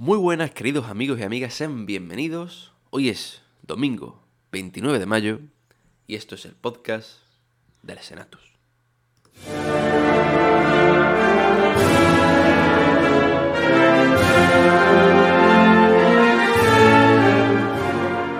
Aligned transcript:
Muy 0.00 0.16
buenas 0.16 0.52
queridos 0.52 0.86
amigos 0.86 1.18
y 1.18 1.24
amigas, 1.24 1.54
sean 1.54 1.84
bienvenidos. 1.84 2.72
Hoy 2.90 3.08
es 3.08 3.42
domingo 3.62 4.22
29 4.52 4.96
de 4.96 5.06
mayo 5.06 5.40
y 6.06 6.14
esto 6.14 6.36
es 6.36 6.44
el 6.44 6.52
podcast 6.52 7.18
del 7.82 7.98
Senatus. 7.98 8.40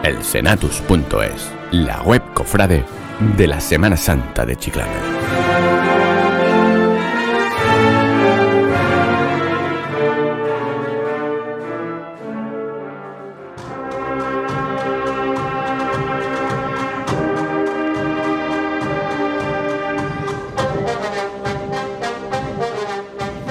El 0.04 0.22
Senatus.es, 0.22 1.52
la 1.72 2.02
web 2.02 2.22
cofrade 2.34 2.84
de 3.36 3.46
la 3.48 3.61
Semana 3.61 3.96
Santa 3.96 4.46
de 4.46 4.54
Chiclana. 4.54 5.18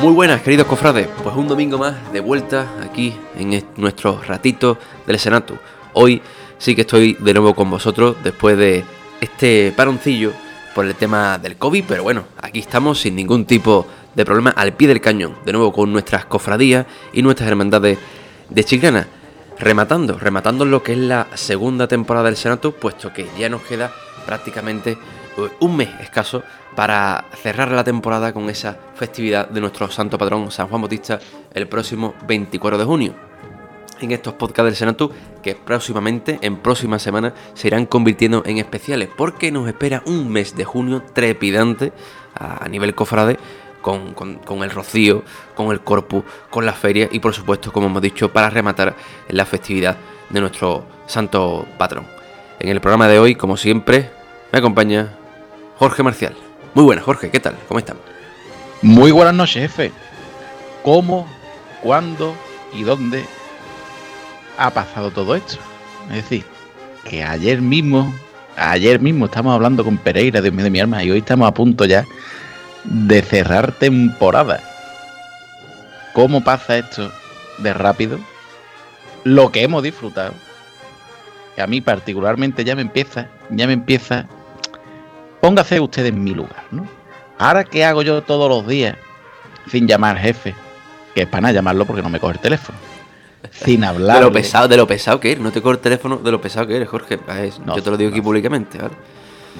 Muy 0.02 0.14
buenas 0.14 0.42
queridos 0.42 0.68
cofrades, 0.68 1.08
pues 1.24 1.36
un 1.36 1.48
domingo 1.48 1.78
más 1.78 2.12
de 2.14 2.20
vuelta 2.20 2.68
aquí 2.84 3.16
en 3.36 3.54
est- 3.54 3.66
nuestro 3.78 4.22
ratito 4.22 4.78
del 5.08 5.18
Senatus. 5.20 5.58
Hoy 5.94 6.22
sí 6.60 6.76
que 6.76 6.82
estoy 6.82 7.14
de 7.20 7.34
nuevo 7.34 7.56
con 7.56 7.70
vosotros 7.70 8.16
después 8.24 8.58
de 8.58 8.86
este 9.22 9.74
paroncillo 9.76 10.32
por 10.76 10.86
el 10.86 10.94
tema 10.96 11.40
del 11.40 11.58
COVID, 11.58 11.84
pero 11.88 12.04
bueno, 12.04 12.26
aquí 12.40 12.60
estamos 12.60 13.00
sin 13.02 13.16
ningún 13.16 13.46
tipo 13.46 13.88
de 14.14 14.24
problema 14.26 14.52
al 14.52 14.74
pie 14.74 14.88
del 14.88 15.02
cañón, 15.02 15.36
de 15.46 15.52
nuevo 15.54 15.74
con 15.74 15.92
nuestras 15.92 16.26
cofradías 16.26 16.86
y 17.14 17.22
nuestras 17.24 17.50
hermandades 17.50 17.98
de 18.50 18.64
Chiclana. 18.64 19.08
Rematando, 19.60 20.20
rematando 20.20 20.66
lo 20.66 20.84
que 20.84 20.92
es 20.92 21.00
la 21.00 21.26
segunda 21.34 21.88
temporada 21.88 22.26
del 22.28 22.38
Senatus, 22.38 22.76
puesto 22.76 23.12
que 23.12 23.28
ya 23.40 23.50
nos 23.50 23.64
queda 23.64 23.92
prácticamente 24.28 24.92
eh, 24.92 25.50
un 25.62 25.76
mes 25.76 25.90
escaso 26.00 26.44
para 26.78 27.26
cerrar 27.42 27.72
la 27.72 27.84
temporada 27.84 28.32
con 28.34 28.52
esa 28.52 28.78
festividad 28.94 29.50
de 29.50 29.62
nuestro 29.62 29.90
santo 29.90 30.16
patrón 30.20 30.52
San 30.52 30.68
Juan 30.68 30.80
Bautista 30.84 31.18
el 31.52 31.68
próximo 31.68 32.14
24 32.28 32.78
de 32.78 32.86
junio. 32.86 33.16
En 34.00 34.12
estos 34.12 34.36
podcasts 34.36 34.66
del 34.66 34.76
Senatus, 34.76 35.10
que 35.42 35.56
próximamente, 35.56 36.38
en 36.40 36.58
próximas 36.58 37.02
semanas, 37.02 37.34
se 37.56 37.66
irán 37.66 37.88
convirtiendo 37.88 38.44
en 38.46 38.60
especiales, 38.60 39.10
porque 39.18 39.52
nos 39.52 39.68
espera 39.68 40.04
un 40.06 40.30
mes 40.30 40.56
de 40.56 40.66
junio 40.66 41.02
trepidante 41.14 41.94
a, 42.36 42.68
nivel 42.70 42.94
cofrade, 42.94 43.40
con, 43.82 44.14
con- 44.14 44.36
con 44.36 44.62
el 44.62 44.70
rocío, 44.70 45.24
con 45.56 45.72
el 45.72 45.82
corpus, 45.82 46.26
con 46.52 46.64
la 46.64 46.74
feria 46.74 47.10
y 47.12 47.18
por 47.20 47.34
supuesto, 47.34 47.74
como 47.74 47.88
hemos 47.88 48.04
dicho, 48.04 48.32
para 48.32 48.52
rematar 48.52 48.96
la 49.30 49.48
festividad 49.48 49.98
de 50.30 50.42
nuestro 50.42 50.86
santo 51.08 51.66
patrón. 51.80 52.06
En 52.60 52.70
el 52.70 52.82
programa 52.82 53.08
de 53.08 53.18
hoy, 53.18 53.34
como 53.34 53.58
siempre, 53.58 54.12
me 54.52 54.60
acompaña 54.60 55.16
Jorge 55.80 56.04
Marcial. 56.04 56.36
Muy 56.74 56.84
buenas, 56.84 57.06
Jorge, 57.06 57.30
¿qué 57.32 57.40
tal? 57.40 57.58
¿Cómo 57.68 57.80
están? 57.80 57.98
Muy 58.82 59.12
buenas 59.12 59.34
noches, 59.34 59.64
jefe. 59.64 59.92
¿Cómo, 60.84 61.28
cuándo 61.82 62.36
y 62.74 62.84
dónde 62.84 63.26
ha 64.58 64.70
pasado 64.72 65.12
todo 65.12 65.36
esto? 65.36 65.58
Es 66.10 66.18
decir, 66.18 66.46
que 67.04 67.24
ayer 67.24 67.62
mismo, 67.62 68.14
ayer 68.56 69.00
mismo 69.00 69.26
estamos 69.26 69.54
hablando 69.54 69.84
con 69.84 69.98
Pereira, 69.98 70.42
mío 70.42 70.64
de 70.64 70.70
mi 70.70 70.80
alma, 70.80 71.04
y 71.04 71.12
hoy 71.12 71.20
estamos 71.20 71.48
a 71.48 71.54
punto 71.54 71.86
ya 71.86 72.06
de 72.84 73.22
cerrar 73.22 73.72
temporada. 73.74 74.62
¿Cómo 76.14 76.44
pasa 76.44 76.78
esto 76.78 77.12
de 77.58 77.74
rápido? 77.74 78.20
Lo 79.24 79.52
que 79.52 79.64
hemos 79.64 79.84
disfrutado, 79.84 80.34
que 81.56 81.62
a 81.62 81.68
mí 81.68 81.82
particularmente 81.82 82.64
ya 82.64 82.76
me 82.76 82.82
empieza, 82.82 83.28
ya 83.50 83.68
me 83.68 83.74
empieza. 83.74 84.28
Póngase 85.42 85.80
usted 85.80 86.06
en 86.06 86.24
mi 86.24 86.34
lugar, 86.34 86.64
¿no? 86.72 86.88
Ahora, 87.38 87.64
¿qué 87.64 87.86
hago 87.86 88.02
yo 88.02 88.22
todos 88.24 88.50
los 88.50 88.68
días 88.68 88.96
sin 89.70 89.88
llamar 89.88 90.18
jefe? 90.18 90.56
Que 91.14 91.22
es 91.22 91.28
para 91.28 91.42
nada 91.42 91.54
llamarlo 91.54 91.86
porque 91.86 92.02
no 92.02 92.10
me 92.10 92.20
coge 92.20 92.34
el 92.34 92.40
teléfono. 92.40 92.78
Sin 93.52 93.84
hablar. 93.84 94.18
De 94.18 94.24
lo 94.24 94.32
pesado, 94.32 94.68
de 94.68 94.78
lo 94.78 94.88
pesado 94.88 95.20
que 95.20 95.32
eres, 95.32 95.44
no 95.44 95.52
te 95.52 95.62
cojo 95.62 95.74
el 95.74 95.80
teléfono, 95.80 96.18
de 96.18 96.32
lo 96.32 96.42
pesado 96.42 96.68
que 96.68 96.76
eres, 96.76 96.90
Jorge. 96.90 97.20
Es- 97.44 97.60
No, 97.60 97.76
yo 97.76 97.84
te 97.84 97.92
lo 97.92 97.98
digo 97.98 98.10
aquí 98.12 98.22
públicamente, 98.22 98.78
¿vale? 98.80 98.96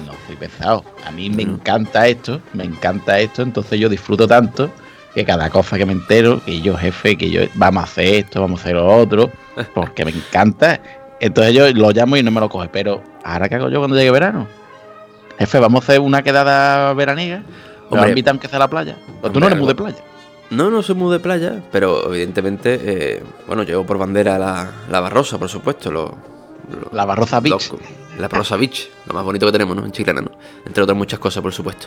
No 0.06 0.12
soy 0.26 0.36
pesado. 0.36 0.84
A 1.06 1.10
mí 1.10 1.30
me 1.30 1.44
No. 1.44 1.54
encanta 1.54 2.06
esto, 2.06 2.40
me 2.52 2.64
encanta 2.64 3.18
esto, 3.18 3.42
entonces 3.42 3.78
yo 3.80 3.88
disfruto 3.88 4.26
tanto 4.28 4.70
que 5.14 5.24
cada 5.24 5.48
cosa 5.50 5.76
que 5.78 5.86
me 5.86 5.92
entero, 5.92 6.40
que 6.44 6.60
yo 6.60 6.76
jefe, 6.76 7.16
que 7.16 7.30
yo 7.30 7.42
vamos 7.54 7.82
a 7.82 7.84
hacer 7.84 8.14
esto, 8.14 8.40
vamos 8.40 8.60
a 8.60 8.62
hacer 8.64 8.76
lo 8.76 8.86
otro, 8.86 9.30
porque 9.74 10.04
me 10.04 10.10
encanta. 10.12 10.80
Entonces 11.20 11.54
yo 11.54 11.68
lo 11.72 11.90
llamo 11.90 12.16
y 12.16 12.22
no 12.22 12.30
me 12.30 12.40
lo 12.40 12.48
coge. 12.48 12.68
Pero, 12.68 13.02
¿ahora 13.24 13.48
qué 13.48 13.56
hago 13.56 13.68
yo 13.70 13.78
cuando 13.80 13.96
llegue 13.96 14.10
verano? 14.12 14.46
Jefe, 15.38 15.58
vamos 15.58 15.82
a 15.82 15.84
hacer 15.84 16.00
una 16.00 16.22
quedada 16.22 16.92
veraniega. 16.94 17.38
¿Me 17.38 17.96
Hombre. 17.96 18.08
invitan 18.10 18.38
que 18.38 18.48
sea 18.48 18.58
la 18.58 18.68
playa? 18.68 18.96
Tú 19.22 19.26
Hombre, 19.28 19.40
no 19.40 19.46
eres 19.46 19.58
muy 19.58 19.68
de 19.68 19.74
playa. 19.74 19.98
No, 20.50 20.70
no 20.70 20.82
soy 20.82 20.94
muy 20.94 21.12
de 21.12 21.20
playa, 21.20 21.62
pero 21.70 22.12
evidentemente, 22.12 22.78
eh, 22.82 23.22
bueno, 23.46 23.62
llevo 23.62 23.84
por 23.84 23.98
bandera 23.98 24.38
la, 24.38 24.70
la 24.90 25.00
Barrosa, 25.00 25.38
por 25.38 25.48
supuesto, 25.48 25.90
lo, 25.90 26.04
lo- 26.70 26.88
La 26.92 27.04
Barroza 27.04 27.40
Beach. 27.40 27.70
lo- 27.72 27.78
la 28.20 28.28
Barrosa 28.28 28.56
Beach, 28.56 28.88
lo 29.06 29.14
más 29.14 29.24
bonito 29.24 29.46
que 29.46 29.52
tenemos, 29.52 29.76
¿no? 29.76 29.84
En 29.84 29.92
Chiclana, 29.92 30.22
¿no? 30.22 30.30
Entre 30.66 30.82
otras 30.82 30.96
muchas 30.96 31.18
cosas, 31.18 31.42
por 31.42 31.52
supuesto. 31.52 31.86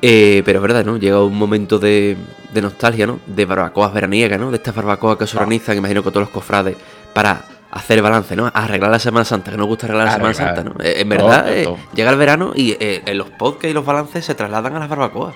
Eh, 0.00 0.42
pero 0.44 0.58
es 0.58 0.62
verdad, 0.62 0.84
¿no? 0.84 0.96
Llega 0.98 1.22
un 1.22 1.36
momento 1.36 1.78
de, 1.78 2.16
de 2.52 2.62
nostalgia, 2.62 3.06
¿no? 3.06 3.20
De 3.26 3.44
barbacoas 3.46 3.92
veraniegas, 3.94 4.38
¿no? 4.38 4.50
De 4.50 4.56
estas 4.58 4.74
barbacoas 4.74 5.16
que 5.16 5.26
se 5.26 5.36
organizan, 5.36 5.76
imagino 5.76 6.02
que 6.02 6.10
todos 6.10 6.22
los 6.26 6.30
cofrades, 6.30 6.76
para 7.14 7.44
hacer 7.72 8.00
balance, 8.02 8.36
¿no? 8.36 8.50
Arreglar 8.54 8.90
la 8.90 8.98
Semana 8.98 9.24
Santa, 9.24 9.50
que 9.50 9.56
nos 9.56 9.66
gusta 9.66 9.86
arreglar 9.86 10.06
la 10.06 10.12
Semana. 10.14 10.34
Santa, 10.34 10.62
¿no? 10.64 10.74
Eh, 10.80 11.00
en 11.00 11.08
verdad, 11.08 11.44
Todo, 11.44 11.52
eh, 11.54 11.64
todo. 11.64 11.78
llega 11.94 12.10
el 12.10 12.16
verano 12.18 12.52
y 12.54 12.72
eh, 12.78 13.02
en 13.04 13.18
los 13.18 13.30
podcasts 13.30 13.70
y 13.70 13.72
los 13.72 13.84
balances 13.84 14.24
se 14.24 14.34
trasladan 14.34 14.76
a 14.76 14.78
las 14.78 14.88
barbacoas. 14.88 15.34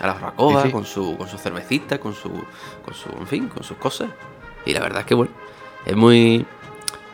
A 0.00 0.06
las 0.06 0.14
barbacoas, 0.16 0.62
Sí, 0.62 0.68
sí. 0.68 0.72
con 0.72 0.84
su 0.86 1.16
con 1.16 1.28
su 1.28 1.38
cervecita, 1.38 1.98
con 1.98 2.14
su 2.14 2.30
con 2.30 2.94
su 2.94 3.10
en 3.10 3.26
fin, 3.26 3.48
con 3.48 3.62
sus 3.62 3.76
cosas. 3.76 4.08
Y 4.64 4.72
la 4.72 4.80
verdad 4.80 5.00
es 5.00 5.06
que 5.06 5.14
bueno, 5.14 5.30
es 5.84 5.94
muy 5.96 6.44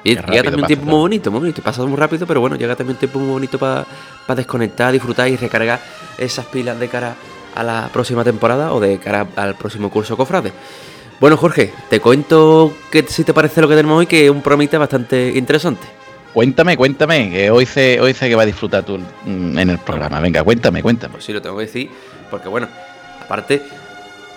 y 0.05 0.11
llega 0.11 0.25
también 0.45 0.61
un 0.61 0.67
tiempo 0.69 0.87
muy 0.87 0.99
bonito, 1.01 1.31
muy 1.33 1.41
bonito, 1.41 1.63
pasa 1.63 1.83
muy 1.85 1.97
rápido, 1.97 2.29
pero 2.29 2.41
bueno, 2.41 2.55
llega 2.55 2.77
también 2.77 2.95
un 2.95 3.01
tiempo 3.01 3.19
muy 3.19 3.31
bonito 3.31 3.59
para 3.59 3.85
desconectar, 4.37 4.93
disfrutar 4.93 5.27
y 5.27 5.37
recargar 5.37 5.81
esas 6.17 6.47
pilas 6.47 6.79
de 6.79 6.87
cara 6.89 7.17
a 7.57 7.65
la 7.65 7.89
próxima 7.93 8.23
temporada 8.23 8.73
o 8.73 8.79
de 8.79 8.99
cara 8.99 9.27
al 9.35 9.57
próximo 9.57 9.91
curso 9.91 10.17
Cofrade. 10.17 10.53
Bueno, 11.19 11.39
Jorge, 11.39 11.73
te 11.89 11.99
cuento 11.99 12.75
que 12.91 13.03
si 13.09 13.25
te 13.25 13.33
parece 13.33 13.63
lo 13.63 13.69
que 13.69 13.75
tenemos 13.75 13.99
hoy, 13.99 14.07
que 14.07 14.27
es 14.27 14.31
un 14.31 14.43
promita 14.43 14.77
bastante 14.77 15.33
interesante. 15.35 15.87
Cuéntame, 16.35 16.77
cuéntame, 16.77 17.31
que 17.31 17.51
hoy 17.51 17.65
sé, 17.65 17.99
hoy 18.03 18.13
sé 18.13 18.29
que 18.29 18.35
va 18.35 18.43
a 18.43 18.47
disfrutar 18.47 18.85
tú 18.85 18.99
mm, 18.99 19.59
en 19.59 19.71
el 19.71 19.79
programa. 19.79 20.21
Venga, 20.21 20.45
cuéntame, 20.45 20.83
cuéntame. 20.83 21.13
Pues 21.13 21.25
sí, 21.25 21.33
lo 21.33 21.41
tengo 21.41 21.57
que 21.57 21.65
decir, 21.65 21.91
porque 22.31 22.49
bueno, 22.49 22.69
aparte 23.23 23.63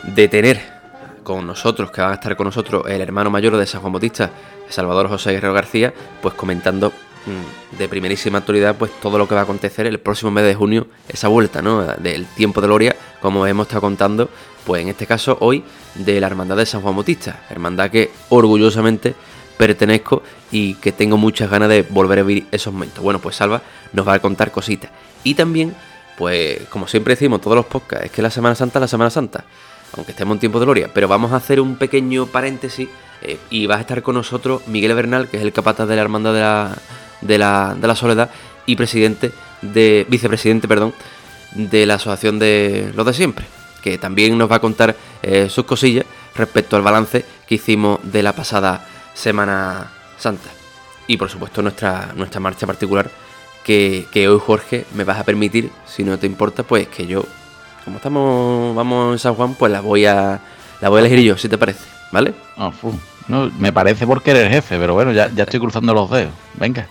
de 0.03 0.28
tener 0.29 0.62
con 1.22 1.45
nosotros, 1.45 1.91
que 1.91 2.01
va 2.01 2.12
a 2.12 2.13
estar 2.13 2.38
con 2.38 2.45
nosotros 2.45 2.85
el 2.88 3.01
hermano 3.01 3.29
mayor 3.29 3.57
de 3.57 3.66
San 3.66 3.81
Juan 3.81 3.91
Bautista, 3.91 4.31
Salvador 4.69 5.09
José 5.09 5.34
Guerrero 5.34 5.53
García, 5.53 5.94
pues 6.22 6.34
comentando 6.34 6.94
mm, 7.25 7.78
de 7.78 7.89
primerísima 7.89 8.38
actualidad 8.38 8.78
pues 8.78 8.91
todo 9.01 9.18
lo 9.18 9.28
que 9.28 9.35
va 9.35 9.41
a 9.41 9.44
acontecer 9.44 9.85
el 9.85 10.00
próximo 10.00 10.31
mes 10.31 10.45
de 10.45 10.56
junio, 10.56 10.88
esa 11.09 11.28
vuelta, 11.28 11.62
¿no? 11.62 11.85
Del 11.97 12.25
tiempo 12.28 12.62
de 12.62 12.68
gloria, 12.68 12.95
como 13.19 13.45
hemos 13.45 13.68
estado 13.68 13.81
contando, 13.81 14.29
pues 14.65 14.81
en 14.81 14.89
este 14.89 15.05
caso 15.05 15.37
hoy 15.41 15.63
de 15.95 16.19
la 16.19 16.27
Hermandad 16.27 16.57
de 16.57 16.65
San 16.65 16.81
Juan 16.81 16.95
Bautista, 16.95 17.43
hermandad 17.49 17.89
que 17.89 18.11
orgullosamente 18.29 19.15
pertenezco 19.57 20.23
y 20.51 20.75
que 20.75 20.91
tengo 20.91 21.17
muchas 21.17 21.49
ganas 21.49 21.69
de 21.69 21.81
volver 21.81 22.19
a 22.19 22.23
vivir 22.23 22.47
esos 22.51 22.73
momentos. 22.73 23.03
Bueno, 23.03 23.19
pues 23.19 23.35
Salva 23.35 23.61
nos 23.91 24.07
va 24.07 24.13
a 24.13 24.19
contar 24.19 24.51
cositas. 24.51 24.89
Y 25.23 25.33
también, 25.33 25.75
pues 26.17 26.61
como 26.69 26.87
siempre 26.87 27.15
decimos 27.15 27.41
todos 27.41 27.57
los 27.57 27.65
podcasts, 27.65 28.05
es 28.05 28.11
que 28.11 28.21
la 28.21 28.29
Semana 28.29 28.55
Santa 28.55 28.79
es 28.79 28.81
la 28.81 28.87
Semana 28.87 29.09
Santa, 29.09 29.43
aunque 29.97 30.11
estemos 30.13 30.35
en 30.35 30.39
tiempo 30.39 30.59
de 30.59 30.65
gloria, 30.65 30.89
pero 30.93 31.07
vamos 31.07 31.33
a 31.33 31.35
hacer 31.35 31.59
un 31.59 31.75
pequeño 31.75 32.27
paréntesis 32.27 32.87
eh, 33.21 33.37
y 33.49 33.65
va 33.65 33.75
a 33.75 33.81
estar 33.81 34.01
con 34.01 34.15
nosotros 34.15 34.65
Miguel 34.67 34.94
Bernal, 34.94 35.27
que 35.27 35.38
es 35.38 35.44
el 35.44 35.51
capataz 35.51 35.88
de 35.88 35.95
la 35.95 36.03
Hermandad 36.03 36.33
de 36.33 36.39
la, 36.39 36.77
de 37.21 37.38
la, 37.38 37.75
de 37.79 37.88
la 37.88 37.95
Soledad 37.95 38.29
y 38.65 38.75
presidente 38.75 39.31
de, 39.62 40.05
vicepresidente, 40.07 40.67
perdón, 40.67 40.94
de 41.53 41.85
la 41.85 41.95
Asociación 41.95 42.39
de 42.39 42.91
los 42.95 43.05
de 43.05 43.13
siempre, 43.13 43.45
que 43.79 43.97
también 43.97 44.37
nos 44.37 44.51
va 44.51 44.57
a 44.57 44.59
contar 44.59 44.95
eh, 45.21 45.49
sus 45.49 45.65
cosillas 45.65 46.05
respecto 46.35 46.75
al 46.75 46.81
balance 46.81 47.25
que 47.47 47.55
hicimos 47.55 47.99
de 48.03 48.23
la 48.23 48.33
pasada 48.33 48.85
Semana 49.13 49.91
Santa. 50.17 50.49
Y 51.07 51.17
por 51.17 51.29
supuesto 51.29 51.61
nuestra, 51.61 52.13
nuestra 52.15 52.39
marcha 52.39 52.67
particular, 52.67 53.09
que, 53.63 54.05
que 54.11 54.27
hoy 54.27 54.39
Jorge 54.39 54.85
me 54.93 55.03
vas 55.03 55.19
a 55.19 55.23
permitir, 55.23 55.71
si 55.85 56.03
no 56.03 56.17
te 56.17 56.27
importa, 56.27 56.63
pues 56.63 56.87
que 56.87 57.07
yo, 57.07 57.25
como 57.83 57.97
estamos, 57.97 58.75
vamos 58.75 59.13
en 59.13 59.19
San 59.19 59.35
Juan, 59.35 59.55
pues 59.55 59.71
la 59.71 59.81
voy 59.81 60.05
a, 60.05 60.39
la 60.81 60.89
voy 60.89 60.97
a 60.97 61.05
elegir 61.05 61.25
yo, 61.25 61.37
si 61.37 61.49
te 61.49 61.57
parece, 61.57 61.85
¿vale? 62.11 62.33
Ah. 62.57 62.71
No, 63.27 63.51
me 63.59 63.71
parece 63.71 64.07
porque 64.07 64.31
eres 64.31 64.49
jefe, 64.49 64.77
pero 64.79 64.95
bueno, 64.95 65.11
ya, 65.11 65.29
ya 65.29 65.43
estoy 65.43 65.59
cruzando 65.59 65.93
los 65.93 66.09
dedos. 66.09 66.33
Venga. 66.55 66.87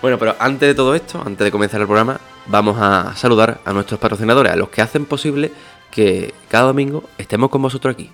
Bueno, 0.00 0.18
pero 0.18 0.36
antes 0.38 0.68
de 0.68 0.74
todo 0.74 0.94
esto, 0.94 1.22
antes 1.24 1.44
de 1.44 1.50
comenzar 1.50 1.80
el 1.80 1.86
programa, 1.86 2.20
vamos 2.46 2.76
a 2.78 3.14
saludar 3.16 3.60
a 3.64 3.72
nuestros 3.72 3.98
patrocinadores, 4.00 4.52
a 4.52 4.56
los 4.56 4.68
que 4.68 4.82
hacen 4.82 5.06
posible 5.06 5.52
que 5.94 6.34
cada 6.48 6.66
domingo 6.66 7.04
estemos 7.18 7.50
con 7.50 7.62
vosotros 7.62 7.94
aquí, 7.94 8.10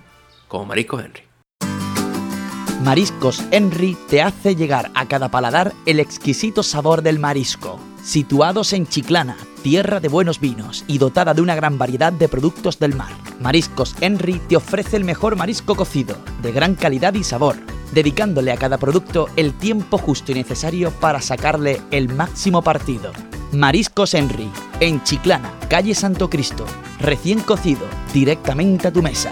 como 0.47 0.65
Marisco 0.65 0.99
Henry. 0.99 1.23
Mariscos 2.83 3.43
Henry 3.51 3.97
te 4.07 4.21
hace 4.21 4.55
llegar 4.55 4.91
a 4.93 5.07
cada 5.07 5.29
paladar 5.29 5.73
el 5.85 5.99
exquisito 5.99 6.63
sabor 6.63 7.01
del 7.01 7.19
marisco. 7.19 7.79
Situados 8.03 8.73
en 8.73 8.87
Chiclana, 8.87 9.35
tierra 9.63 9.99
de 9.99 10.07
buenos 10.07 10.39
vinos 10.39 10.83
y 10.87 10.99
dotada 10.99 11.33
de 11.33 11.41
una 11.41 11.55
gran 11.55 11.77
variedad 11.77 12.13
de 12.13 12.27
productos 12.27 12.79
del 12.79 12.95
mar, 12.95 13.13
Mariscos 13.39 13.95
Henry 13.99 14.39
te 14.47 14.55
ofrece 14.55 14.97
el 14.97 15.03
mejor 15.03 15.35
marisco 15.35 15.75
cocido, 15.75 16.17
de 16.41 16.51
gran 16.51 16.75
calidad 16.75 17.13
y 17.15 17.23
sabor, 17.23 17.55
dedicándole 17.93 18.51
a 18.51 18.57
cada 18.57 18.77
producto 18.77 19.27
el 19.35 19.53
tiempo 19.53 19.97
justo 19.97 20.31
y 20.31 20.35
necesario 20.35 20.91
para 20.91 21.21
sacarle 21.21 21.81
el 21.91 22.09
máximo 22.09 22.61
partido. 22.61 23.11
Mariscos 23.53 24.13
Henry, 24.13 24.49
en 24.79 25.03
Chiclana, 25.03 25.53
calle 25.69 25.93
Santo 25.93 26.29
Cristo, 26.29 26.65
recién 26.99 27.41
cocido, 27.41 27.85
directamente 28.13 28.87
a 28.87 28.93
tu 28.93 29.01
mesa. 29.01 29.29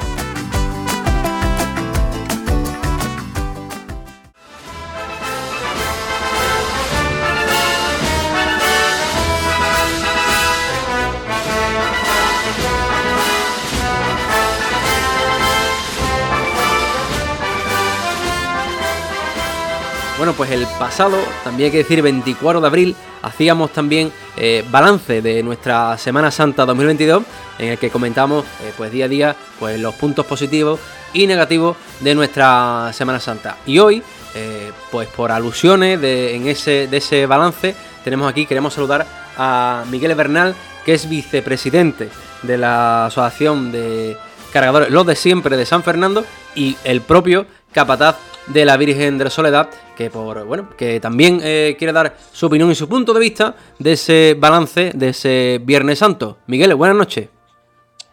Bueno, 20.20 20.34
pues 20.34 20.52
el 20.52 20.68
pasado, 20.78 21.18
también 21.46 21.68
hay 21.68 21.72
que 21.72 21.78
decir 21.78 22.02
24 22.02 22.60
de 22.60 22.68
abril, 22.68 22.96
hacíamos 23.22 23.72
también 23.72 24.12
eh, 24.36 24.66
balance 24.70 25.22
de 25.22 25.42
nuestra 25.44 25.98
Semana 25.98 26.30
Santa 26.30 26.66
2022, 26.66 27.24
en 27.58 27.70
el 27.70 27.78
que 27.78 27.90
comentamos 27.90 28.44
eh, 28.62 28.74
pues 28.76 28.92
día 28.92 29.06
a 29.06 29.08
día 29.08 29.36
pues 29.58 29.80
los 29.80 29.96
puntos 29.96 30.26
positivos 30.26 30.82
y 31.14 31.26
negativos 31.26 31.78
de 32.02 32.16
nuestra 32.16 32.92
Semana 32.92 33.22
Santa. 33.22 33.56
Y 33.66 33.80
hoy, 33.80 34.04
eh, 34.36 34.74
pues 34.92 35.08
por 35.08 35.32
alusiones 35.32 36.02
de, 36.02 36.36
en 36.36 36.50
ese, 36.50 36.88
de 36.88 36.98
ese 36.98 37.26
balance, 37.26 37.74
tenemos 38.04 38.30
aquí, 38.30 38.46
queremos 38.46 38.74
saludar 38.74 39.08
a 39.38 39.86
Miguel 39.90 40.16
Bernal, 40.16 40.54
que 40.84 40.96
es 40.96 41.08
vicepresidente 41.08 42.10
de 42.44 42.58
la 42.58 43.06
Asociación 43.06 43.72
de 43.72 44.18
Cargadores 44.52 44.90
Los 44.90 45.06
de 45.06 45.16
Siempre 45.16 45.56
de 45.56 45.66
San 45.66 45.82
Fernando, 45.82 46.26
y 46.60 46.78
el 46.84 47.02
propio 47.02 47.48
capataz 47.72 48.18
de 48.48 48.66
la 48.66 48.76
Virgen 48.76 49.18
de 49.18 49.24
la 49.24 49.30
Soledad, 49.30 49.70
que 49.96 50.10
por 50.10 50.44
bueno, 50.44 50.70
que 50.76 51.00
también 51.00 51.40
eh, 51.42 51.76
quiere 51.78 51.94
dar 51.94 52.18
su 52.34 52.48
opinión 52.48 52.70
y 52.70 52.76
su 52.76 52.90
punto 52.90 53.14
de 53.14 53.20
vista 53.22 53.56
de 53.78 53.94
ese 53.94 54.36
balance 54.38 54.92
de 54.94 55.10
ese 55.10 55.62
Viernes 55.64 56.00
Santo. 56.00 56.40
Miguel, 56.48 56.76
buenas 56.76 56.98
noches. 56.98 57.30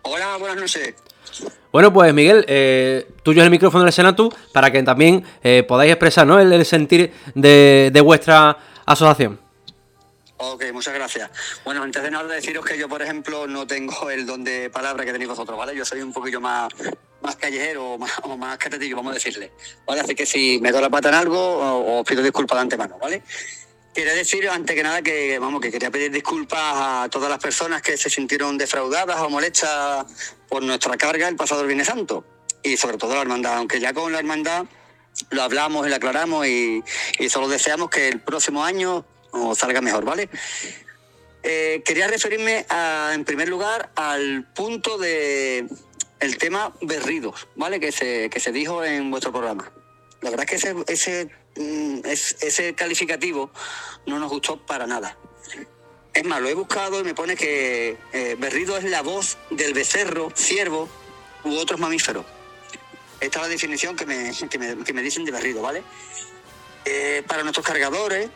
Hola, 0.02 0.36
buenas 0.38 0.58
noches. 0.58 0.94
Bueno, 1.72 1.92
pues 1.92 2.14
Miguel, 2.14 2.44
eh, 2.48 3.08
tuyo 3.24 3.42
es 3.42 3.44
el 3.44 3.50
micrófono 3.50 3.82
del 3.84 3.92
Senatu 3.92 4.32
para 4.52 4.70
que 4.70 4.82
también 4.84 5.24
eh, 5.42 5.64
podáis 5.66 5.90
expresar 5.90 6.26
¿no? 6.26 6.38
el, 6.38 6.64
sentir 6.64 7.12
de, 7.34 7.90
de 7.92 8.00
vuestra 8.00 8.56
asociación. 8.86 9.40
Ok, 10.38 10.64
muchas 10.72 10.94
gracias. 10.94 11.30
Bueno, 11.64 11.82
antes 11.82 12.02
de 12.02 12.10
nada 12.10 12.28
deciros 12.28 12.64
que 12.64 12.78
yo, 12.78 12.88
por 12.88 13.00
ejemplo, 13.00 13.46
no 13.46 13.66
tengo 13.66 14.10
el 14.10 14.26
don 14.26 14.44
de 14.44 14.68
palabra 14.68 15.04
que 15.04 15.12
tenéis 15.12 15.30
vosotros, 15.30 15.56
¿vale? 15.56 15.74
Yo 15.74 15.84
soy 15.84 16.02
un 16.02 16.12
poquillo 16.12 16.40
más, 16.40 16.68
más 17.26 17.36
callejero 17.36 17.94
o 17.94 17.98
más, 17.98 18.12
o 18.22 18.38
catetillo, 18.58 18.96
vamos 18.96 19.10
a 19.10 19.14
decirle. 19.14 19.52
¿Vale? 19.84 20.00
Así 20.00 20.14
que 20.14 20.24
si 20.24 20.58
me 20.60 20.72
doy 20.72 20.80
la 20.80 20.88
pata 20.88 21.08
en 21.10 21.16
algo, 21.16 21.98
os 21.98 22.06
pido 22.06 22.22
disculpas 22.22 22.56
de 22.56 22.62
antemano, 22.62 22.98
¿vale? 22.98 23.22
Quería 23.92 24.14
decir, 24.14 24.48
antes 24.48 24.76
que 24.76 24.82
nada, 24.82 25.02
que 25.02 25.38
vamos, 25.38 25.60
que 25.60 25.70
quería 25.70 25.90
pedir 25.90 26.10
disculpas 26.12 26.60
a 26.62 27.08
todas 27.10 27.28
las 27.28 27.38
personas 27.38 27.82
que 27.82 27.96
se 27.96 28.08
sintieron 28.08 28.56
defraudadas 28.56 29.18
o 29.20 29.28
molestas 29.28 30.06
por 30.48 30.62
nuestra 30.62 30.96
carga 30.96 31.28
el 31.28 31.36
pasado 31.36 31.64
Viernes 31.64 31.88
Santo. 31.88 32.24
Y 32.62 32.76
sobre 32.76 32.98
todo 32.98 33.14
la 33.14 33.22
hermandad, 33.22 33.56
aunque 33.56 33.80
ya 33.80 33.92
con 33.92 34.12
la 34.12 34.18
hermandad 34.18 34.66
lo 35.30 35.42
hablamos 35.42 35.86
y 35.86 35.90
lo 35.90 35.96
aclaramos 35.96 36.46
y, 36.46 36.84
y 37.18 37.28
solo 37.28 37.48
deseamos 37.48 37.88
que 37.88 38.08
el 38.08 38.20
próximo 38.20 38.64
año 38.64 39.04
o 39.32 39.54
salga 39.54 39.80
mejor, 39.80 40.04
¿vale? 40.04 40.28
Eh, 41.48 41.82
quería 41.84 42.08
referirme 42.08 42.66
en 43.12 43.24
primer 43.24 43.48
lugar 43.48 43.90
al 43.94 44.48
punto 44.52 44.98
de 44.98 45.68
el 46.20 46.38
tema 46.38 46.72
berridos, 46.80 47.46
¿vale? 47.56 47.80
Que 47.80 47.92
se, 47.92 48.30
que 48.30 48.40
se 48.40 48.52
dijo 48.52 48.82
en 48.84 49.10
vuestro 49.10 49.32
programa. 49.32 49.70
La 50.22 50.30
verdad 50.30 50.46
es 50.50 50.50
que 50.50 50.56
ese, 50.56 50.74
ese, 50.88 51.30
mm, 51.56 52.00
es- 52.06 52.36
ese 52.40 52.74
calificativo 52.74 53.50
no 54.06 54.18
nos 54.18 54.30
gustó 54.30 54.58
para 54.64 54.86
nada. 54.86 55.16
Es 56.14 56.24
más, 56.24 56.40
lo 56.40 56.48
he 56.48 56.54
buscado 56.54 57.00
y 57.00 57.04
me 57.04 57.14
pone 57.14 57.36
que 57.36 57.98
eh, 58.12 58.36
berrido 58.38 58.78
es 58.78 58.84
la 58.84 59.02
voz 59.02 59.36
del 59.50 59.74
becerro, 59.74 60.30
ciervo 60.34 60.88
u 61.44 61.56
otros 61.58 61.78
mamíferos. 61.78 62.24
Esta 63.20 63.38
es 63.38 63.42
la 63.44 63.48
definición 63.48 63.96
que 63.96 64.06
me, 64.06 64.32
que 64.48 64.58
me, 64.58 64.84
que 64.84 64.92
me 64.94 65.02
dicen 65.02 65.24
de 65.24 65.32
berrido, 65.32 65.60
¿vale? 65.60 65.82
Eh, 66.86 67.22
para 67.26 67.42
nuestros 67.42 67.66
cargadores, 67.66 68.30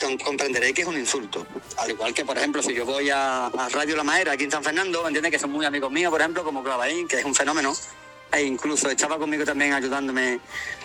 com- 0.00 0.18
comprenderéis 0.18 0.74
que 0.74 0.82
es 0.82 0.88
un 0.88 0.96
insulto. 0.96 1.46
Al 1.78 1.90
igual 1.90 2.14
que, 2.14 2.24
por 2.24 2.36
ejemplo, 2.36 2.62
si 2.62 2.74
yo 2.74 2.84
voy 2.84 3.10
a, 3.10 3.50
Radio 3.72 3.96
La 3.96 4.04
Maera, 4.04 4.32
aquí 4.32 4.44
en 4.44 4.50
San 4.50 4.62
Fernando, 4.62 5.06
entiendes 5.06 5.32
que 5.32 5.38
son 5.38 5.50
muy 5.50 5.66
amigos 5.66 5.90
míos, 5.90 6.10
por 6.10 6.20
ejemplo, 6.20 6.44
como 6.44 6.62
Clavaín, 6.62 7.08
que 7.08 7.18
es 7.18 7.24
un 7.24 7.34
fenómeno, 7.34 7.74
e 8.32 8.42
incluso 8.42 8.90
estaba 8.90 9.18
conmigo 9.18 9.44
también 9.44 9.72
ayudándome 9.72 10.40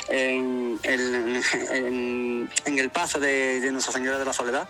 en 0.08 0.80
el, 0.84 2.50
paso 2.92 3.20
de, 3.20 3.70
Nuestra 3.72 3.94
Señora 3.94 4.20
de 4.20 4.26
la 4.26 4.34
Soledad. 4.34 4.70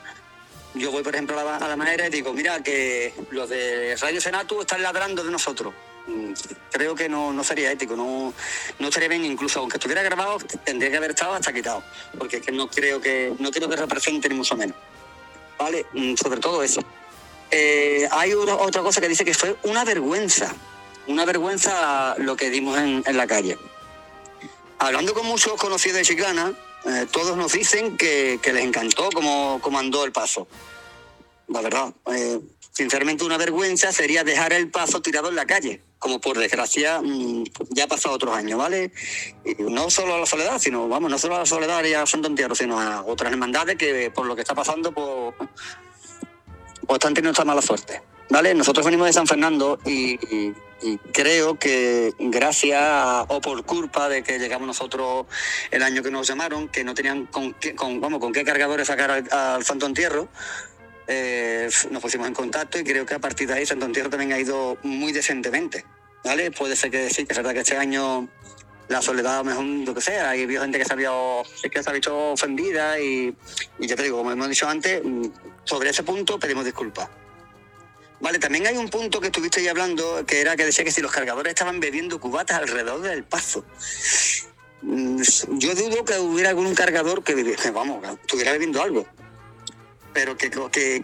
Yo 0.74 0.92
voy, 0.92 1.04
por 1.04 1.14
ejemplo, 1.14 1.38
a 1.38 1.44
la, 1.44 1.58
a 1.58 2.08
y 2.08 2.10
digo, 2.10 2.34
mira, 2.34 2.64
que 2.64 3.14
los 3.32 3.50
de 3.50 3.98
Radio 4.00 4.22
Senatu 4.22 4.62
están 4.62 4.82
ladrando 4.82 5.24
de 5.24 5.32
nosotros. 5.32 5.74
Mm, 6.08 6.34
Creo 6.72 6.96
que 6.96 7.08
no, 7.10 7.32
no 7.34 7.44
sería 7.44 7.72
ético, 7.72 7.96
no, 7.96 8.34
no 8.80 8.88
estaría 8.88 9.10
bien, 9.10 9.26
incluso 9.26 9.60
aunque 9.60 9.78
estuviera 9.78 10.02
grabado, 10.02 10.38
tendría 10.64 10.90
que 10.90 10.98
haber 10.98 11.12
estado 11.12 11.34
hasta 11.34 11.54
quitado, 11.54 11.84
porque 12.18 12.38
es 12.38 12.44
que 12.46 12.52
no 12.52 12.68
creo 12.70 13.02
que, 13.02 13.34
no 13.40 13.52
creo 13.52 13.70
que 13.70 13.76
represente 13.76 14.30
ni 14.30 14.36
mucho 14.36 14.56
menos. 14.56 14.76
¿Vale? 15.60 15.86
Mm, 15.94 16.16
Sobre 16.16 16.40
todo 16.40 16.64
eso. 16.64 16.82
Eh, 17.52 18.08
hay 18.12 18.34
otra, 18.34 18.56
otra 18.56 18.82
cosa 18.82 19.02
que 19.02 19.10
dice 19.10 19.26
que 19.26 19.34
fue 19.34 19.56
una 19.64 19.84
vergüenza, 19.84 20.56
una 21.08 21.26
vergüenza 21.26 22.16
lo 22.18 22.36
que 22.36 22.50
dimos 22.50 22.78
en, 22.80 23.04
en 23.06 23.18
la 23.18 23.28
calle. 23.28 23.58
Hablando 24.80 25.14
con 25.14 25.28
muchos 25.28 25.54
conocidos 25.56 25.98
de 25.98 26.04
Chiclana, 26.06 26.54
eh, 26.86 27.06
todos 27.12 27.38
nos 27.38 27.52
dicen 27.52 27.98
que, 27.98 28.40
que 28.42 28.54
les 28.54 28.64
encantó 28.64 29.10
cómo, 29.14 29.60
cómo 29.62 29.78
andó 29.78 30.04
el 30.06 30.12
paso. 30.12 30.48
La 31.50 31.62
verdad, 31.62 31.94
eh, 32.12 32.40
sinceramente 32.72 33.24
una 33.24 33.38
vergüenza 33.38 33.92
sería 33.92 34.24
dejar 34.24 34.54
el 34.54 34.70
paso 34.70 35.02
tirado 35.02 35.30
en 35.30 35.36
la 35.36 35.46
calle, 35.46 35.82
como 36.00 36.20
por 36.20 36.38
desgracia 36.38 37.02
mm, 37.02 37.44
ya 37.70 37.84
ha 37.84 37.88
pasado 37.88 38.16
otros 38.16 38.36
años, 38.36 38.58
¿vale? 38.58 38.92
No 39.60 39.90
solo 39.90 40.16
a 40.16 40.20
la 40.20 40.26
soledad, 40.26 40.58
sino, 40.60 40.88
vamos, 40.88 41.12
no 41.12 41.18
solo 41.18 41.36
a 41.36 41.40
la 41.40 41.46
soledad 41.46 41.84
y 41.84 41.94
a 41.94 42.06
Santo 42.06 42.28
Entierro, 42.28 42.56
sino 42.56 42.80
a 42.80 43.04
otras 43.04 43.32
hermandades 43.32 43.76
que 43.76 44.12
por 44.12 44.26
lo 44.26 44.36
que 44.36 44.42
está 44.42 44.56
pasando, 44.56 44.92
pues, 44.92 45.36
pues 45.38 46.98
están 46.98 47.14
teniendo 47.14 47.32
esta 47.32 47.46
mala 47.46 47.62
suerte. 47.62 48.02
¿Vale? 48.30 48.54
Nosotros 48.54 48.86
venimos 48.86 49.08
de 49.08 49.14
San 49.14 49.28
Fernando 49.28 49.78
y, 49.86 50.18
creo 51.12 51.60
que 51.60 52.14
gracias 52.18 53.26
o 53.28 53.40
por 53.42 53.64
culpa 53.66 54.10
de 54.10 54.24
que 54.24 54.40
llegamos 54.40 54.66
nosotros 54.66 55.28
el 55.70 55.84
año 55.84 56.02
que 56.02 56.10
nos 56.10 56.28
llamaron, 56.28 56.70
que 56.70 56.84
no 56.84 56.96
tenían 56.96 57.28
con 57.28 57.54
qué, 57.54 57.76
con, 57.76 58.02
vamos, 58.02 58.20
con 58.20 58.32
qué 58.32 58.44
cargadores 58.44 58.88
sacar 58.88 59.12
al, 59.12 59.28
al 59.32 59.64
Santo 59.64 59.86
Entierro, 59.86 60.30
eh, 61.12 61.70
nos 61.90 62.02
pusimos 62.02 62.28
en 62.28 62.34
contacto 62.34 62.80
y 62.80 62.84
creo 62.84 63.06
que 63.06 63.14
a 63.14 63.20
partir 63.20 63.48
de 63.48 63.56
ahí 63.56 63.66
Santo 63.66 63.86
Entierro 63.86 64.10
también 64.10 64.34
ha 64.34 64.40
ido 64.40 64.78
muy 64.84 65.12
decentemente. 65.12 65.86
¿Vale? 66.24 66.52
Puede 66.52 66.76
ser 66.76 66.92
que 66.92 67.10
sí, 67.10 67.26
que 67.26 67.34
es 67.34 67.38
verdad 67.38 67.54
que 67.54 67.62
este 67.62 67.78
año 67.78 68.30
la 68.88 69.02
soledad, 69.02 69.44
mejor, 69.44 69.64
lo 69.64 69.94
que 69.94 70.02
sea, 70.02 70.32
hay 70.32 70.46
gente 70.48 70.78
que 70.78 70.86
se 70.86 70.94
había, 70.94 71.12
que 71.72 71.82
se 71.82 71.90
ha 71.90 71.94
visto 71.94 72.32
ofendida 72.32 73.00
y, 73.00 73.36
y 73.80 73.88
ya 73.88 73.96
te 73.96 74.04
digo, 74.04 74.18
como 74.18 74.32
hemos 74.32 74.50
dicho 74.50 74.68
antes, 74.68 75.02
mm, 75.04 75.28
sobre 75.64 75.90
ese 75.90 76.04
punto 76.04 76.38
pedimos 76.38 76.66
disculpas. 76.66 77.10
Vale, 78.20 78.38
también 78.38 78.68
hay 78.68 78.78
un 78.78 78.90
punto 78.90 79.20
que 79.20 79.28
estuviste 79.28 79.64
ya 79.64 79.72
hablando, 79.72 80.24
que 80.28 80.42
era 80.42 80.56
que 80.56 80.66
decía 80.66 80.84
que 80.84 80.92
si 80.92 81.02
los 81.02 81.12
cargadores 81.12 81.52
estaban 81.52 81.80
bebiendo 81.80 82.20
cubatas 82.20 82.58
alrededor 82.58 83.02
del 83.02 83.24
paso. 83.24 83.66
Mm, 84.82 85.22
Yo 85.58 85.74
dudo 85.74 86.06
que 86.06 86.20
hubiera 86.20 86.50
algún 86.50 86.76
cargador 86.76 87.24
que 87.24 87.34
vamos, 87.74 88.02
que 88.02 88.14
estuviera 88.22 88.52
bebiendo 88.52 88.82
algo. 88.82 89.08
Pero 90.14 90.36
que, 90.36 90.50
que, 90.50 91.02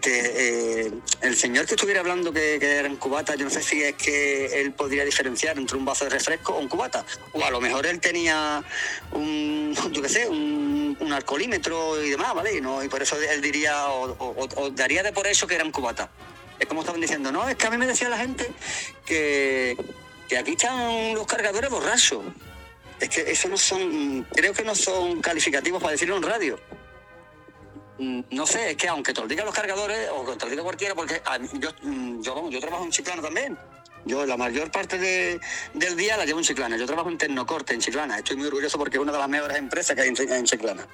eh, 0.86 0.92
el 1.22 1.34
señor 1.34 1.64
que 1.64 1.74
estuviera 1.74 2.00
hablando 2.00 2.30
que, 2.30 2.56
eran 2.56 2.96
cubatas, 2.96 3.36
yo 3.38 3.44
no 3.44 3.50
sé 3.50 3.62
si 3.62 3.82
es 3.82 3.94
que 3.94 4.60
él 4.60 4.72
podría 4.72 5.02
diferenciar 5.04 5.56
entre 5.56 5.78
un 5.78 5.84
vaso 5.86 6.04
de 6.04 6.10
refresco 6.10 6.52
o 6.54 6.58
un 6.58 6.68
cubata. 6.68 7.06
O 7.32 7.42
a 7.42 7.50
lo 7.50 7.58
mejor 7.58 7.86
él 7.86 8.00
tenía 8.00 8.62
un, 9.12 9.74
yo 9.92 10.02
qué 10.02 10.08
sé, 10.10 10.28
un, 10.28 10.94
un 11.00 11.12
alcoholímetro 11.12 12.02
y 12.04 12.10
demás, 12.10 12.34
¿vale? 12.34 12.54
Y, 12.56 12.60
no, 12.60 12.84
y 12.84 12.88
por 12.88 13.00
eso 13.02 13.16
él 13.18 13.40
diría, 13.40 13.88
o, 13.88 14.10
o- 14.12 14.44
o- 14.44 14.60
o 14.62 14.70
daría 14.70 15.02
de 15.02 15.12
por 15.12 15.26
eso 15.26 15.46
que 15.46 15.54
eran 15.54 15.70
cubatas. 15.72 16.10
Es 16.58 16.66
como 16.66 16.80
estaban 16.80 17.00
diciendo, 17.00 17.32
no, 17.32 17.48
es 17.48 17.56
que 17.56 17.66
a 17.66 17.70
mí 17.70 17.78
me 17.78 17.86
decía 17.86 18.10
la 18.10 18.18
gente 18.18 18.50
que, 19.06 19.74
que 20.28 20.36
aquí 20.36 20.50
están 20.50 21.14
los 21.14 21.26
cargadores 21.26 21.70
borrachos. 21.70 22.24
Es 23.00 23.08
que 23.08 23.30
eso 23.30 23.48
no 23.48 23.56
son, 23.56 24.26
creo 24.34 24.52
que 24.52 24.64
no 24.64 24.74
son 24.74 25.22
calificativos 25.22 25.80
para 25.80 25.92
decirlo 25.92 26.16
en 26.16 26.22
radio. 26.24 26.60
Mm, 27.98 28.20
No 28.30 28.46
sé, 28.46 28.70
es 28.70 28.76
que 28.76 28.88
aunque 28.88 29.12
te 29.12 29.20
lo 29.20 29.26
digan 29.26 29.44
los 29.46 29.54
cargadores 29.54 30.08
o 30.14 30.24
que 30.24 30.36
te 30.36 30.44
lo 30.44 30.50
diga 30.50 30.62
cualquiera, 30.62 30.94
porque 30.94 31.20
yo, 31.54 31.70
mm, 31.82 32.20
yo, 32.22 32.48
yo 32.50 32.60
trabajo 32.60 32.84
en 32.84 32.90
Chiclana 32.90 33.22
también, 33.22 33.58
Yo 34.04 34.24
la 34.24 34.36
mayor 34.38 34.70
parte 34.70 34.96
de- 34.96 35.38
del 35.74 35.96
día 35.96 36.16
la 36.16 36.24
llevo 36.24 36.38
en 36.38 36.44
Chiclana. 36.44 36.76
Yo 36.78 36.86
trabajo 36.86 37.10
en 37.10 37.18
Tecnocorte, 37.18 37.74
en 37.74 37.80
Chiclana. 37.80 38.16
Estoy 38.18 38.36
muy 38.36 38.46
orgulloso 38.46 38.78
porque 38.78 38.96
es 38.96 39.02
una 39.02 39.12
de 39.12 39.18
las 39.18 39.28
mejores 39.28 39.58
empresas 39.58 39.94
que 39.96 40.02
hay 40.02 40.08
en, 40.08 40.32
en 40.32 40.44
Chiclana. 40.44 40.86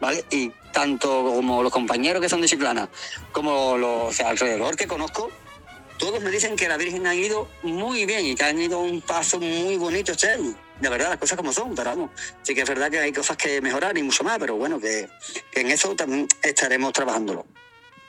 ¿Vale? 0.00 0.24
Y 0.30 0.48
tanto 0.72 1.08
como 1.34 1.62
los 1.62 1.72
compañeros 1.72 2.22
que 2.22 2.28
son 2.30 2.40
de 2.40 2.46
Chiclana, 2.48 2.88
como 3.32 3.76
los 3.76 4.18
alrededor 4.20 4.76
que 4.76 4.86
conozco, 4.86 5.28
todos 5.98 6.22
me 6.22 6.30
dicen 6.30 6.56
que 6.56 6.68
la 6.68 6.76
Virgen 6.78 7.06
ha 7.06 7.14
ido 7.14 7.48
muy 7.62 8.06
bien 8.06 8.24
y 8.24 8.34
que 8.36 8.44
han 8.44 8.58
ido 8.58 8.78
un 8.78 9.02
paso 9.02 9.38
muy 9.40 9.76
bonito 9.76 10.12
este 10.12 10.30
año. 10.30 10.54
De 10.82 10.88
verdad, 10.88 11.10
las 11.10 11.18
cosas 11.18 11.36
como 11.36 11.52
son, 11.52 11.76
pero 11.76 11.90
vamos. 11.90 12.10
Sí 12.42 12.56
que 12.56 12.62
es 12.62 12.68
verdad 12.68 12.90
que 12.90 12.98
hay 12.98 13.12
cosas 13.12 13.36
que 13.36 13.60
mejorar 13.60 13.96
y 13.96 14.02
mucho 14.02 14.24
más, 14.24 14.36
pero 14.40 14.56
bueno, 14.56 14.80
que, 14.80 15.08
en 15.52 15.70
eso 15.70 15.94
también 15.94 16.26
estaremos 16.42 16.92
trabajándolo. 16.92 17.46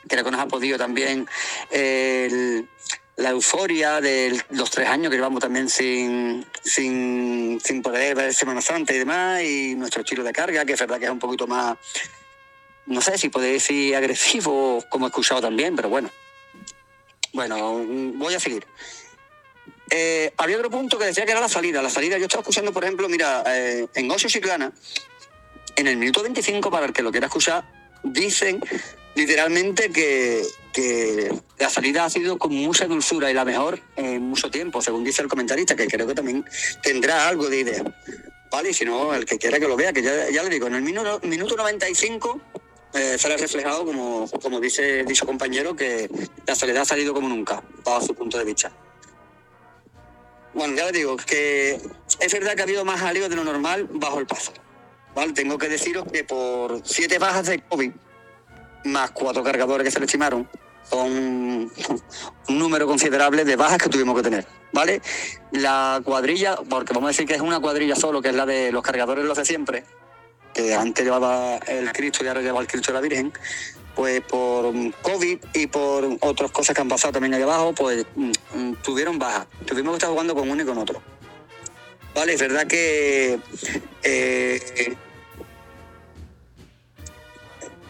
Creo 0.08 0.24
que 0.24 0.32
nos 0.32 0.42
ha 0.42 0.48
podido 0.48 0.76
también 0.76 1.28
el- 1.70 2.68
la 3.18 3.30
euforia 3.30 4.02
de 4.02 4.44
los 4.50 4.72
tres 4.72 4.90
años 4.90 5.12
que 5.12 5.18
llevamos 5.18 5.40
también 5.40 5.70
sin, 5.70 6.44
sin, 6.64 7.62
sin 7.64 7.84
poder 7.84 8.16
ver 8.16 8.34
Semana 8.34 8.60
Santa 8.60 8.92
y 8.92 8.98
demás, 8.98 9.44
y 9.44 9.76
nuestro 9.76 10.02
estilo 10.02 10.24
de 10.24 10.34
carga, 10.34 10.66
que 10.66 10.74
es 10.74 10.80
verdad 10.80 10.98
que 10.98 11.06
es 11.06 11.12
un 11.12 11.20
poquito 11.20 11.46
más, 11.46 11.78
no 12.88 13.02
sé 13.02 13.20
si 13.20 13.30
podéis 13.30 13.62
decir 13.62 13.96
agresivo, 13.96 14.84
como 14.90 15.06
he 15.06 15.10
escuchado 15.10 15.42
también, 15.42 15.76
pero 15.76 15.90
bueno. 15.90 16.10
Bueno, 17.34 17.84
voy 18.16 18.34
a 18.34 18.40
seguir. 18.40 18.66
Eh, 19.90 20.34
había 20.38 20.58
otro 20.58 20.70
punto 20.70 20.98
que 20.98 21.06
decía 21.06 21.26
que 21.26 21.32
era 21.32 21.42
la 21.42 21.50
salida. 21.50 21.82
La 21.82 21.90
salida, 21.90 22.18
yo 22.18 22.26
estaba 22.26 22.42
escuchando, 22.42 22.72
por 22.72 22.84
ejemplo, 22.84 23.08
mira, 23.10 23.44
eh, 23.48 23.88
en 23.94 24.12
Ocio 24.12 24.30
Chiclana, 24.30 24.72
en 25.76 25.88
el 25.88 25.98
minuto 25.98 26.24
25, 26.24 26.72
para 26.72 26.86
el 26.86 26.94
que 26.94 27.02
lo 27.02 27.12
quiera 27.12 27.28
escuchar, 27.28 27.64
dicen 28.04 28.62
literalmente 29.16 29.92
que, 29.92 30.44
que 30.72 31.32
la 31.60 31.70
salida 31.70 32.06
ha 32.06 32.10
sido 32.10 32.38
con 32.38 32.54
mucha 32.54 32.86
dulzura 32.86 33.30
y 33.30 33.34
la 33.34 33.46
mejor 33.46 33.80
en 33.96 34.24
mucho 34.24 34.50
tiempo, 34.50 34.82
según 34.82 35.04
dice 35.04 35.22
el 35.22 35.28
comentarista, 35.28 35.76
que 35.76 35.88
creo 35.88 36.08
que 36.08 36.16
también 36.16 36.44
tendrá 36.82 37.28
algo 37.28 37.50
de 37.50 37.60
idea. 37.60 37.84
¿Vale? 38.52 38.70
Y 38.70 38.74
si 38.74 38.86
no, 38.86 39.14
el 39.14 39.26
que 39.26 39.40
quiera 39.40 39.60
que 39.60 39.68
lo 39.68 39.76
vea, 39.76 39.94
que 39.94 40.04
ya, 40.04 40.30
ya 40.30 40.44
le 40.44 40.50
digo, 40.50 40.68
en 40.68 40.76
el 40.76 40.84
minuto, 40.84 41.20
minuto 41.24 41.56
95 41.56 42.42
eh, 42.94 43.18
sale 43.18 43.38
reflejado, 43.38 43.86
como, 43.86 44.30
como 44.42 44.60
dice 44.60 45.04
dicho 45.04 45.26
compañero, 45.26 45.76
que 45.76 46.10
la 46.46 46.54
soledad 46.54 46.84
ha 46.84 46.86
salido 46.86 47.14
como 47.14 47.28
nunca, 47.28 47.64
bajo 47.84 48.06
su 48.06 48.14
punto 48.14 48.38
de 48.38 48.46
vista. 48.46 48.72
Bueno, 50.54 50.76
ya 50.76 50.86
le 50.86 50.92
digo 50.92 51.18
que 51.18 51.80
es 52.20 52.34
verdad 52.34 52.54
que 52.54 52.62
ha 52.62 52.66
habido 52.66 52.86
más 52.86 53.00
jaleo 53.00 53.28
de 53.28 53.36
lo 53.36 53.44
normal 53.44 53.88
bajo 53.92 54.20
el 54.20 54.28
paso. 54.28 54.54
¿vale? 55.16 55.34
Tengo 55.34 55.58
que 55.58 55.70
deciros 55.70 56.06
que 56.12 56.24
por 56.24 56.82
siete 56.84 57.20
bajas 57.20 57.48
de 57.48 57.60
COVID, 57.62 57.92
más 58.86 59.12
cuatro 59.12 59.44
cargadores 59.44 59.86
que 59.86 59.92
se 59.92 60.00
le 60.00 60.06
estimaron, 60.06 60.48
son 60.90 61.12
un 61.12 61.72
número 62.60 62.86
considerable 62.86 63.46
de 63.46 63.56
bajas 63.56 63.78
que 63.78 63.90
tuvimos 63.90 64.16
que 64.16 64.24
tener. 64.24 64.46
¿Vale? 64.72 65.02
La 65.52 66.02
cuadrilla, 66.04 66.56
porque 66.70 66.94
vamos 66.94 67.08
a 67.08 67.12
decir 67.12 67.28
que 67.28 67.36
es 67.36 67.42
una 67.42 67.60
cuadrilla 67.60 67.96
solo, 67.96 68.22
que 68.22 68.30
es 68.30 68.36
la 68.36 68.46
de 68.46 68.72
los 68.72 68.82
cargadores 68.82 69.24
los 69.24 69.38
de 69.38 69.46
siempre, 69.46 69.84
que 70.54 70.74
antes 70.74 71.06
llevaba 71.06 71.58
el 71.58 71.92
Cristo 71.94 72.24
y 72.24 72.28
ahora 72.28 72.42
lleva 72.42 72.60
el 72.60 72.68
Cristo 72.68 72.92
de 72.92 72.94
la 72.96 73.02
Virgen, 73.02 73.34
pues 73.96 74.22
por 74.22 74.74
COVID 75.02 75.40
y 75.54 75.68
por 75.68 76.18
otras 76.22 76.52
cosas 76.52 76.76
que 76.76 76.82
han 76.82 76.90
pasado 76.90 77.14
también 77.14 77.34
ahí 77.34 77.42
abajo, 77.42 77.74
pues 77.74 78.06
mm, 78.16 78.32
mm, 78.56 78.76
tuvieron 78.84 79.20
bajas. 79.20 79.48
Tuvimos 79.66 79.94
que 79.94 79.98
estar 79.98 80.10
jugando 80.10 80.36
con 80.36 80.50
uno 80.50 80.64
y 80.64 80.66
con 80.66 80.78
otro. 80.78 81.02
Vale, 82.16 82.34
es 82.34 82.42
verdad 82.42 82.68
que 82.68 83.40
eh, 84.04 84.96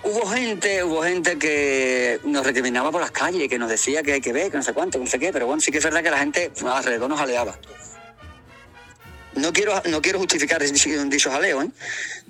hubo 0.03 0.25
gente, 0.27 0.83
hubo 0.83 1.03
gente 1.03 1.38
que 1.38 2.19
nos 2.24 2.45
recriminaba 2.45 2.91
por 2.91 3.01
las 3.01 3.12
calles, 3.12 3.50
que 3.50 3.60
nos 3.60 3.69
decía 3.69 4.01
que 4.01 4.13
hay 4.13 4.22
que 4.22 4.31
ver, 4.31 4.50
que 4.50 4.57
no 4.57 4.63
sé 4.63 4.74
cuánto, 4.74 4.98
que 4.98 5.05
no 5.05 5.10
sé 5.10 5.19
qué, 5.19 5.33
pero 5.33 5.45
bueno, 5.45 5.62
sí 5.62 5.72
que 5.72 5.79
es 5.79 5.83
verdad 5.83 6.03
que 6.03 6.12
la 6.12 6.19
gente 6.19 6.51
alrededor 6.65 7.10
nos 7.10 7.19
aleaba. 7.19 7.57
No 9.36 9.52
quiero, 9.52 9.74
no 9.90 10.02
quiero 10.02 10.20
justificar 10.20 10.62
dicho 10.62 11.32
jaleo, 11.32 11.63
¿eh? 11.63 11.70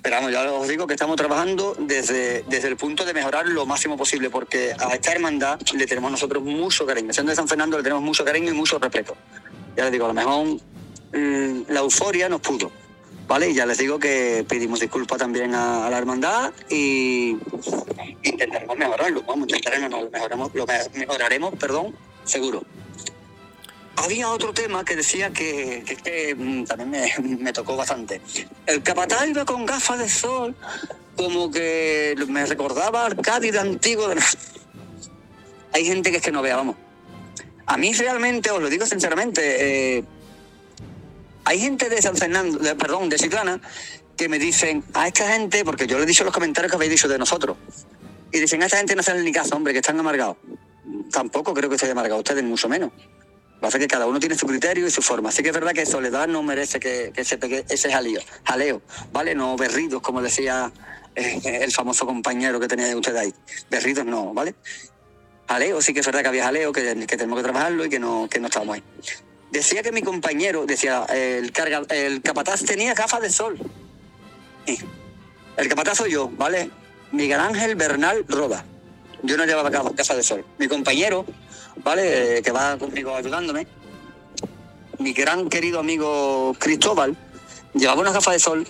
pero 0.02 0.16
vamos, 0.16 0.32
ya 0.32 0.50
os 0.50 0.66
digo 0.68 0.86
que 0.86 0.94
estamos 0.94 1.16
trabajando 1.16 1.76
desde, 1.78 2.42
desde 2.48 2.68
el 2.68 2.76
punto 2.76 3.04
de 3.04 3.12
mejorar 3.12 3.46
lo 3.46 3.66
máximo 3.66 3.96
posible, 3.96 4.30
porque 4.30 4.74
a 4.78 4.94
esta 4.94 5.12
hermandad 5.12 5.60
le 5.74 5.86
tenemos 5.86 6.10
nosotros 6.10 6.42
mucho 6.42 6.86
cariño. 6.86 7.12
Siendo 7.12 7.30
de 7.30 7.36
San 7.36 7.46
Fernando 7.48 7.76
le 7.76 7.82
tenemos 7.82 8.02
mucho 8.02 8.24
cariño 8.24 8.50
y 8.50 8.54
mucho 8.54 8.78
respeto. 8.78 9.16
Ya 9.76 9.84
les 9.84 9.92
digo, 9.92 10.06
a 10.06 10.08
lo 10.08 10.14
mejor 10.14 10.46
mm, 11.12 11.62
la 11.68 11.80
euforia 11.80 12.28
nos 12.28 12.40
pudo. 12.40 12.70
¿Vale? 13.26 13.48
Y 13.48 13.54
ya 13.54 13.64
les 13.64 13.78
digo 13.78 13.98
que 13.98 14.44
pedimos 14.46 14.80
disculpas 14.80 15.16
también 15.16 15.54
a, 15.54 15.88
la 15.88 15.96
hermandad 15.96 16.52
y 16.68 17.36
intentaremos 18.22 18.76
mejorarlo. 18.76 19.22
Vamos, 19.22 19.48
intentaremos, 19.48 19.90
lo 19.90 20.10
mejoraremos, 20.10 20.54
lo 20.54 20.66
me- 20.66 20.98
mejoraremos, 21.06 21.54
perdón, 21.58 21.96
seguro. 22.24 22.62
Había 23.96 24.28
otro 24.30 24.52
tema 24.52 24.84
que 24.84 24.96
decía 24.96 25.30
que, 25.30 25.82
que, 25.86 25.96
que, 25.96 26.34
mm, 26.34 26.64
también 26.64 27.08
me, 27.42 27.52
tocó 27.52 27.76
bastante. 27.76 28.20
El 28.66 28.82
capataz 28.82 29.28
iba 29.28 29.44
con 29.44 29.64
gafas 29.66 29.98
de 29.98 30.08
sol, 30.08 30.54
como 31.16 31.50
que 31.50 32.14
me 32.28 32.44
recordaba 32.46 33.06
al 33.06 33.16
Cádiz 33.16 33.56
antiguo. 33.56 34.08
de- 34.08 34.20
Hay 35.72 35.84
gente 35.84 36.10
que 36.10 36.18
es 36.18 36.22
que 36.22 36.32
no 36.32 36.42
vea, 36.42 36.56
vamos. 36.56 36.76
A 37.66 37.76
mí 37.76 37.92
realmente, 37.94 38.50
os 38.50 38.60
lo 38.60 38.68
digo 38.68 38.84
sinceramente, 38.86 39.96
eh, 39.98 40.04
hay 41.46 41.60
gente 41.60 41.88
de 41.88 42.00
San 42.00 42.16
Fernando, 42.16 42.58
perdón, 42.76 43.08
de 43.08 43.16
Chiclana, 43.16 43.60
que 44.16 44.28
me 44.28 44.38
dicen 44.38 44.84
a 44.94 45.06
esta 45.08 45.32
gente, 45.32 45.64
porque 45.64 45.86
yo 45.86 45.96
le 45.98 46.04
he 46.04 46.06
dicho 46.06 46.24
los 46.24 46.32
comentarios 46.32 46.70
que 46.70 46.76
habéis 46.76 46.90
dicho 46.90 47.08
de 47.08 47.18
nosotros, 47.18 47.56
y 48.32 48.38
dicen 48.38 48.62
a 48.62 48.66
esta 48.66 48.78
gente 48.78 48.94
no 48.94 49.00
hacen 49.00 49.24
ni 49.24 49.32
caso, 49.32 49.56
hombre, 49.56 49.72
que 49.72 49.80
están 49.80 49.98
amargados. 49.98 50.36
Tampoco 51.10 51.54
creo 51.54 51.68
que 51.68 51.76
estén 51.76 51.90
amargados 51.90 52.20
ustedes, 52.20 52.44
mucho 52.44 52.68
menos. 52.68 52.92
Pasa 53.64 53.78
que 53.78 53.88
cada 53.88 54.06
uno 54.06 54.20
tiene 54.20 54.34
su 54.34 54.46
criterio 54.46 54.86
y 54.86 54.90
su 54.90 55.00
forma. 55.00 55.30
Así 55.30 55.42
que 55.42 55.48
es 55.48 55.54
verdad 55.54 55.72
que 55.72 55.86
Soledad 55.86 56.28
no 56.28 56.42
merece 56.42 56.78
que, 56.78 57.12
se 57.24 57.38
pegue 57.38 57.64
ese 57.70 57.90
jaleo, 57.90 58.20
jaleo, 58.44 58.82
¿vale? 59.10 59.34
No 59.34 59.56
berridos, 59.56 60.02
como 60.02 60.20
decía 60.20 60.70
eh, 61.14 61.40
el 61.62 61.72
famoso 61.72 62.04
compañero 62.04 62.60
que 62.60 62.68
tenía 62.68 62.94
usted 62.94 63.16
ahí. 63.16 63.32
Berridos 63.70 64.04
no, 64.04 64.34
¿vale? 64.34 64.54
Jaleo, 65.48 65.80
sí 65.80 65.94
que 65.94 66.00
es 66.00 66.06
verdad 66.06 66.20
que 66.20 66.28
había 66.28 66.44
jaleo, 66.44 66.72
que, 66.72 67.06
que 67.06 67.16
tenemos 67.16 67.38
que 67.38 67.42
trabajarlo 67.42 67.86
y 67.86 67.88
que 67.88 67.98
no, 67.98 68.28
que 68.28 68.38
no 68.38 68.48
estábamos 68.48 68.74
ahí. 68.74 68.82
Decía 69.50 69.82
que 69.82 69.92
mi 69.92 70.02
compañero, 70.02 70.66
decía, 70.66 71.06
el, 71.08 71.50
capataz 72.22 72.64
tenía 72.64 72.92
gafas 72.92 73.22
de 73.22 73.30
sol. 73.30 73.58
El 75.56 75.68
capataz 75.70 75.96
soy 75.96 76.12
yo, 76.12 76.28
¿vale? 76.28 76.70
Miguel 77.12 77.40
Ángel 77.40 77.76
Bernal 77.76 78.26
Roda. 78.28 78.62
Yo 79.22 79.38
no 79.38 79.46
llevaba 79.46 79.70
gafas 79.70 80.18
de 80.18 80.22
sol. 80.22 80.44
Mi 80.58 80.68
compañero, 80.68 81.24
¿vale? 81.82 82.38
Eh, 82.38 82.42
Que 82.42 82.52
va 82.52 82.76
conmigo 82.78 83.14
ayudándome. 83.14 83.66
Mi 84.98 85.12
gran 85.12 85.48
querido 85.48 85.80
amigo 85.80 86.54
Cristóbal 86.58 87.16
llevaba 87.74 88.00
unas 88.00 88.14
gafas 88.14 88.34
de 88.34 88.38
sol 88.38 88.66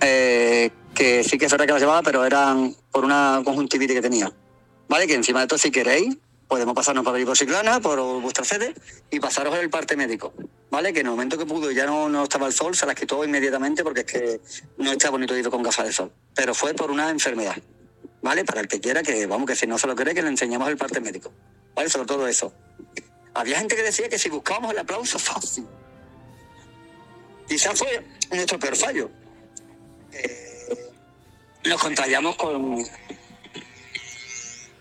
eh, 0.00 0.70
que 0.94 1.22
sí 1.24 1.38
que 1.38 1.46
es 1.46 1.52
verdad 1.52 1.66
que 1.66 1.72
las 1.72 1.82
llevaba, 1.82 2.02
pero 2.02 2.24
eran 2.24 2.74
por 2.90 3.04
una 3.04 3.40
conjuntivitis 3.44 3.96
que 3.96 4.02
tenía. 4.02 4.32
¿Vale? 4.88 5.06
Que 5.06 5.14
encima 5.14 5.40
de 5.40 5.46
todo, 5.46 5.58
si 5.58 5.70
queréis, 5.70 6.16
podemos 6.48 6.74
pasarnos 6.74 7.04
por 7.04 7.14
ahí 7.14 7.24
por 7.24 7.36
Chiclana, 7.36 7.80
por 7.80 7.98
vuestra 8.20 8.44
sede, 8.44 8.74
y 9.10 9.20
pasaros 9.20 9.56
el 9.58 9.70
parte 9.70 9.96
médico. 9.96 10.34
¿Vale? 10.70 10.92
Que 10.92 11.00
en 11.00 11.06
el 11.06 11.12
momento 11.12 11.38
que 11.38 11.46
pudo 11.46 11.70
y 11.70 11.74
ya 11.74 11.86
no, 11.86 12.08
no 12.08 12.24
estaba 12.24 12.46
el 12.46 12.52
sol, 12.52 12.74
se 12.74 12.84
las 12.84 12.94
quitó 12.94 13.24
inmediatamente 13.24 13.82
porque 13.82 14.00
es 14.00 14.06
que 14.06 14.40
no 14.78 14.92
está 14.92 15.10
bonito 15.10 15.36
ir 15.36 15.48
con 15.48 15.62
gafas 15.62 15.86
de 15.86 15.92
sol. 15.92 16.12
Pero 16.34 16.54
fue 16.54 16.74
por 16.74 16.90
una 16.90 17.10
enfermedad. 17.10 17.56
¿Vale? 18.22 18.44
Para 18.44 18.60
el 18.60 18.68
que 18.68 18.80
quiera, 18.80 19.02
que 19.02 19.26
vamos, 19.26 19.46
que 19.46 19.56
si 19.56 19.66
no 19.66 19.78
se 19.78 19.86
lo 19.86 19.96
cree, 19.96 20.14
que 20.14 20.22
le 20.22 20.28
enseñamos 20.28 20.68
el 20.68 20.76
parte 20.76 21.00
médico. 21.00 21.32
¿Vale? 21.74 21.88
Sobre 21.88 22.06
todo 22.06 22.26
eso. 22.26 22.52
Había 23.34 23.58
gente 23.58 23.76
que 23.76 23.82
decía 23.82 24.08
que 24.08 24.18
si 24.18 24.28
buscábamos 24.28 24.72
el 24.72 24.78
aplauso 24.78 25.18
fácil. 25.18 25.66
Quizás 27.48 27.78
fue 27.78 28.04
nuestro 28.30 28.58
peor 28.58 28.76
fallo. 28.76 29.10
Eh, 30.12 30.92
nos 31.64 31.80
contagiamos 31.80 32.36
con. 32.36 32.84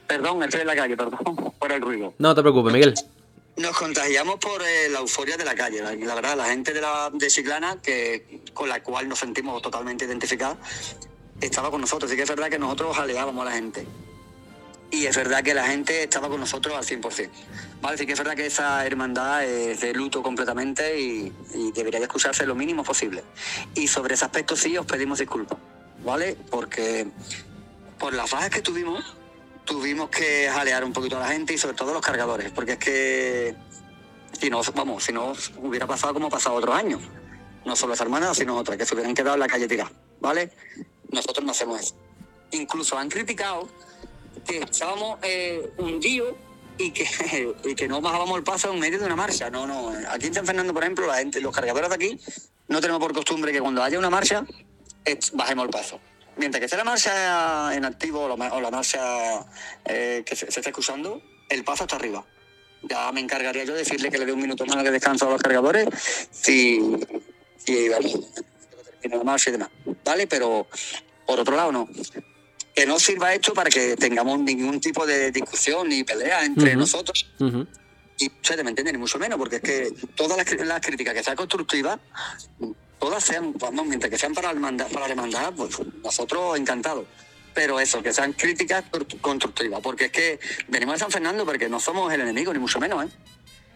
Perdón, 0.07 0.43
estoy 0.43 0.61
en 0.61 0.67
la 0.67 0.75
calle, 0.75 0.97
perdón, 0.97 1.53
por 1.59 1.71
el 1.71 1.81
ruido. 1.81 2.13
No 2.17 2.35
te 2.35 2.41
preocupes, 2.41 2.73
Miguel. 2.73 2.93
Nos 3.57 3.77
contagiamos 3.77 4.39
por 4.39 4.61
eh, 4.61 4.89
la 4.89 4.99
euforia 4.99 5.37
de 5.37 5.45
la 5.45 5.55
calle, 5.55 5.81
la, 5.81 5.93
la 5.93 6.15
verdad, 6.15 6.37
la 6.37 6.45
gente 6.45 6.73
de, 6.73 6.81
la, 6.81 7.09
de 7.13 7.27
Chiclana, 7.27 7.81
que, 7.81 8.41
con 8.53 8.69
la 8.69 8.81
cual 8.81 9.09
nos 9.09 9.19
sentimos 9.19 9.61
totalmente 9.61 10.05
identificados, 10.05 10.57
estaba 11.41 11.69
con 11.69 11.81
nosotros. 11.81 12.09
Así 12.09 12.15
que 12.15 12.23
es 12.23 12.29
verdad 12.29 12.49
que 12.49 12.59
nosotros 12.59 12.97
aleábamos 12.97 13.41
a 13.45 13.49
la 13.49 13.55
gente. 13.55 13.85
Y 14.91 15.05
es 15.05 15.15
verdad 15.15 15.41
que 15.41 15.53
la 15.53 15.65
gente 15.65 16.03
estaba 16.03 16.27
con 16.27 16.41
nosotros 16.41 16.75
al 16.75 16.83
100%. 16.83 17.29
Vale, 17.81 17.97
sí 17.97 18.05
que 18.05 18.11
es 18.11 18.19
verdad 18.19 18.35
que 18.35 18.45
esa 18.45 18.85
hermandad 18.85 19.45
es 19.45 19.79
de 19.79 19.93
luto 19.93 20.21
completamente 20.21 20.99
y, 20.99 21.33
debería 21.73 21.99
de 21.99 22.05
escucharse 22.05 22.45
lo 22.45 22.55
mínimo 22.55 22.83
posible. 22.83 23.23
Y 23.73 23.87
sobre 23.87 24.15
ese 24.15 24.25
aspecto 24.25 24.55
sí 24.57 24.77
os 24.77 24.85
pedimos 24.85 25.19
disculpas, 25.19 25.57
¿vale? 26.03 26.35
Porque 26.49 27.07
por 27.97 28.13
las 28.13 28.29
bajas 28.29 28.49
que 28.49 28.61
tuvimos, 28.61 29.15
tuvimos 29.63 30.09
que 30.09 30.49
jalear 30.51 30.83
un 30.83 30.91
poquito 30.91 31.15
a 31.15 31.21
la 31.21 31.29
gente 31.29 31.53
y 31.53 31.57
sobre 31.57 31.75
todo 31.75 31.93
los 31.93 32.01
cargadores, 32.01 32.51
porque 32.51 32.73
es 32.73 32.77
que 32.77 33.55
si 34.39 34.49
no, 34.49 34.61
vamos, 34.75 35.05
si 35.05 35.13
no 35.13 35.33
hubiera 35.57 35.87
pasado 35.87 36.13
como 36.13 36.27
ha 36.27 36.29
pasado 36.29 36.55
otros 36.55 36.75
años. 36.75 37.01
No 37.63 37.75
solo 37.75 37.93
esa 37.93 38.03
hermana, 38.03 38.33
sino 38.33 38.57
otras, 38.57 38.77
que 38.77 38.85
se 38.85 38.95
hubieran 38.95 39.13
quedado 39.13 39.35
en 39.35 39.39
la 39.39 39.47
calle 39.47 39.67
tiradas, 39.67 39.93
¿vale? 40.19 40.51
Nosotros 41.11 41.45
no 41.45 41.51
hacemos 41.51 41.79
eso. 41.79 41.95
Incluso 42.51 42.97
han 42.97 43.07
criticado 43.07 43.69
que 44.45 44.59
estábamos 44.59 45.19
eh, 45.23 45.71
hundidos 45.77 46.35
y 46.77 46.91
que, 46.91 47.05
y 47.63 47.75
que 47.75 47.87
no 47.87 48.01
bajábamos 48.01 48.37
el 48.37 48.43
paso 48.43 48.71
en 48.71 48.79
medio 48.79 48.99
de 48.99 49.05
una 49.05 49.15
marcha. 49.15 49.49
No, 49.49 49.67
no. 49.67 49.93
Aquí 50.09 50.27
en 50.27 50.33
San 50.33 50.45
Fernando, 50.45 50.73
por 50.73 50.83
ejemplo, 50.83 51.07
los 51.41 51.55
cargadores 51.55 51.89
de 51.89 51.95
aquí 51.95 52.19
no 52.67 52.79
tenemos 52.81 52.99
por 53.01 53.13
costumbre 53.13 53.51
que 53.51 53.59
cuando 53.61 53.83
haya 53.83 53.99
una 53.99 54.09
marcha 54.09 54.45
es- 55.05 55.31
bajemos 55.31 55.65
el 55.65 55.71
paso. 55.71 55.99
Mientras 56.37 56.59
que 56.59 56.65
esté 56.65 56.77
la 56.77 56.85
marcha 56.85 57.75
en 57.75 57.83
activo 57.85 58.23
o 58.23 58.37
la, 58.61 58.71
marcha 58.71 59.45
eh, 59.85 60.23
que 60.25 60.35
se, 60.35 60.49
se 60.49 60.59
esté 60.61 60.69
escuchando, 60.69 61.21
el 61.49 61.63
paso 61.63 61.83
está 61.83 61.97
arriba. 61.97 62.25
Ya 62.83 63.11
me 63.11 63.19
encargaría 63.19 63.63
yo 63.63 63.73
de 63.73 63.79
decirle 63.79 64.09
que 64.09 64.17
le 64.17 64.25
dé 64.25 64.31
un 64.31 64.41
minuto 64.41 64.65
más 64.65 64.83
de 64.83 64.89
descanso 64.91 65.27
a 65.27 65.31
los 65.31 65.41
cargadores 65.41 65.87
si, 66.31 66.81
si 67.57 67.89
vale, 67.89 68.11
la 69.03 69.23
marcha 69.23 69.49
y 69.49 69.53
demás. 69.53 69.69
¿Vale? 70.05 70.25
Pero 70.25 70.65
por 71.27 71.39
otro 71.39 71.55
lado, 71.55 71.71
no. 71.71 71.87
Que 72.73 72.85
no 72.85 72.99
sirva 72.99 73.33
esto 73.33 73.53
para 73.53 73.69
que 73.69 73.95
tengamos 73.97 74.39
ningún 74.39 74.79
tipo 74.79 75.05
de 75.05 75.31
discusión 75.31 75.89
ni 75.89 76.03
pelea 76.03 76.45
entre 76.45 76.75
nosotros 76.75 77.27
Ujú. 77.39 77.67
y 78.17 78.27
ustedes 78.27 78.63
me 78.63 78.69
entienden, 78.69 78.95
ni 78.95 78.99
mucho 78.99 79.19
menos, 79.19 79.37
porque 79.37 79.57
es 79.57 79.61
que 79.61 79.93
todas 80.15 80.37
las, 80.37 80.79
críticas 80.79 81.13
que 81.13 81.23
sean 81.23 81.35
constructivas, 81.35 81.99
todas 82.99 83.23
sean, 83.23 83.53
vamos, 83.59 83.85
mientras 83.85 84.09
que 84.09 84.17
sean 84.17 84.33
para 84.33 84.47
la 84.49 84.53
hermandad, 84.53 84.87
para 84.87 85.07
la 85.07 85.13
hermandad 85.13 85.53
pues 85.55 85.75
nosotros 86.03 86.57
encantados. 86.57 87.05
Pero 87.53 87.81
eso, 87.81 88.01
que 88.01 88.13
sean 88.13 88.31
críticas 88.31 88.85
constructivas, 89.19 89.81
porque 89.81 90.05
es 90.05 90.11
que 90.11 90.39
venimos 90.69 90.95
de 90.95 90.99
San 90.99 91.11
Fernando 91.11 91.45
porque 91.45 91.67
no 91.67 91.81
somos 91.81 92.13
el 92.13 92.21
enemigo, 92.21 92.53
ni 92.53 92.59
mucho 92.59 92.79
menos, 92.79 93.03
¿eh? 93.03 93.09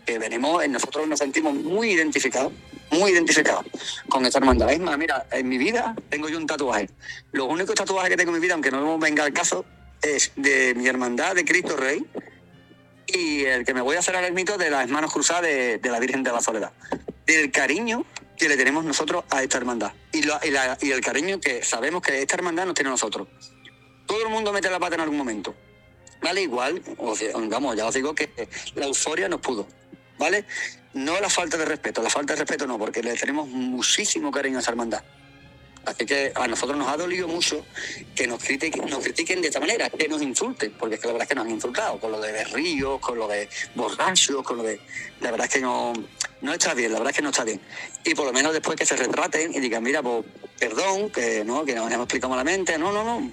Que 0.06 0.20
venimos, 0.20 0.64
eh, 0.64 0.68
nosotros 0.68 1.08
nos 1.08 1.20
sentimos 1.20 1.54
muy 1.56 1.92
identificados, 1.92 2.54
muy 2.92 3.12
identificados 3.12 3.66
con 4.10 4.26
esta 4.26 4.40
hermandad. 4.40 4.72
Es 4.72 4.80
más, 4.80 4.98
mira, 4.98 5.26
en 5.32 5.48
mi 5.50 5.58
vida 5.58 5.96
tengo 6.10 6.30
yo 6.30 6.38
un 6.38 6.46
tatuaje. 6.46 6.90
Los 7.32 7.48
únicos 7.50 7.74
tatuajes 7.76 8.10
que 8.12 8.18
tengo 8.18 8.30
en 8.32 8.36
mi 8.38 8.42
vida, 8.42 8.54
aunque 8.54 8.72
no 8.72 8.98
venga 9.00 9.24
al 9.24 9.34
caso, 9.34 9.66
es 10.02 10.32
de 10.36 10.76
mi 10.76 10.88
hermandad 10.88 11.34
de 11.36 11.44
Cristo 11.44 11.76
Rey, 11.76 12.06
y 13.08 13.46
el 13.46 13.66
que 13.66 13.74
me 13.74 13.82
voy 13.82 13.96
a 13.96 14.00
hacer 14.00 14.16
ahora 14.16 14.30
mito 14.32 14.58
de 14.58 14.70
las 14.70 14.88
manos 14.90 15.12
cruzadas 15.14 15.44
de, 15.44 15.78
de 15.80 15.90
la 15.90 16.00
Virgen 16.00 16.24
de 16.24 16.32
la 16.32 16.42
Soledad. 16.42 16.72
Del 17.26 17.52
cariño 17.52 18.06
que 18.38 18.50
le 18.50 18.58
tenemos 18.58 18.84
nosotros 18.84 19.24
a 19.30 19.42
esta 19.42 19.58
hermandad. 19.58 19.94
Y, 20.12 20.24
lo- 20.24 20.40
y 20.44 20.52
la- 20.52 20.78
y 20.82 20.92
el 20.92 21.02
cariño 21.02 21.40
que 21.40 21.64
sabemos 21.64 22.02
que 22.02 22.22
esta 22.22 22.36
hermandad 22.36 22.66
nos 22.66 22.76
tiene 22.76 22.90
a 22.90 22.92
nosotros. 22.92 23.28
Todo 24.06 24.22
el 24.24 24.30
mundo 24.30 24.52
mete 24.52 24.70
la 24.70 24.80
pata 24.80 24.96
en 24.96 25.02
algún 25.02 25.18
momento. 25.18 25.56
¿Vale? 26.22 26.42
Igual, 26.42 26.82
o 26.98 27.16
vamos, 27.50 27.76
ya 27.76 27.86
os 27.86 27.94
digo 27.94 28.16
que 28.16 28.30
la 28.76 28.86
euforia 28.86 29.28
nos 29.30 29.42
pudo. 29.42 29.68
¿Vale? 30.18 30.46
No 30.94 31.20
la 31.20 31.30
falta 31.30 31.58
de 31.58 31.66
respeto, 31.66 32.02
la 32.02 32.10
falta 32.10 32.34
de 32.34 32.40
respeto 32.40 32.66
no, 32.66 32.78
porque 32.80 33.04
le 33.04 33.16
tenemos 33.16 33.48
muchísimo 33.50 34.32
cariño 34.32 34.58
a 34.58 34.62
esa 34.62 34.72
hermandad. 34.72 35.04
Así 35.86 36.06
que 36.06 36.32
a 36.34 36.48
nosotros 36.48 36.78
nos 36.78 36.88
ha 36.88 36.98
dolido 36.98 37.28
mucho 37.28 37.64
que 38.16 38.26
nos 38.26 38.44
critiquen, 38.44 38.90
nos 38.90 39.04
critiquen 39.04 39.42
de 39.42 39.50
esta 39.50 39.60
manera, 39.60 39.90
que 39.90 40.08
nos 40.08 40.22
insulten, 40.22 40.74
porque 40.80 40.96
es 40.96 41.02
que 41.02 41.08
la 41.08 41.14
verdad 41.14 41.26
es 41.26 41.30
que 41.30 41.36
nos 41.36 41.46
han 41.46 41.52
insultado, 41.52 42.00
con 42.00 42.12
lo 42.12 42.20
de 42.20 42.32
berrillos, 42.32 43.00
con 43.00 43.20
lo 43.20 43.28
de 43.28 43.48
borrachos, 43.76 44.42
con 44.42 44.58
lo 44.58 44.64
de... 44.64 44.80
La 45.22 45.32
verdad 45.32 45.48
es 45.48 45.54
que 45.54 45.62
no, 45.62 45.94
no 46.42 46.54
está 46.54 46.74
bien, 46.74 46.92
la 46.92 46.98
verdad 46.98 47.12
es 47.12 47.18
que 47.18 47.22
no 47.22 47.30
está 47.30 47.44
bien. 47.44 47.62
Y 48.04 48.16
por 48.16 48.26
lo 48.26 48.34
menos 48.34 48.54
después 48.54 48.76
que 48.76 48.86
se 48.86 48.96
retraten 48.96 49.54
y 49.54 49.60
digan, 49.60 49.84
mira, 49.84 50.02
pues 50.02 50.26
perdón, 50.60 51.12
que 51.12 51.44
no, 51.46 51.64
que 51.66 51.76
nos 51.76 51.92
hemos 51.92 52.06
explicado 52.06 52.32
malamente, 52.32 52.78
no, 52.80 52.92
no, 52.92 53.04
no. 53.04 53.32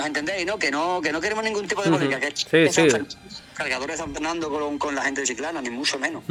¿Nos 0.00 0.06
entendéis, 0.06 0.46
no? 0.46 0.58
Que 0.58 0.70
no, 0.70 1.00
que 1.02 1.12
no 1.12 1.20
queremos 1.20 1.44
ningún 1.44 1.68
tipo 1.68 1.82
de 1.82 1.90
Ujú. 1.90 1.98
polémica, 1.98 2.20
que, 2.20 2.34
Sí, 2.36 2.72
San 2.72 2.90
sí. 2.90 3.16
Cargadores 3.54 3.98
de 3.98 4.02
San 4.02 4.12
Fernando 4.14 4.48
con, 4.50 4.78
con 4.78 4.94
la 4.94 5.02
gente 5.02 5.20
de 5.20 5.26
Chiclana, 5.26 5.60
ni 5.60 5.68
mucho 5.70 5.98
menos. 5.98 6.24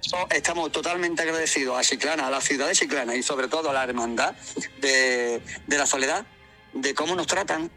So- 0.00 0.28
Estamos 0.30 0.70
totalmente 0.70 1.22
agradecidos 1.22 1.76
a 1.76 1.82
Chiclana, 1.82 2.28
a 2.28 2.30
la 2.30 2.40
ciudad 2.40 2.68
de 2.68 2.74
Chiclana 2.74 3.14
y 3.16 3.22
sobre 3.24 3.48
todo 3.48 3.70
a 3.70 3.72
la 3.72 3.82
hermandad 3.84 4.34
de, 4.80 5.40
de 5.66 5.78
la 5.78 5.86
soledad, 5.86 6.24
de 6.72 6.94
cómo 6.94 7.16
nos 7.16 7.26
tratan, 7.26 7.68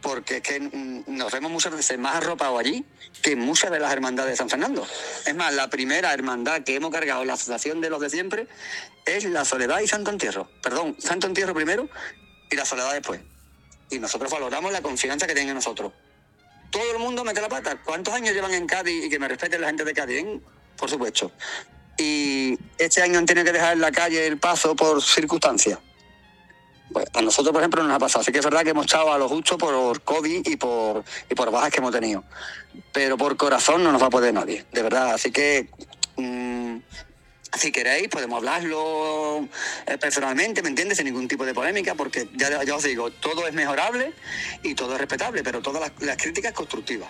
porque 0.00 0.36
es 0.36 0.42
que 0.42 0.60
mm, 0.60 1.04
nos 1.08 1.32
vemos 1.32 1.50
muchas 1.50 1.74
veces 1.74 1.98
más 1.98 2.14
arropados 2.16 2.60
allí 2.60 2.84
que 3.22 3.32
en 3.32 3.40
muchas 3.40 3.72
de 3.72 3.80
las 3.80 3.92
hermandades 3.92 4.30
de 4.32 4.36
San 4.36 4.48
Fernando. 4.48 4.86
Es 5.26 5.34
más, 5.34 5.52
la 5.52 5.68
primera 5.68 6.12
hermandad 6.14 6.62
que 6.62 6.76
hemos 6.76 6.92
cargado 6.92 7.22
en 7.22 7.26
la 7.28 7.34
asociación 7.34 7.80
de 7.80 7.90
los 7.90 8.00
de 8.00 8.10
siempre 8.10 8.46
es 9.04 9.24
la 9.24 9.44
soledad 9.44 9.80
y 9.80 9.88
Santo 9.88 10.12
Entierro. 10.12 10.48
Perdón, 10.62 10.94
Santo 11.00 11.26
Entierro 11.26 11.54
primero 11.54 11.88
y 12.48 12.54
la 12.54 12.64
soledad 12.64 12.92
después. 12.92 13.20
Y 13.90 13.98
nosotros 13.98 14.30
valoramos 14.30 14.72
la 14.72 14.82
confianza 14.82 15.26
que 15.26 15.34
tienen 15.34 15.50
en 15.50 15.56
nosotros. 15.56 15.92
Todo 16.70 16.92
el 16.92 16.98
mundo 16.98 17.24
mete 17.24 17.40
la 17.40 17.48
pata. 17.48 17.80
¿Cuántos 17.82 18.12
años 18.14 18.34
llevan 18.34 18.52
en 18.52 18.66
Cádiz 18.66 19.04
y 19.04 19.08
que 19.08 19.18
me 19.18 19.28
respeten 19.28 19.60
la 19.60 19.68
gente 19.68 19.84
de 19.84 19.94
Cádiz? 19.94 20.24
¿eh? 20.24 20.40
Por 20.76 20.90
supuesto. 20.90 21.32
Y 21.96 22.58
este 22.78 23.02
año 23.02 23.18
han 23.18 23.26
tenido 23.26 23.44
que 23.44 23.52
dejar 23.52 23.74
en 23.74 23.80
la 23.80 23.90
calle 23.90 24.26
el 24.26 24.38
paso 24.38 24.76
por 24.76 25.02
circunstancias. 25.02 25.78
Pues 26.92 27.06
a 27.14 27.22
nosotros, 27.22 27.52
por 27.52 27.62
ejemplo, 27.62 27.82
no 27.82 27.88
nos 27.88 27.96
ha 27.96 28.00
pasado. 28.00 28.20
Así 28.20 28.32
que 28.32 28.38
es 28.38 28.44
verdad 28.44 28.62
que 28.62 28.70
hemos 28.70 28.86
estado 28.86 29.12
a 29.12 29.18
lo 29.18 29.28
justo 29.28 29.56
por 29.56 30.02
COVID 30.02 30.46
y 30.46 30.56
por, 30.56 31.04
y 31.28 31.34
por 31.34 31.50
bajas 31.50 31.70
que 31.70 31.78
hemos 31.78 31.92
tenido. 31.92 32.24
Pero 32.92 33.16
por 33.16 33.36
corazón 33.36 33.82
no 33.82 33.92
nos 33.92 34.02
va 34.02 34.06
a 34.06 34.10
poder 34.10 34.34
nadie, 34.34 34.64
de 34.72 34.82
verdad. 34.82 35.14
Así 35.14 35.30
que, 35.30 35.70
mm, 36.16 36.76
si 37.54 37.72
queréis, 37.72 38.08
podemos 38.08 38.38
hablarlo 38.38 39.48
eh, 39.86 39.98
personalmente, 39.98 40.62
¿me 40.62 40.68
entiendes? 40.68 40.98
Sin 40.98 41.06
ningún 41.06 41.28
tipo 41.28 41.44
de 41.44 41.54
polémica, 41.54 41.94
porque 41.94 42.28
ya, 42.34 42.48
os 42.74 42.82
digo, 42.82 43.10
todo 43.10 43.46
es 43.46 43.54
mejorable 43.54 44.12
y 44.62 44.74
todo 44.74 44.94
es 44.94 44.98
respetable, 44.98 45.42
pero 45.42 45.60
todas 45.60 45.92
las, 46.00 46.16
críticas 46.16 46.52
constructivas. 46.52 47.08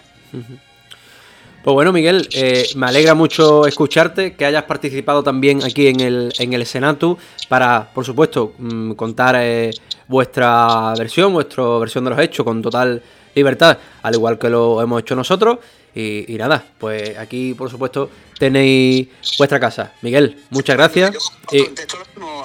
Pues 1.66 1.74
bueno, 1.74 1.92
Miguel, 1.92 2.28
eh, 2.32 2.66
me 2.76 2.86
alegra 2.86 3.14
mucho 3.14 3.66
escucharte, 3.66 4.36
que 4.36 4.44
hayas 4.44 4.64
participado 4.64 5.22
también 5.22 5.64
aquí 5.64 5.88
en 5.88 6.00
el, 6.00 6.32
en 6.38 6.52
el 6.52 6.64
Senatu 6.64 7.18
para, 7.48 7.90
por 7.92 8.04
supuesto, 8.04 8.54
mm, 8.58 8.92
contar 8.92 9.36
eh, 9.38 9.70
vuestra 10.06 10.94
versión, 10.96 11.32
vuestra 11.32 11.64
versión 11.78 12.04
de 12.04 12.10
los 12.10 12.20
hechos 12.20 12.44
con 12.44 12.62
total 12.62 13.02
libertad, 13.40 13.78
al 14.02 14.14
igual 14.14 14.38
que 14.38 14.48
lo 14.48 14.80
hemos 14.82 15.02
hecho 15.02 15.14
nosotros. 15.14 15.58
Y, 15.94 16.30
y 16.34 16.36
nada, 16.36 16.62
pues 16.78 17.16
aquí, 17.16 17.54
por 17.54 17.70
supuesto, 17.70 18.10
tenéis 18.38 19.08
vuestra 19.38 19.58
casa. 19.60 19.92
Miguel, 20.02 20.42
muchas 20.50 20.76
gracias. 20.76 21.12
Yo 21.12 21.18
Y- 21.52 21.64
contesto 21.64 21.96
lo 21.98 22.04
mismo, 22.06 22.44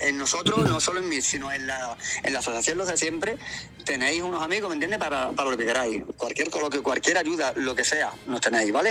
en 0.00 0.18
nosotros, 0.18 0.58
no 0.68 0.80
solo 0.80 1.00
en 1.00 1.08
mí, 1.08 1.20
sino 1.22 1.50
en 1.52 1.66
la, 1.66 1.96
en 2.22 2.32
la 2.32 2.40
asociación 2.40 2.76
Los 2.76 2.88
de 2.88 2.96
Siempre, 2.98 3.36
tenéis 3.86 4.22
unos 4.22 4.42
amigos, 4.42 4.68
¿me 4.68 4.74
entiendes? 4.74 4.98
Para, 4.98 5.30
para 5.30 5.50
lo 5.50 5.56
que 5.56 5.64
queráis. 5.64 6.02
Cualquier 6.16 6.50
cualquier 6.82 7.16
ayuda, 7.16 7.52
lo 7.56 7.74
que 7.74 7.84
sea, 7.84 8.10
nos 8.26 8.40
tenéis, 8.42 8.70
¿vale? 8.72 8.90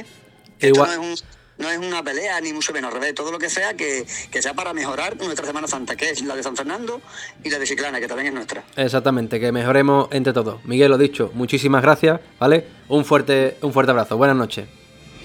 Esto 0.60 0.68
Igual- 0.68 0.96
no 0.98 1.04
es, 1.14 1.22
un- 1.22 1.28
no 1.60 1.70
es 1.70 1.78
una 1.78 2.02
pelea, 2.02 2.40
ni 2.42 2.54
mucho 2.54 2.74
menos, 2.74 2.90
al 2.94 3.00
revés, 3.00 3.14
todo 3.14 3.32
lo 3.32 3.38
que 3.38 3.50
sea 3.50 3.76
que, 3.76 4.06
que 4.32 4.42
sea 4.42 4.54
para 4.54 4.74
mejorar 4.74 5.16
nuestra 5.18 5.46
Semana 5.46 5.68
Santa, 5.68 5.96
que 5.96 6.10
es 6.10 6.22
la 6.24 6.36
de 6.36 6.42
San 6.42 6.56
Fernando 6.56 7.02
y 7.44 7.50
la 7.50 7.60
de 7.60 7.66
Chiclana, 7.66 8.00
que 8.00 8.08
también 8.08 8.28
es 8.30 8.34
nuestra. 8.34 8.64
Exactamente, 8.76 9.40
que 9.40 9.52
mejoremos 9.52 10.08
entre 10.12 10.34
todos. 10.34 10.64
Miguel, 10.66 10.90
lo 10.90 10.98
dicho, 10.98 11.32
muchísimas 11.34 11.82
gracias, 11.84 12.20
¿vale? 12.40 12.66
Un 12.88 13.06
fuerte, 13.06 13.58
un 13.62 13.74
fuerte 13.74 13.92
abrazo. 13.92 14.18
Buenas 14.18 14.38
noches. 14.38 14.68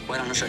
Buenas 0.06 0.28
noches. 0.28 0.48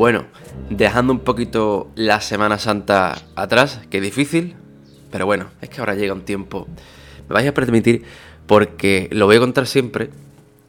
Bueno, 0.00 0.24
dejando 0.70 1.12
un 1.12 1.20
poquito 1.20 1.90
la 1.96 2.20
Semana 2.20 2.58
Santa 2.58 3.18
atrás, 3.34 3.80
que 3.90 3.98
es 3.98 4.02
difícil, 4.02 4.56
pero 5.10 5.26
bueno, 5.26 5.50
es 5.60 5.68
que 5.68 5.80
ahora 5.80 5.94
llega 5.94 6.14
un 6.14 6.22
tiempo. 6.22 6.66
Me 7.28 7.34
vais 7.34 7.48
a 7.48 7.52
permitir 7.52 8.04
porque 8.46 9.08
lo 9.12 9.26
voy 9.26 9.36
a 9.36 9.40
contar 9.40 9.66
siempre. 9.66 10.10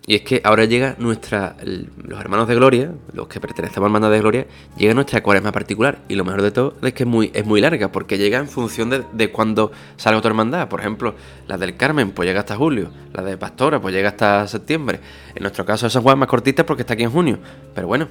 Y 0.08 0.16
es 0.16 0.22
que 0.24 0.42
ahora 0.44 0.66
llega 0.66 0.96
nuestra. 0.98 1.56
Los 1.64 2.20
hermanos 2.20 2.48
de 2.48 2.56
Gloria, 2.56 2.92
los 3.14 3.28
que 3.28 3.40
pertenecemos 3.40 3.86
al 3.86 3.92
mando 3.92 4.10
de 4.10 4.20
Gloria, 4.20 4.48
llega 4.76 4.96
nuestra 4.96 5.22
cuaresma 5.22 5.52
particular. 5.52 6.00
Y 6.10 6.16
lo 6.16 6.26
mejor 6.26 6.42
de 6.42 6.50
todo 6.50 6.74
es 6.82 6.94
que 6.94 7.04
es 7.04 7.08
muy, 7.10 7.30
es 7.36 7.46
muy 7.46 7.62
larga, 7.62 7.92
porque 7.92 8.18
llega 8.18 8.40
en 8.40 8.48
función 8.48 8.90
de, 8.90 9.04
de 9.14 9.32
cuando 9.32 9.72
salga 9.98 10.18
otra 10.18 10.30
hermandad. 10.30 10.68
Por 10.70 10.80
ejemplo, 10.80 11.14
la 11.48 11.60
del 11.60 11.78
Carmen, 11.78 12.12
pues 12.12 12.28
llega 12.28 12.40
hasta 12.40 12.56
julio. 12.56 12.90
La 13.14 13.22
de 13.22 13.38
Pastora, 13.38 13.80
pues 13.80 13.94
llega 13.94 14.10
hasta 14.10 14.48
septiembre. 14.48 15.00
En 15.36 15.44
nuestro 15.44 15.66
caso, 15.66 15.86
de 15.86 15.92
San 15.92 16.02
Juan, 16.02 16.18
más 16.18 16.28
cortita 16.28 16.66
porque 16.66 16.82
está 16.82 16.96
aquí 16.96 17.04
en 17.04 17.12
junio. 17.12 17.38
Pero 17.76 17.86
bueno, 17.86 18.08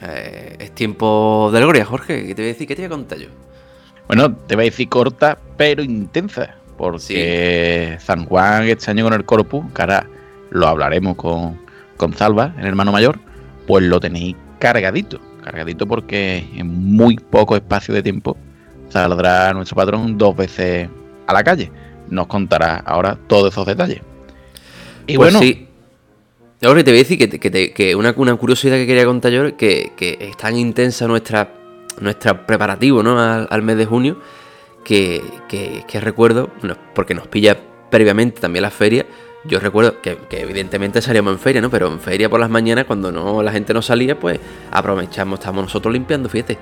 eh, 0.00 0.56
es 0.58 0.74
tiempo 0.74 1.50
de 1.52 1.60
Gloria, 1.60 1.84
Jorge. 1.84 2.26
¿Qué 2.26 2.34
te 2.34 2.42
voy 2.42 2.50
a 2.50 2.52
decir? 2.52 2.66
¿Qué 2.66 2.76
te 2.76 2.82
voy 2.82 2.86
a 2.86 2.90
contar 2.90 3.18
yo? 3.18 3.28
Bueno, 4.06 4.34
te 4.34 4.54
voy 4.54 4.64
a 4.64 4.70
decir 4.70 4.88
corta, 4.88 5.38
pero 5.56 5.82
intensa. 5.82 6.54
Porque 6.76 7.98
San 8.00 8.24
Juan 8.26 8.68
este 8.68 8.90
año 8.92 9.04
con 9.04 9.12
el 9.12 9.24
Corpus, 9.24 9.64
que 9.74 9.82
ahora 9.82 10.06
lo 10.50 10.68
hablaremos 10.68 11.16
con, 11.16 11.60
con 11.96 12.14
Salva, 12.14 12.54
el 12.58 12.66
hermano 12.66 12.92
mayor, 12.92 13.18
pues 13.66 13.84
lo 13.84 13.98
tenéis 13.98 14.36
cargadito. 14.60 15.20
Cargadito 15.42 15.86
porque 15.86 16.46
en 16.54 16.68
muy 16.68 17.16
poco 17.16 17.56
espacio 17.56 17.92
de 17.92 18.02
tiempo 18.02 18.36
saldrá 18.90 19.52
nuestro 19.52 19.76
patrón 19.76 20.16
dos 20.16 20.36
veces 20.36 20.88
a 21.26 21.32
la 21.32 21.42
calle. 21.42 21.70
Nos 22.08 22.28
contará 22.28 22.76
ahora 22.76 23.18
todos 23.26 23.52
esos 23.52 23.66
detalles. 23.66 24.00
Y 25.06 25.16
Pues 25.16 25.32
bueno, 25.32 25.40
sí. 25.40 25.67
Ahora 26.62 26.82
te 26.82 26.90
voy 26.90 26.98
a 26.98 27.02
decir 27.02 27.18
que, 27.18 27.38
que 27.38 27.72
que 27.72 27.94
una, 27.94 28.12
curiosidad 28.14 28.76
que 28.76 28.86
quería 28.86 29.04
contar 29.04 29.30
yo, 29.30 29.56
que, 29.56 29.92
que 29.96 30.18
es 30.20 30.36
tan 30.36 30.56
intensa 30.56 31.06
nuestra, 31.06 31.54
nuestra 32.00 32.46
preparativo 32.46 33.02
¿no? 33.02 33.20
al, 33.20 33.62
mes 33.62 33.76
de 33.76 33.86
junio, 33.86 34.20
que, 34.84 35.22
que, 35.48 35.84
que 35.86 36.00
recuerdo, 36.00 36.50
porque 36.94 37.14
nos 37.14 37.28
pilla 37.28 37.56
previamente 37.90 38.40
también 38.40 38.62
la 38.62 38.70
feria, 38.70 39.06
yo 39.44 39.60
recuerdo 39.60 40.00
que, 40.02 40.18
que 40.28 40.40
evidentemente 40.40 41.00
salíamos 41.00 41.32
en 41.32 41.38
feria, 41.38 41.60
¿no? 41.60 41.70
Pero 41.70 41.86
en 41.86 42.00
feria 42.00 42.28
por 42.28 42.40
las 42.40 42.50
mañanas, 42.50 42.86
cuando 42.86 43.12
no 43.12 43.40
la 43.42 43.52
gente 43.52 43.72
no 43.72 43.80
salía, 43.80 44.18
pues 44.18 44.40
aprovechamos, 44.72 45.38
estábamos 45.38 45.66
nosotros 45.66 45.92
limpiando, 45.92 46.28
fíjate. 46.28 46.58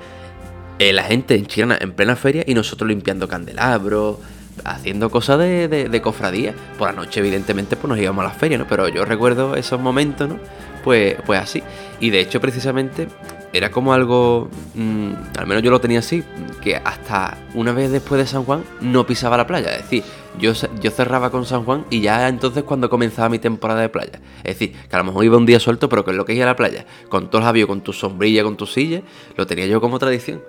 eh, 0.78 0.92
la 0.92 1.04
gente 1.04 1.35
en 1.35 1.46
Chirana 1.46 1.78
en 1.80 1.92
plena 1.92 2.16
feria 2.16 2.44
y 2.46 2.54
nosotros 2.54 2.88
limpiando 2.88 3.26
candelabros, 3.28 4.18
haciendo 4.64 5.11
cosas 5.11 5.38
de, 5.38 6.01
cofradía. 6.03 6.55
Por 6.79 6.88
la 6.88 6.95
noche, 6.95 7.21
evidentemente, 7.21 7.77
pues 7.77 7.88
nos 7.88 7.99
íbamos 7.99 8.25
a 8.25 8.29
la 8.29 8.35
feria, 8.35 8.59
¿no? 8.59 8.66
Pero 8.66 8.88
yo 8.88 9.05
recuerdo 9.05 9.57
esos 9.57 9.81
momentos, 9.81 10.29
¿no? 10.29 10.38
Pues, 10.85 11.16
pues 11.27 11.40
así. 11.40 11.62
Y 12.01 12.11
de 12.11 12.21
hecho, 12.21 12.40
precisamente, 12.40 13.09
era 13.53 13.71
como 13.71 13.92
algo, 13.92 14.49
mm, 14.75 15.12
al 15.38 15.47
menos 15.47 15.62
yo 15.62 15.71
lo 15.71 15.81
tenía 15.81 16.01
así, 16.01 16.23
que 16.62 16.77
hasta 16.77 17.38
una 17.55 17.73
vez 17.73 17.90
después 17.90 18.21
de 18.21 18.27
San 18.27 18.45
Juan 18.45 18.64
no 18.81 19.07
pisaba 19.07 19.37
la 19.37 19.47
playa. 19.47 19.73
Es 19.73 19.83
decir, 19.83 20.05
yo, 20.38 20.53
yo 20.81 20.90
cerraba 20.90 21.31
con 21.31 21.47
San 21.47 21.64
Juan 21.64 21.87
y 21.90 22.01
ya 22.01 22.29
entonces 22.29 22.64
cuando 22.64 22.90
comenzaba 22.90 23.29
mi 23.29 23.38
temporada 23.38 23.81
de 23.81 23.88
playa. 23.88 24.21
Es 24.38 24.59
decir, 24.59 24.73
que 24.88 24.95
a 24.95 24.99
lo 24.99 25.05
mejor 25.05 25.25
iba 25.25 25.37
un 25.37 25.47
día 25.47 25.59
suelto, 25.59 25.88
pero 25.88 26.05
que 26.05 26.11
es 26.11 26.16
lo 26.16 26.25
que 26.25 26.33
es 26.33 26.38
ir 26.38 26.42
a 26.42 26.47
la 26.47 26.57
playa, 26.57 26.85
con 27.09 27.31
todo 27.31 27.42
el 27.42 27.49
avión, 27.49 27.69
con 27.69 27.81
tu 27.81 27.92
sombrilla, 27.92 28.42
con 28.42 28.57
tu 28.57 28.66
silla, 28.66 29.03
lo 29.37 29.47
tenía 29.47 29.66
yo 29.66 29.81
como 29.81 29.99
tradición. 29.99 30.42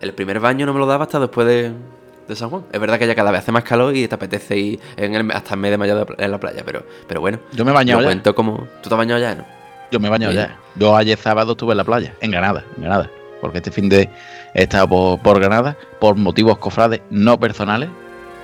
El 0.00 0.12
primer 0.14 0.40
baño 0.40 0.66
no 0.66 0.72
me 0.72 0.78
lo 0.78 0.86
daba 0.86 1.04
hasta 1.04 1.20
después 1.20 1.46
de, 1.46 1.72
de 2.28 2.36
San 2.36 2.50
Juan. 2.50 2.64
Es 2.72 2.80
verdad 2.80 2.98
que 2.98 3.06
ya 3.06 3.14
cada 3.14 3.30
vez 3.30 3.40
hace 3.40 3.52
más 3.52 3.64
calor 3.64 3.94
y 3.96 4.08
te 4.08 4.14
apetece 4.14 4.56
ir 4.56 4.80
en 4.96 5.14
el, 5.14 5.30
hasta 5.30 5.54
el 5.54 5.60
mes 5.60 5.70
de 5.70 5.78
mayo 5.78 6.06
en 6.18 6.30
la 6.30 6.38
playa, 6.38 6.62
pero, 6.64 6.84
pero 7.06 7.20
bueno. 7.20 7.38
Yo 7.52 7.64
me 7.64 7.70
he 7.70 7.74
bañado 7.74 8.00
ya. 8.00 8.06
cuento 8.06 8.34
como... 8.34 8.66
¿Tú 8.82 8.88
te 8.88 8.94
has 8.94 8.98
bañado 8.98 9.20
ya, 9.20 9.34
no? 9.34 9.44
Yo 9.90 10.00
me 10.00 10.08
he 10.08 10.10
bañado 10.10 10.32
ya. 10.32 10.58
Yo 10.76 10.96
ayer 10.96 11.18
sábado 11.18 11.52
estuve 11.52 11.72
en 11.72 11.78
la 11.78 11.84
playa, 11.84 12.14
en 12.20 12.30
Granada, 12.30 12.64
en 12.76 12.82
Granada. 12.82 13.10
Porque 13.40 13.58
este 13.58 13.70
fin 13.70 13.88
de 13.88 14.08
he 14.54 14.62
estado 14.62 14.88
por, 14.88 15.20
por 15.20 15.38
Granada 15.38 15.76
por 16.00 16.16
motivos 16.16 16.58
cofrades 16.58 17.02
no 17.10 17.38
personales 17.38 17.90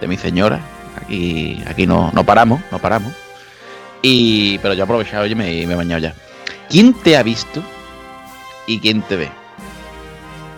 de 0.00 0.06
mi 0.06 0.16
señora. 0.16 0.60
Aquí, 0.96 1.62
aquí 1.66 1.86
no, 1.86 2.10
no 2.12 2.24
paramos, 2.24 2.60
no 2.70 2.78
paramos. 2.78 3.12
Y, 4.02 4.58
pero 4.58 4.74
yo 4.74 4.80
he 4.80 4.84
aprovechado 4.84 5.26
y 5.26 5.34
me, 5.34 5.66
me 5.66 5.72
he 5.72 5.76
bañado 5.76 6.00
ya. 6.00 6.14
¿Quién 6.68 6.94
te 6.94 7.16
ha 7.16 7.22
visto 7.22 7.62
y 8.66 8.78
quién 8.78 9.02
te 9.02 9.16
ve? 9.16 9.30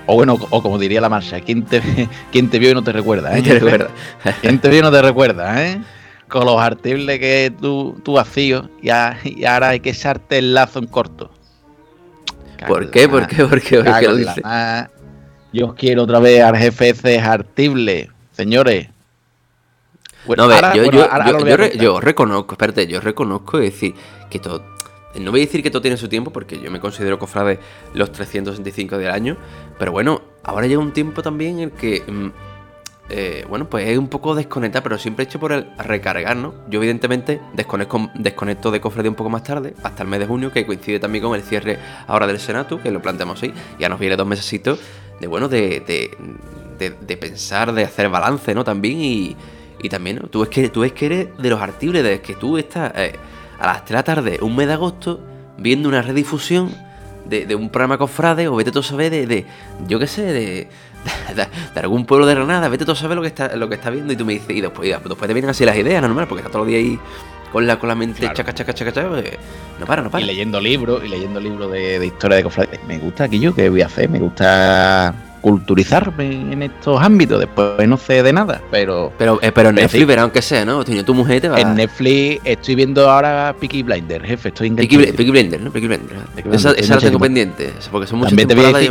O 0.06 0.14
bueno, 0.14 0.36
o 0.50 0.62
como 0.62 0.78
diría 0.78 1.00
la 1.00 1.08
marcha, 1.08 1.40
¿quién 1.40 1.62
te, 1.64 1.80
quién 2.32 2.50
te 2.50 2.58
vio 2.58 2.70
y 2.70 2.74
no 2.74 2.82
te 2.82 2.92
recuerda? 2.92 3.36
¿eh? 3.38 3.42
¿Quién 4.40 4.58
te 4.60 4.68
vio 4.70 4.78
y 4.80 4.82
no 4.82 4.90
te 4.90 5.02
recuerda, 5.02 5.64
eh? 5.66 5.80
Con 6.28 6.46
los 6.46 6.58
artibles 6.60 7.18
que 7.18 7.52
tú, 7.60 8.00
tú 8.02 8.18
hacías 8.18 8.62
y, 8.80 8.88
a- 8.90 9.18
y 9.24 9.44
ahora 9.44 9.68
hay 9.70 9.80
que 9.80 9.90
echarte 9.90 10.38
el 10.38 10.54
lazo 10.54 10.78
en 10.78 10.86
corto. 10.86 11.30
¿Por 12.66 12.90
qué? 12.90 13.08
¿Por 13.08 13.26
qué? 13.26 13.44
¿Por 13.44 13.60
qué? 13.60 13.76
¿Por 13.78 13.84
qué 14.00 14.08
lo. 14.08 14.88
Yo 15.52 15.74
quiero 15.74 16.04
otra 16.04 16.18
vez 16.20 16.42
al 16.42 16.56
jefe 16.56 17.18
artible, 17.20 18.08
señores. 18.32 18.88
Bueno, 20.24 20.44
No, 20.46 20.52
a 20.52 20.54
ver, 20.54 20.64
ahora- 20.64 20.76
yo, 20.76 20.82
bueno, 20.84 20.98
yo, 20.98 21.04
ahora- 21.12 21.24
yo- 21.26 21.36
ahora 21.38 21.68
yo 21.68 22.00
reconozco, 22.00 22.54
espérate, 22.54 22.86
yo 22.86 23.00
reconozco 23.00 23.58
y 23.60 23.64
decir 23.64 23.94
que 24.30 24.38
todo. 24.38 24.64
No 25.20 25.30
voy 25.30 25.40
a 25.40 25.44
decir 25.44 25.62
que 25.62 25.70
todo 25.70 25.82
tiene 25.82 25.96
su 25.96 26.08
tiempo 26.08 26.32
porque 26.32 26.58
yo 26.60 26.70
me 26.70 26.80
considero 26.80 27.18
cofrade 27.18 27.58
los 27.94 28.12
365 28.12 28.98
del 28.98 29.10
año, 29.10 29.36
pero 29.78 29.92
bueno, 29.92 30.22
ahora 30.42 30.66
llega 30.66 30.80
un 30.80 30.92
tiempo 30.92 31.22
también 31.22 31.58
en 31.58 31.64
el 31.64 31.70
que, 31.72 32.02
mm, 32.06 32.28
eh, 33.10 33.44
bueno, 33.48 33.68
pues 33.68 33.86
es 33.88 33.98
un 33.98 34.08
poco 34.08 34.34
desconectar, 34.34 34.82
pero 34.82 34.96
siempre 34.98 35.24
hecho 35.24 35.38
por 35.38 35.52
el 35.52 35.66
recargar, 35.76 36.36
¿no? 36.36 36.54
Yo 36.68 36.78
evidentemente 36.78 37.40
desconecto, 37.52 38.10
desconecto 38.14 38.70
de 38.70 38.80
cofradía 38.80 39.10
un 39.10 39.16
poco 39.16 39.28
más 39.28 39.42
tarde, 39.42 39.74
hasta 39.82 40.02
el 40.02 40.08
mes 40.08 40.20
de 40.20 40.26
junio, 40.26 40.50
que 40.50 40.64
coincide 40.64 40.98
también 40.98 41.22
con 41.22 41.34
el 41.34 41.42
cierre 41.42 41.78
ahora 42.06 42.26
del 42.26 42.40
Senatu, 42.40 42.80
que 42.80 42.90
lo 42.90 43.02
planteamos 43.02 43.38
así, 43.38 43.52
ya 43.78 43.88
nos 43.90 44.00
viene 44.00 44.16
dos 44.16 44.26
mesecitos 44.26 44.80
de, 45.20 45.26
bueno, 45.26 45.48
de, 45.48 45.82
de, 46.78 47.16
pensar, 47.16 47.72
de 47.72 47.84
hacer 47.84 48.08
balance, 48.08 48.54
¿no? 48.54 48.64
También 48.64 49.00
y, 49.00 49.36
y 49.82 49.88
también, 49.88 50.16
¿no? 50.22 50.28
Tú 50.28 50.42
es 50.42 50.48
que, 50.48 50.68
tú 50.68 50.82
es 50.84 50.92
que 50.92 51.06
eres 51.06 51.28
de 51.38 51.50
los 51.50 51.60
artibles, 51.60 52.02
de 52.02 52.20
que 52.20 52.34
tú 52.34 52.56
estás 52.56 52.92
eh, 52.96 53.12
a 53.58 53.66
las 53.66 53.84
3 53.84 53.88
de 53.88 53.94
la 53.94 54.02
tarde, 54.02 54.38
un 54.42 54.56
mes 54.56 54.66
de 54.66 54.72
agosto, 54.74 55.20
viendo 55.58 55.88
una 55.88 56.02
redifusión 56.02 56.70
de, 57.24 57.46
de 57.46 57.54
un 57.54 57.70
programa 57.70 57.98
cofrade, 57.98 58.48
o 58.48 58.56
vete 58.56 58.72
tú 58.72 58.80
a 58.80 58.82
saber 58.82 59.10
de, 59.12 59.26
de 59.26 59.46
yo 59.86 59.98
qué 59.98 60.06
sé, 60.06 60.22
de, 60.22 60.32
de, 61.34 61.46
de 61.74 61.80
algún 61.80 62.04
pueblo 62.06 62.26
de 62.26 62.34
Granada, 62.34 62.68
vete 62.68 62.84
tú 62.84 62.92
a 62.92 62.96
saber 62.96 63.16
lo 63.16 63.22
que 63.22 63.28
está, 63.28 63.54
lo 63.56 63.68
que 63.68 63.76
está 63.76 63.90
viendo, 63.90 64.12
y 64.12 64.16
tú 64.16 64.24
me 64.24 64.34
dices, 64.34 64.50
y 64.50 64.60
después, 64.60 64.88
y 64.88 64.92
después 64.92 65.18
te 65.28 65.32
vienen 65.34 65.50
así 65.50 65.64
las 65.64 65.76
ideas, 65.76 66.02
normal, 66.02 66.26
porque 66.28 66.40
está 66.40 66.50
todo 66.52 66.62
el 66.64 66.68
día 66.68 66.78
ahí 66.78 66.98
con 67.52 67.66
la, 67.66 67.78
con 67.78 67.88
la 67.88 67.94
mente 67.94 68.18
Claro. 68.20 68.34
chaca, 68.34 68.52
chaca, 68.54 68.72
chaca, 68.74 68.92
chaca, 68.92 69.08
pues, 69.10 69.24
no 69.78 69.86
para, 69.86 70.02
no 70.02 70.10
para. 70.10 70.24
Y 70.24 70.26
leyendo 70.26 70.60
libros, 70.60 71.04
y 71.04 71.08
leyendo 71.08 71.38
libros 71.38 71.70
de, 71.70 71.98
de 71.98 72.06
historia 72.06 72.38
de 72.38 72.42
cofradía. 72.44 72.80
Me 72.88 72.98
gusta 72.98 73.24
aquí 73.24 73.38
yo, 73.38 73.54
¿qué 73.54 73.68
voy 73.68 73.82
a 73.82 73.86
hacer? 73.86 74.08
Me 74.08 74.18
gusta 74.18 75.14
culturizarme 75.42 76.52
en 76.52 76.62
estos 76.62 76.98
ámbitos. 77.02 77.38
Después 77.38 77.86
no 77.86 77.98
sé 77.98 78.22
de 78.22 78.32
nada, 78.32 78.62
pero 78.70 79.12
Pero, 79.18 79.38
eh, 79.42 79.52
pero 79.52 79.68
en 79.68 79.74
Netflix 79.74 79.92
decir- 80.00 80.06
verá, 80.06 80.22
aunque 80.22 80.40
sea, 80.40 80.64
¿no? 80.64 80.82
Tiene 80.84 81.02
tu 81.04 81.12
mujer 81.12 81.42
te 81.42 81.48
va 81.50 81.60
en 81.60 81.74
Netflix 81.74 82.40
estoy 82.44 82.74
viendo 82.76 83.10
ahora 83.10 83.54
Peaky 83.60 83.82
Blinder, 83.82 84.24
jefe. 84.24 84.48
Estoy 84.48 84.70
Peaky, 84.70 84.96
Peaky 85.12 85.30
Blender, 85.30 85.60
¿no? 85.60 85.70
Peaky 85.70 85.88
Blender, 85.88 86.16
Esa, 86.52 86.70
esa 86.70 86.70
la 86.70 86.72
tengo 86.72 87.18
muchísimo. 87.18 87.18
pendiente, 87.18 87.72
porque 87.90 88.06
son 88.06 88.20
muchas 88.20 88.34
temporadas 88.36 88.82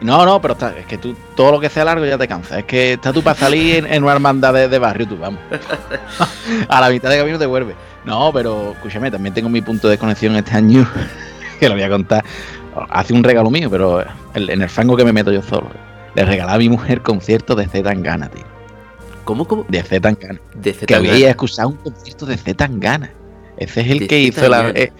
No, 0.00 0.24
no, 0.24 0.40
pero 0.40 0.54
está, 0.54 0.74
es 0.78 0.86
que 0.86 0.96
tú 0.96 1.14
todo 1.36 1.52
lo 1.52 1.60
que 1.60 1.68
sea 1.68 1.84
largo 1.84 2.06
ya 2.06 2.16
te 2.16 2.26
cansa. 2.26 2.58
Es 2.60 2.64
que 2.64 2.94
está 2.94 3.12
tú 3.12 3.22
para 3.22 3.38
salir 3.38 3.76
en, 3.76 3.86
en 3.92 4.02
una 4.02 4.12
hermandad 4.14 4.54
de, 4.54 4.66
de 4.66 4.78
barrio, 4.78 5.06
tú, 5.06 5.18
vamos. 5.18 5.40
a 6.68 6.80
la 6.80 6.88
mitad 6.88 7.10
de 7.10 7.18
camino 7.18 7.38
te 7.38 7.46
vuelve. 7.46 7.74
No, 8.04 8.32
pero 8.32 8.72
escúchame, 8.72 9.10
también 9.10 9.34
tengo 9.34 9.50
mi 9.50 9.60
punto 9.60 9.88
de 9.88 9.98
conexión 9.98 10.34
este 10.36 10.52
año, 10.56 10.88
que 11.60 11.68
lo 11.68 11.74
voy 11.74 11.82
a 11.82 11.90
contar. 11.90 12.24
Hace 12.90 13.12
un 13.14 13.24
regalo 13.24 13.50
mío, 13.50 13.68
pero 13.70 14.02
en 14.34 14.62
el 14.62 14.68
fango 14.68 14.96
que 14.96 15.04
me 15.04 15.12
meto 15.12 15.32
yo 15.32 15.42
solo. 15.42 15.68
Le 16.14 16.24
regalaba 16.24 16.54
a 16.54 16.58
mi 16.58 16.68
mujer 16.68 17.02
concierto 17.02 17.54
de 17.54 17.66
Z 17.66 17.82
Tangana, 17.82 18.28
tío. 18.28 18.44
¿Cómo, 19.24 19.46
cómo? 19.46 19.64
De 19.68 19.82
Z 19.82 20.00
Tangana. 20.00 20.40
De 20.54 20.72
Que 20.72 20.78
Zetangana. 20.78 21.12
había 21.14 21.30
escuchado 21.30 21.68
un 21.68 21.76
concierto 21.76 22.26
de 22.26 22.36
Z 22.36 22.54
Tangana. 22.54 23.10
Ese 23.56 23.80
es 23.82 23.90
el 23.90 23.98
De 24.00 24.06
que 24.08 24.16
Z 24.32 24.40
hizo 24.40 24.48
la, 24.48 24.70
eh, 24.70 24.92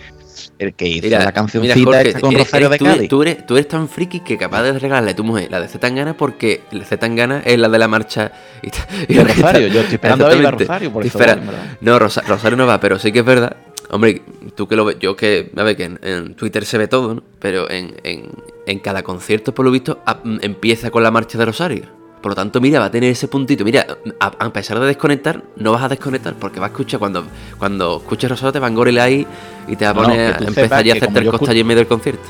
el 0.59 0.75
que 0.75 0.87
hizo 0.87 1.05
Mira, 1.07 1.19
la 1.19 1.25
mira, 1.25 1.33
cancioncita 1.33 1.75
Jorge, 1.85 2.09
esta 2.09 2.21
con 2.21 2.33
eres- 2.33 2.47
Rosario 2.47 2.67
eres- 2.69 2.79
de 2.81 2.85
Cádiz. 2.87 3.09
tú 3.09 3.23
eres, 3.23 3.47
tú 3.47 3.55
eres 3.57 3.69
tan 3.69 3.89
friki 3.89 4.21
que 4.21 4.37
capaz 4.39 4.63
de 4.63 4.73
regalarle 4.79 5.11
a 5.13 5.17
tu 5.17 5.25
mujer 5.25 5.49
la 5.51 5.61
de 5.61 5.69
Zetangana 5.69 6.17
porque 6.17 6.63
la 6.71 6.85
Zetangana 6.85 7.43
es 7.45 7.59
la 7.59 7.69
de 7.69 7.79
la 7.79 7.89
marcha 7.89 8.31
y, 8.63 8.69
y 9.13 9.17
de 9.17 9.25
que 9.25 9.35
Rosario. 9.35 9.67
Yo 9.69 9.81
estoy 9.81 9.95
esperando 9.95 10.27
a 10.27 10.29
ver 10.29 10.47
a. 10.47 10.51
Rosario, 10.53 10.93
por 10.93 11.05
eso 11.05 11.19
Espera. 11.19 11.41
No, 11.81 11.99
Rosa- 11.99 12.23
Rosario 12.27 12.57
no 12.57 12.67
va, 12.67 12.79
pero 12.79 12.99
sí 12.99 13.11
que 13.13 13.21
es 13.21 13.25
verdad. 13.25 13.57
Hombre, 13.91 14.23
tú 14.55 14.69
que 14.69 14.77
lo 14.77 14.85
ves, 14.85 14.97
yo 15.01 15.17
que, 15.17 15.51
a 15.57 15.63
ver, 15.63 15.77
que 15.77 15.85
en, 15.85 15.99
en 16.03 16.35
Twitter 16.35 16.65
se 16.65 16.79
ve 16.79 16.87
todo, 16.89 17.15
¿no? 17.15 17.23
Pero 17.41 17.69
en, 17.71 17.95
en, 18.05 18.29
en 18.67 18.79
cada 18.79 19.03
concierto, 19.03 19.53
por 19.55 19.65
lo 19.65 19.71
visto, 19.73 19.99
a- 20.07 20.21
mm, 20.23 20.39
empieza 20.43 20.91
con 20.91 21.03
la 21.03 21.11
marcha 21.11 21.37
de 21.39 21.45
Rosario. 21.45 21.83
Por 22.23 22.33
lo 22.33 22.37
tanto, 22.37 22.61
mira, 22.61 22.79
va 22.79 22.85
a 22.87 22.91
tener 22.91 23.11
ese 23.11 23.27
puntito. 23.29 23.65
Mira, 23.65 23.87
a, 24.21 24.27
a 24.27 24.53
pesar 24.53 24.79
de 24.79 24.87
desconectar, 24.87 25.43
no 25.57 25.73
vas 25.73 25.83
a 25.83 25.89
desconectar 25.89 26.35
porque 26.35 26.61
vas 26.61 26.69
a 26.69 26.73
escuchar 26.73 27.01
cuando, 27.01 27.25
cuando 27.59 27.97
escuches 27.97 28.31
Rosario 28.31 28.53
te 28.53 28.59
van 28.59 28.77
a 28.99 29.03
ahí 29.03 29.27
y 29.67 29.75
te 29.77 29.85
va 29.87 29.91
a 29.91 29.95
No, 29.95 30.03
poner 30.03 30.33
que 30.33 30.39
tú 30.39 30.45
a 30.45 30.49
empezar 30.49 30.65
sepas 30.69 30.85
ya 30.85 30.93
a 30.93 30.95
que 30.95 30.99
hacerte 30.99 31.07
como 31.07 31.19
el 31.19 31.25
yo 31.25 31.31
costa 31.33 31.47
escu- 31.47 31.51
allí 31.51 31.61
en 31.61 31.67
medio 31.67 31.79
del 31.79 31.89
concierto. 31.89 32.29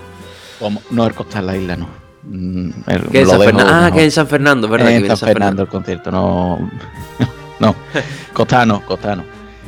Como- 0.61 0.83
no, 0.91 1.07
el 1.07 1.15
Costa 1.15 1.39
en 1.41 1.47
la 1.47 1.57
isla, 1.57 1.77
no. 1.77 1.89
Mm, 2.23 2.71
el- 2.87 2.97
en 3.13 3.25
lo 3.25 3.31
San 3.31 3.39
dejo 3.41 3.43
Fernando. 3.45 3.73
Ah, 3.75 3.81
mejor. 3.83 3.99
que 3.99 4.05
en 4.05 4.11
San 4.13 4.27
Fernando, 4.29 4.69
¿verdad? 4.69 4.91
en 4.93 5.07
San 5.17 5.19
Fernando 5.29 5.63
el 5.63 5.69
concierto, 5.69 6.11
no. 6.11 6.71
no, 7.61 7.75
Costa 8.33 8.65
no, 8.65 8.85
Costa 8.87 9.17
no. 9.17 9.25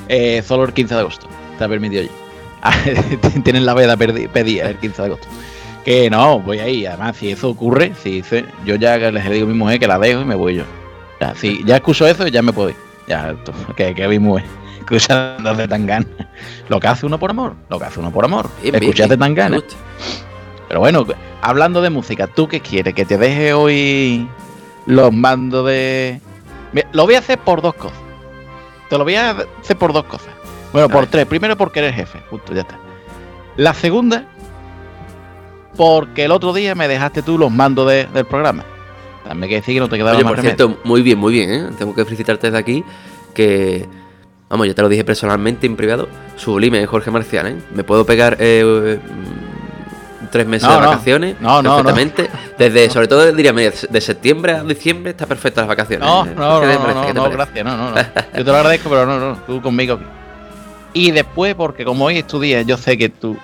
Eh, 0.09 0.42
solo 0.46 0.64
el 0.64 0.72
15 0.72 0.94
de 0.94 1.00
agosto, 1.00 1.26
está 1.53 1.69
permitido 1.69 2.03
allí. 2.03 2.11
Tienen 3.45 3.67
la 3.67 3.75
veda 3.75 3.97
pedida 3.97 4.69
el 4.69 4.77
15 4.79 5.03
de 5.03 5.07
agosto. 5.07 5.29
Que 5.85 6.09
no, 6.11 6.41
voy 6.41 6.61
ahí. 6.61 6.87
Además, 6.87 7.17
si 7.17 7.31
eso 7.31 7.51
ocurre, 7.51 7.93
si 8.01 8.23
yo 8.65 8.77
ya 8.77 8.97
les 8.99 9.31
digo 9.31 9.47
a 9.47 9.49
mi 9.49 9.55
mujer 9.55 9.81
que 9.81 9.87
la 9.87 9.99
dejo 9.99 10.21
y 10.21 10.25
me 10.25 10.35
voy 10.35 10.57
yo. 10.57 10.65
Ya, 11.21 11.35
si 11.35 11.65
ya 11.65 11.77
escucho 11.77 12.07
eso, 12.07 12.27
ya 12.29 12.43
me 12.43 12.53
puedo 12.53 12.71
ir. 12.71 12.77
Ya, 13.07 13.35
que, 13.77 13.95
que 13.95 14.09
mi 14.09 14.19
mujer. 14.19 14.45
Escuchando 14.79 15.55
de 15.55 15.69
Tangana. 15.69 16.07
Lo 16.69 16.81
que 16.81 16.88
hace 16.88 17.07
uno 17.07 17.19
por 17.19 17.31
amor. 17.31 17.55
Lo 17.69 17.79
que 17.79 17.85
hace 17.85 18.01
uno 18.01 18.12
por 18.12 18.25
amor. 18.25 18.49
Escuchate 18.62 19.17
Tangana. 19.17 19.61
Pero 20.69 20.81
bueno, 20.81 21.07
hablando 21.41 21.83
de 21.83 21.91
música, 21.91 22.27
¿tú 22.27 22.49
qué 22.49 22.61
quieres? 22.61 22.95
¿Que 22.95 23.05
te 23.05 23.19
deje 23.19 23.53
hoy 23.53 24.29
los 24.87 25.12
mandos 25.12 25.67
de...? 25.67 26.21
Lo 26.93 27.05
voy 27.05 27.15
a 27.15 27.19
hacer 27.19 27.38
por 27.38 27.61
dos 27.61 27.75
cosas. 27.75 27.99
Te 28.88 28.99
lo 28.99 29.05
voy 29.05 29.15
a 29.17 29.37
hacer 29.61 29.77
por 29.77 29.93
dos 29.93 30.05
cosas. 30.05 30.31
Bueno, 30.72 30.88
por 30.88 31.06
tres. 31.06 31.26
Primero 31.26 31.56
porque 31.56 31.80
eres 31.80 31.94
jefe. 31.94 32.20
Justo, 32.30 32.54
ya 32.54 32.62
está. 32.62 32.78
La 33.56 33.74
segunda, 33.74 34.24
porque 35.76 36.24
el 36.24 36.32
otro 36.32 36.52
día 36.52 36.74
me 36.74 36.88
dejaste 36.88 37.22
tú 37.22 37.38
los 37.38 37.50
mandos 37.50 37.88
de- 37.88 38.06
del 38.06 38.24
programa. 38.24 38.64
También 39.24 39.44
hay 39.44 39.48
que 39.50 39.54
decir 39.56 39.74
que 39.74 39.80
no 39.80 39.88
te 39.88 39.96
quedaba 39.96 40.12
Oye, 40.16 40.24
más 40.24 40.30
por 40.32 40.37
remedio. 40.38 40.56
cierto, 40.56 40.80
muy 40.85 41.02
bien, 41.02 41.18
muy 41.18 41.32
bien, 41.32 41.50
¿eh? 41.50 41.68
Tengo 41.78 41.94
que 41.94 42.04
felicitarte 42.04 42.48
desde 42.48 42.58
aquí 42.58 42.85
que... 43.35 43.88
Vamos, 44.48 44.66
yo 44.66 44.74
te 44.74 44.82
lo 44.82 44.88
dije 44.90 45.04
personalmente 45.04 45.66
en 45.66 45.76
privado. 45.76 46.08
Sublime, 46.37 46.85
Jorge 46.87 47.11
Marcial, 47.11 47.46
¿eh? 47.46 47.56
Me 47.74 47.85
puedo 47.85 48.04
pegar 48.04 48.37
eh, 48.38 48.98
mm, 49.02 50.26
tres 50.30 50.46
meses 50.46 50.68
No, 50.68 50.74
de 50.78 50.87
vacaciones 50.87 51.37
No, 51.40 51.62
no, 51.62 51.78
no. 51.82 51.85
perfectamente. 51.85 52.28
Desde, 52.58 52.90
sobre 52.90 53.08
todo, 53.08 53.32
diría, 53.32 53.52
mira, 53.54 53.72
de 53.88 54.00
septiembre 54.02 54.52
a 54.52 54.62
diciembre 54.64 55.12
está 55.12 55.24
perfecto 55.26 55.61
las 55.62 55.68
vacaciones. 55.68 56.06
No, 56.06 56.26
¿eh? 56.26 56.35
no, 56.37 56.61
¿Qué 56.61 56.66
te 56.66 57.14
no, 57.14 57.24
no, 57.24 57.30
gracias, 57.30 57.64
no, 57.64 57.76
no, 57.76 57.90
no. 57.92 57.96
Yo 57.96 58.04
te 58.32 58.44
lo 58.44 58.56
agradezco, 58.56 58.90
pero 58.90 59.06
no, 59.06 59.18
no, 59.18 59.37
tú 59.46 59.62
conmigo. 59.62 59.98
Y 60.94 61.11
después, 61.11 61.55
porque 61.55 61.85
como 61.85 62.05
hoy 62.05 62.18
es 62.18 62.26
tu 62.26 62.38
día, 62.40 62.62
yo 62.62 62.76
sé 62.76 62.98
que 62.98 63.09
tú 63.09 63.37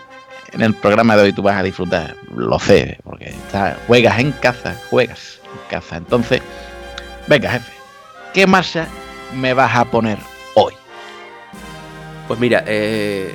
en 0.53 0.61
el 0.63 0.75
programa 0.75 1.17
de 1.17 1.25
hoy 1.25 1.33
tú 1.33 1.43
vas 1.43 1.57
a 1.57 1.63
disfrutar, 1.63 2.15
lo 2.35 2.59
sé, 2.59 2.99
porque 3.05 3.27
está- 3.31 3.79
juegas 3.87 4.19
en 4.19 4.33
casa, 4.33 4.77
juegas 4.91 5.41
en 5.45 5.61
casa. 5.71 5.97
Entonces, 5.97 6.41
venga, 7.27 7.51
jefe, 7.53 7.73
¿qué 8.35 8.47
marcha 8.47 8.87
me 9.35 9.53
vas 9.55 9.75
a 9.77 9.85
poner 9.85 10.19
hoy? 10.55 10.73
Pues 12.27 12.39
mira, 12.41 12.63
eh, 12.67 13.35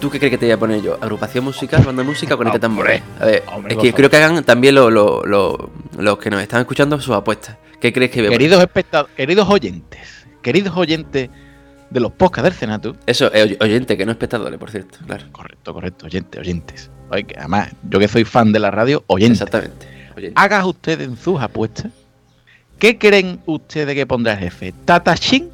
¿tú 0.00 0.10
qué 0.10 0.18
crees 0.18 0.32
que 0.32 0.38
te 0.38 0.46
voy 0.46 0.52
a 0.52 0.58
poner 0.58 0.82
yo? 0.82 0.98
¿Agrupación 1.00 1.44
musical, 1.44 1.82
banda 1.84 2.02
de 2.02 2.08
música 2.08 2.34
o 2.34 2.36
con 2.38 2.46
este 2.48 2.58
tambor? 2.60 2.88
A 3.20 3.24
ver, 3.24 3.42
hombre, 3.52 3.74
es 3.74 3.80
que 3.80 3.92
creo 3.92 4.10
que 4.10 4.16
hagan 4.16 4.42
también 4.44 4.74
lo- 4.74 4.90
lo- 4.90 5.22
lo- 5.24 5.70
los 5.98 6.18
que 6.18 6.30
nos 6.30 6.42
están 6.42 6.60
escuchando 6.60 7.00
sus 7.00 7.14
apuestas. 7.14 7.56
¿Qué 7.80 7.92
crees 7.92 8.10
que 8.10 8.20
voy 8.20 8.26
a 8.26 8.30
poner? 8.30 8.38
Queridos 8.38 8.60
espectadores, 8.62 9.14
queridos 9.16 9.48
oyentes, 9.48 10.00
queridos 10.42 10.76
oyentes 10.76 11.30
de 11.90 12.00
los 12.00 12.12
podcasts 12.12 12.44
del 12.50 12.52
Senatu, 12.58 12.96
Eso, 13.06 13.32
eh, 13.34 13.42
oy- 13.42 13.56
oyente, 13.60 13.96
que 13.96 14.04
no 14.06 14.12
espectadores, 14.12 14.58
por 14.58 14.70
cierto, 14.70 14.98
claro. 15.06 15.26
correcto, 15.32 15.72
correcto, 15.72 16.06
oyentes, 16.06 16.40
oyentes. 16.40 16.90
Oye, 17.10 17.24
que 17.24 17.38
además, 17.38 17.70
yo 17.88 17.98
que 17.98 18.08
soy 18.08 18.24
fan 18.24 18.52
de 18.52 18.58
la 18.58 18.70
radio, 18.70 19.04
oyentes. 19.06 19.40
Exactamente. 19.42 19.86
oyente. 20.16 20.34
Hagan 20.40 20.64
ustedes 20.64 21.06
en 21.08 21.16
sus 21.16 21.40
apuestas. 21.40 21.92
¿Qué 22.78 22.98
creen 22.98 23.40
ustedes 23.46 23.94
que 23.94 24.06
pondrá 24.06 24.32
el 24.32 24.38
jefe? 24.40 24.72
¿Tatachín 24.84 25.50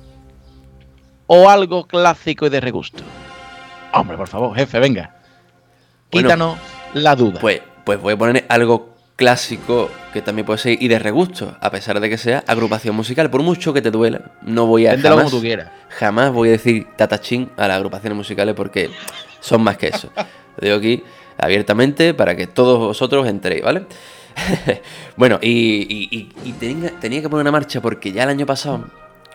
o 1.26 1.48
algo 1.50 1.86
clásico 1.86 2.46
y 2.46 2.50
de 2.50 2.60
regusto? 2.60 3.02
Hombre, 3.92 4.16
por 4.16 4.28
favor, 4.28 4.54
jefe, 4.56 4.78
venga. 4.78 5.16
Bueno, 6.10 6.28
Quítanos 6.28 6.58
la 6.94 7.14
duda. 7.16 7.40
Pues, 7.40 7.60
pues 7.84 8.00
voy 8.00 8.14
a 8.14 8.16
poner 8.16 8.46
algo 8.48 8.89
clásico 9.24 9.90
que 10.14 10.22
también 10.22 10.46
puede 10.46 10.58
ser 10.58 10.82
y 10.82 10.88
de 10.88 10.98
regusto, 10.98 11.54
a 11.60 11.70
pesar 11.70 12.00
de 12.00 12.08
que 12.08 12.16
sea 12.16 12.42
agrupación 12.46 12.96
musical. 12.96 13.28
Por 13.28 13.42
mucho 13.42 13.74
que 13.74 13.82
te 13.82 13.90
duela, 13.90 14.22
no 14.40 14.64
voy 14.66 14.86
a 14.86 14.92
Véndelo 14.92 15.16
jamás, 15.16 15.24
como 15.30 15.36
tú 15.36 15.42
quieras. 15.42 15.68
jamás 15.90 16.32
voy 16.32 16.48
a 16.48 16.52
decir 16.52 16.86
tatachín 16.96 17.50
a 17.58 17.68
las 17.68 17.76
agrupaciones 17.76 18.16
musicales 18.16 18.54
porque 18.54 18.90
son 19.40 19.62
más 19.62 19.76
que 19.76 19.88
eso. 19.88 20.10
Lo 20.56 20.64
digo 20.64 20.76
aquí 20.78 21.04
abiertamente 21.36 22.14
para 22.14 22.34
que 22.34 22.46
todos 22.46 22.78
vosotros 22.78 23.28
entréis, 23.28 23.62
¿vale? 23.62 23.84
bueno, 25.16 25.38
y, 25.42 25.50
y- 25.50 26.08
y- 26.10 26.32
y 26.48 26.52
tenía, 26.52 26.90
tenía 26.98 27.20
que 27.20 27.28
poner 27.28 27.42
una 27.42 27.52
marcha 27.52 27.82
porque 27.82 28.12
ya 28.12 28.22
el 28.22 28.30
año 28.30 28.46
pasado, 28.46 28.86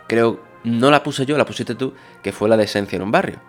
creo, 0.08 0.40
no 0.64 0.90
la 0.90 1.04
puse 1.04 1.28
yo, 1.28 1.38
la 1.38 1.46
pusiste 1.46 1.76
tú, 1.76 1.94
que 2.24 2.32
fue 2.32 2.50
la 2.50 2.58
de 2.58 2.64
Esencia 2.64 2.96
en 2.96 3.04
un 3.04 3.12
barrio. 3.12 3.40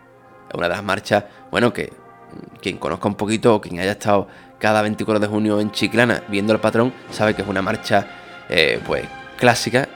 Una 0.52 0.64
de 0.68 0.74
las 0.74 0.84
marchas, 0.84 1.24
bueno, 1.50 1.72
que 1.72 1.94
quien 2.60 2.76
conozca 2.76 3.08
un 3.08 3.14
poquito 3.14 3.54
o 3.54 3.60
quien 3.62 3.80
haya 3.80 3.92
estado 3.92 4.28
cada 4.58 4.82
24 4.82 5.20
de 5.20 5.26
junio 5.26 5.60
en 5.60 5.70
Chiclana 5.70 6.22
viendo 6.28 6.52
el 6.52 6.60
patrón, 6.60 6.92
sabe 7.10 7.34
que 7.34 7.42
es 7.42 7.48
una 7.48 7.62
marcha, 7.62 8.06
eh, 8.48 8.80
pues, 8.86 9.04
clásica, 9.36 9.88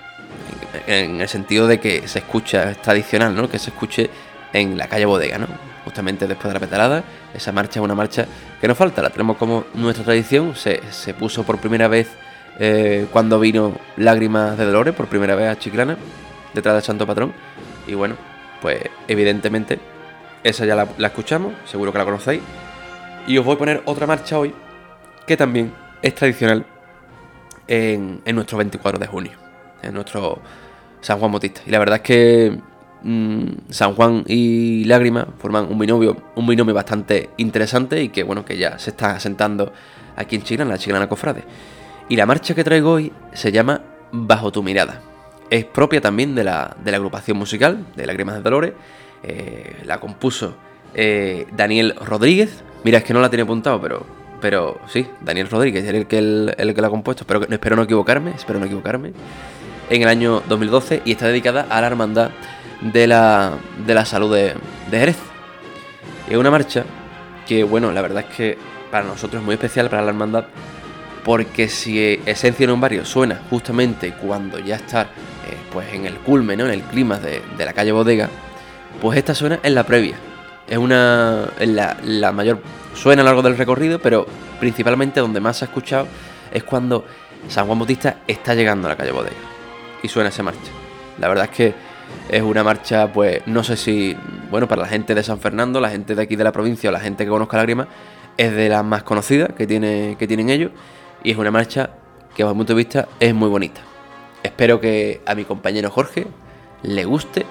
en, 0.86 1.20
el 1.20 1.28
sentido 1.28 1.66
de 1.66 1.80
que 1.80 2.06
se 2.08 2.20
escucha, 2.20 2.70
es 2.70 2.82
tradicional, 2.82 3.34
¿no? 3.34 3.48
Que 3.48 3.58
se 3.58 3.70
escuche 3.70 4.10
en 4.52 4.76
la 4.76 4.88
calle 4.88 5.06
Bodega, 5.06 5.38
¿no? 5.38 5.46
Justamente 5.84 6.26
después 6.26 6.48
de 6.48 6.54
la 6.54 6.60
petalada, 6.60 7.04
esa 7.34 7.52
marcha 7.52 7.80
es 7.80 7.84
una 7.84 7.94
marcha 7.94 8.26
que 8.60 8.68
no 8.68 8.74
falta, 8.74 9.02
la 9.02 9.10
tenemos 9.10 9.36
como 9.36 9.64
nuestra 9.74 10.04
tradición, 10.04 10.54
se, 10.54 10.80
se 10.90 11.14
puso 11.14 11.44
por 11.44 11.58
primera 11.58 11.88
vez 11.88 12.08
eh, 12.58 13.06
cuando 13.10 13.40
vino 13.40 13.74
Lágrimas 13.96 14.58
de 14.58 14.66
Dolores, 14.66 14.94
por 14.94 15.06
primera 15.06 15.34
vez 15.34 15.48
a 15.48 15.58
Chiclana, 15.58 15.96
detrás 16.52 16.74
del 16.74 16.82
Santo 16.82 17.06
Patrón, 17.06 17.32
y 17.86 17.94
bueno, 17.94 18.16
pues 18.60 18.82
evidentemente 19.08 19.78
esa 20.44 20.66
ya 20.66 20.74
la 20.74 21.06
escuchamos, 21.06 21.54
seguro 21.64 21.92
que 21.92 21.98
la 21.98 22.04
conocéis, 22.04 22.42
y 23.30 23.38
os 23.38 23.44
voy 23.44 23.54
a 23.54 23.58
poner 23.58 23.82
otra 23.84 24.08
marcha 24.08 24.36
hoy 24.40 24.52
que 25.24 25.36
también 25.36 25.72
es 26.02 26.16
tradicional 26.16 26.66
en, 27.68 28.20
en 28.24 28.34
nuestro 28.34 28.58
24 28.58 28.98
de 28.98 29.06
junio, 29.06 29.32
en 29.82 29.94
nuestro 29.94 30.40
San 31.00 31.20
Juan 31.20 31.30
Bautista. 31.30 31.60
Y 31.64 31.70
la 31.70 31.78
verdad 31.78 31.96
es 31.98 32.02
que 32.02 32.58
mm, 33.04 33.44
San 33.68 33.94
Juan 33.94 34.24
y 34.26 34.82
Lágrima 34.86 35.28
forman 35.38 35.70
un 35.70 35.78
binomio, 35.78 36.16
un 36.34 36.44
binomio 36.44 36.74
bastante 36.74 37.30
interesante 37.36 38.02
y 38.02 38.08
que 38.08 38.24
bueno, 38.24 38.44
que 38.44 38.58
ya 38.58 38.80
se 38.80 38.90
está 38.90 39.12
asentando 39.12 39.72
aquí 40.16 40.34
en 40.34 40.42
Chiclana, 40.42 40.72
la 40.72 40.78
Chiclana 40.78 41.08
Cofrade. 41.08 41.44
Y 42.08 42.16
la 42.16 42.26
marcha 42.26 42.56
que 42.56 42.64
traigo 42.64 42.90
hoy 42.90 43.12
se 43.32 43.52
llama 43.52 43.80
Bajo 44.10 44.50
tu 44.50 44.64
mirada. 44.64 45.02
Es 45.50 45.64
propia 45.66 46.00
también 46.00 46.34
de 46.34 46.42
la, 46.42 46.76
de 46.82 46.90
la 46.90 46.96
agrupación 46.96 47.36
musical 47.36 47.86
de 47.94 48.06
Lágrimas 48.06 48.34
de 48.34 48.42
Dolores. 48.42 48.72
Eh, 49.22 49.82
la 49.84 50.00
compuso 50.00 50.56
eh, 50.94 51.46
Daniel 51.52 51.94
Rodríguez. 51.94 52.64
Mira, 52.84 52.98
es 52.98 53.04
que 53.04 53.12
no 53.12 53.20
la 53.20 53.28
tenía 53.28 53.44
apuntado, 53.44 53.80
pero, 53.80 54.06
pero 54.40 54.80
sí, 54.88 55.06
Daniel 55.20 55.48
Rodríguez 55.50 55.84
el 55.86 56.06
que, 56.06 56.18
el, 56.18 56.54
el 56.56 56.74
que 56.74 56.80
la 56.80 56.86
ha 56.86 56.90
compuesto. 56.90 57.24
Espero, 57.24 57.46
espero 57.48 57.76
no 57.76 57.82
equivocarme, 57.82 58.32
espero 58.32 58.58
no 58.58 58.66
equivocarme. 58.66 59.12
En 59.90 60.02
el 60.02 60.08
año 60.08 60.42
2012 60.48 61.02
y 61.04 61.12
está 61.12 61.26
dedicada 61.26 61.66
a 61.68 61.80
la 61.80 61.86
hermandad 61.88 62.30
de 62.80 63.06
la, 63.06 63.54
de 63.86 63.94
la 63.94 64.04
salud 64.04 64.34
de, 64.34 64.54
de 64.90 64.98
Jerez. 64.98 65.18
Es 66.28 66.36
una 66.36 66.50
marcha 66.50 66.84
que, 67.46 67.64
bueno, 67.64 67.90
la 67.92 68.00
verdad 68.00 68.24
es 68.28 68.36
que 68.36 68.58
para 68.90 69.04
nosotros 69.04 69.40
es 69.40 69.44
muy 69.44 69.54
especial, 69.54 69.90
para 69.90 70.02
la 70.02 70.10
hermandad, 70.10 70.44
porque 71.24 71.68
si 71.68 72.20
Esencia 72.24 72.64
en 72.64 72.70
un 72.70 72.80
barrio 72.80 73.04
suena 73.04 73.42
justamente 73.50 74.12
cuando 74.12 74.58
ya 74.58 74.76
está 74.76 75.02
eh, 75.02 75.56
pues 75.72 75.92
en 75.92 76.06
el 76.06 76.14
culmen, 76.18 76.58
¿no? 76.58 76.66
en 76.66 76.72
el 76.72 76.82
clima 76.82 77.18
de, 77.18 77.42
de 77.58 77.64
la 77.64 77.72
calle 77.72 77.92
Bodega, 77.92 78.28
pues 79.00 79.18
esta 79.18 79.34
suena 79.34 79.60
en 79.62 79.74
la 79.74 79.84
previa. 79.84 80.16
Es 80.70 80.78
una. 80.78 81.48
la, 81.58 81.96
la 82.02 82.32
mayor. 82.32 82.60
suena 82.94 83.20
a 83.20 83.24
lo 83.24 83.30
largo 83.30 83.42
del 83.42 83.58
recorrido, 83.58 83.98
pero 83.98 84.26
principalmente 84.58 85.20
donde 85.20 85.40
más 85.40 85.58
se 85.58 85.64
ha 85.64 85.68
escuchado 85.68 86.06
es 86.52 86.62
cuando 86.64 87.04
San 87.48 87.66
Juan 87.66 87.78
Bautista 87.78 88.18
está 88.26 88.54
llegando 88.54 88.86
a 88.86 88.90
la 88.90 88.96
calle 88.96 89.12
Bodega. 89.12 89.36
Y 90.02 90.08
suena 90.08 90.28
esa 90.28 90.42
marcha. 90.42 90.70
La 91.18 91.28
verdad 91.28 91.46
es 91.46 91.50
que 91.50 91.74
es 92.28 92.42
una 92.42 92.62
marcha, 92.62 93.12
pues, 93.12 93.42
no 93.46 93.64
sé 93.64 93.76
si. 93.76 94.16
Bueno, 94.50 94.68
para 94.68 94.82
la 94.82 94.88
gente 94.88 95.14
de 95.14 95.22
San 95.22 95.40
Fernando, 95.40 95.80
la 95.80 95.90
gente 95.90 96.14
de 96.14 96.22
aquí 96.22 96.36
de 96.36 96.44
la 96.44 96.52
provincia 96.52 96.88
o 96.88 96.92
la 96.92 97.00
gente 97.00 97.24
que 97.24 97.30
conozca 97.30 97.56
Lágrima, 97.56 97.88
es 98.36 98.52
de 98.52 98.68
las 98.68 98.84
más 98.84 99.02
conocidas 99.02 99.50
que, 99.56 99.66
tiene, 99.66 100.16
que 100.18 100.26
tienen 100.26 100.50
ellos. 100.50 100.70
Y 101.22 101.32
es 101.32 101.36
una 101.36 101.50
marcha 101.50 101.90
que, 102.34 102.44
bajo 102.44 102.54
mi 102.54 102.60
punto 102.60 102.74
de 102.74 102.78
vista, 102.78 103.08
es 103.18 103.34
muy 103.34 103.48
bonita. 103.48 103.80
Espero 104.42 104.80
que 104.80 105.20
a 105.26 105.34
mi 105.34 105.44
compañero 105.44 105.90
Jorge 105.90 106.26
le 106.82 107.04
guste 107.04 107.44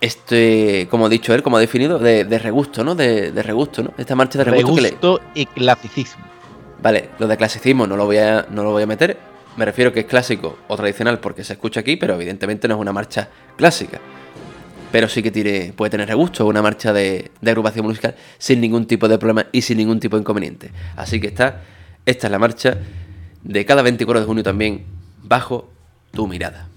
este, 0.00 0.88
como 0.90 1.06
ha 1.06 1.08
dicho 1.08 1.34
él, 1.34 1.42
como 1.42 1.56
ha 1.56 1.60
definido, 1.60 1.98
de, 1.98 2.24
de 2.24 2.38
regusto, 2.38 2.82
¿no? 2.84 2.94
De, 2.94 3.32
de 3.32 3.42
regusto, 3.42 3.82
¿no? 3.82 3.92
Esta 3.98 4.14
marcha 4.14 4.38
de 4.38 4.44
regusto, 4.44 4.74
que 4.74 4.80
le... 5.34 5.40
Y 5.40 5.46
clasicismo. 5.46 6.24
Vale, 6.82 7.10
lo 7.18 7.28
de 7.28 7.36
clasicismo 7.36 7.86
no 7.86 7.96
lo 7.96 8.06
voy 8.06 8.16
a, 8.16 8.46
no 8.50 8.62
lo 8.62 8.72
voy 8.72 8.82
a 8.82 8.86
meter. 8.86 9.18
Me 9.56 9.64
refiero 9.64 9.92
que 9.92 10.00
es 10.00 10.06
clásico 10.06 10.58
o 10.68 10.76
tradicional 10.76 11.18
porque 11.18 11.44
se 11.44 11.52
escucha 11.52 11.80
aquí, 11.80 11.96
pero 11.96 12.14
evidentemente 12.14 12.66
no 12.66 12.76
es 12.76 12.80
una 12.80 12.92
marcha 12.92 13.28
clásica. 13.56 14.00
Pero 14.90 15.08
sí 15.08 15.22
que 15.22 15.30
tiene, 15.30 15.72
puede 15.76 15.90
tener 15.90 16.08
regusto, 16.08 16.46
una 16.46 16.62
marcha 16.62 16.92
de, 16.92 17.30
de 17.40 17.50
agrupación 17.50 17.84
musical 17.86 18.16
sin 18.38 18.60
ningún 18.60 18.86
tipo 18.86 19.06
de 19.06 19.18
problema 19.18 19.46
y 19.52 19.62
sin 19.62 19.76
ningún 19.76 20.00
tipo 20.00 20.16
de 20.16 20.22
inconveniente. 20.22 20.70
Así 20.96 21.20
que 21.20 21.28
está, 21.28 21.60
esta 22.06 22.26
es 22.26 22.30
la 22.30 22.38
marcha 22.38 22.78
de 23.42 23.64
cada 23.66 23.82
24 23.82 24.20
de 24.20 24.26
junio 24.26 24.42
también, 24.42 24.84
bajo 25.22 25.70
tu 26.12 26.26
mirada. 26.26 26.69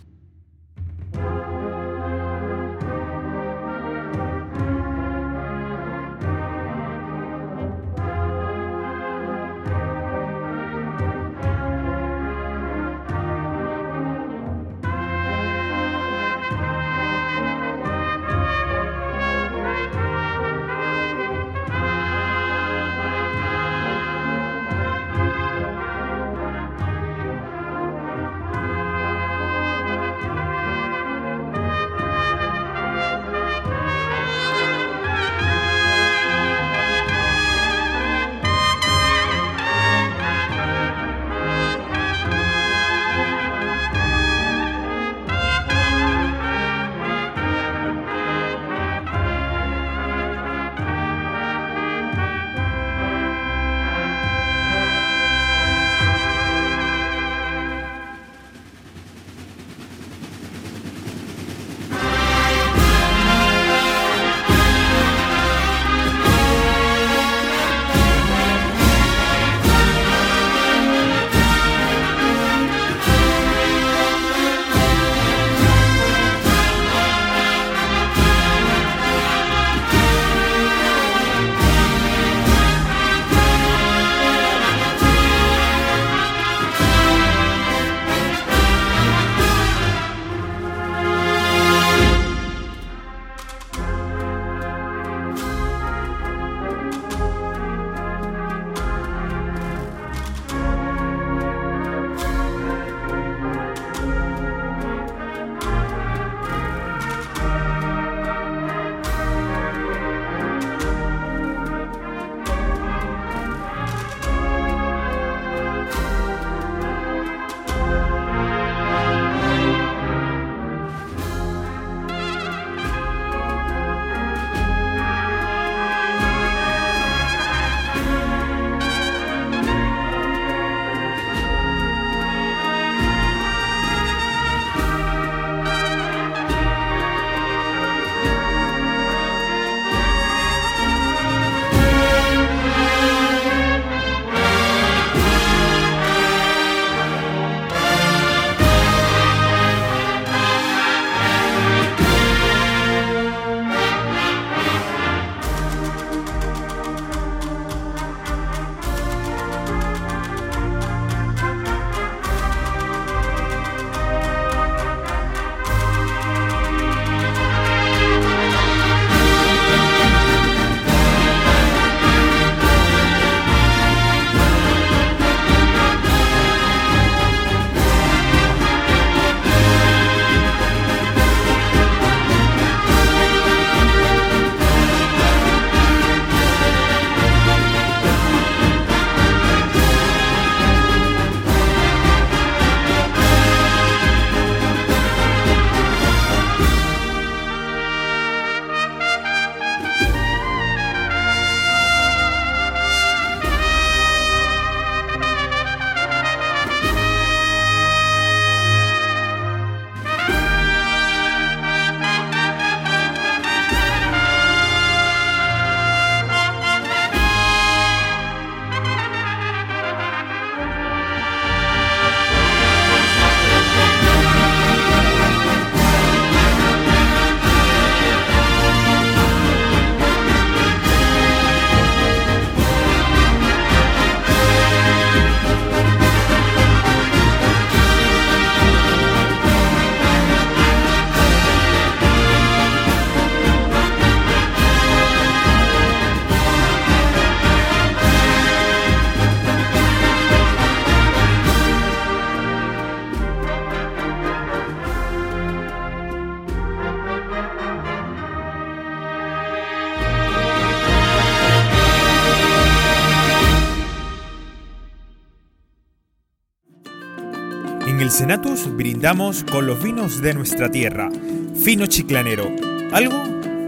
Senatus 268.14 268.68
brindamos 268.78 269.44
con 269.44 269.66
los 269.66 269.82
vinos 269.82 270.22
de 270.22 270.36
nuestra 270.36 270.70
tierra, 270.70 271.10
fino 271.56 271.88
chiclanero, 271.88 272.48
algo 272.92 273.18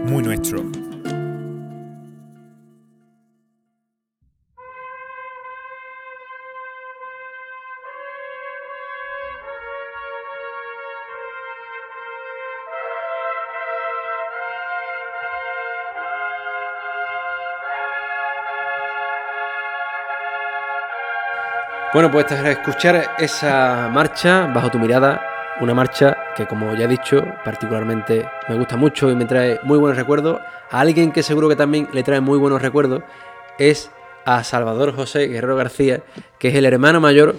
muy 0.06 0.22
nuestro. 0.22 0.85
Bueno, 21.96 22.10
pues 22.10 22.26
tras 22.26 22.44
escuchar 22.44 23.14
esa 23.18 23.88
marcha, 23.90 24.48
bajo 24.52 24.70
tu 24.70 24.78
mirada, 24.78 25.18
una 25.62 25.72
marcha 25.72 26.14
que 26.36 26.46
como 26.46 26.74
ya 26.74 26.84
he 26.84 26.88
dicho, 26.88 27.24
particularmente 27.42 28.28
me 28.50 28.54
gusta 28.54 28.76
mucho 28.76 29.10
y 29.10 29.16
me 29.16 29.24
trae 29.24 29.60
muy 29.62 29.78
buenos 29.78 29.96
recuerdos, 29.96 30.38
a 30.70 30.80
alguien 30.80 31.10
que 31.10 31.22
seguro 31.22 31.48
que 31.48 31.56
también 31.56 31.88
le 31.94 32.02
trae 32.02 32.20
muy 32.20 32.38
buenos 32.38 32.60
recuerdos, 32.60 33.02
es 33.58 33.90
a 34.26 34.44
Salvador 34.44 34.94
José 34.94 35.26
Guerrero 35.28 35.56
García, 35.56 36.02
que 36.38 36.48
es 36.48 36.54
el 36.54 36.66
hermano 36.66 37.00
mayor 37.00 37.34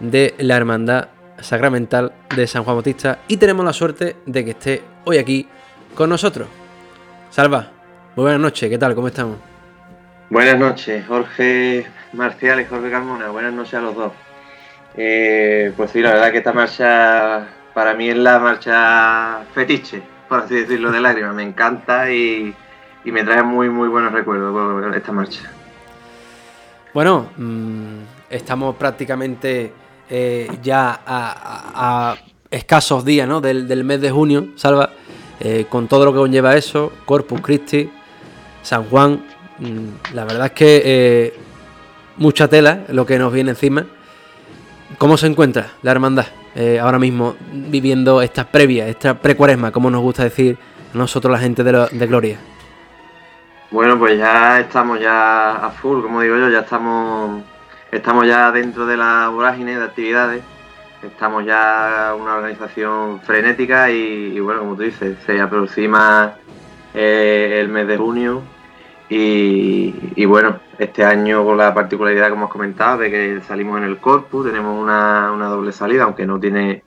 de 0.00 0.34
la 0.36 0.56
Hermandad 0.56 1.08
Sacramental 1.40 2.12
de 2.36 2.46
San 2.46 2.62
Juan 2.64 2.76
Bautista 2.76 3.20
y 3.26 3.38
tenemos 3.38 3.64
la 3.64 3.72
suerte 3.72 4.16
de 4.26 4.44
que 4.44 4.50
esté 4.50 4.82
hoy 5.04 5.16
aquí 5.16 5.48
con 5.94 6.10
nosotros. 6.10 6.46
Salva, 7.30 7.70
muy 8.16 8.24
buenas 8.24 8.40
noches, 8.42 8.68
¿qué 8.68 8.76
tal? 8.76 8.94
¿Cómo 8.94 9.08
estamos? 9.08 9.38
Buenas 10.28 10.58
noches, 10.58 11.06
Jorge 11.06 11.86
Marcial 12.14 12.60
y 12.60 12.64
Jorge 12.64 12.90
Carmona. 12.90 13.28
Buenas 13.28 13.52
noches 13.52 13.74
a 13.74 13.80
los 13.80 13.94
dos. 13.94 14.12
Eh, 14.96 15.72
pues 15.76 15.90
sí, 15.90 16.00
la 16.00 16.12
verdad 16.12 16.30
que 16.30 16.38
esta 16.38 16.52
marcha 16.52 17.48
para 17.74 17.94
mí 17.94 18.08
es 18.08 18.16
la 18.16 18.38
marcha 18.38 19.40
fetiche, 19.52 20.02
por 20.28 20.40
así 20.40 20.54
decirlo, 20.54 20.92
de 20.92 21.00
lágrimas. 21.00 21.34
Me 21.34 21.42
encanta 21.42 22.10
y, 22.10 22.54
me 23.04 23.24
trae 23.24 23.42
muy, 23.42 23.68
muy 23.68 23.88
buenos 23.88 24.12
recuerdos 24.12 24.94
esta 24.96 25.12
marcha. 25.12 25.40
Bueno, 26.92 27.30
mmm, 27.36 27.98
estamos 28.30 28.76
prácticamente 28.76 29.72
eh, 30.08 30.48
ya 30.62 31.00
a, 31.04 32.16
escasos 32.50 33.04
días 33.04 33.26
¿no? 33.26 33.40
del, 33.40 33.84
mes 33.84 34.00
de 34.00 34.12
junio, 34.12 34.48
Salva, 34.54 34.90
eh, 35.40 35.66
con 35.68 35.88
todo 35.88 36.04
lo 36.04 36.12
que 36.12 36.18
conlleva 36.18 36.56
eso, 36.56 36.92
Corpus 37.04 37.40
Christi, 37.40 37.90
San 38.62 38.84
Juan. 38.84 39.24
Mmm, 39.58 40.14
la 40.14 40.24
verdad 40.24 40.46
es 40.46 40.52
que 40.52 41.43
mucha 42.16 42.48
tela 42.48 42.84
lo 42.88 43.06
que 43.06 43.18
nos 43.18 43.32
viene 43.32 43.50
encima. 43.50 43.86
¿Cómo 44.98 45.16
se 45.16 45.26
encuentra 45.26 45.72
la 45.82 45.90
hermandad 45.90 46.26
eh, 46.54 46.78
ahora 46.80 46.98
mismo 46.98 47.36
viviendo 47.52 48.22
esta 48.22 48.44
previa, 48.44 48.86
esta 48.86 49.14
precuaresma, 49.14 49.72
como 49.72 49.90
nos 49.90 50.02
gusta 50.02 50.24
decir 50.24 50.56
nosotros 50.92 51.32
la 51.32 51.38
gente 51.38 51.64
de, 51.64 51.88
de 51.90 52.06
Gloria? 52.06 52.38
Bueno, 53.70 53.98
pues 53.98 54.18
ya 54.18 54.60
estamos 54.60 55.00
ya 55.00 55.56
a 55.56 55.70
full, 55.70 56.02
como 56.02 56.20
digo 56.20 56.36
yo, 56.36 56.48
ya 56.48 56.60
estamos, 56.60 57.42
estamos 57.90 58.26
ya 58.26 58.52
dentro 58.52 58.86
de 58.86 58.96
la 58.96 59.28
vorágine 59.28 59.76
de 59.76 59.84
actividades. 59.84 60.42
Estamos 61.02 61.44
ya 61.44 62.14
una 62.18 62.36
organización 62.36 63.20
frenética 63.22 63.90
y, 63.90 64.32
y 64.34 64.40
bueno, 64.40 64.60
como 64.60 64.76
tú 64.76 64.82
dices, 64.82 65.16
se 65.26 65.40
aproxima 65.40 66.34
eh, 66.94 67.58
el 67.60 67.68
mes 67.68 67.86
de 67.88 67.96
junio 67.96 68.42
y, 69.08 70.24
bueno, 70.24 70.60
este 70.78 71.04
año 71.04 71.44
con 71.44 71.56
la 71.56 71.74
particularidad 71.74 72.28
que 72.28 72.32
hemos 72.32 72.50
comentado 72.50 72.98
de 72.98 73.10
que 73.10 73.40
salimos 73.46 73.78
en 73.78 73.84
el 73.84 73.98
corpus, 73.98 74.46
tenemos 74.46 74.80
una, 74.80 75.30
una 75.32 75.48
doble 75.48 75.72
salida, 75.72 76.04
aunque 76.04 76.26
no 76.26 76.40
tiene 76.40 76.82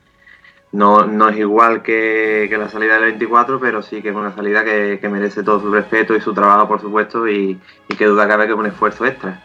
no, 0.72 1.06
no 1.06 1.28
es 1.28 1.38
igual 1.38 1.82
que, 1.82 2.54
la 2.58 2.68
salida 2.68 2.94
del 2.94 3.04
24, 3.04 3.58
pero 3.58 3.82
sí 3.82 4.02
que 4.02 4.10
es 4.10 4.14
una 4.14 4.34
salida 4.34 4.64
que, 4.64 4.98
que 5.00 5.08
merece 5.08 5.42
todo 5.42 5.60
su 5.60 5.72
respeto 5.72 6.14
y 6.14 6.20
su 6.20 6.34
trabajo, 6.34 6.68
por 6.68 6.80
supuesto, 6.80 7.26
y, 7.26 7.58
y, 7.88 7.96
que 7.96 8.04
duda 8.04 8.28
cabe 8.28 8.46
que 8.46 8.52
es 8.52 8.58
un 8.58 8.66
esfuerzo 8.66 9.06
extra. 9.06 9.42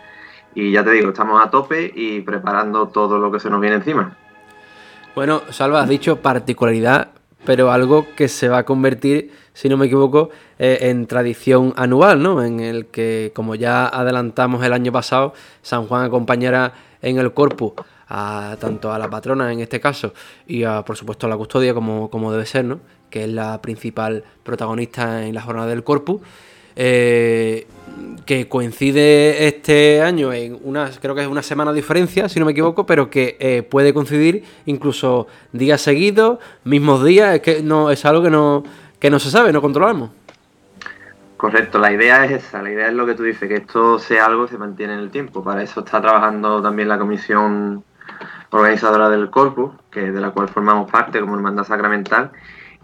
Y 0.55 0.71
ya 0.71 0.83
te 0.83 0.91
digo, 0.91 1.09
estamos 1.09 1.43
a 1.43 1.49
tope 1.49 1.91
y 1.95 2.21
preparando 2.21 2.89
todo 2.89 3.17
lo 3.19 3.31
que 3.31 3.39
se 3.39 3.49
nos 3.49 3.61
viene 3.61 3.77
encima. 3.77 4.17
Bueno, 5.15 5.43
Salva, 5.49 5.81
has 5.81 5.89
dicho 5.89 6.21
particularidad, 6.21 7.09
pero 7.45 7.71
algo 7.71 8.07
que 8.15 8.27
se 8.27 8.49
va 8.49 8.59
a 8.59 8.63
convertir, 8.63 9.31
si 9.53 9.69
no 9.69 9.77
me 9.77 9.85
equivoco, 9.85 10.29
eh, 10.59 10.79
en 10.81 11.07
tradición 11.07 11.73
anual, 11.75 12.21
¿no? 12.21 12.43
En 12.43 12.59
el 12.59 12.87
que, 12.87 13.31
como 13.35 13.55
ya 13.55 13.87
adelantamos 13.87 14.63
el 14.65 14.73
año 14.73 14.91
pasado, 14.91 15.33
San 15.61 15.87
Juan 15.87 16.05
acompañará 16.05 16.73
en 17.01 17.17
el 17.19 17.33
corpus 17.33 17.73
a, 18.07 18.57
tanto 18.59 18.91
a 18.91 18.99
la 18.99 19.09
patrona 19.09 19.51
en 19.51 19.59
este 19.59 19.79
caso 19.79 20.13
y 20.47 20.63
a, 20.63 20.83
por 20.83 20.97
supuesto 20.97 21.27
a 21.27 21.29
la 21.29 21.37
custodia 21.37 21.73
como, 21.73 22.09
como 22.09 22.31
debe 22.31 22.45
ser, 22.45 22.65
¿no? 22.65 22.79
que 23.09 23.25
es 23.25 23.29
la 23.29 23.61
principal 23.61 24.23
protagonista 24.43 25.25
en 25.25 25.35
la 25.35 25.41
jornada 25.41 25.67
del 25.67 25.83
corpus. 25.83 26.21
Eh, 26.75 27.67
que 28.25 28.47
coincide 28.47 29.47
este 29.47 30.01
año 30.01 30.33
en 30.33 30.57
una, 30.63 30.89
creo 30.99 31.13
que 31.13 31.21
es 31.21 31.27
una 31.27 31.43
semana 31.43 31.71
de 31.71 31.75
diferencia, 31.75 32.27
si 32.29 32.39
no 32.39 32.45
me 32.45 32.53
equivoco, 32.53 32.87
pero 32.87 33.09
que 33.09 33.37
eh, 33.39 33.61
puede 33.61 33.93
coincidir 33.93 34.43
incluso 34.65 35.27
días 35.51 35.81
seguidos, 35.81 36.39
mismos 36.63 37.03
días, 37.03 37.35
es 37.35 37.41
que 37.41 37.61
no 37.61 37.91
es 37.91 38.03
algo 38.05 38.23
que 38.23 38.31
no, 38.31 38.63
que 39.03 39.09
no 39.09 39.19
se 39.19 39.29
sabe, 39.29 39.51
no 39.51 39.61
controlamos. 39.61 40.11
Correcto, 41.35 41.77
la 41.77 41.91
idea 41.91 42.23
es 42.23 42.45
esa, 42.45 42.61
la 42.61 42.71
idea 42.71 42.87
es 42.87 42.93
lo 42.93 43.05
que 43.05 43.15
tú 43.15 43.23
dices, 43.23 43.49
que 43.49 43.55
esto 43.57 43.99
sea 43.99 44.27
algo 44.27 44.45
que 44.45 44.51
se 44.51 44.57
mantiene 44.57 44.93
en 44.93 44.99
el 44.99 45.11
tiempo. 45.11 45.43
Para 45.43 45.61
eso 45.61 45.81
está 45.81 45.99
trabajando 45.99 46.61
también 46.61 46.87
la 46.87 46.97
comisión 46.97 47.83
organizadora 48.51 49.09
del 49.09 49.29
corpus, 49.29 49.73
que 49.91 50.09
de 50.09 50.21
la 50.21 50.29
cual 50.31 50.47
formamos 50.47 50.89
parte 50.89 51.19
como 51.19 51.35
hermandad 51.35 51.65
sacramental, 51.65 52.31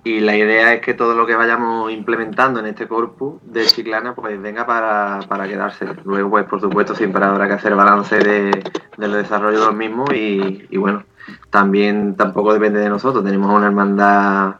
y 0.04 0.20
la 0.20 0.36
idea 0.36 0.74
es 0.74 0.82
que 0.82 0.94
todo 0.94 1.16
lo 1.16 1.26
que 1.26 1.38
vayamos 1.38 1.90
implementando 1.90 2.60
en 2.60 2.66
este 2.66 2.86
corpus 2.86 3.40
de 3.44 3.66
Chiclana 3.66 4.14
pues 4.14 4.42
venga 4.42 4.66
para, 4.66 5.22
para 5.30 5.48
quedarse. 5.48 5.86
Luego, 6.04 6.32
pues 6.32 6.44
por 6.48 6.60
supuesto, 6.60 6.96
siempre 6.96 7.24
habrá 7.24 7.48
que 7.48 7.54
hacer 7.54 7.76
balance 7.76 8.18
de, 8.20 8.62
del 8.98 9.14
desarrollo 9.14 9.58
de 9.58 9.66
los 9.68 9.76
mismos 9.76 10.10
y, 10.14 10.68
y, 10.70 10.76
bueno, 10.76 11.06
también 11.50 12.18
tampoco 12.18 12.52
depende 12.52 12.82
de 12.82 12.90
nosotros. 12.90 13.24
Tenemos 13.24 13.50
una 13.56 13.68
hermandad, 13.68 14.56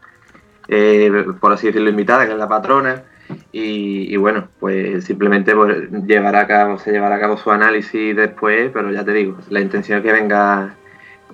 eh, 0.70 1.26
por 1.40 1.52
así 1.52 1.68
decirlo, 1.68 1.90
invitada, 1.90 2.26
que 2.26 2.32
es 2.32 2.38
la 2.38 2.48
patrona, 2.48 3.04
y, 3.52 4.16
bueno, 4.18 4.48
pues 4.60 5.06
simplemente 5.06 5.56
pues, 5.56 5.88
a 6.18 6.48
cabo, 6.48 6.80
se 6.80 6.92
llevará 6.92 7.16
a 7.16 7.20
cabo 7.20 7.38
su 7.38 7.52
análisis 7.52 8.16
después, 8.16 8.72
pero 8.74 8.92
ya 8.92 9.04
te 9.04 9.14
digo, 9.14 9.38
la 9.50 9.60
intención 9.60 10.00
es 10.00 10.04
que 10.04 10.12
venga 10.12 10.76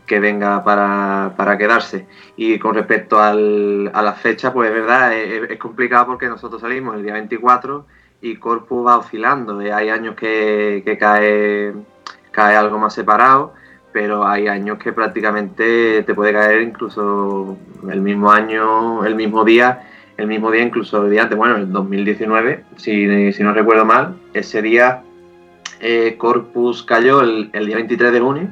que 0.06 0.20
venga 0.20 0.64
para, 0.64 1.34
para, 1.36 1.58
quedarse. 1.58 2.08
Y 2.36 2.60
con 2.60 2.76
respecto 2.76 3.20
al, 3.20 3.90
a 3.94 4.02
la 4.04 4.14
fecha, 4.14 4.54
pues 4.54 4.70
es 4.70 4.76
verdad, 4.76 5.14
es, 5.18 5.58
complicado 5.58 6.06
porque 6.08 6.28
nosotros 6.28 6.62
salimos 6.62 6.96
el 6.96 7.04
día 7.04 7.14
24 7.14 7.88
y 8.22 8.36
Corpus 8.36 8.86
va 8.86 8.98
oscilando. 8.98 9.58
Hay 9.60 9.90
años 9.90 10.16
que, 10.16 10.84
que 10.86 10.98
cae, 10.98 11.74
cae 12.32 12.56
algo 12.56 12.78
más 12.78 12.94
separado, 12.94 13.54
pero 13.96 14.28
hay 14.28 14.50
años 14.50 14.78
que 14.78 14.92
prácticamente 14.92 16.04
te 16.04 16.14
puede 16.14 16.34
caer 16.34 16.62
incluso 16.64 17.58
el 17.90 18.02
mismo 18.02 18.30
año, 18.30 19.06
el 19.06 19.16
mismo 19.16 19.46
día, 19.46 19.88
el 20.18 20.28
mismo 20.28 20.52
día, 20.52 20.64
incluso 20.64 21.06
el 21.06 21.12
día 21.12 21.22
antes, 21.22 21.38
bueno, 21.38 21.56
el 21.56 21.72
2019, 21.72 22.66
si, 22.76 23.32
si 23.32 23.42
no 23.42 23.54
recuerdo 23.54 23.86
mal, 23.86 24.18
ese 24.34 24.62
día 24.62 25.02
eh, 25.80 26.16
Corpus 26.18 26.84
cayó 26.84 27.22
el, 27.22 27.50
el 27.54 27.68
día 27.68 27.78
23 27.78 28.12
de 28.12 28.20
junio 28.20 28.48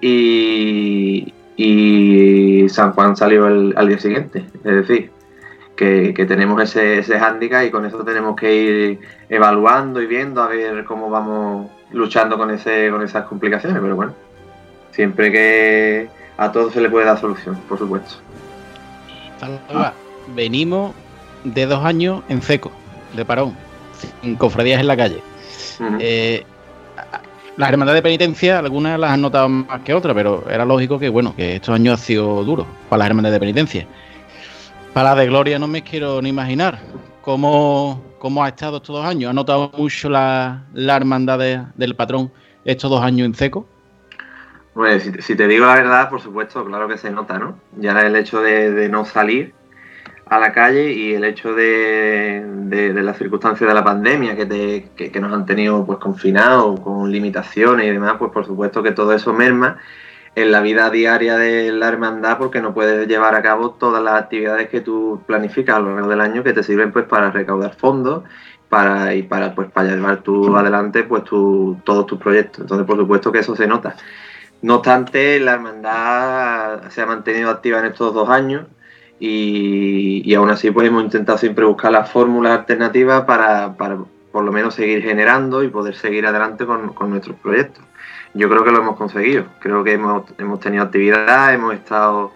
y, 0.00 1.32
y 1.54 2.68
San 2.70 2.90
Juan 2.90 3.16
salió 3.16 3.46
el, 3.46 3.72
al 3.76 3.86
día 3.86 4.00
siguiente. 4.00 4.46
Es 4.64 4.74
decir, 4.88 5.12
que, 5.76 6.12
que 6.12 6.26
tenemos 6.26 6.60
ese, 6.60 6.98
ese 6.98 7.20
hándicap 7.20 7.64
y 7.64 7.70
con 7.70 7.86
eso 7.86 8.02
tenemos 8.02 8.34
que 8.34 8.52
ir 8.52 9.00
evaluando 9.28 10.02
y 10.02 10.08
viendo 10.08 10.42
a 10.42 10.48
ver 10.48 10.84
cómo 10.86 11.08
vamos 11.08 11.70
luchando 11.92 12.36
con, 12.36 12.50
ese, 12.50 12.90
con 12.90 13.02
esas 13.02 13.26
complicaciones. 13.26 13.80
Pero 13.80 13.94
bueno, 13.94 14.14
siempre 14.92 15.30
que 15.30 16.08
a 16.36 16.50
todo 16.52 16.70
se 16.70 16.80
le 16.80 16.88
puede 16.88 17.06
dar 17.06 17.20
solución, 17.20 17.56
por 17.68 17.78
supuesto. 17.78 18.16
Venimos 20.34 20.94
de 21.44 21.66
dos 21.66 21.84
años 21.84 22.22
en 22.28 22.42
seco, 22.42 22.70
de 23.16 23.24
parón, 23.24 23.56
sin 24.22 24.36
cofradías 24.36 24.80
en 24.80 24.86
la 24.86 24.96
calle. 24.96 25.22
Uh 25.78 25.82
-huh. 25.84 25.96
eh, 26.00 26.44
las 27.56 27.68
hermandades 27.70 27.98
de 27.98 28.02
penitencia, 28.02 28.58
algunas 28.58 28.98
las 28.98 29.10
han 29.10 29.20
notado 29.20 29.48
más 29.48 29.80
que 29.82 29.92
otras, 29.92 30.14
pero 30.14 30.44
era 30.48 30.64
lógico 30.64 30.98
que, 30.98 31.08
bueno, 31.08 31.34
que 31.36 31.56
estos 31.56 31.74
años 31.74 32.00
han 32.00 32.06
sido 32.06 32.42
duros 32.44 32.66
para 32.88 33.00
las 33.00 33.08
hermandades 33.08 33.34
de 33.34 33.40
penitencia. 33.40 33.86
Para 34.94 35.10
las 35.10 35.18
de 35.18 35.26
Gloria 35.26 35.58
no 35.58 35.66
me 35.66 35.82
quiero 35.82 36.22
ni 36.22 36.30
imaginar 36.30 36.78
cómo, 37.22 38.02
cómo 38.18 38.42
ha 38.42 38.48
estado 38.48 38.78
estos 38.78 38.96
dos 38.96 39.04
años. 39.04 39.30
¿Ha 39.30 39.34
notado 39.34 39.70
mucho 39.76 40.08
la, 40.08 40.62
la 40.72 40.96
hermandad 40.96 41.38
de, 41.38 41.62
del 41.76 41.94
patrón 41.94 42.30
estos 42.64 42.90
dos 42.90 43.02
años 43.02 43.26
en 43.26 43.34
seco? 43.34 43.66
Bueno, 44.74 45.00
si, 45.20 45.34
te 45.34 45.48
digo 45.48 45.66
la 45.66 45.74
verdad, 45.74 46.08
por 46.08 46.20
supuesto, 46.20 46.64
claro 46.64 46.88
que 46.88 46.96
se 46.96 47.10
nota, 47.10 47.38
¿no? 47.38 47.58
Ya 47.76 48.00
el 48.02 48.14
hecho 48.16 48.40
de, 48.40 48.88
no 48.88 49.04
salir 49.04 49.52
a 50.26 50.38
la 50.38 50.52
calle 50.52 50.92
y 50.92 51.14
el 51.14 51.24
hecho 51.24 51.54
de, 51.54 52.44
las 52.94 53.18
circunstancias 53.18 53.68
de 53.68 53.74
la 53.74 53.82
pandemia 53.82 54.36
que, 54.36 54.46
te, 54.46 54.90
que, 54.96 55.10
que, 55.10 55.20
nos 55.20 55.32
han 55.32 55.44
tenido 55.44 55.84
pues 55.84 55.98
confinados 55.98 56.78
con 56.80 57.10
limitaciones 57.10 57.86
y 57.86 57.90
demás, 57.90 58.14
pues 58.18 58.30
por 58.30 58.46
supuesto 58.46 58.82
que 58.82 58.92
todo 58.92 59.12
eso 59.12 59.32
merma 59.32 59.78
en 60.34 60.52
la 60.52 60.60
vida 60.60 60.90
diaria 60.90 61.36
de 61.36 61.72
la 61.72 61.88
hermandad 61.88 62.38
porque 62.38 62.60
no 62.60 62.72
puedes 62.72 63.08
llevar 63.08 63.34
a 63.34 63.42
cabo 63.42 63.72
todas 63.72 64.02
las 64.02 64.14
actividades 64.14 64.68
que 64.68 64.80
tú 64.80 65.22
planificas 65.26 65.76
a 65.76 65.80
lo 65.80 65.94
largo 65.94 66.08
del 66.08 66.20
año 66.20 66.44
que 66.44 66.52
te 66.52 66.62
sirven 66.62 66.92
pues 66.92 67.06
para 67.06 67.30
recaudar 67.30 67.74
fondos 67.74 68.22
para 68.68 69.14
y 69.14 69.24
para 69.24 69.54
pues 69.54 69.70
para 69.70 69.90
llevar 69.90 70.22
tú 70.22 70.56
adelante 70.56 71.02
pues 71.02 71.24
tu, 71.24 71.78
todos 71.84 72.06
tus 72.06 72.18
proyectos. 72.18 72.60
Entonces, 72.60 72.86
por 72.86 72.96
supuesto 72.96 73.32
que 73.32 73.40
eso 73.40 73.56
se 73.56 73.66
nota. 73.66 73.96
No 74.62 74.76
obstante, 74.76 75.40
la 75.40 75.54
hermandad 75.54 76.90
se 76.90 77.00
ha 77.00 77.06
mantenido 77.06 77.50
activa 77.50 77.78
en 77.78 77.86
estos 77.86 78.12
dos 78.12 78.28
años 78.28 78.66
y, 79.18 80.22
y 80.24 80.34
aún 80.34 80.50
así 80.50 80.70
pues 80.70 80.88
hemos 80.88 81.02
intentado 81.04 81.38
siempre 81.38 81.64
buscar 81.64 81.92
las 81.92 82.10
fórmulas 82.10 82.58
alternativas 82.58 83.24
para, 83.24 83.74
para, 83.76 83.98
por 84.32 84.44
lo 84.44 84.52
menos 84.52 84.74
seguir 84.74 85.02
generando 85.02 85.62
y 85.62 85.68
poder 85.68 85.94
seguir 85.94 86.26
adelante 86.26 86.66
con, 86.66 86.92
con, 86.92 87.10
nuestros 87.10 87.36
proyectos. 87.36 87.82
Yo 88.34 88.48
creo 88.48 88.62
que 88.62 88.70
lo 88.70 88.78
hemos 88.78 88.96
conseguido. 88.96 89.44
Creo 89.60 89.82
que 89.82 89.94
hemos, 89.94 90.24
hemos 90.38 90.60
tenido 90.60 90.84
actividad, 90.84 91.54
hemos 91.54 91.74
estado, 91.74 92.32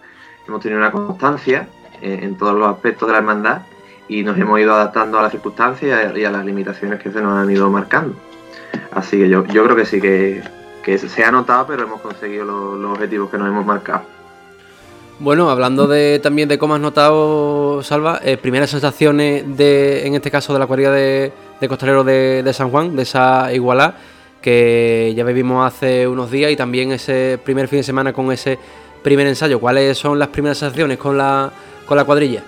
hemos 0.48 0.62
tenido 0.62 0.80
una 0.80 0.92
constancia 0.92 1.68
en, 2.00 2.24
en 2.24 2.38
todos 2.38 2.54
los 2.58 2.68
aspectos 2.68 3.06
de 3.06 3.12
la 3.12 3.18
hermandad 3.18 3.62
y 4.08 4.22
nos 4.22 4.38
hemos 4.38 4.60
ido 4.60 4.74
adaptando 4.74 5.18
a 5.18 5.22
las 5.22 5.32
circunstancias 5.32 6.16
y 6.16 6.24
a 6.24 6.30
las 6.30 6.44
limitaciones 6.44 7.00
que 7.00 7.10
se 7.10 7.20
nos 7.20 7.38
han 7.38 7.50
ido 7.50 7.70
marcando. 7.70 8.16
Así 8.92 9.18
que 9.18 9.28
yo, 9.28 9.44
yo 9.46 9.64
creo 9.64 9.76
que 9.76 9.84
sí 9.84 10.00
que, 10.00 10.42
que 10.84 10.98
se 10.98 11.24
ha 11.24 11.30
notado, 11.30 11.66
pero 11.66 11.84
hemos 11.84 12.00
conseguido 12.00 12.44
los, 12.44 12.78
los, 12.78 12.92
objetivos 12.92 13.30
que 13.30 13.38
nos 13.38 13.48
hemos 13.48 13.64
marcado. 13.64 14.02
Bueno, 15.18 15.48
hablando 15.48 15.86
de 15.86 16.20
también 16.22 16.48
de 16.48 16.58
cómo 16.58 16.74
has 16.74 16.80
notado, 16.80 17.82
Salva, 17.82 18.20
eh, 18.22 18.36
primeras 18.36 18.70
sensaciones 18.70 19.56
de, 19.56 20.06
en 20.06 20.14
este 20.14 20.30
caso, 20.30 20.52
de 20.52 20.58
la 20.58 20.66
cuadrilla 20.66 20.90
de, 20.90 21.32
de 21.60 21.68
costaleros 21.68 22.04
de, 22.04 22.42
de, 22.42 22.52
San 22.52 22.70
Juan, 22.70 22.94
de 22.96 23.02
esa 23.02 23.52
igualdad 23.52 23.94
que 24.42 25.14
ya 25.16 25.24
vivimos 25.24 25.66
hace 25.66 26.06
unos 26.06 26.30
días 26.30 26.52
y 26.52 26.56
también 26.56 26.92
ese 26.92 27.38
primer 27.42 27.66
fin 27.66 27.78
de 27.78 27.84
semana 27.84 28.12
con 28.12 28.30
ese 28.30 28.58
primer 29.02 29.26
ensayo. 29.26 29.58
¿Cuáles 29.58 29.96
son 29.96 30.18
las 30.18 30.28
primeras 30.28 30.58
sensaciones 30.58 30.98
con 30.98 31.16
la, 31.16 31.50
con 31.86 31.96
la 31.96 32.04
cuadrilla? 32.04 32.42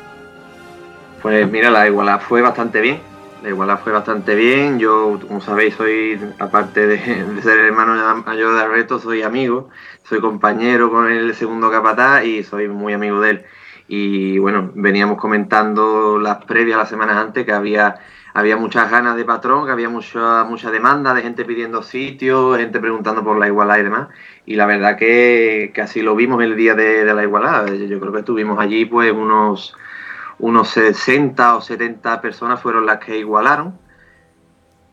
Pues 1.23 1.51
mira, 1.51 1.71
la 1.71 1.87
igualdad 1.87 2.21
fue 2.21 2.43
bastante 2.43 2.83
bien. 2.83 3.01
La 3.43 3.51
igualdad 3.51 3.81
fue 3.83 3.93
bastante 3.93 4.35
bien. 4.35 4.79
Yo, 4.79 5.19
como 5.27 5.41
sabéis, 5.41 5.75
soy, 5.75 6.19
aparte 6.39 6.87
de, 6.87 6.97
de 7.35 7.43
ser 7.43 7.59
hermano 7.59 8.23
mayor 8.25 8.55
de 8.55 8.63
Alberto, 8.63 8.99
soy 8.99 9.23
amigo, 9.23 9.69
soy 10.05 10.21
compañero 10.21 10.91
con 10.91 11.11
el 11.11 11.35
segundo 11.35 11.71
capataz 11.71 12.25
y 12.25 12.43
soy 12.45 12.69
muy 12.69 12.95
amigo 12.95 13.21
de 13.21 13.31
él. 13.31 13.45
Y 13.89 14.39
bueno, 14.39 14.73
veníamos 14.75 15.19
comentando 15.19 16.19
las 16.19 16.45
previas, 16.45 16.79
las 16.79 16.89
semanas 16.89 17.17
antes, 17.19 17.45
que 17.45 17.53
había, 17.53 17.97
había 18.35 18.57
muchas 18.57 18.91
ganas 18.91 19.17
de 19.17 19.25
patrón, 19.25 19.67
que 19.67 19.73
había 19.73 19.89
mucha, 19.89 20.45
mucha 20.45 20.71
demanda 20.71 21.15
de 21.15 21.23
gente 21.23 21.45
pidiendo 21.45 21.83
sitios, 21.83 22.59
gente 22.59 22.81
preguntando 22.81 23.23
por 23.23 23.39
la 23.39 23.47
igualdad 23.47 23.79
y 23.79 23.83
demás. 23.83 24.09
Y 24.47 24.57
la 24.57 24.67
verdad 24.67 24.97
que, 24.97 25.73
que 25.75 25.83
así 25.83 26.03
lo 26.03 26.17
vimos 26.17 26.43
el 26.43 26.57
día 26.57 26.75
de, 26.75 27.05
de 27.05 27.15
la 27.15 27.23
igualdad. 27.23 27.67
Yo 27.75 28.01
creo 28.01 28.13
que 28.13 28.21
estuvimos 28.21 28.59
allí 28.59 28.87
pues 28.87 29.13
unos 29.13 29.77
unos 30.39 30.69
60 30.69 31.57
o 31.57 31.61
70 31.61 32.21
personas 32.21 32.61
fueron 32.61 32.87
las 32.87 32.99
que 32.99 33.19
igualaron. 33.19 33.79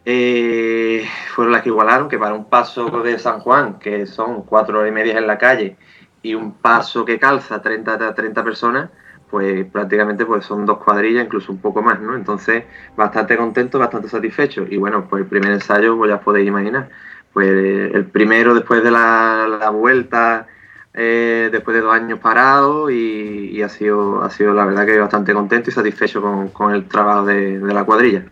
Eh, 0.06 1.08
fueron 1.34 1.54
las 1.54 1.62
que 1.62 1.70
igualaron, 1.70 2.10
que 2.10 2.18
para 2.18 2.34
un 2.34 2.50
paso 2.50 2.90
de 3.04 3.18
San 3.20 3.40
Juan, 3.40 3.80
que 3.80 4.06
son 4.06 4.44
cuatro 4.44 4.80
horas 4.80 4.92
y 4.92 4.94
media 4.94 5.18
en 5.18 5.28
la 5.28 5.38
calle, 5.38 5.78
y 6.22 6.36
un 6.36 6.54
paso 6.56 7.06
que 7.06 7.20
calza 7.20 7.62
30, 7.62 8.14
30 8.14 8.44
personas, 8.44 8.90
pues 9.30 9.66
prácticamente 9.66 10.26
pues 10.26 10.46
son 10.46 10.66
dos 10.66 10.78
cuadrillas, 10.80 11.26
incluso 11.26 11.52
un 11.52 11.60
poco 11.60 11.82
más, 11.82 12.00
¿no? 12.00 12.16
Entonces, 12.16 12.66
bastante 12.96 13.38
contento, 13.38 13.80
bastante 13.80 14.10
satisfecho. 14.10 14.66
Y 14.70 14.78
bueno, 14.78 15.08
pues 15.10 15.24
el 15.24 15.30
primer 15.30 15.52
ensayo, 15.52 15.98
pues 15.98 16.10
ya 16.12 16.20
podéis 16.20 16.48
imaginar. 16.48 16.90
Pues 17.34 17.48
el 17.94 18.06
primero 18.06 18.54
después 18.54 18.84
de 18.84 18.92
la 18.92 19.70
vuelta 19.74 20.48
eh, 20.94 21.50
después 21.52 21.76
de 21.76 21.82
dos 21.82 21.94
años 21.94 22.20
parado 22.20 22.90
y, 22.90 23.52
y, 23.54 23.62
ha, 23.62 23.70
sido, 23.70 24.22
ha 24.24 24.30
sido 24.30 24.54
la 24.54 24.66
verdad 24.66 24.86
que 24.86 25.00
bastante 25.00 25.34
contento 25.34 25.70
y 25.70 25.74
satisfecho 25.74 26.22
con, 26.22 26.50
con 26.50 26.74
el 26.74 26.86
trabajo 26.86 27.26
de, 27.26 27.60
de, 27.60 27.74
la 27.74 27.84
cuadrilla. 27.84 28.26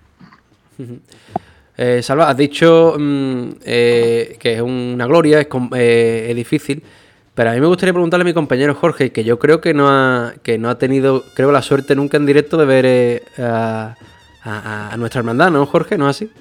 Eh, 1.77 2.03
Salva, 2.03 2.29
has 2.29 2.37
dicho 2.37 2.95
mmm, 2.99 3.53
eh, 3.63 4.37
que 4.39 4.55
es 4.55 4.61
una 4.61 5.07
gloria, 5.07 5.39
es, 5.39 5.47
eh, 5.75 6.27
es, 6.29 6.35
difícil, 6.35 6.83
pero 7.33 7.49
a 7.49 7.53
mí 7.53 7.61
me 7.61 7.65
gustaría 7.65 7.93
preguntarle 7.93 8.21
a 8.21 8.25
mi 8.25 8.33
compañero 8.35 8.75
Jorge, 8.75 9.11
que 9.11 9.23
yo 9.23 9.39
creo 9.39 9.61
que 9.61 9.73
no 9.73 9.89
ha, 9.89 10.33
que 10.43 10.59
no 10.59 10.69
ha 10.69 10.77
tenido, 10.77 11.23
creo, 11.33 11.51
la 11.51 11.63
suerte 11.63 11.95
nunca 11.95 12.17
en 12.17 12.27
directo 12.27 12.57
de 12.57 12.65
ver 12.65 12.85
eh, 12.85 13.23
a, 13.39 13.95
a, 14.43 14.93
a, 14.93 14.97
nuestra 14.97 15.19
hermandad, 15.19 15.49
¿no, 15.49 15.65
Jorge? 15.65 15.97
¿No 15.97 16.07
es 16.07 16.17
así? 16.17 16.31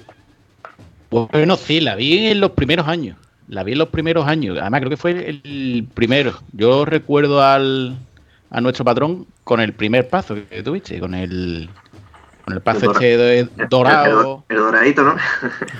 Bueno, 1.09 1.55
sí, 1.55 1.79
la 1.79 1.95
vi 1.95 2.27
en 2.27 2.39
los 2.39 2.51
primeros 2.51 2.87
años. 2.87 3.17
La 3.47 3.63
vi 3.63 3.73
en 3.73 3.79
los 3.79 3.89
primeros 3.89 4.27
años. 4.27 4.57
Además, 4.59 4.79
creo 4.79 4.89
que 4.89 4.97
fue 4.97 5.29
el 5.29 5.87
primero. 5.93 6.33
Yo 6.53 6.85
recuerdo 6.85 7.43
al, 7.43 7.97
a 8.51 8.61
nuestro 8.61 8.85
patrón 8.85 9.25
con 9.43 9.59
el 9.59 9.73
primer 9.73 10.07
paso 10.07 10.35
que 10.49 10.61
tuviste, 10.61 10.99
con 10.99 11.13
el, 11.13 11.69
con 12.43 12.53
el 12.53 12.61
paso 12.61 12.91
el 12.99 13.03
este 13.03 13.65
dorado. 13.69 14.43
El, 14.49 14.57
el, 14.57 14.63
doradito, 14.63 15.03
¿no? 15.03 15.15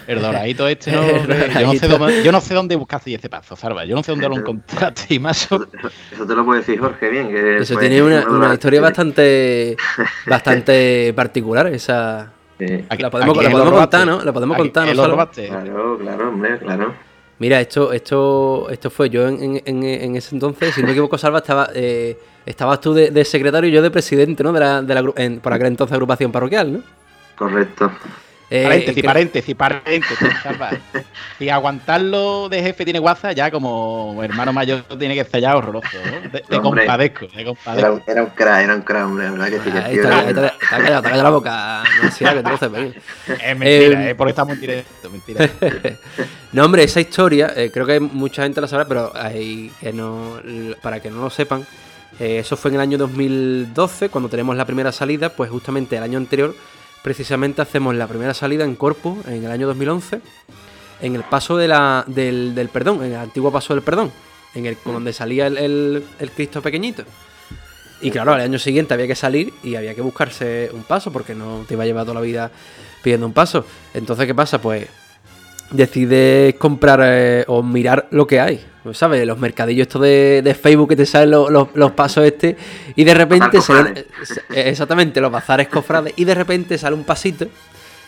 El 0.08 0.22
doradito 0.22 0.68
este, 0.68 0.92
¿no? 0.92 1.02
Yo 1.60 1.68
no 1.68 1.74
sé 1.74 1.88
dónde, 1.88 2.24
yo 2.24 2.32
no 2.32 2.42
sé 2.42 2.54
dónde 2.54 2.76
buscaste 2.76 3.14
ese 3.14 3.30
paso, 3.30 3.56
Salva. 3.56 3.86
Yo 3.86 3.96
no 3.96 4.04
sé 4.04 4.12
dónde 4.12 4.30
lo 4.30 4.38
encontraste 4.38 5.14
y 5.14 5.20
más. 5.20 5.46
Eso, 5.46 5.68
eso 6.12 6.26
te 6.26 6.36
lo 6.36 6.46
puede 6.46 6.62
decir 6.62 6.80
Jorge 6.80 7.10
bien. 7.10 7.30
Que 7.30 7.58
eso 7.58 7.78
tiene 7.78 8.02
una, 8.02 8.28
una 8.28 8.54
historia 8.54 8.82
bastante, 8.82 9.76
bastante 10.26 11.14
particular, 11.14 11.68
esa. 11.68 12.32
Sí. 12.58 12.86
La 13.00 13.10
podemos, 13.10 13.44
la 13.44 13.50
podemos 13.50 13.72
contar, 13.72 14.08
¿no? 14.08 14.24
La 14.24 14.32
podemos 14.32 14.58
contar, 14.58 14.88
¿no? 14.88 14.94
Claro, 14.94 15.98
claro, 16.00 16.30
hombre, 16.30 16.60
claro. 16.60 17.11
Mira, 17.42 17.60
esto, 17.60 17.92
esto, 17.92 18.70
esto 18.70 18.92
fue 18.92 19.10
yo 19.10 19.28
en, 19.28 20.16
ese 20.16 20.36
entonces, 20.36 20.76
si 20.76 20.82
no 20.82 20.86
me 20.86 20.92
equivoco, 20.92 21.18
Salva, 21.18 21.40
estaba, 21.40 21.70
eh, 21.74 22.16
estabas 22.46 22.80
tú 22.80 22.94
de, 22.94 23.10
de, 23.10 23.26
secretario 23.26 23.68
y 23.68 23.74
yo 23.74 23.82
de 23.82 23.90
presidente, 23.90 24.44
¿no? 24.44 24.54
De 24.54 24.60
la, 24.60 24.84
de 24.84 24.94
la 24.94 25.12
en, 25.16 25.40
por 25.40 25.52
aquel 25.52 25.66
entonces 25.66 25.92
agrupación 25.94 26.32
parroquial, 26.32 26.72
¿no? 26.72 26.84
Correcto. 27.36 27.92
Eh, 28.54 28.64
paréntesis, 28.66 29.04
paréntesis, 29.06 29.56
paréntesis, 29.56 30.30
Salva. 30.44 30.72
si 31.40 31.50
aguantarlo 31.50 32.50
de 32.50 32.62
jefe 32.62 32.84
tiene 32.84 33.00
guasa, 33.00 33.32
ya 33.32 33.50
como 33.50 34.22
hermano 34.22 34.52
mayor 34.52 34.84
tiene 35.00 35.16
que 35.16 35.24
ser 35.24 35.40
ya 35.40 35.56
horroroso. 35.56 35.88
¿no? 35.94 36.30
Te, 36.30 36.42
te 36.42 36.60
compadezco, 36.60 37.28
te 37.28 37.46
compadezco. 37.46 37.88
Era, 37.88 38.12
era, 38.12 38.24
un 38.24 38.30
crack, 38.32 38.64
era 38.64 38.76
un 38.76 38.82
crack, 38.82 39.06
hombre, 39.06 39.24
la 39.24 39.32
verdad 39.32 39.48
que 39.48 39.60
sí. 39.60 39.72
Que 39.72 39.78
ahí 39.78 39.96
está, 39.96 40.30
está, 40.30 40.48
está, 40.48 40.68
callado, 40.68 40.98
está 40.98 41.10
callado 41.10 41.24
la 41.24 41.30
boca. 41.30 41.84
No 42.04 42.70
que. 42.70 43.02
Es 43.42 43.58
mentira, 43.58 44.10
eh, 44.10 44.16
porque 44.16 44.32
estamos 44.32 44.56
en 44.56 44.60
directo, 44.60 45.10
mentira. 45.10 45.50
no, 46.52 46.66
hombre, 46.66 46.84
esa 46.84 47.00
historia, 47.00 47.54
eh, 47.56 47.72
creo 47.74 47.86
que 47.86 48.02
mucha 48.02 48.44
gente 48.44 48.60
la 48.60 48.68
sabrá, 48.68 48.86
pero 48.86 49.14
hay 49.16 49.72
que 49.80 49.94
no, 49.94 50.42
para 50.82 51.00
que 51.00 51.10
no 51.10 51.22
lo 51.22 51.30
sepan, 51.30 51.66
eh, 52.20 52.40
eso 52.40 52.58
fue 52.58 52.70
en 52.70 52.76
el 52.76 52.82
año 52.82 52.98
2012, 52.98 54.10
cuando 54.10 54.28
tenemos 54.28 54.58
la 54.58 54.66
primera 54.66 54.92
salida, 54.92 55.30
pues 55.30 55.50
justamente 55.50 55.96
el 55.96 56.04
año 56.04 56.18
anterior 56.18 56.54
precisamente 57.02 57.62
hacemos 57.62 57.96
la 57.96 58.08
primera 58.08 58.34
salida 58.34 58.64
en 58.64 58.76
Corpus 58.76 59.26
en 59.28 59.44
el 59.44 59.52
año 59.52 59.68
2011, 59.68 60.22
en 61.02 61.16
el 61.16 61.24
paso 61.24 61.58
de 61.58 61.68
la, 61.68 62.04
del, 62.08 62.54
del 62.56 62.70
perdón, 62.70 63.04
en 63.04 63.14
el 63.14 63.18
antiguo 63.18 63.52
paso 63.52 63.74
del 63.74 63.84
perdón, 63.84 64.12
en 64.54 64.66
el 64.66 64.78
donde 64.86 65.14
salía 65.14 65.48
el, 65.48 65.58
el, 65.58 66.04
el, 66.20 66.32
Cristo 66.32 66.62
pequeñito. 66.62 67.04
Y 68.02 68.10
claro, 68.10 68.34
al 68.34 68.42
año 68.42 68.58
siguiente 68.58 68.94
había 68.94 69.08
que 69.08 69.16
salir 69.16 69.54
y 69.64 69.76
había 69.76 69.94
que 69.94 70.02
buscarse 70.02 70.70
un 70.74 70.84
paso 70.84 71.12
porque 71.12 71.36
no 71.36 71.66
te 71.68 71.76
iba 71.76 71.84
a 71.84 71.86
llevar 71.86 72.04
toda 72.04 72.16
la 72.16 72.22
vida 72.22 72.52
pidiendo 73.04 73.28
un 73.28 73.34
paso. 73.34 73.66
Entonces, 73.94 74.26
¿qué 74.26 74.34
pasa? 74.34 74.60
Pues 74.60 74.88
decides 75.72 76.56
comprar 76.56 77.02
eh, 77.04 77.44
o 77.48 77.64
mirar 77.64 78.08
lo 78.12 78.28
que 78.28 78.40
hay. 78.40 78.66
¿Sabes? 78.94 79.26
Los 79.28 79.38
mercadillos 79.38 79.88
estos 79.88 80.02
de, 80.02 80.42
de 80.44 80.56
Facebook 80.56 80.90
que 80.90 80.96
te 80.96 81.06
salen 81.06 81.30
los, 81.30 81.52
los, 81.52 81.68
los, 81.76 81.92
pasos 81.92 82.26
este 82.26 82.58
y 82.96 83.04
de 83.04 83.14
repente 83.14 83.62
se 83.62 83.74
ven, 83.74 84.06
exactamente 84.56 85.22
los 85.22 85.32
bazares 85.32 85.68
cofrades 85.68 86.16
y 86.16 86.26
de 86.26 86.34
repente 86.34 86.80
sale 86.80 86.96
un 86.96 87.04
pasito 87.04 87.46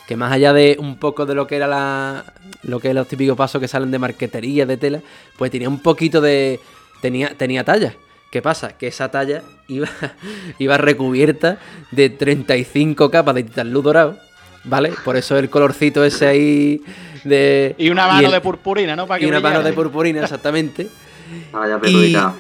que 0.08 0.18
más 0.18 0.32
allá 0.32 0.52
de 0.52 0.78
un 0.80 0.98
poco 0.98 1.28
de 1.28 1.36
lo 1.36 1.46
que 1.46 1.58
era 1.58 1.68
la 1.68 2.26
lo 2.64 2.80
que 2.80 2.90
es 2.90 2.96
los 2.96 3.08
típicos 3.08 3.38
pasos 3.38 3.62
que 3.62 3.68
salen 3.68 3.92
de 3.92 4.00
marquetería 4.00 4.66
de 4.66 4.78
tela, 4.78 5.02
pues 5.38 5.52
tenía 5.52 5.70
un 5.70 5.80
poquito 5.80 6.22
de 6.22 6.60
tenía 7.02 7.36
tenía 7.38 7.64
talla. 7.64 7.94
¿Qué 8.32 8.42
pasa? 8.42 8.76
Que 8.78 8.88
esa 8.88 9.12
talla 9.12 9.44
iba 9.68 9.88
iba 10.60 10.78
recubierta 10.78 11.60
de 11.92 12.10
35 12.10 13.12
capas 13.12 13.36
de 13.36 13.44
titanluz 13.44 13.84
dorado, 13.84 14.18
¿vale? 14.64 14.92
Por 15.06 15.18
eso 15.18 15.38
el 15.38 15.50
colorcito 15.50 16.04
ese 16.04 16.28
ahí 16.28 16.82
de, 17.24 17.76
y 17.78 17.90
una 17.90 18.08
mano 18.08 18.22
y 18.22 18.26
el, 18.26 18.32
de 18.32 18.42
purpurina, 18.42 18.96
¿no? 18.96 19.08
Para 19.08 19.20
que 19.20 19.26
y 19.26 19.30
una 19.30 19.40
mano 19.40 19.64
de 19.64 19.74
purpurina, 19.74 20.22
exactamente. 20.22 20.88
Vaya 21.52 21.80
perjudicado. 21.80 22.36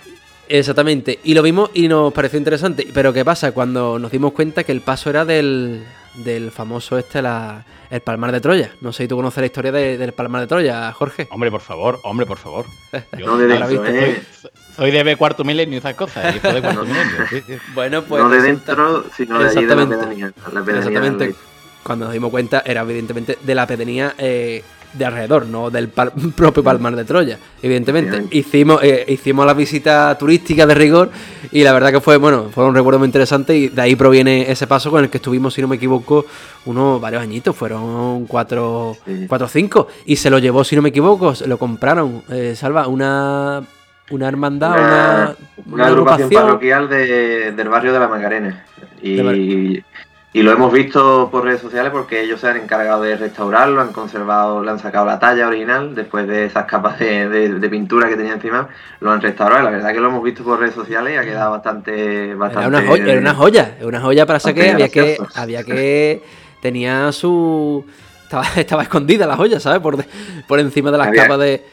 Exactamente. 0.49 1.19
Y 1.23 1.33
lo 1.33 1.41
vimos 1.41 1.71
y 1.73 1.87
nos 1.87 2.13
pareció 2.13 2.37
interesante. 2.37 2.87
Pero 2.93 3.13
¿qué 3.13 3.23
pasa? 3.23 3.53
Cuando 3.53 3.97
nos 3.97 4.11
dimos 4.11 4.33
cuenta 4.33 4.63
que 4.63 4.71
el 4.71 4.81
paso 4.81 5.09
era 5.09 5.25
del, 5.25 5.83
del 6.15 6.51
famoso 6.51 6.97
este, 6.97 7.21
la, 7.21 7.63
el 7.89 8.01
Palmar 8.01 8.31
de 8.31 8.41
Troya. 8.41 8.71
No 8.81 8.91
sé 8.91 9.03
si 9.03 9.07
tú 9.07 9.15
conoces 9.15 9.39
la 9.39 9.45
historia 9.45 9.71
de, 9.71 9.97
del 9.97 10.13
Palmar 10.13 10.41
de 10.41 10.47
Troya, 10.47 10.91
Jorge. 10.93 11.27
Hombre, 11.31 11.49
por 11.49 11.61
favor, 11.61 11.99
hombre, 12.03 12.25
por 12.25 12.37
favor. 12.37 12.65
Yo 13.17 13.25
no 13.25 13.37
de 13.37 13.47
dentro, 13.47 13.85
eh. 13.85 14.21
soy, 14.41 14.51
soy, 14.75 14.91
de 14.91 15.03
B 15.03 15.15
cuarto 15.15 15.43
milenio 15.43 15.75
y 15.75 15.77
esas 15.77 15.95
cosas. 15.95 16.35
Y 16.35 16.39
de 16.39 16.61
cuarto 16.61 16.83
milenio. 16.83 17.27
Sí, 17.29 17.41
sí. 17.47 17.53
Bueno, 17.73 18.03
pues. 18.03 18.23
No 18.23 18.29
de 18.29 18.41
dentro, 18.41 19.05
sino 19.15 19.39
de 19.39 19.49
allí 19.49 19.65
de 19.65 19.75
la 19.75 19.87
pedanía. 19.87 20.33
La 20.51 20.63
pedanía 20.63 20.87
Exactamente. 20.87 21.35
Cuando 21.83 22.05
nos 22.05 22.13
dimos 22.13 22.31
cuenta, 22.31 22.63
era 22.65 22.81
evidentemente 22.81 23.37
de 23.41 23.55
la 23.55 23.67
pedanía. 23.67 24.13
Eh, 24.17 24.63
de 24.93 25.05
alrededor, 25.05 25.47
no 25.47 25.71
del 25.71 25.89
pal- 25.89 26.11
propio 26.35 26.63
Palmar 26.63 26.95
de 26.95 27.03
Troya, 27.03 27.39
evidentemente. 27.63 28.25
Hicimos, 28.29 28.79
eh, 28.83 29.03
hicimos 29.07 29.43
la 29.43 29.55
visita 29.55 30.15
turística 30.19 30.67
de 30.67 30.75
rigor 30.75 31.09
y 31.51 31.63
la 31.63 31.73
verdad 31.73 31.91
que 31.91 31.99
fue, 31.99 32.17
bueno, 32.17 32.49
fue 32.53 32.63
un 32.63 32.75
recuerdo 32.75 32.99
muy 32.99 33.07
interesante 33.07 33.57
y 33.57 33.69
de 33.69 33.81
ahí 33.81 33.95
proviene 33.95 34.51
ese 34.51 34.67
paso 34.67 34.91
con 34.91 35.03
el 35.03 35.09
que 35.09 35.17
estuvimos, 35.17 35.55
si 35.55 35.63
no 35.63 35.67
me 35.67 35.77
equivoco, 35.77 36.27
unos 36.65 37.01
varios 37.01 37.23
añitos, 37.23 37.55
fueron 37.55 38.27
cuatro, 38.27 38.95
Sí. 39.03 39.25
cuatro 39.27 39.47
o 39.47 39.49
cinco, 39.49 39.87
y 40.05 40.15
se 40.15 40.29
lo 40.29 40.37
llevó, 40.37 40.63
si 40.63 40.75
no 40.75 40.83
me 40.83 40.89
equivoco, 40.89 41.33
se 41.33 41.47
lo 41.47 41.57
compraron, 41.57 42.21
eh, 42.29 42.53
Salva, 42.55 42.85
una, 42.87 43.63
una 44.11 44.27
hermandad, 44.27 44.73
una, 44.73 45.35
una 45.71 45.87
agrupación 45.87 46.29
parroquial 46.29 46.87
de- 46.87 47.51
del 47.51 47.67
barrio 47.67 47.93
de 47.93 47.99
la 47.99 48.07
Macarena. 48.07 48.63
Y, 49.01 49.81
y 50.33 50.41
lo 50.41 50.51
hemos 50.51 50.73
visto 50.73 51.29
por 51.31 51.43
redes 51.45 51.61
sociales 51.61 51.91
porque 51.91 52.21
ellos 52.21 52.39
se 52.41 52.47
han 52.47 52.57
encargado 52.57 53.03
de 53.03 53.15
restaurarlo, 53.15 53.79
han 53.81 53.93
conservado, 53.93 54.63
le 54.63 54.71
han 54.71 54.79
sacado 54.79 55.05
la 55.05 55.19
talla 55.19 55.47
original 55.47 55.93
después 55.93 56.27
de 56.27 56.45
esas 56.45 56.65
capas 56.65 56.97
de, 56.99 57.29
de- 57.29 57.53
de 57.59 57.69
pintura 57.69 58.09
que 58.09 58.15
tenía 58.15 58.33
encima, 58.33 58.67
lo 58.99 59.11
han 59.11 59.21
restaurado. 59.21 59.61
y 59.61 59.65
La 59.65 59.69
verdad 59.69 59.93
que 59.93 59.99
lo 59.99 60.07
hemos 60.07 60.23
visto 60.23 60.43
por 60.43 60.59
redes 60.59 60.73
sociales 60.73 61.13
y 61.13 61.17
ha 61.17 61.23
quedado 61.23 61.51
bastante. 61.51 62.33
bastante 62.33 62.67
Era 62.67 62.79
una 62.79 62.87
joya, 62.89 63.11
era 63.11 63.21
una 63.21 63.35
joya, 63.35 63.75
era 63.77 63.87
una 63.87 64.01
joya 64.01 64.25
para 64.25 64.39
sacar, 64.39 64.69
había 64.69 64.89
que, 64.89 65.17
había 65.35 65.63
que, 65.63 66.23
tenía 66.61 67.11
su, 67.11 67.85
estaba, 68.23 68.45
estaba 68.55 68.81
escondida 68.83 69.27
la 69.27 69.35
joya, 69.37 69.59
¿sabes? 69.59 69.81
Por, 69.81 70.03
por 70.47 70.59
encima 70.59 70.89
de 70.91 70.97
las 70.97 71.07
Había- 71.09 71.23
capas 71.23 71.39
de, 71.39 71.63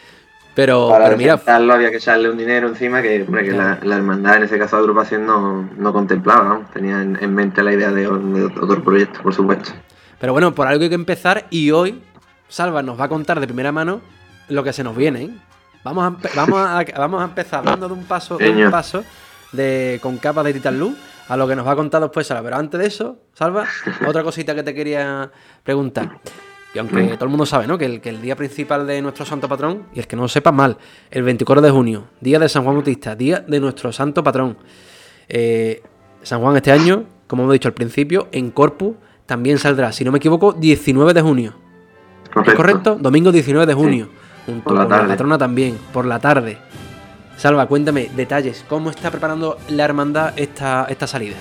pero, 0.55 0.89
Para 0.89 1.05
pero 1.07 1.17
mira, 1.17 1.41
había 1.47 1.91
que 1.91 1.97
echarle 1.97 2.29
un 2.29 2.37
dinero 2.37 2.69
encima 2.69 3.01
que, 3.03 3.23
hombre, 3.23 3.45
que 3.45 3.53
la, 3.53 3.79
la 3.83 3.97
hermandad, 3.97 4.37
en 4.37 4.43
ese 4.45 4.59
caso 4.59 4.77
la 4.77 4.83
agrupación, 4.83 5.27
no, 5.27 5.69
no 5.77 5.93
contemplaba, 5.93 6.45
¿no? 6.45 6.65
tenía 6.73 7.01
en, 7.03 7.17
en 7.21 7.35
mente 7.35 7.63
la 7.63 7.73
idea 7.73 7.91
de, 7.91 8.03
de 8.03 8.45
otro 8.45 8.83
proyecto, 8.83 9.23
por 9.23 9.35
supuesto. 9.35 9.73
pero 10.19 10.33
bueno, 10.33 10.55
por 10.55 10.67
algo 10.67 10.83
hay 10.83 10.89
que 10.89 10.95
empezar 10.95 11.47
y 11.51 11.71
hoy 11.71 12.03
Salva 12.49 12.83
nos 12.83 12.99
va 12.99 13.05
a 13.05 13.09
contar 13.09 13.39
de 13.41 13.47
primera 13.47 13.71
mano 13.73 14.01
lo 14.49 14.65
que 14.65 14.73
se 14.73 14.83
nos 14.83 14.97
viene, 14.97 15.23
¿eh? 15.23 15.31
Vamos 15.85 16.05
a, 16.05 16.29
vamos 16.37 16.61
a, 16.61 16.85
vamos 16.99 17.23
a 17.23 17.25
empezar 17.25 17.61
hablando 17.61 17.89
de 17.89 17.95
un 17.95 18.05
paso, 18.05 18.37
de 18.37 18.51
un 18.51 18.71
paso 18.71 19.05
de, 19.53 19.99
con 20.03 20.19
capas 20.19 20.45
de 20.45 20.53
Titan 20.53 20.79
Luz 20.79 20.97
a 21.29 21.37
lo 21.37 21.47
que 21.47 21.55
nos 21.55 21.67
va 21.67 21.73
a 21.73 21.77
contar 21.77 22.03
después 22.03 22.27
Salva. 22.27 22.43
Pero 22.43 22.57
antes 22.57 22.81
de 22.81 22.87
eso, 22.87 23.19
Salva, 23.35 23.65
otra 24.07 24.23
cosita 24.23 24.55
que 24.55 24.63
te 24.63 24.75
quería 24.75 25.31
preguntar. 25.63 26.19
Y 26.73 26.79
aunque 26.79 27.03
todo 27.15 27.25
el 27.25 27.31
mundo 27.31 27.47
sabe, 27.47 27.67
¿no? 27.67 27.77
Que 27.77 27.85
el, 27.85 28.01
que 28.01 28.11
el 28.11 28.23
día 28.23 28.37
principal 28.37 28.87
de 28.87 29.03
nuestro 29.03 29.25
santo 29.25 29.49
patrón, 29.49 29.87
y 29.93 29.99
el 29.99 30.07
que 30.07 30.15
no 30.15 30.23
lo 30.23 30.29
sepa 30.29 30.53
mal, 30.53 30.77
el 31.11 31.23
24 31.25 31.61
de 31.63 31.71
junio, 31.71 32.05
día 32.21 32.39
de 32.39 32.49
San 32.49 32.63
Juan 32.63 32.77
Bautista, 32.77 33.17
día 33.17 33.41
de 33.41 33.59
nuestro 33.59 33.93
santo 33.93 34.23
patrón. 34.23 34.57
Eh, 35.29 35.83
San 36.23 36.41
Juan 36.41 36.57
este 36.57 36.71
año, 36.71 37.05
como 37.27 37.43
hemos 37.43 37.55
dicho 37.55 37.69
al 37.69 37.75
principio, 37.75 38.29
en 38.31 38.51
Corpus 38.51 38.95
también 39.27 39.59
saldrá, 39.59 39.93
si 39.93 40.05
no 40.05 40.13
me 40.13 40.19
equivoco, 40.19 40.53
19 40.53 41.13
de 41.13 41.23
junio. 41.23 41.55
¿Es 42.47 42.55
correcto? 42.55 42.97
Domingo 43.01 43.33
19 43.33 43.67
de 43.67 43.75
junio. 43.75 44.09
Junto 44.47 44.65
Por 44.65 44.75
la 44.75 44.85
con 44.87 44.99
la 44.99 45.07
patrona 45.07 45.39
también, 45.39 45.79
por 45.93 46.05
la 46.05 46.19
tarde. 46.19 46.59
Salva, 47.37 47.67
cuéntame 47.67 48.11
detalles. 48.15 48.65
¿Cómo 48.69 48.91
está 48.91 49.11
preparando 49.11 49.59
la 49.69 49.85
hermandad 49.85 50.33
esta, 50.37 50.87
esta 50.89 51.07
salida? 51.07 51.37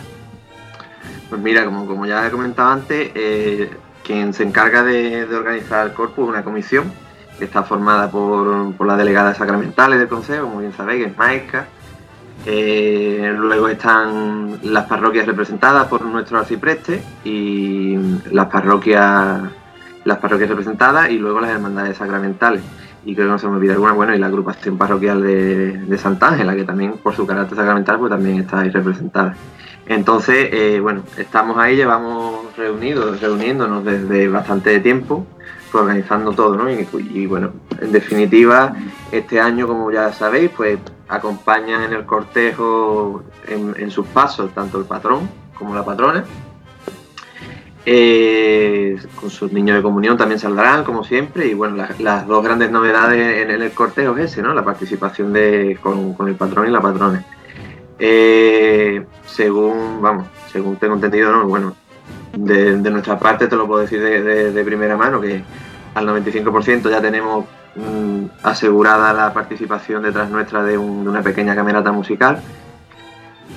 Pues 1.30 1.41
mira, 1.41 1.65
como, 1.65 1.86
como 1.86 2.05
ya 2.05 2.25
he 2.25 2.32
comentado 2.32 2.69
antes, 2.69 3.11
eh, 3.13 3.69
quien 4.10 4.34
se 4.34 4.41
encarga 4.41 4.82
de, 4.82 5.24
organizar 5.32 5.86
el 5.86 5.93
corpus 5.93 6.28
una 6.28 6.43
comisión 6.43 6.91
que 7.38 7.45
está 7.45 7.62
formada 7.62 8.10
por, 8.10 8.74
por 8.74 8.88
la 8.88 8.97
delegada 8.97 9.30
de 9.30 9.36
sacramentales 9.36 9.99
del 9.99 10.07
Consejo, 10.07 10.47
como 10.47 10.62
bien 10.62 10.74
sabéis, 10.74 11.03
que 11.03 11.12
es 11.12 11.18
Maesca. 11.18 11.68
Eh, 12.43 13.32
luego 13.38 13.68
están 13.70 14.57
las 14.64 14.88
parroquias 14.88 15.28
representadas 15.28 15.86
por 15.86 16.01
nuestro 16.01 16.39
arcipreste 16.39 17.03
y 17.24 17.97
las 18.32 18.47
parroquias 18.47 19.41
las 20.05 20.18
parroquias 20.18 20.49
representadas 20.49 21.12
y 21.12 21.20
luego 21.20 21.39
las 21.39 21.51
hermandades 21.51 21.97
sacramentales. 21.97 22.64
Y 23.05 23.14
creo 23.14 23.28
que 23.28 23.32
no 23.34 23.38
se 23.38 23.47
me 23.47 23.57
olvida 23.57 23.74
alguna, 23.74 23.91
bueno, 23.91 24.16
y 24.16 24.18
la 24.18 24.26
agrupación 24.26 24.76
parroquial 24.76 25.22
de, 25.22 25.78
de 25.86 25.97
Santa 25.99 26.30
Ángela, 26.30 26.55
que 26.55 26.64
también 26.64 26.93
por 26.93 27.16
su 27.16 27.28
carácter 27.28 27.60
sacramental 27.60 27.99
pues 27.99 28.10
también 28.10 28.39
está 28.39 28.62
ahí 28.62 28.72
representada. 28.72 29.36
Entonces, 29.86 30.49
eh, 30.51 30.80
bueno, 30.80 31.03
estamos 31.16 31.57
ahí, 31.60 31.76
llevamos 31.76 32.39
reunidos, 32.60 33.20
reuniéndonos 33.22 33.84
desde 33.84 34.28
bastante 34.28 34.80
tiempo, 34.80 35.26
pues, 35.72 35.82
organizando 35.82 36.32
todo, 36.34 36.55
¿no? 36.55 36.70
Y, 36.70 37.26
bueno, 37.26 37.51
en 37.82 37.91
definitiva, 37.91 38.76
este 39.12 39.39
año, 39.39 39.68
como 39.68 39.91
ya 39.91 40.14
sabéis, 40.14 40.51
pues 40.55 40.78
acompañan 41.07 41.84
en 41.84 41.93
el 41.93 42.05
cortejo 42.05 43.24
en, 43.47 43.89
sus 43.89 44.05
pasos 44.07 44.53
tanto 44.53 44.78
el 44.78 44.86
patrón 44.86 45.28
como 45.57 45.74
la 45.74 45.84
patrona. 45.84 46.24
Eh, 47.86 48.97
con 49.20 49.30
sus 49.32 49.51
niños 49.51 49.78
de 49.78 49.82
comunión 49.82 50.18
también 50.18 50.38
saldrán, 50.38 50.84
como 50.84 51.03
siempre, 51.03 51.47
y 51.47 51.53
bueno, 51.55 51.78
la- 51.78 51.95
las 51.97 52.28
dos 52.28 52.43
grandes 52.43 52.70
novedades 52.70 53.41
en, 53.41 53.49
el 53.49 53.72
cortejo 53.72 54.16
es 54.18 54.32
ese, 54.32 54.43
¿no? 54.43 54.53
La 54.53 54.64
participación 54.64 55.34
de, 55.34 55.80
con, 55.82 56.14
con 56.14 56.28
el 56.28 56.36
patrón 56.36 56.68
y 56.68 56.72
la 56.72 56.82
patrona. 56.82 57.26
Eh, 57.97 59.05
según, 59.26 60.01
vamos, 60.01 60.28
según 60.51 60.78
tengo 60.78 60.95
entendido, 60.95 61.32
¿no? 61.32 61.47
Bueno, 61.47 61.76
de, 62.34 62.77
nuestra 62.91 63.17
parte 63.19 63.47
te 63.47 63.55
lo 63.55 63.67
puedo 63.67 63.82
decir 63.82 64.01
de, 64.01 64.51
primera 64.63 64.95
mano, 64.97 65.19
que 65.21 65.43
al 65.95 66.07
95% 66.07 66.89
ya 66.89 67.01
tenemos 67.01 67.45
mm, 67.75 68.25
asegurada 68.43 69.11
la 69.13 69.34
participación 69.34 70.03
detrás 70.03 70.30
nuestra 70.30 70.63
de, 70.63 70.77
un- 70.77 71.03
de 71.03 71.09
una 71.09 71.21
pequeña 71.21 71.55
camerata 71.55 71.91
musical. 71.91 72.39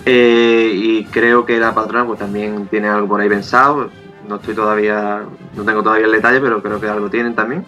Eh, 0.05 0.73
y 0.75 1.05
creo 1.07 1.45
que 1.47 1.59
la 1.59 1.75
patrona 1.75 2.07
pues 2.07 2.19
también 2.19 2.67
tiene 2.67 2.89
algo 2.89 3.07
por 3.09 3.21
ahí 3.21 3.29
pensado. 3.29 3.91
No 4.29 4.37
estoy 4.37 4.55
todavía, 4.55 5.23
no 5.57 5.63
tengo 5.65 5.83
todavía 5.83 6.07
el 6.07 6.13
detalle, 6.13 6.41
pero 6.41 6.63
creo 6.63 6.81
que 6.81 6.89
algo 6.89 7.11
tienen 7.11 7.35
también. 7.35 7.65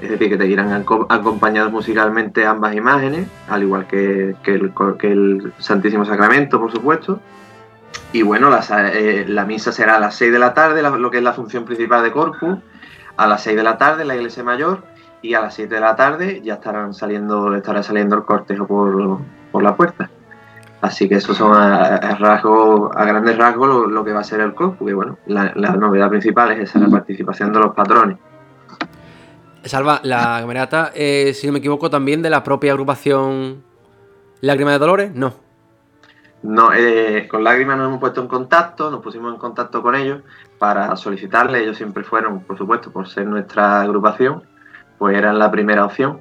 Es 0.00 0.10
decir, 0.10 0.28
que 0.28 0.36
te 0.36 0.46
irán 0.46 0.72
aco- 0.72 1.06
acompañados 1.08 1.72
musicalmente 1.72 2.44
ambas 2.46 2.74
imágenes, 2.74 3.26
al 3.48 3.62
igual 3.62 3.86
que, 3.86 4.34
que 4.42 4.54
el 4.54 5.52
Santísimo 5.58 6.04
Sacramento, 6.04 6.60
por 6.60 6.70
supuesto. 6.70 7.20
Y 8.14 8.22
bueno, 8.22 8.48
eh, 8.92 9.24
la 9.26 9.44
misa 9.44 9.72
será 9.72 9.96
a 9.96 9.98
las 9.98 10.14
6 10.14 10.30
de 10.30 10.38
la 10.38 10.54
tarde, 10.54 10.82
lo 10.82 11.10
que 11.10 11.16
es 11.16 11.22
la 11.24 11.32
función 11.32 11.64
principal 11.64 12.00
de 12.04 12.12
Corpus, 12.12 12.58
a 13.16 13.26
las 13.26 13.42
6 13.42 13.56
de 13.56 13.62
la 13.64 13.76
tarde 13.76 14.04
la 14.04 14.14
iglesia 14.14 14.44
mayor 14.44 14.84
y 15.20 15.34
a 15.34 15.40
las 15.40 15.54
7 15.54 15.74
de 15.74 15.80
la 15.80 15.96
tarde 15.96 16.40
ya 16.40 16.54
estarán 16.54 16.94
saliendo, 16.94 17.52
estará 17.56 17.82
saliendo 17.82 18.14
el 18.14 18.22
cortejo 18.22 18.68
por, 18.68 19.18
por 19.50 19.64
la 19.64 19.74
puerta. 19.74 20.08
Así 20.80 21.08
que 21.08 21.16
eso 21.16 21.34
son 21.34 21.56
a, 21.56 21.98
rasgos, 22.14 22.92
a 22.94 23.04
grandes 23.04 23.36
rasgos 23.36 23.90
lo, 23.90 24.04
que 24.04 24.12
va 24.12 24.20
a 24.20 24.24
ser 24.24 24.38
el 24.42 24.54
Corpus, 24.54 24.86
que 24.86 24.94
bueno, 24.94 25.18
la, 25.26 25.50
la 25.56 25.72
novedad 25.72 26.08
principal 26.08 26.52
es 26.52 26.70
esa, 26.70 26.78
la 26.78 26.88
participación 26.88 27.52
de 27.52 27.58
los 27.58 27.74
patrones. 27.74 28.18
Salva, 29.64 29.98
la 30.04 30.36
camerata, 30.40 30.92
eh, 30.94 31.32
si 31.34 31.48
no 31.48 31.52
me 31.52 31.58
equivoco, 31.58 31.90
también 31.90 32.22
de 32.22 32.30
la 32.30 32.44
propia 32.44 32.70
agrupación 32.70 33.64
Lágrima 34.40 34.70
de 34.70 34.78
Dolores, 34.78 35.12
no. 35.16 35.43
No, 36.44 36.74
eh, 36.74 37.26
con 37.26 37.42
Lágrimas 37.42 37.78
nos 37.78 37.88
hemos 37.88 38.00
puesto 38.00 38.20
en 38.20 38.28
contacto, 38.28 38.90
nos 38.90 39.00
pusimos 39.00 39.32
en 39.32 39.38
contacto 39.38 39.80
con 39.80 39.94
ellos 39.94 40.20
para 40.58 40.94
solicitarle. 40.94 41.62
Ellos 41.62 41.78
siempre 41.78 42.04
fueron, 42.04 42.40
por 42.40 42.58
supuesto, 42.58 42.92
por 42.92 43.08
ser 43.08 43.26
nuestra 43.26 43.80
agrupación, 43.80 44.42
pues 44.98 45.16
eran 45.16 45.38
la 45.38 45.50
primera 45.50 45.86
opción. 45.86 46.20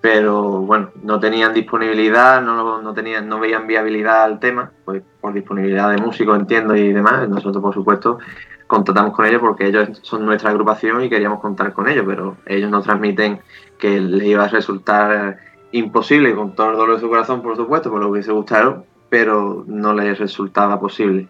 Pero 0.00 0.62
bueno, 0.62 0.88
no 1.02 1.20
tenían 1.20 1.52
disponibilidad, 1.52 2.40
no, 2.40 2.80
no, 2.80 2.94
tenían, 2.94 3.28
no 3.28 3.40
veían 3.40 3.66
viabilidad 3.66 4.22
al 4.22 4.40
tema, 4.40 4.70
pues 4.86 5.02
por 5.20 5.34
disponibilidad 5.34 5.90
de 5.90 5.98
músicos, 5.98 6.38
entiendo, 6.38 6.74
y 6.74 6.90
demás. 6.94 7.28
Nosotros, 7.28 7.62
por 7.62 7.74
supuesto, 7.74 8.18
contactamos 8.66 9.14
con 9.14 9.26
ellos 9.26 9.42
porque 9.42 9.66
ellos 9.66 10.00
son 10.00 10.24
nuestra 10.24 10.48
agrupación 10.48 11.04
y 11.04 11.10
queríamos 11.10 11.40
contar 11.40 11.74
con 11.74 11.90
ellos, 11.90 12.06
pero 12.08 12.38
ellos 12.46 12.70
nos 12.70 12.84
transmiten 12.84 13.42
que 13.76 14.00
les 14.00 14.28
iba 14.28 14.44
a 14.44 14.48
resultar 14.48 15.40
imposible, 15.72 16.34
con 16.34 16.54
todo 16.54 16.70
el 16.70 16.76
dolor 16.78 16.94
de 16.94 17.00
su 17.02 17.08
corazón, 17.10 17.42
por 17.42 17.54
supuesto, 17.54 17.90
por 17.90 18.00
lo 18.00 18.06
que 18.06 18.12
hubiese 18.12 18.32
gustado, 18.32 18.86
pero 19.08 19.64
no 19.66 19.92
les 19.94 20.18
resultaba 20.18 20.78
posible. 20.80 21.28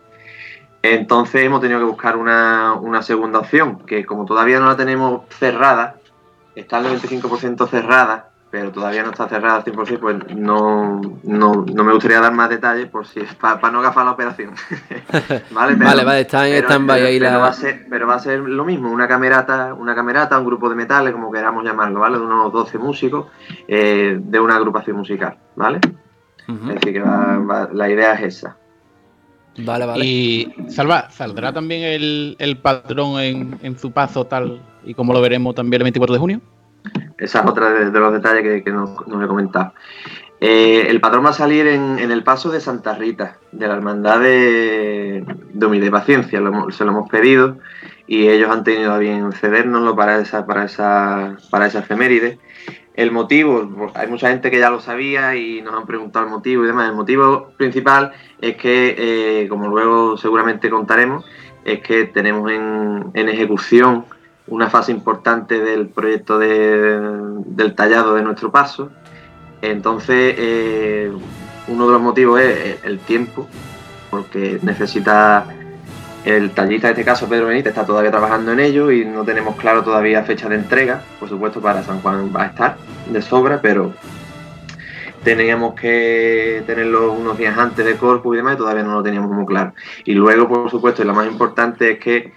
Entonces 0.82 1.42
hemos 1.42 1.60
tenido 1.60 1.80
que 1.80 1.86
buscar 1.86 2.16
una, 2.16 2.74
una 2.74 3.02
segunda 3.02 3.40
opción, 3.40 3.78
que 3.86 4.04
como 4.06 4.24
todavía 4.24 4.60
no 4.60 4.66
la 4.66 4.76
tenemos 4.76 5.22
cerrada, 5.30 5.96
está 6.54 6.78
al 6.78 6.86
95% 6.86 7.68
cerrada, 7.68 8.30
pero 8.50 8.70
todavía 8.70 9.02
no 9.02 9.10
está 9.10 9.28
cerrada 9.28 9.56
al 9.56 9.64
100%, 9.64 9.98
pues 9.98 10.16
no, 10.36 11.00
no, 11.24 11.52
no 11.74 11.84
me 11.84 11.92
gustaría 11.92 12.20
dar 12.20 12.32
más 12.32 12.48
detalles 12.48 12.88
por 12.88 13.06
si 13.06 13.20
para 13.40 13.70
no 13.70 13.82
gafar 13.82 14.04
la 14.06 14.12
operación. 14.12 14.54
vale, 15.50 15.74
Vale, 15.74 16.04
vale, 16.04 16.20
está 16.20 16.48
en 16.48 16.64
stand-by 16.64 17.02
ahí 17.02 17.18
pero 17.18 17.32
la- 17.32 17.38
va 17.38 17.48
a 17.48 17.52
ser, 17.52 17.86
pero 17.90 18.06
va 18.06 18.14
a 18.14 18.18
ser 18.20 18.38
lo 18.40 18.64
mismo, 18.64 18.90
una 18.90 19.06
camerata, 19.08 19.74
una 19.74 19.94
camerata, 19.94 20.38
un 20.38 20.46
grupo 20.46 20.68
de 20.70 20.76
metales, 20.76 21.12
como 21.12 21.30
queramos 21.30 21.64
llamarlo, 21.64 22.00
¿vale? 22.00 22.18
De 22.18 22.24
unos 22.24 22.52
12 22.52 22.78
músicos 22.78 23.26
eh, 23.66 24.16
de 24.18 24.40
una 24.40 24.56
agrupación 24.56 24.96
musical, 24.96 25.36
¿vale? 25.56 25.80
Ujú. 26.48 26.68
Es 26.70 26.74
decir, 26.76 26.92
que 26.94 27.00
va- 27.00 27.38
va- 27.38 27.68
la 27.72 27.88
idea 27.90 28.14
es 28.14 28.36
esa. 28.36 28.56
Vale, 29.58 29.86
vale. 29.86 30.04
Y 30.04 30.54
Salva, 30.68 31.10
¿saldrá 31.10 31.52
también 31.52 31.82
el, 31.82 32.36
el 32.38 32.58
patrón 32.58 33.20
en, 33.20 33.58
en 33.62 33.76
su 33.78 33.90
paso 33.90 34.24
tal 34.26 34.62
y 34.84 34.94
como 34.94 35.12
lo 35.12 35.20
veremos 35.20 35.54
también 35.54 35.80
el 35.82 35.84
24 35.84 36.14
de 36.14 36.18
junio? 36.20 36.40
Esa 37.18 37.40
es 37.40 37.46
otra 37.46 37.70
de, 37.72 37.90
de 37.90 37.98
los 38.00 38.12
detalles 38.12 38.42
que, 38.42 38.62
que 38.62 38.70
no, 38.70 38.96
no 39.06 39.24
he 39.24 39.26
comentado. 39.26 39.72
Eh, 40.40 40.86
el 40.88 41.00
patrón 41.00 41.24
va 41.24 41.30
a 41.30 41.32
salir 41.32 41.66
en, 41.66 41.98
en 41.98 42.12
el 42.12 42.22
paso 42.22 42.48
de 42.50 42.60
Santa 42.60 42.94
Rita, 42.94 43.38
de 43.50 43.66
la 43.66 43.74
Hermandad 43.74 44.20
de, 44.20 45.24
de 45.52 45.66
Humildad 45.66 45.88
y 45.88 45.90
Paciencia. 45.90 46.40
Lo 46.40 46.70
se 46.70 46.84
lo 46.84 46.92
hemos 46.92 47.10
pedido 47.10 47.58
y 48.06 48.28
ellos 48.28 48.48
han 48.48 48.62
tenido 48.62 48.92
a 48.92 48.98
bien 48.98 49.32
cedérnoslo 49.32 49.96
para 49.96 50.20
esa, 50.20 50.46
para 50.46 50.64
esa, 50.66 51.36
para 51.50 51.66
esa 51.66 51.80
efeméride. 51.80 52.38
El 52.98 53.12
motivo, 53.12 53.92
hay 53.94 54.08
mucha 54.08 54.28
gente 54.28 54.50
que 54.50 54.58
ya 54.58 54.70
lo 54.70 54.80
sabía 54.80 55.36
y 55.36 55.62
nos 55.62 55.72
han 55.72 55.86
preguntado 55.86 56.24
el 56.24 56.32
motivo 56.32 56.64
y 56.64 56.66
demás. 56.66 56.88
El 56.88 56.96
motivo 56.96 57.52
principal 57.56 58.10
es 58.40 58.56
que, 58.56 58.96
eh, 58.98 59.48
como 59.48 59.68
luego 59.68 60.16
seguramente 60.16 60.68
contaremos, 60.68 61.24
es 61.64 61.78
que 61.78 62.06
tenemos 62.06 62.50
en, 62.50 63.12
en 63.14 63.28
ejecución 63.28 64.04
una 64.48 64.68
fase 64.68 64.90
importante 64.90 65.60
del 65.60 65.90
proyecto 65.90 66.40
de, 66.40 66.98
del 67.46 67.76
tallado 67.76 68.16
de 68.16 68.22
nuestro 68.22 68.50
paso. 68.50 68.90
Entonces, 69.62 70.34
eh, 70.36 71.12
uno 71.68 71.86
de 71.86 71.92
los 71.92 72.02
motivos 72.02 72.40
es 72.40 72.82
el 72.82 72.98
tiempo, 72.98 73.46
porque 74.10 74.58
necesita 74.62 75.46
el 76.24 76.50
tallista, 76.50 76.88
en 76.88 76.92
este 76.92 77.04
caso 77.04 77.28
Pedro 77.28 77.46
Benítez, 77.46 77.70
está 77.70 77.86
todavía 77.86 78.10
trabajando 78.10 78.52
en 78.52 78.60
ello 78.60 78.90
y 78.90 79.04
no 79.04 79.24
tenemos 79.24 79.56
claro 79.56 79.82
todavía 79.82 80.22
fecha 80.24 80.48
de 80.48 80.56
entrega. 80.56 81.02
Por 81.18 81.28
supuesto, 81.28 81.60
para 81.60 81.82
San 81.82 82.00
Juan 82.00 82.32
va 82.34 82.44
a 82.44 82.46
estar 82.46 82.76
de 83.10 83.22
sobra, 83.22 83.60
pero 83.60 83.92
teníamos 85.22 85.74
que 85.74 86.62
tenerlo 86.66 87.12
unos 87.12 87.38
días 87.38 87.56
antes 87.56 87.84
de 87.84 87.96
Corpus 87.96 88.34
y 88.34 88.38
demás, 88.38 88.54
y 88.54 88.58
todavía 88.58 88.82
no 88.82 88.94
lo 88.94 89.02
teníamos 89.02 89.30
muy 89.30 89.46
claro. 89.46 89.74
Y 90.04 90.14
luego, 90.14 90.48
por 90.48 90.70
supuesto, 90.70 91.02
y 91.02 91.06
lo 91.06 91.14
más 91.14 91.26
importante 91.26 91.92
es 91.92 91.98
que 91.98 92.32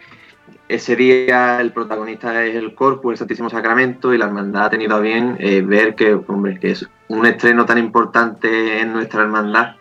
ese 0.67 0.95
día 0.95 1.59
el 1.59 1.71
protagonista 1.71 2.45
es 2.45 2.55
el 2.55 2.73
Corpus, 2.73 3.13
el 3.13 3.17
Santísimo 3.17 3.49
Sacramento, 3.49 4.13
y 4.13 4.17
la 4.17 4.25
hermandad 4.25 4.65
ha 4.65 4.69
tenido 4.69 4.95
a 4.95 4.99
bien 4.99 5.35
eh, 5.39 5.61
ver 5.61 5.95
que, 5.95 6.13
hombre, 6.13 6.59
que 6.59 6.71
es 6.71 6.87
un 7.09 7.25
estreno 7.25 7.65
tan 7.65 7.77
importante 7.77 8.79
en 8.79 8.93
nuestra 8.93 9.23
hermandad, 9.23 9.75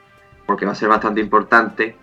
porque 0.47 0.67
va 0.67 0.73
a 0.73 0.75
ser 0.75 0.89
bastante 0.89 1.21
importante, 1.21 1.95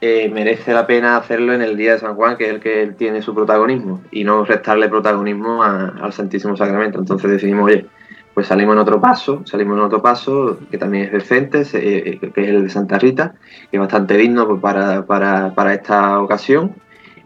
eh, 0.00 0.28
merece 0.28 0.72
la 0.72 0.86
pena 0.86 1.16
hacerlo 1.16 1.52
en 1.52 1.62
el 1.62 1.76
día 1.76 1.92
de 1.92 1.98
San 1.98 2.14
Juan, 2.14 2.36
que 2.36 2.44
es 2.44 2.50
el 2.50 2.60
que 2.60 2.94
tiene 2.96 3.22
su 3.22 3.34
protagonismo, 3.34 4.02
y 4.10 4.24
no 4.24 4.44
restarle 4.44 4.88
protagonismo 4.88 5.62
al 5.62 6.12
Santísimo 6.12 6.56
Sacramento. 6.56 6.98
Entonces 6.98 7.30
decidimos, 7.30 7.66
oye, 7.66 7.86
pues 8.34 8.46
salimos 8.46 8.74
en 8.74 8.78
otro 8.78 9.00
paso, 9.00 9.42
salimos 9.46 9.76
en 9.76 9.82
otro 9.82 10.00
paso 10.00 10.60
que 10.70 10.78
también 10.78 11.06
es 11.06 11.12
decente, 11.12 11.62
eh, 11.72 12.20
que 12.32 12.40
es 12.40 12.48
el 12.48 12.62
de 12.62 12.70
Santa 12.70 12.96
Rita, 12.96 13.34
que 13.70 13.76
es 13.76 13.80
bastante 13.80 14.16
digno 14.16 14.46
pues, 14.46 14.60
para, 14.60 15.04
para, 15.06 15.52
para 15.54 15.74
esta 15.74 16.20
ocasión. 16.20 16.76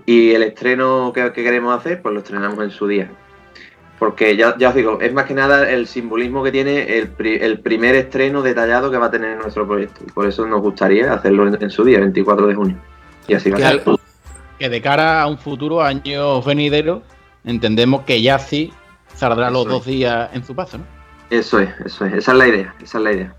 Y 0.07 0.31
el 0.31 0.43
estreno 0.43 1.13
que, 1.13 1.31
queremos 1.33 1.77
hacer, 1.77 2.01
pues 2.01 2.15
lo 2.15 2.21
estrenamos 2.21 2.65
en 2.65 2.71
su 2.71 2.87
día. 2.87 3.11
Porque 4.03 4.37
ya, 4.37 4.59
ya 4.59 4.71
os 4.71 4.75
digo, 4.75 4.99
es 5.01 5.13
más 5.13 5.27
que 5.27 5.35
nada 5.35 5.71
el 5.71 5.87
simbolismo 5.87 6.43
que 6.43 6.51
tiene 6.51 6.99
el, 6.99 7.13
el, 7.21 7.61
primer 7.61 7.95
estreno 7.95 8.43
detallado 8.43 8.91
que 8.91 8.99
va 8.99 9.07
a 9.07 9.11
tener 9.13 9.39
nuestro 9.39 9.65
proyecto. 9.65 10.03
Y 10.05 10.11
por 10.11 10.27
eso 10.27 10.45
nos 10.45 10.61
gustaría 10.61 11.13
hacerlo 11.13 11.47
en, 11.47 11.63
en 11.63 11.71
su 11.71 11.85
día, 11.85 12.01
24 12.01 12.49
de 12.49 12.55
junio. 12.57 12.77
Y 13.29 13.35
así 13.35 13.53
va 13.53 13.59
que, 13.59 13.65
a 13.65 13.71
ser. 13.71 13.85
Que 14.59 14.69
de 14.69 14.83
cara 14.83 15.23
a 15.23 15.29
un 15.29 15.39
futuro 15.39 15.83
año 15.83 16.43
venidero, 16.43 17.05
entendemos 17.45 18.03
que 18.03 18.21
ya 18.21 18.41
sí 18.41 18.73
saldrá 19.15 19.47
eso 19.47 19.53
los 19.53 19.69
dos 19.69 19.87
días 19.87 20.31
en 20.33 20.43
su 20.43 20.53
paso, 20.57 20.79
¿no? 20.79 20.85
Eso 21.31 21.61
es, 21.61 21.71
eso 21.85 22.05
es, 22.05 22.15
esa 22.15 22.33
es 22.33 22.39
la 22.39 22.49
idea, 22.49 22.75
esa 22.83 22.99
es 22.99 23.05
la 23.05 23.13
idea. 23.13 23.35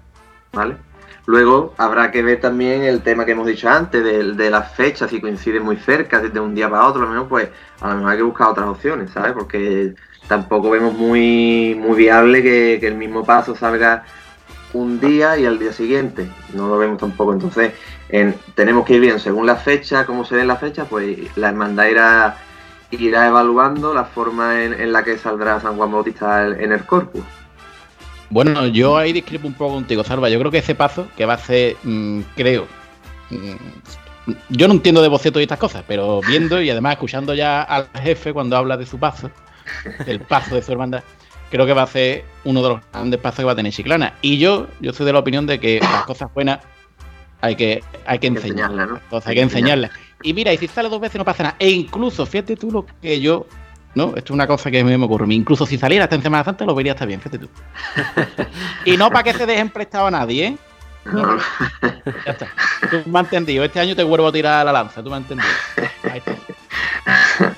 ¿Vale? 0.53 0.78
Luego 1.26 1.74
habrá 1.78 2.09
que 2.09 2.24
ver 2.24 2.39
también 2.39 2.84
el 2.84 3.01
tema 3.01 3.26
que 3.26 3.34
hemos 3.34 3.47
dicho 3.47 3.68
antes, 3.68 4.01
de, 4.01 4.32
de 4.32 4.49
las 4.49 4.72
fechas, 4.72 5.09
si 5.09 5.20
coinciden 5.20 5.64
muy 5.64 5.76
cerca, 5.76 6.22
desde 6.22 6.39
un 6.39 6.55
día 6.55 6.70
para 6.70 6.88
otro, 6.88 7.01
a 7.01 7.05
lo 7.05 7.11
mejor, 7.11 7.28
pues 7.28 7.49
a 7.82 7.89
lo 7.89 7.95
mejor 7.95 8.11
hay 8.11 8.18
que 8.18 8.24
buscar 8.24 8.47
otras 8.47 8.68
opciones, 8.68 9.11
¿sabes? 9.11 9.34
Porque 9.34 9.93
tampoco 10.28 10.69
vemos 10.69 10.93
muy, 10.93 11.76
muy 11.80 11.97
viable 11.97 12.41
que, 12.41 12.76
el 12.76 12.95
mismo 12.95 13.24
paso 13.24 13.55
salga 13.55 14.03
un 14.74 14.99
día 14.99 15.38
y 15.38 15.45
al 15.45 15.59
día 15.59 15.74
siguiente. 15.74 16.28
No 16.53 16.67
lo 16.67 16.78
vemos 16.78 16.97
tampoco. 16.97 17.34
Entonces, 17.34 17.74
en, 18.09 18.36
tenemos 18.55 18.86
que 18.86 18.95
ir 18.95 19.01
bien 19.01 19.19
según 19.19 19.45
la 19.45 19.55
fecha, 19.55 20.05
cómo 20.05 20.26
se 20.26 20.36
den 20.36 20.47
la 20.47 20.57
fecha, 20.57 20.86
pues 20.86 21.17
la 21.36 21.49
hermandad 21.49 21.88
irá, 21.88 22.38
irá 22.91 23.28
evaluando 23.28 23.93
la 23.93 24.05
forma 24.05 24.63
en, 24.63 24.74
en 24.74 24.91
la 24.91 25.03
que 25.03 25.17
saldrá 25.17 25.59
San 25.59 25.78
Juan 25.78 25.91
Bautista 25.91 26.47
en 26.47 26.71
el 26.71 26.86
corpus. 26.86 27.24
Bueno, 28.30 28.65
yo 28.65 28.97
ahí 28.97 29.13
discrepo 29.13 29.47
un 29.47 29.53
poco 29.53 29.76
contigo, 29.76 30.03
Salva. 30.03 30.28
Yo 30.28 30.39
creo 30.39 30.49
que 30.49 30.57
ese 30.57 30.74
paso 30.74 31.07
que 31.15 31.26
va 31.26 31.34
a 31.36 31.38
ser, 31.38 31.76
mmm, 31.84 32.21
creo. 32.36 32.67
Mmm, 33.30 34.34
yo 34.49 34.67
no 34.67 34.74
entiendo 34.74 35.01
de 35.01 35.07
bocetos 35.07 35.39
y 35.39 35.43
estas 35.43 35.59
cosas, 35.59 35.84
pero 35.88 36.21
viendo 36.21 36.61
y 36.61 36.69
además 36.69 36.93
escuchando 36.93 37.34
ya 37.34 37.61
al 37.61 37.88
jefe 38.01 38.34
cuando 38.34 38.55
habla 38.55 38.78
de 38.78 38.86
su 38.86 38.97
paso, 38.97 39.30
del 40.05 40.20
paso 40.20 40.55
de 40.55 40.61
su 40.61 40.72
hermandad, 40.72 41.03
creo 41.49 41.66
que 41.66 41.74
va 41.74 41.84
a 41.84 41.88
ser 41.88 42.26
uno 42.43 42.61
de 42.61 42.70
los 42.70 42.82
grandes 42.91 43.20
pasos 43.20 43.39
que 43.39 43.45
va 43.45 43.51
a 43.53 43.55
tener 43.55 43.72
Chiclana. 43.72 44.16
Y 44.22 44.38
yo, 44.38 44.68
yo 44.80 44.93
soy 44.93 45.05
de 45.05 45.14
la 45.14 45.20
opinión 45.20 45.45
de 45.45 45.59
que 45.59 45.80
las 45.80 46.03
cosas 46.03 46.34
buenas 46.34 46.59
hay 47.41 47.55
que, 47.55 47.84
hay 48.05 48.20
que 48.20 48.28
enseñarlas. 48.28 48.89
¿no? 48.89 48.97
Entonces, 48.97 49.28
hay 49.28 49.36
que 49.36 49.41
enseñarlas. 49.41 49.91
Y 50.24 50.34
mira, 50.34 50.53
y 50.53 50.57
si 50.57 50.68
sale 50.68 50.89
dos 50.89 51.01
veces 51.01 51.18
no 51.18 51.26
pasa 51.26 51.43
nada. 51.43 51.55
E 51.59 51.70
incluso, 51.70 52.26
fíjate 52.26 52.55
tú 52.55 52.72
lo 52.72 52.86
que 53.01 53.20
yo 53.20 53.45
¿no? 53.95 54.07
Esto 54.16 54.20
es 54.20 54.32
una 54.32 54.47
cosa 54.47 54.72
que 54.72 54.84
me 54.84 54.95
ocurre. 54.95 55.32
Incluso 55.34 55.66
si 55.66 55.78
saliera 55.78 56.05
hasta 56.05 56.16
en 56.16 56.24
Semana 56.24 56.43
Santa 56.43 56.66
lo 56.66 56.76
vería 56.76 56.93
hasta 56.93 57.05
bien, 57.05 57.20
fíjate 57.20 57.39
tú. 57.39 57.49
y 58.86 58.97
no 58.97 59.09
para 59.09 59.24
que 59.24 59.34
se 59.34 59.45
dejen 59.45 59.70
prestado 59.70 60.07
a 60.07 60.11
nadie, 60.11 60.47
¿eh? 60.47 60.57
No, 61.05 61.38
ya 62.26 62.32
está. 62.32 62.47
Tú 62.89 63.03
me 63.05 63.20
has 63.20 63.26
entendido. 63.26 63.64
Este 63.64 63.80
año 63.80 63.95
te 63.95 64.03
vuelvo 64.03 64.28
a 64.28 64.32
tirar 64.32 64.66
la 64.66 64.72
lanza, 64.72 65.03
tú 65.03 65.09
me 65.09 65.18
has 65.18 65.22
entendido. 65.24 65.49
Ahí 66.09 66.22
está. 66.26 67.53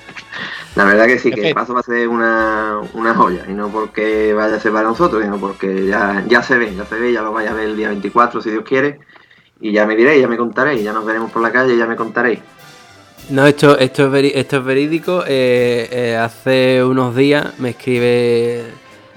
La 0.76 0.84
verdad 0.84 1.06
que 1.06 1.18
sí, 1.18 1.30
que 1.30 1.48
el 1.48 1.54
paso 1.54 1.72
va 1.72 1.80
a 1.80 1.82
ser 1.82 2.06
una, 2.06 2.80
una, 2.92 3.14
joya. 3.14 3.46
Y 3.48 3.54
no 3.54 3.70
porque 3.70 4.34
vaya 4.34 4.56
a 4.56 4.60
ser 4.60 4.72
para 4.72 4.86
nosotros, 4.86 5.22
sino 5.22 5.38
porque 5.38 5.86
ya, 5.86 6.22
ya 6.28 6.42
se 6.42 6.58
ve, 6.58 6.74
ya 6.76 6.84
se 6.84 6.96
ve, 6.96 7.14
ya 7.14 7.22
lo 7.22 7.32
vaya 7.32 7.52
a 7.52 7.54
ver 7.54 7.70
el 7.70 7.76
día 7.78 7.88
24, 7.88 8.42
si 8.42 8.50
Dios 8.50 8.62
quiere. 8.62 9.00
Y 9.58 9.72
ya 9.72 9.86
me 9.86 9.96
diréis, 9.96 10.20
ya 10.20 10.28
me 10.28 10.36
contaréis, 10.36 10.84
ya 10.84 10.92
nos 10.92 11.06
veremos 11.06 11.32
por 11.32 11.40
la 11.40 11.50
calle 11.50 11.74
y 11.74 11.78
ya 11.78 11.86
me 11.86 11.96
contaréis. 11.96 12.40
No, 13.30 13.46
esto, 13.46 13.78
esto, 13.78 14.04
es, 14.04 14.10
veri 14.10 14.32
esto 14.34 14.58
es 14.58 14.64
verídico. 14.64 15.24
Eh, 15.26 15.88
eh, 15.90 16.16
hace 16.16 16.84
unos 16.84 17.16
días 17.16 17.58
me 17.58 17.70
escribe 17.70 18.64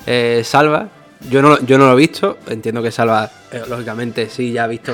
eh, 0.05 0.41
Salva. 0.45 0.87
Yo 1.29 1.41
no, 1.41 1.59
yo 1.59 1.77
no 1.77 1.87
lo 1.87 1.93
he 1.93 1.97
visto. 1.97 2.37
Entiendo 2.47 2.81
que 2.81 2.89
Salva, 2.89 3.29
lógicamente, 3.67 4.29
sí, 4.29 4.53
ya 4.53 4.63
ha 4.63 4.67
visto. 4.67 4.93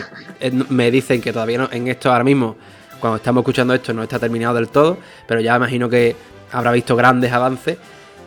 me 0.69 0.89
dicen 0.89 1.21
que 1.21 1.31
todavía 1.31 1.59
no, 1.59 1.69
en 1.71 1.87
esto 1.89 2.11
ahora 2.11 2.23
mismo, 2.23 2.55
cuando 2.99 3.17
estamos 3.17 3.43
escuchando 3.43 3.75
esto, 3.75 3.93
no 3.93 4.01
está 4.01 4.17
terminado 4.17 4.55
del 4.55 4.69
todo. 4.69 4.97
Pero 5.27 5.41
ya 5.41 5.55
imagino 5.55 5.87
que 5.87 6.15
habrá 6.55 6.71
visto 6.71 6.95
grandes 6.95 7.31
avances. 7.31 7.77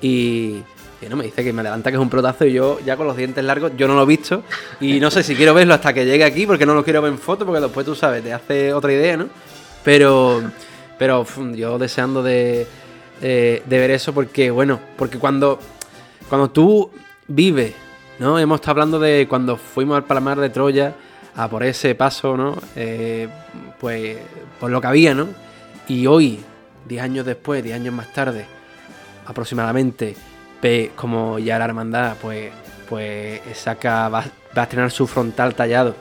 Y, 0.00 0.62
y 1.00 1.08
no 1.08 1.16
me 1.16 1.24
dice 1.24 1.42
que 1.44 1.52
me 1.52 1.62
levanta 1.62 1.90
que 1.90 1.96
es 1.96 2.02
un 2.02 2.10
protazo. 2.10 2.44
Y 2.44 2.52
yo, 2.52 2.78
ya 2.84 2.96
con 2.96 3.06
los 3.06 3.16
dientes 3.16 3.44
largos, 3.44 3.72
yo 3.76 3.88
no 3.88 3.94
lo 3.94 4.02
he 4.02 4.06
visto. 4.06 4.42
Y 4.80 5.00
no 5.00 5.10
sé 5.10 5.22
si 5.22 5.34
quiero 5.34 5.54
verlo 5.54 5.74
hasta 5.74 5.92
que 5.92 6.04
llegue 6.04 6.24
aquí, 6.24 6.46
porque 6.46 6.66
no 6.66 6.74
lo 6.74 6.84
quiero 6.84 7.02
ver 7.02 7.12
en 7.12 7.18
foto, 7.18 7.46
porque 7.46 7.60
después 7.60 7.86
tú 7.86 7.94
sabes, 7.94 8.22
te 8.22 8.32
hace 8.32 8.72
otra 8.72 8.92
idea, 8.92 9.16
¿no? 9.16 9.28
Pero. 9.84 10.42
Pero 10.98 11.24
yo 11.54 11.78
deseando 11.78 12.24
de, 12.24 12.66
de, 13.20 13.62
de, 13.64 13.78
ver 13.78 13.92
eso 13.92 14.12
porque, 14.12 14.50
bueno, 14.50 14.80
porque 14.96 15.16
cuando, 15.16 15.60
cuando 16.28 16.50
tú 16.50 16.90
vives, 17.28 17.72
¿no? 18.18 18.36
Hemos 18.36 18.56
estado 18.56 18.72
hablando 18.72 18.98
de 18.98 19.26
cuando 19.28 19.56
fuimos 19.56 19.96
al 19.96 20.04
Palamar 20.04 20.40
de 20.40 20.50
Troya 20.50 20.94
a 21.36 21.48
por 21.48 21.62
ese 21.62 21.94
paso, 21.94 22.36
¿no? 22.36 22.56
Eh, 22.74 23.28
pues 23.78 24.18
por 24.58 24.70
lo 24.70 24.80
que 24.80 24.86
había, 24.88 25.14
¿no? 25.14 25.28
Y 25.86 26.06
hoy, 26.08 26.40
10 26.88 27.02
años 27.02 27.26
después, 27.26 27.62
10 27.62 27.76
años 27.76 27.94
más 27.94 28.12
tarde, 28.12 28.46
aproximadamente, 29.26 30.16
como 30.96 31.38
ya 31.38 31.58
la 31.58 31.66
hermandad, 31.66 32.16
pues, 32.20 32.50
pues 32.88 33.40
saca, 33.54 34.08
va, 34.08 34.24
va 34.56 34.62
a 34.62 34.64
estrenar 34.64 34.90
su 34.90 35.06
frontal 35.06 35.54
tallado 35.54 35.94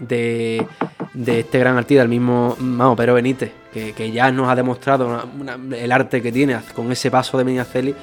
de, 0.00 0.66
de 1.14 1.40
este 1.40 1.58
gran 1.58 1.76
artista, 1.76 2.02
el 2.02 2.08
mismo 2.08 2.56
vamos, 2.58 2.96
Pero 2.96 3.14
Benítez, 3.14 3.52
que, 3.72 3.92
que, 3.92 4.10
ya 4.10 4.30
nos 4.32 4.48
ha 4.48 4.56
demostrado 4.56 5.28
el 5.76 5.92
arte 5.92 6.20
que 6.20 6.32
tiene 6.32 6.58
con 6.74 6.90
ese 6.90 7.10
paso 7.10 7.38
de 7.38 7.44
Miñaceli. 7.44 7.94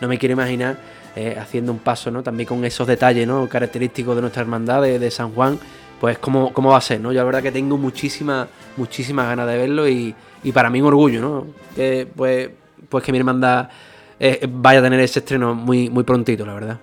No 0.00 0.08
me 0.08 0.18
quiero 0.18 0.34
imaginar 0.34 0.78
eh, 1.16 1.36
haciendo 1.40 1.72
un 1.72 1.78
paso, 1.78 2.10
¿no? 2.10 2.22
También 2.22 2.46
con 2.46 2.64
esos 2.64 2.86
detalles, 2.86 3.26
¿no? 3.26 3.48
Característicos 3.48 4.14
de 4.14 4.20
nuestra 4.20 4.42
hermandad 4.42 4.82
de, 4.82 4.98
de 4.98 5.10
San 5.10 5.32
Juan, 5.32 5.58
pues 6.00 6.18
cómo, 6.18 6.52
cómo, 6.52 6.70
va 6.70 6.78
a 6.78 6.80
ser, 6.80 7.00
¿no? 7.00 7.10
Yo 7.12 7.18
la 7.18 7.24
verdad 7.24 7.42
que 7.42 7.52
tengo 7.52 7.76
muchísimas, 7.76 8.48
muchísimas 8.76 9.26
ganas 9.26 9.48
de 9.48 9.56
verlo 9.56 9.88
y, 9.88 10.14
y, 10.42 10.52
para 10.52 10.70
mí 10.70 10.80
un 10.80 10.88
orgullo, 10.88 11.20
¿no? 11.20 11.46
Que, 11.74 12.06
pues, 12.14 12.50
pues 12.88 13.04
que 13.04 13.12
mi 13.12 13.18
hermandad 13.18 13.68
eh, 14.18 14.46
vaya 14.50 14.80
a 14.80 14.82
tener 14.82 15.00
ese 15.00 15.20
estreno 15.20 15.54
muy, 15.54 15.90
muy 15.90 16.04
prontito, 16.04 16.44
la 16.44 16.54
verdad. 16.54 16.78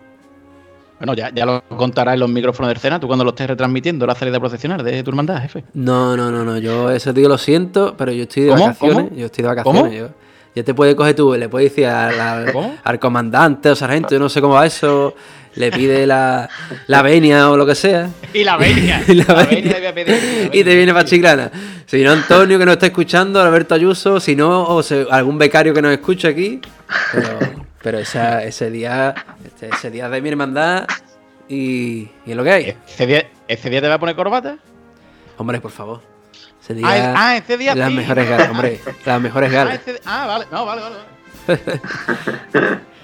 Bueno, 0.99 1.13
ya, 1.13 1.29
ya 1.33 1.45
lo 1.45 1.61
contarás 1.63 2.13
en 2.13 2.21
los 2.21 2.29
micrófonos 2.29 2.69
del 2.69 2.77
Cena, 2.77 2.99
tú 2.99 3.07
cuando 3.07 3.25
lo 3.25 3.31
estés 3.31 3.47
retransmitiendo 3.47 4.05
la 4.07 4.15
salida 4.15 4.39
procesional 4.39 4.81
de 4.83 5.03
tu 5.03 5.11
hermandad, 5.11 5.41
jefe. 5.41 5.65
No, 5.73 6.15
no, 6.15 6.31
no, 6.31 6.45
no, 6.45 6.57
yo 6.57 6.89
eso 6.89 7.13
tío 7.13 7.27
lo 7.27 7.37
siento, 7.37 7.95
pero 7.97 8.13
yo 8.13 8.23
estoy 8.23 8.43
de 8.43 8.49
¿Cómo? 8.49 8.61
vacaciones. 8.61 9.09
¿Cómo? 9.09 9.15
Yo 9.17 9.25
estoy 9.25 9.41
de 9.41 9.47
vacaciones. 9.47 9.93
Yo, 9.93 10.07
ya 10.55 10.63
te 10.63 10.73
puede 10.73 10.95
coger 10.95 11.15
tú, 11.15 11.35
le 11.35 11.49
puedes 11.49 11.69
decir 11.69 11.87
al, 11.87 12.17
al, 12.17 12.79
al, 12.81 12.99
comandante 12.99 13.69
o 13.69 13.75
sargento, 13.75 14.11
yo 14.11 14.19
no 14.19 14.29
sé 14.29 14.39
cómo 14.39 14.53
va 14.53 14.65
eso, 14.65 15.13
le 15.55 15.71
pide 15.71 16.05
la, 16.05 16.49
la 16.87 17.01
venia 17.01 17.49
o 17.49 17.57
lo 17.57 17.65
que 17.65 17.75
sea. 17.75 18.09
Y 18.33 18.43
la 18.43 18.57
venia. 18.57 19.03
y, 19.07 19.13
la 19.15 19.25
la 19.27 19.43
venia. 19.45 19.73
venia 19.73 19.93
pedir, 19.93 20.49
y 20.53 20.63
te 20.63 20.75
viene 20.75 20.93
para 20.93 21.05
Chiclana. 21.05 21.51
Si 21.85 22.03
no, 22.03 22.11
Antonio 22.11 22.57
que 22.59 22.65
nos 22.65 22.73
está 22.73 22.87
escuchando, 22.87 23.41
Alberto 23.41 23.75
Ayuso, 23.75 24.19
si 24.19 24.35
no, 24.35 24.63
o 24.63 24.83
se, 24.83 25.05
algún 25.09 25.37
becario 25.37 25.73
que 25.73 25.81
nos 25.81 25.91
escuche 25.91 26.27
aquí. 26.27 26.59
Pero, 27.11 27.39
pero 27.81 27.99
esa, 27.99 28.43
ese 28.43 28.69
día, 28.71 29.13
ese, 29.55 29.69
ese 29.69 29.91
día 29.91 30.09
de 30.09 30.21
mi 30.21 30.29
hermandad 30.29 30.87
y, 31.47 32.09
y 32.25 32.31
es 32.31 32.35
lo 32.35 32.43
que 32.43 32.51
hay. 32.51 32.75
¿Ese 32.87 33.05
día, 33.05 33.27
¿Ese 33.47 33.69
día 33.69 33.81
te 33.81 33.87
va 33.87 33.95
a 33.95 33.99
poner 33.99 34.15
corbata? 34.15 34.57
Hombre, 35.37 35.61
por 35.61 35.71
favor. 35.71 36.01
Ese 36.63 36.73
día, 36.73 36.87
Ah, 36.87 37.13
ah, 37.15 37.37
ese 37.37 37.57
día 37.57 37.75
las 37.75 37.89
sí. 37.89 37.95
mejores 37.95 38.27
galas, 38.27 38.49
hombre, 38.49 38.79
las 39.05 39.21
mejores 39.21 39.49
Ah, 39.51 39.53
galas. 39.53 39.79
ese- 39.85 40.01
ah, 40.05 40.25
vale, 40.25 40.45
no, 40.51 40.65
vale, 40.65 40.81
vale. 40.81 40.95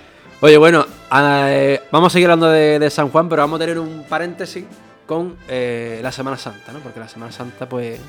Oye, 0.43 0.57
bueno, 0.57 0.87
eh, 1.13 1.79
vamos 1.91 2.11
a 2.11 2.13
seguir 2.13 2.25
hablando 2.25 2.49
de, 2.49 2.89
San 2.89 3.09
Juan, 3.09 3.29
pero 3.29 3.43
vamos 3.43 3.57
a 3.57 3.59
tener 3.59 3.77
un 3.77 4.03
paréntesis 4.09 4.65
con 5.05 5.37
eh, 5.47 5.99
la 6.01 6.11
Semana 6.11 6.35
Santa, 6.35 6.71
¿no? 6.71 6.79
Porque 6.79 6.99
la 6.99 7.07
Semana 7.07 7.31
Santa, 7.31 7.69
pues, 7.69 7.99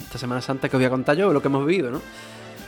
esta 0.00 0.18
Semana 0.18 0.40
Santa 0.40 0.68
que 0.68 0.76
os 0.76 0.80
voy 0.80 0.86
a 0.86 0.90
contar 0.90 1.16
yo, 1.16 1.32
lo 1.32 1.40
que 1.40 1.46
hemos 1.46 1.64
vivido, 1.64 1.92
¿no? 1.92 2.02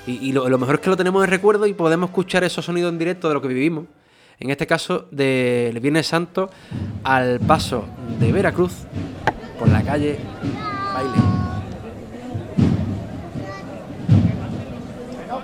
Y, 0.06 0.32
lo 0.32 0.56
mejor 0.56 0.76
es 0.76 0.80
que 0.80 0.88
lo 0.88 0.96
tenemos 0.96 1.24
en 1.24 1.30
recuerdo 1.30 1.66
y 1.66 1.74
podemos 1.74 2.10
escuchar 2.10 2.44
esos 2.44 2.64
sonidos 2.64 2.92
en 2.92 2.98
directo 2.98 3.26
de 3.26 3.34
lo 3.34 3.42
que 3.42 3.48
vivimos. 3.48 3.86
En 4.38 4.50
este 4.50 4.68
caso, 4.68 5.06
del 5.10 5.80
Viernes 5.80 6.06
Santo 6.06 6.48
al 7.02 7.40
paso 7.40 7.86
de 8.20 8.30
Veracruz 8.30 8.72
por 9.58 9.68
la 9.68 9.82
calle 9.82 10.16
Baile. 10.94 11.37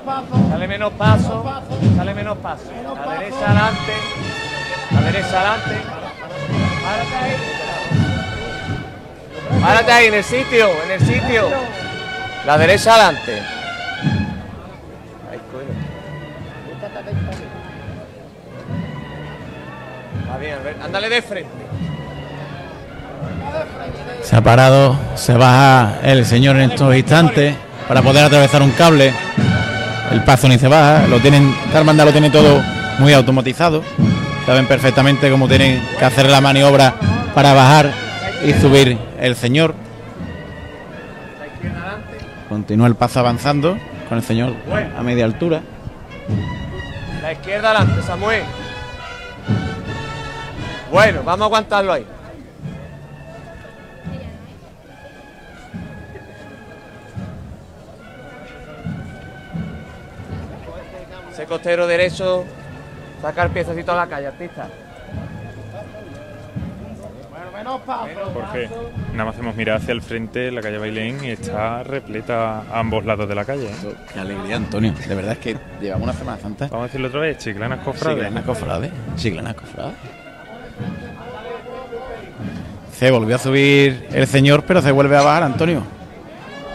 Sale 0.04 0.68
menos 0.68 0.92
paso, 0.92 1.62
sale 1.96 2.14
menos 2.14 2.36
paso. 2.38 2.64
La 3.06 3.12
derecha 3.14 3.46
adelante, 3.46 3.92
la 4.90 5.00
derecha 5.00 5.40
adelante. 5.40 5.74
Párate 6.84 7.16
ahí. 7.16 7.36
Párate 9.62 9.92
ahí, 9.92 10.06
en 10.08 10.14
el 10.14 10.24
sitio, 10.24 10.68
en 10.84 10.90
el 10.90 11.00
sitio. 11.00 11.48
La 12.44 12.58
derecha 12.58 12.94
adelante. 12.94 13.42
Ay. 15.30 15.38
Va 20.30 20.36
bien, 20.36 20.58
ándale 20.82 21.08
de 21.08 21.22
frente. 21.22 21.50
Se 24.22 24.36
ha 24.36 24.42
parado, 24.42 24.98
se 25.14 25.32
baja 25.32 25.98
el 26.02 26.26
señor 26.26 26.56
en 26.56 26.72
estos 26.72 26.94
instantes 26.94 27.54
para 27.88 28.02
poder 28.02 28.24
atravesar 28.24 28.60
un 28.60 28.72
cable. 28.72 29.14
El 30.10 30.22
paso 30.24 30.48
ni 30.48 30.58
se 30.58 30.68
baja, 30.68 31.06
lo 31.08 31.18
tienen, 31.20 31.54
esta 31.66 31.78
hermandad 31.78 32.04
lo 32.04 32.12
tiene 32.12 32.30
todo 32.30 32.62
muy 32.98 33.12
automatizado. 33.12 33.82
Saben 34.46 34.66
perfectamente 34.66 35.30
cómo 35.30 35.48
tienen 35.48 35.82
que 35.98 36.04
hacer 36.04 36.28
la 36.28 36.40
maniobra 36.40 36.94
para 37.34 37.52
bajar 37.52 37.90
y 38.44 38.52
subir 38.52 38.98
el 39.18 39.34
señor. 39.36 39.74
Continúa 42.48 42.86
el 42.86 42.94
paso 42.94 43.20
avanzando 43.20 43.78
con 44.08 44.18
el 44.18 44.24
señor 44.24 44.54
a 44.96 45.02
media 45.02 45.24
altura. 45.24 45.62
La 47.22 47.32
izquierda 47.32 47.70
adelante, 47.70 48.02
Samuel. 48.02 48.42
Bueno, 50.92 51.22
vamos 51.24 51.42
a 51.42 51.44
aguantarlo 51.46 51.92
ahí. 51.92 52.06
Ese 61.44 61.50
costero 61.50 61.86
derecho, 61.86 62.42
sacar 63.20 63.50
piececito 63.50 63.92
a 63.92 63.96
la 63.96 64.06
calle, 64.06 64.28
artista. 64.28 64.66
Porque 68.32 68.70
nada 69.12 69.26
más 69.26 69.34
hacemos 69.34 69.54
mirar 69.54 69.76
hacia 69.76 69.92
el 69.92 70.00
frente, 70.00 70.50
la 70.50 70.62
calle 70.62 70.78
Bailén 70.78 71.22
y 71.22 71.28
está 71.28 71.82
repleta 71.82 72.60
a 72.60 72.78
ambos 72.78 73.04
lados 73.04 73.28
de 73.28 73.34
la 73.34 73.44
calle. 73.44 73.66
¿eh? 73.66 73.94
Qué 74.10 74.20
alegría, 74.20 74.56
Antonio. 74.56 74.94
De 75.06 75.14
verdad 75.14 75.32
es 75.32 75.38
que 75.38 75.56
llevamos 75.82 76.04
una 76.04 76.18
Semana 76.18 76.38
Santa. 76.38 76.68
Vamos 76.68 76.84
a 76.84 76.86
decirlo 76.86 77.08
otra 77.08 77.20
vez, 77.20 77.36
chiclanas 77.36 77.80
cofrades. 77.80 78.24
Chiclana 78.24 78.42
cofrade. 78.42 78.90
Chiclana 79.16 79.54
cofrade. 79.54 79.92
Se 82.90 83.10
volvió 83.10 83.36
a 83.36 83.38
subir 83.38 84.08
el 84.12 84.26
señor, 84.26 84.64
pero 84.66 84.80
se 84.80 84.92
vuelve 84.92 85.18
a 85.18 85.20
bajar, 85.20 85.42
Antonio. 85.42 85.82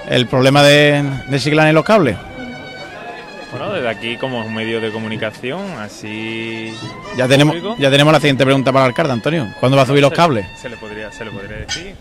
El 0.08 0.28
problema 0.28 0.62
de, 0.62 1.04
de 1.28 1.40
Chiclana 1.40 1.72
y 1.72 1.74
los 1.74 1.84
cables. 1.84 2.18
Bueno, 3.52 3.72
desde 3.74 3.90
aquí 3.90 4.18
como 4.18 4.40
un 4.46 4.54
medio 4.54 4.80
de 4.80 4.92
comunicación, 4.92 5.60
así... 5.80 6.72
Ya 7.18 7.28
tenemos, 7.28 7.56
público, 7.56 7.76
ya 7.80 7.90
tenemos 7.90 8.14
la 8.14 8.20
siguiente 8.20 8.46
pregunta 8.46 8.72
para 8.72 8.86
el 8.86 8.90
alcalde, 8.90 9.14
Antonio. 9.14 9.48
¿Cuándo 9.60 9.76
va 9.76 9.84
a 9.84 9.86
subir 9.88 10.02
los 10.02 10.12
se- 10.12 10.16
cables? 10.16 10.46
Se 10.62 10.70
le 10.70 10.78
podría, 10.78 11.12
se 11.12 11.26
le 11.26 11.32
podría 11.32 11.58
decir. 11.58 11.96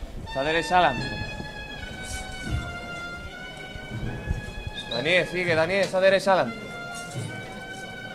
Daniel, 4.91 5.27
sigue, 5.31 5.55
Daniel, 5.55 5.87
derecha 6.01 6.33
adelante. 6.35 6.59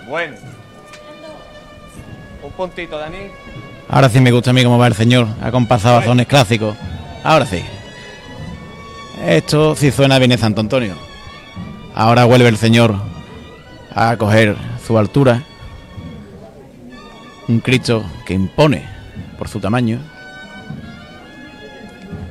Bueno. 0.08 0.36
Un 2.44 2.52
puntito, 2.52 2.98
Daniel. 2.98 3.32
Ahora 3.90 4.10
sí 4.10 4.20
me 4.20 4.32
gusta 4.32 4.52
a 4.52 4.54
mí 4.54 4.64
cómo 4.64 4.78
va 4.78 4.88
el 4.88 4.96
señor. 4.96 5.28
Ha 5.42 5.50
compasado 5.52 5.98
a 5.98 6.02
zones 6.04 6.28
clásicos. 6.28 6.76
Ahora 7.24 7.46
sí. 7.46 7.64
Esto 9.26 9.76
sí 9.76 9.92
suena 9.92 10.20
bien 10.20 10.38
Santo 10.38 10.62
Antonio. 10.62 10.96
Ahora 11.96 12.26
vuelve 12.26 12.50
el 12.50 12.58
señor 12.58 12.96
a 13.96 14.16
coger 14.18 14.56
su 14.86 14.98
altura. 14.98 15.42
Un 17.48 17.60
Cristo 17.60 18.04
que 18.26 18.34
impone 18.34 18.88
por 19.38 19.48
su 19.48 19.60
tamaño. 19.60 20.00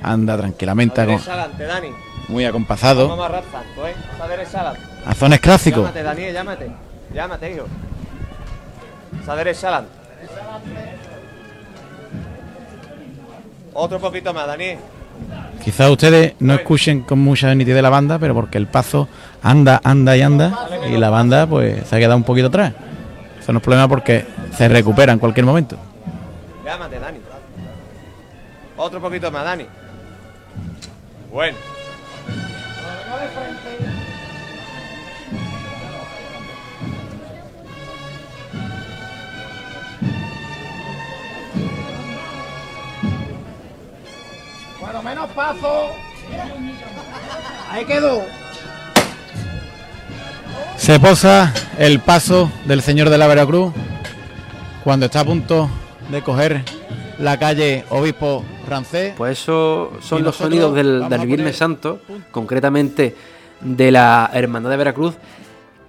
Anda 0.03 0.37
tranquilamente, 0.37 1.01
La 1.01 1.07
con- 1.07 1.23
muy 2.29 2.45
acompasado. 2.45 3.09
adelante. 4.59 4.81
A 5.07 5.15
zones 5.15 5.41
clásicos. 5.41 5.83
Llámate, 5.83 6.03
Daniel, 6.03 6.35
llámate. 6.35 6.71
Llámate, 7.15 7.53
hijo. 7.53 7.65
Esa 9.23 9.37
derecha 9.37 9.69
adelante. 9.69 9.93
Otro 13.75 13.99
poquito 14.01 14.35
más, 14.35 14.47
Daniel. 14.47 14.79
Quizás 15.63 15.91
ustedes 15.91 16.35
no 16.41 16.55
escuchen 16.55 17.03
con 17.03 17.21
mucha 17.21 17.55
nitidez 17.55 17.83
la 17.83 17.91
banda, 17.91 18.19
pero 18.19 18.35
porque 18.35 18.59
el 18.59 18.67
paso 18.67 19.09
anda, 19.43 19.81
anda 19.85 20.17
y 20.17 20.23
anda, 20.23 20.69
y 20.91 20.97
la 20.97 21.11
banda 21.11 21.47
pues 21.47 21.87
se 21.87 21.97
ha 21.97 21.99
quedado 21.99 22.17
un 22.17 22.25
poquito 22.25 22.49
atrás. 22.49 22.73
Eso 23.41 23.53
no 23.53 23.59
es 23.59 23.63
problema 23.63 23.89
porque 23.89 24.27
se 24.57 24.69
recupera 24.69 25.13
en 25.13 25.19
cualquier 25.19 25.47
momento. 25.47 25.77
Dani. 26.65 27.19
Otro 28.77 29.01
poquito 29.01 29.31
más, 29.31 29.45
Dani. 29.45 29.67
Bueno. 31.33 31.57
Bueno, 44.93 45.09
menos 45.09 45.31
paso. 45.31 45.87
Ahí 47.71 47.87
quedó. 47.87 48.27
Se 50.77 51.01
posa 51.01 51.51
el 51.79 52.01
paso 52.01 52.53
del 52.67 52.83
señor 52.83 53.09
de 53.09 53.17
la 53.17 53.27
Veracruz 53.27 53.73
cuando 54.85 55.07
está 55.07 55.21
a 55.21 55.25
punto 55.25 55.71
de 56.11 56.21
coger 56.21 56.63
la 57.19 57.39
calle 57.39 57.87
Obispo 57.89 58.45
Rancés. 58.69 59.15
Pues 59.17 59.41
eso 59.41 59.93
son 60.03 60.25
los 60.25 60.37
sonidos 60.37 60.75
del, 60.75 61.09
del 61.09 61.27
Viernes 61.27 61.57
Santo, 61.57 62.03
concretamente 62.31 63.17
de 63.63 63.91
la 63.91 64.31
Hermandad 64.35 64.69
de 64.69 64.77
Veracruz, 64.77 65.15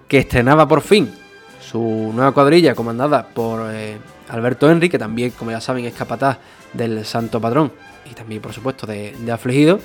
que 0.08 0.20
estrenaba 0.20 0.66
por 0.66 0.80
fin 0.80 1.14
su 1.60 2.14
nueva 2.16 2.32
cuadrilla 2.32 2.74
comandada 2.74 3.28
por 3.28 3.70
eh, 3.70 3.98
Alberto 4.30 4.72
Henry, 4.72 4.88
que 4.88 4.98
también, 4.98 5.32
como 5.32 5.52
ya 5.52 5.60
saben, 5.60 5.84
es 5.84 5.94
capataz 5.94 6.38
del 6.72 7.04
Santo 7.04 7.42
Patrón 7.42 7.83
y 8.10 8.14
también, 8.14 8.42
por 8.42 8.54
supuesto, 8.54 8.86
de, 8.88 9.16
de 9.18 9.32
Afligido. 9.32 9.80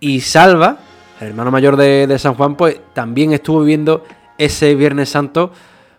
Y 0.00 0.20
Salva, 0.20 0.78
el 1.20 1.28
hermano 1.28 1.50
mayor 1.50 1.76
de, 1.76 2.06
de 2.06 2.18
San 2.18 2.34
Juan, 2.34 2.56
pues 2.56 2.80
también 2.94 3.32
estuvo 3.32 3.60
viviendo 3.60 4.04
ese 4.36 4.74
Viernes 4.74 5.08
Santo 5.08 5.52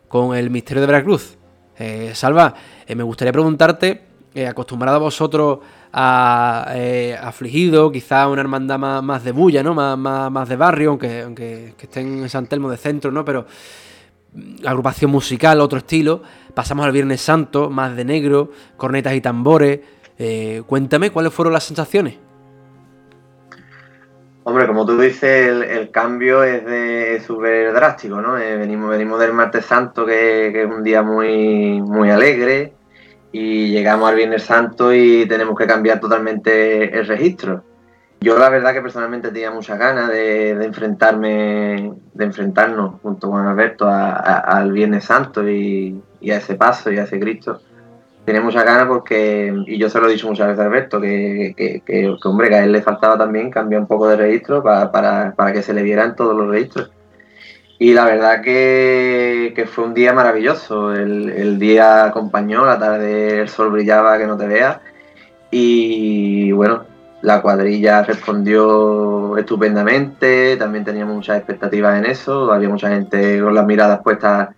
con 0.07 0.35
el 0.35 0.49
misterio 0.49 0.81
de 0.81 0.87
Veracruz. 0.87 1.37
Eh, 1.77 2.11
Salva, 2.13 2.53
eh, 2.87 2.95
me 2.95 3.03
gustaría 3.03 3.31
preguntarte, 3.31 4.01
eh, 4.33 4.47
acostumbrado 4.47 4.97
a 4.97 4.99
vosotros 4.99 5.59
a 5.91 6.71
eh, 6.75 7.17
afligido, 7.19 7.91
quizá 7.91 8.27
una 8.27 8.41
hermandad 8.41 8.77
más, 8.77 9.23
de 9.23 9.31
bulla, 9.31 9.63
¿no? 9.63 9.73
Más, 9.73 9.97
más, 9.97 10.31
más 10.31 10.47
de 10.47 10.55
barrio, 10.55 10.91
aunque, 10.91 11.21
aunque 11.21 11.73
que 11.77 11.85
estén 11.85 12.23
en 12.23 12.29
San 12.29 12.47
Telmo 12.47 12.69
de 12.69 12.77
centro, 12.77 13.11
¿no? 13.11 13.25
Pero 13.25 13.45
mm, 14.33 14.67
agrupación 14.67 15.09
musical, 15.09 15.59
otro 15.61 15.79
estilo. 15.79 16.21
Pasamos 16.53 16.85
al 16.85 16.91
Viernes 16.91 17.21
Santo, 17.21 17.69
más 17.69 17.95
de 17.95 18.05
negro, 18.05 18.51
cornetas 18.77 19.15
y 19.15 19.21
tambores. 19.21 19.79
Eh, 20.21 20.63
cuéntame 20.67 21.11
cuáles 21.11 21.33
fueron 21.33 21.53
las 21.53 21.63
sensaciones. 21.63 22.17
Hombre, 24.43 24.67
como 24.67 24.85
tú 24.85 24.99
dices, 24.99 25.47
el, 25.69 25.91
cambio 25.91 26.43
es 26.43 26.65
de 26.65 27.21
súper 27.25 27.71
drástico, 27.71 28.21
¿no? 28.21 28.37
Eh, 28.37 28.57
venimos, 28.57 28.89
venimos 28.89 29.19
del 29.19 29.31
Martes 29.31 29.65
Santo, 29.65 30.05
que, 30.05 30.49
que 30.51 30.63
es 30.63 30.69
un 30.69 30.83
día 30.83 31.03
muy, 31.03 31.81
muy 31.81 32.09
alegre, 32.09 32.73
y 33.31 33.69
llegamos 33.69 34.09
al 34.09 34.15
Viernes 34.15 34.43
Santo 34.43 34.93
y 34.93 35.25
tenemos 35.27 35.57
que 35.57 35.67
cambiar 35.67 35.99
totalmente 35.99 36.97
el 36.97 37.07
registro. 37.07 37.63
Yo 38.19 38.37
la 38.37 38.49
verdad 38.49 38.73
que 38.73 38.81
personalmente 38.81 39.29
tenía 39.29 39.51
muchas 39.51 39.79
ganas 39.79 40.09
de, 40.09 40.55
de 40.55 40.65
enfrentarme, 40.65 41.93
de 42.13 42.25
enfrentarnos 42.25 42.99
junto 43.01 43.29
con 43.29 43.45
Alberto 43.45 43.87
al 43.87 44.73
Viernes 44.73 45.05
Santo 45.05 45.47
y 45.47 46.01
a 46.29 46.37
ese 46.37 46.55
paso 46.55 46.91
y 46.91 46.97
a 46.97 47.03
ese 47.03 47.19
Cristo 47.19 47.61
tenía 48.29 48.43
muchas 48.43 48.63
ganas 48.63 48.85
porque, 48.85 49.51
y 49.65 49.79
yo 49.79 49.89
se 49.89 49.99
lo 49.99 50.07
he 50.07 50.11
dicho 50.11 50.27
muchas 50.27 50.49
veces 50.49 50.59
a 50.59 50.65
Alberto, 50.67 51.01
que, 51.01 51.81
que, 51.83 52.15
hombre, 52.25 52.49
que 52.49 52.55
a 52.55 52.63
él 52.63 52.71
le 52.71 52.83
faltaba 52.83 53.17
también 53.17 53.49
cambiar 53.49 53.81
un 53.81 53.87
poco 53.87 54.07
de 54.07 54.17
registro 54.17 54.61
para, 54.61 54.91
para, 54.91 55.33
para 55.35 55.51
que 55.51 55.63
se 55.63 55.73
le 55.73 55.81
vieran 55.81 56.15
todos 56.15 56.35
los 56.35 56.47
registros. 56.47 56.91
Y 57.79 57.93
la 57.93 58.05
verdad 58.05 58.43
que, 58.43 59.53
que 59.55 59.65
fue 59.65 59.85
un 59.85 59.95
día 59.95 60.13
maravilloso. 60.13 60.93
El, 60.93 61.29
el, 61.29 61.57
día 61.57 62.05
acompañó, 62.05 62.67
la 62.67 62.77
tarde 62.77 63.39
el 63.41 63.49
sol 63.49 63.71
brillaba 63.71 64.19
que 64.19 64.27
no 64.27 64.37
te 64.37 64.45
veas. 64.45 64.77
Y 65.49 66.51
bueno, 66.51 66.83
la 67.23 67.41
cuadrilla 67.41 68.03
respondió 68.03 69.37
estupendamente, 69.37 70.55
también 70.57 70.85
teníamos 70.85 71.15
muchas 71.15 71.37
expectativas 71.37 71.97
en 71.97 72.05
eso, 72.05 72.53
había 72.53 72.69
mucha 72.69 72.89
gente 72.89 73.41
con 73.41 73.55
las 73.55 73.65
miradas 73.65 74.01
puestas 74.03 74.49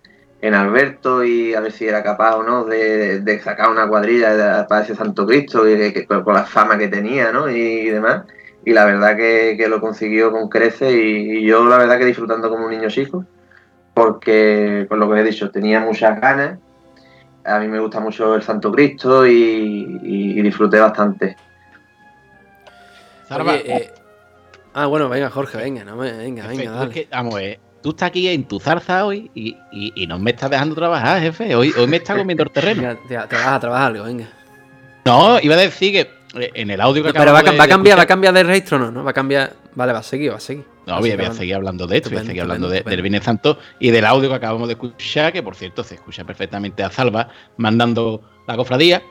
en 0.42 0.54
Alberto 0.54 1.22
y 1.24 1.54
a 1.54 1.60
ver 1.60 1.70
si 1.70 1.86
era 1.86 2.02
capaz 2.02 2.34
o 2.34 2.42
no 2.42 2.64
de, 2.64 3.20
de 3.20 3.40
sacar 3.40 3.70
una 3.70 3.86
cuadrilla 3.86 4.66
para 4.66 4.82
ese 4.82 4.96
Santo 4.96 5.24
Cristo 5.24 5.68
y 5.68 5.92
que, 5.92 6.04
con 6.04 6.34
la 6.34 6.42
fama 6.42 6.76
que 6.76 6.88
tenía 6.88 7.30
¿no? 7.30 7.48
y 7.48 7.88
demás 7.88 8.24
y 8.64 8.72
la 8.72 8.84
verdad 8.84 9.16
que, 9.16 9.54
que 9.56 9.68
lo 9.68 9.80
consiguió 9.80 10.32
con 10.32 10.48
crece 10.48 10.92
y, 10.92 11.38
y, 11.38 11.46
yo 11.46 11.64
la 11.64 11.78
verdad 11.78 11.96
que 11.96 12.06
disfrutando 12.06 12.50
como 12.50 12.66
un 12.66 12.72
niño 12.72 12.88
chico 12.88 13.24
porque 13.94 14.86
con 14.88 14.98
lo 14.98 15.08
que 15.08 15.20
he 15.20 15.24
dicho 15.24 15.52
tenía 15.52 15.78
muchas 15.78 16.20
ganas 16.20 16.58
a 17.44 17.60
mí 17.60 17.68
me 17.68 17.78
gusta 17.78 18.00
mucho 18.00 18.34
el 18.34 18.42
Santo 18.42 18.72
Cristo 18.72 19.24
y, 19.24 20.00
y, 20.02 20.38
y 20.38 20.42
disfruté 20.42 20.80
bastante 20.80 21.36
Oye, 23.30 23.62
eh... 23.64 23.90
ah 24.74 24.86
bueno 24.86 25.08
venga 25.08 25.30
Jorge 25.30 25.58
venga 25.58 25.84
no 25.84 25.94
me, 25.94 26.10
venga 26.10 26.48
venga 26.48 26.72
dale. 26.72 26.92
Que, 26.92 27.08
vamos 27.12 27.40
eh, 27.40 27.60
tú 27.82 27.90
estás 27.90 28.08
aquí 28.08 28.28
en 28.28 28.44
tu 28.44 28.60
zarza 28.60 29.04
hoy 29.04 29.30
y, 29.34 29.56
y, 29.72 29.92
y, 29.94 30.06
no 30.06 30.18
me 30.18 30.30
estás 30.30 30.50
dejando 30.50 30.74
trabajar 30.74 31.20
jefe 31.20 31.54
hoy, 31.54 31.72
hoy 31.76 31.86
me 31.86 31.98
está 31.98 32.16
comiendo 32.16 32.44
el 32.44 32.50
terreno 32.52 32.96
te, 33.08 33.16
te 33.16 33.16
vas 33.16 33.46
a 33.46 33.60
trabajar 33.60 33.92
algo 33.92 34.04
venga 34.04 34.28
no 35.04 35.40
iba 35.40 35.54
a 35.54 35.58
decir 35.58 35.92
que 35.92 36.22
en 36.34 36.70
el 36.70 36.80
audio 36.80 37.02
que 37.02 37.08
no, 37.08 37.18
Pero 37.18 37.32
va, 37.32 37.42
de, 37.42 37.56
va, 37.56 37.64
a 37.64 37.68
cambiar, 37.68 37.98
va 37.98 38.02
a 38.02 38.06
cambiar 38.06 38.32
de 38.32 38.42
registro, 38.42 38.78
¿no? 38.78 38.90
¿no? 38.90 39.04
Va 39.04 39.10
a 39.10 39.14
cambiar. 39.14 39.52
Vale, 39.74 39.92
va 39.92 39.98
a 39.98 40.02
seguir, 40.02 40.32
va 40.32 40.36
a 40.36 40.40
seguir. 40.40 40.64
No, 40.86 40.98
voy, 40.98 41.14
voy 41.14 41.26
a 41.26 41.32
seguir 41.32 41.54
hablando 41.54 41.86
de 41.86 41.96
esto, 41.98 42.10
voy 42.10 42.18
a 42.18 42.24
seguir 42.24 42.42
hablando 42.42 42.68
de, 42.68 42.82
del 42.82 43.02
Viernes 43.02 43.22
Santo 43.22 43.58
y 43.78 43.90
del 43.90 44.04
audio 44.04 44.28
que 44.28 44.34
acabamos 44.34 44.66
de 44.68 44.74
escuchar, 44.74 45.32
que 45.32 45.42
por 45.42 45.54
cierto 45.54 45.84
se 45.84 45.94
escucha 45.96 46.24
perfectamente 46.24 46.82
a 46.82 46.90
Salva 46.90 47.28
mandando 47.56 48.22
la 48.46 48.56
cofradía. 48.56 49.02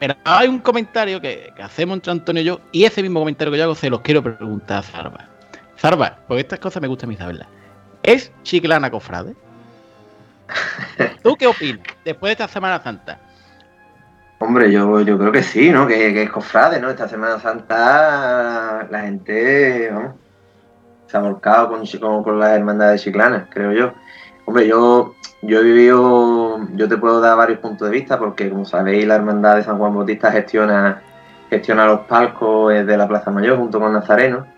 Pero 0.00 0.16
hay 0.24 0.48
un 0.48 0.58
comentario 0.58 1.20
que, 1.20 1.52
que, 1.54 1.62
hacemos 1.62 1.94
entre 1.96 2.10
Antonio 2.10 2.42
y 2.42 2.44
yo, 2.46 2.60
y 2.72 2.84
ese 2.84 3.02
mismo 3.02 3.20
comentario 3.20 3.52
que 3.52 3.58
yo 3.58 3.64
hago 3.64 3.74
se 3.76 3.88
los 3.88 4.00
quiero 4.00 4.22
preguntar 4.22 4.78
a 4.78 4.82
Zarba. 4.82 5.31
Zarba, 5.82 6.18
porque 6.28 6.42
estas 6.42 6.60
cosas 6.60 6.80
me 6.80 6.86
gustan 6.86 7.08
a 7.08 7.10
mí 7.10 7.16
saberlas. 7.16 7.48
¿Es 8.04 8.30
Chiclana 8.44 8.88
cofrade? 8.88 9.34
¿Tú 11.24 11.34
qué 11.34 11.48
opinas 11.48 11.84
después 12.04 12.28
de 12.28 12.32
esta 12.34 12.46
Semana 12.46 12.80
Santa? 12.80 13.18
Hombre, 14.38 14.70
yo, 14.70 15.00
yo 15.00 15.18
creo 15.18 15.32
que 15.32 15.42
sí, 15.42 15.70
¿no? 15.70 15.88
Que, 15.88 16.22
es 16.22 16.30
cofrade, 16.30 16.80
¿no? 16.80 16.88
Esta 16.88 17.08
Semana 17.08 17.40
Santa 17.40 18.86
la 18.88 19.00
gente, 19.00 19.90
vamos, 19.92 20.14
se 21.08 21.16
ha 21.16 21.20
volcado 21.20 21.70
con, 21.70 22.22
con, 22.22 22.38
las 22.38 22.50
hermandades 22.50 23.02
chiclanas, 23.02 23.48
creo 23.50 23.72
yo. 23.72 23.92
Hombre, 24.44 24.68
yo, 24.68 25.16
yo 25.42 25.58
he 25.58 25.64
vivido, 25.64 26.60
yo 26.74 26.88
te 26.88 26.96
puedo 26.96 27.20
dar 27.20 27.36
varios 27.36 27.58
puntos 27.58 27.90
de 27.90 27.96
vista 27.96 28.20
porque, 28.20 28.48
como 28.48 28.64
sabéis, 28.64 29.04
la 29.04 29.16
hermandad 29.16 29.56
de 29.56 29.64
San 29.64 29.78
Juan 29.78 29.96
Bautista 29.96 30.30
gestiona, 30.30 31.02
gestiona 31.50 31.86
los 31.86 32.02
palcos 32.02 32.72
de 32.72 32.96
la 32.96 33.08
Plaza 33.08 33.32
Mayor 33.32 33.58
junto 33.58 33.80
con 33.80 33.92
Nazareno. 33.92 34.51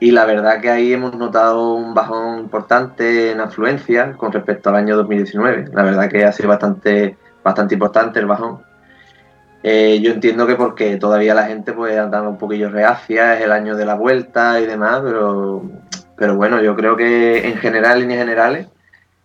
Y 0.00 0.12
la 0.12 0.24
verdad 0.24 0.62
que 0.62 0.70
ahí 0.70 0.94
hemos 0.94 1.14
notado 1.14 1.74
un 1.74 1.92
bajón 1.92 2.40
importante 2.40 3.32
en 3.32 3.40
afluencia 3.40 4.14
con 4.14 4.32
respecto 4.32 4.70
al 4.70 4.76
año 4.76 4.96
2019. 4.96 5.66
La 5.74 5.82
verdad 5.82 6.08
que 6.08 6.24
ha 6.24 6.32
sido 6.32 6.48
bastante, 6.48 7.18
bastante 7.44 7.74
importante 7.74 8.18
el 8.18 8.24
bajón. 8.24 8.62
Eh, 9.62 10.00
yo 10.02 10.12
entiendo 10.12 10.46
que 10.46 10.54
porque 10.54 10.96
todavía 10.96 11.34
la 11.34 11.44
gente 11.44 11.74
pues 11.74 11.98
anda 11.98 12.22
un 12.22 12.38
poquillo 12.38 12.70
reacia, 12.70 13.36
es 13.36 13.44
el 13.44 13.52
año 13.52 13.76
de 13.76 13.84
la 13.84 13.94
vuelta 13.94 14.58
y 14.58 14.64
demás, 14.64 15.02
pero, 15.04 15.70
pero 16.16 16.34
bueno, 16.34 16.62
yo 16.62 16.74
creo 16.74 16.96
que 16.96 17.46
en 17.46 17.58
general, 17.58 17.96
en 17.96 18.00
líneas 18.00 18.20
generales, 18.20 18.68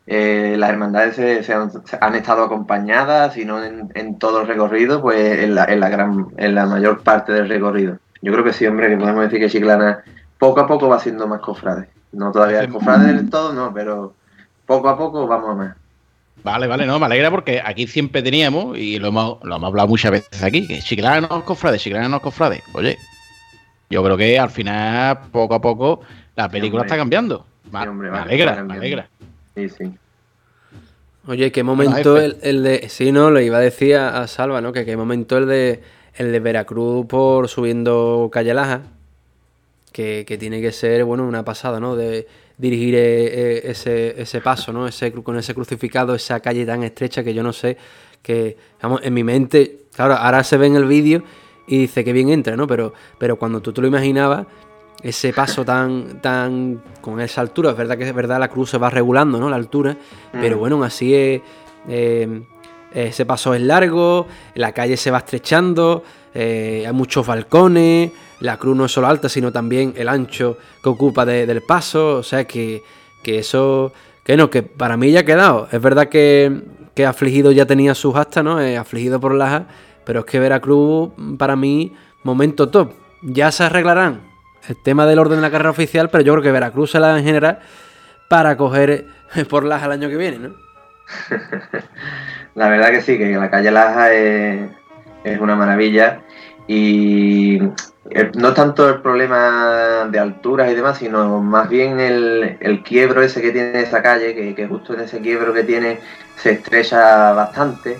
eh, 0.07 0.55
las 0.57 0.71
hermandades 0.71 1.15
se, 1.15 1.53
han, 1.53 2.15
estado 2.15 2.43
acompañadas, 2.43 3.37
y 3.37 3.45
no 3.45 3.63
en, 3.63 3.91
en, 3.95 4.19
todo 4.19 4.41
el 4.41 4.47
recorrido, 4.47 5.01
pues 5.01 5.39
en 5.39 5.55
la, 5.55 5.63
en 5.65 5.79
la, 5.79 5.87
gran, 5.87 6.27
en 6.35 6.53
la 6.53 6.65
mayor 6.65 7.01
parte 7.01 7.31
del 7.31 7.47
recorrido. 7.47 7.97
Yo 8.21 8.33
creo 8.33 8.43
que 8.43 8.51
sí, 8.51 8.67
hombre, 8.67 8.89
que 8.89 8.97
podemos 8.97 9.23
decir 9.23 9.39
que 9.39 9.49
Chiclana 9.49 10.03
poco 10.37 10.59
a 10.59 10.67
poco 10.67 10.87
va 10.87 10.99
siendo 10.99 11.27
más 11.27 11.41
cofrade. 11.41 11.89
No 12.11 12.31
todavía 12.31 12.63
es 12.63 12.71
cofrade 12.71 13.13
del 13.13 13.29
todo, 13.29 13.53
no, 13.53 13.73
pero 13.73 14.13
poco 14.65 14.89
a 14.89 14.97
poco 14.97 15.27
vamos 15.27 15.49
a 15.49 15.53
más. 15.55 15.75
Vale, 16.43 16.67
vale, 16.67 16.85
no, 16.85 16.99
me 16.99 17.07
alegra 17.07 17.31
porque 17.31 17.61
aquí 17.63 17.87
siempre 17.87 18.21
teníamos, 18.21 18.77
y 18.77 18.99
lo 18.99 19.07
hemos, 19.07 19.43
lo 19.43 19.55
hemos 19.55 19.67
hablado 19.67 19.87
muchas 19.87 20.11
veces 20.11 20.43
aquí, 20.43 20.67
que 20.67 20.79
Chiclana 20.79 21.27
no 21.27 21.39
es 21.39 21.43
cofrade, 21.43 21.79
Chiclana 21.79 22.07
no 22.07 22.17
es 22.17 22.21
cofrade. 22.21 22.61
Oye, 22.73 22.97
yo 23.89 24.03
creo 24.03 24.15
que 24.15 24.37
al 24.37 24.49
final, 24.49 25.21
poco 25.31 25.55
a 25.55 25.61
poco, 25.61 26.01
la 26.35 26.47
película 26.49 26.83
sí, 26.83 26.85
está 26.85 26.97
cambiando. 26.97 27.45
Me, 27.71 27.81
sí, 27.81 27.87
hombre, 27.87 28.11
me 28.11 28.17
alegra, 28.19 28.63
me 28.63 28.75
alegra. 28.75 29.09
Sí, 29.55 29.69
sí. 29.69 29.97
Oye, 31.27 31.51
qué 31.51 31.63
momento 31.63 32.17
el, 32.17 32.37
el, 32.43 32.61
de. 32.61 32.89
Sí, 32.89 33.11
no, 33.11 33.31
lo 33.31 33.39
iba 33.39 33.57
a 33.57 33.61
decir 33.61 33.95
a, 33.95 34.21
a, 34.21 34.27
Salva, 34.27 34.61
¿no? 34.61 34.71
Que 34.71 34.85
qué 34.85 34.95
momento 34.95 35.39
el 35.39 35.47
de 35.47 35.83
el 36.13 36.31
de 36.31 36.39
Veracruz 36.39 37.07
por 37.07 37.47
subiendo 37.47 38.29
Calle 38.31 38.53
Laja. 38.53 38.81
Que, 39.95 40.25
que 40.27 40.37
tiene 40.37 40.59
que 40.59 40.73
ser, 40.73 41.05
bueno, 41.05 41.25
una 41.25 41.45
pasada, 41.45 41.79
¿no? 41.79 41.95
De 41.95 42.27
dirigir 42.57 42.95
eh, 42.95 43.61
ese, 43.63 44.21
ese 44.21 44.41
paso, 44.41 44.73
¿no? 44.73 44.89
Ese, 44.89 45.13
con 45.13 45.37
ese 45.37 45.53
crucificado, 45.53 46.13
esa 46.13 46.41
calle 46.41 46.65
tan 46.65 46.83
estrecha 46.83 47.23
que 47.23 47.33
yo 47.33 47.41
no 47.41 47.53
sé, 47.53 47.77
que, 48.21 48.57
vamos, 48.81 48.99
en 49.03 49.13
mi 49.13 49.23
mente, 49.23 49.85
claro, 49.95 50.15
ahora 50.15 50.43
se 50.43 50.57
ve 50.57 50.67
en 50.67 50.75
el 50.75 50.83
vídeo 50.83 51.23
y 51.65 51.77
dice 51.77 52.03
que 52.03 52.11
bien 52.11 52.27
entra, 52.27 52.57
¿no? 52.57 52.67
Pero, 52.67 52.91
pero 53.17 53.37
cuando 53.37 53.61
tú 53.61 53.71
te 53.71 53.79
lo 53.79 53.87
imaginabas, 53.87 54.45
ese 55.01 55.31
paso 55.31 55.63
tan, 55.63 56.21
tan, 56.21 56.83
con 56.99 57.21
esa 57.21 57.39
altura, 57.39 57.71
es 57.71 57.77
verdad 57.77 57.97
que 57.97 58.05
es 58.05 58.13
verdad 58.13 58.37
la 58.37 58.49
cruz 58.49 58.71
se 58.71 58.77
va 58.77 58.89
regulando, 58.89 59.39
¿no? 59.39 59.49
La 59.49 59.55
altura, 59.55 59.93
mm. 59.93 60.41
pero 60.41 60.57
bueno, 60.57 60.83
así 60.83 61.15
es, 61.15 61.41
eh, 61.87 62.41
ese 62.93 63.25
paso 63.25 63.53
es 63.53 63.61
largo, 63.61 64.27
la 64.55 64.73
calle 64.73 64.97
se 64.97 65.09
va 65.09 65.19
estrechando, 65.19 66.03
eh, 66.33 66.83
hay 66.85 66.93
muchos 66.93 67.25
balcones, 67.25 68.11
la 68.39 68.57
cruz 68.57 68.75
no 68.75 68.85
es 68.85 68.91
solo 68.91 69.07
alta, 69.07 69.29
sino 69.29 69.51
también 69.51 69.93
el 69.95 70.09
ancho 70.09 70.57
que 70.83 70.89
ocupa 70.89 71.25
de, 71.25 71.45
del 71.45 71.61
paso. 71.61 72.17
O 72.17 72.23
sea 72.23 72.45
que, 72.45 72.83
que, 73.23 73.39
eso. 73.39 73.93
Que 74.23 74.37
no, 74.37 74.49
que 74.49 74.63
para 74.63 74.97
mí 74.97 75.11
ya 75.11 75.21
ha 75.21 75.25
quedado. 75.25 75.67
Es 75.71 75.81
verdad 75.81 76.09
que, 76.09 76.61
que 76.93 77.05
afligido 77.05 77.51
ya 77.51 77.65
tenía 77.65 77.95
sus 77.95 78.15
astas, 78.15 78.43
¿no? 78.43 78.59
Eh, 78.61 78.77
afligido 78.77 79.19
por 79.19 79.33
las. 79.33 79.63
Pero 80.05 80.21
es 80.21 80.25
que 80.25 80.39
Veracruz, 80.39 81.11
para 81.37 81.55
mí, 81.55 81.95
momento 82.23 82.69
top. 82.69 82.93
Ya 83.21 83.51
se 83.51 83.63
arreglarán 83.63 84.21
el 84.67 84.81
tema 84.81 85.05
del 85.05 85.19
orden 85.19 85.37
de 85.37 85.41
la 85.41 85.51
carrera 85.51 85.69
oficial, 85.69 86.09
pero 86.09 86.23
yo 86.23 86.33
creo 86.33 86.43
que 86.43 86.51
Veracruz 86.51 86.91
se 86.91 86.99
la 86.99 87.09
va 87.09 87.19
en 87.19 87.25
general 87.25 87.59
para 88.27 88.57
coger 88.57 89.05
por 89.49 89.63
Laja 89.63 89.85
el 89.85 89.91
año 89.93 90.09
que 90.09 90.17
viene, 90.17 90.39
¿no? 90.39 90.55
la 92.55 92.69
verdad 92.69 92.89
que 92.89 93.01
sí, 93.01 93.17
que 93.17 93.31
la 93.35 93.49
calle 93.49 93.71
Laja 93.71 94.11
es, 94.13 94.69
es 95.23 95.39
una 95.39 95.55
maravilla 95.55 96.21
y 96.67 97.59
no 98.35 98.53
tanto 98.53 98.87
el 98.87 99.01
problema 99.01 100.07
de 100.11 100.19
alturas 100.19 100.71
y 100.71 100.75
demás, 100.75 100.97
sino 100.99 101.41
más 101.41 101.67
bien 101.69 101.99
el, 101.99 102.57
el 102.59 102.83
quiebro 102.83 103.23
ese 103.23 103.41
que 103.41 103.51
tiene 103.51 103.81
esa 103.81 104.01
calle, 104.03 104.35
que, 104.35 104.53
que, 104.53 104.67
justo 104.67 104.93
en 104.93 105.01
ese 105.01 105.21
quiebro 105.21 105.53
que 105.53 105.63
tiene 105.63 105.99
se 106.35 106.51
estrecha 106.51 107.33
bastante. 107.33 107.97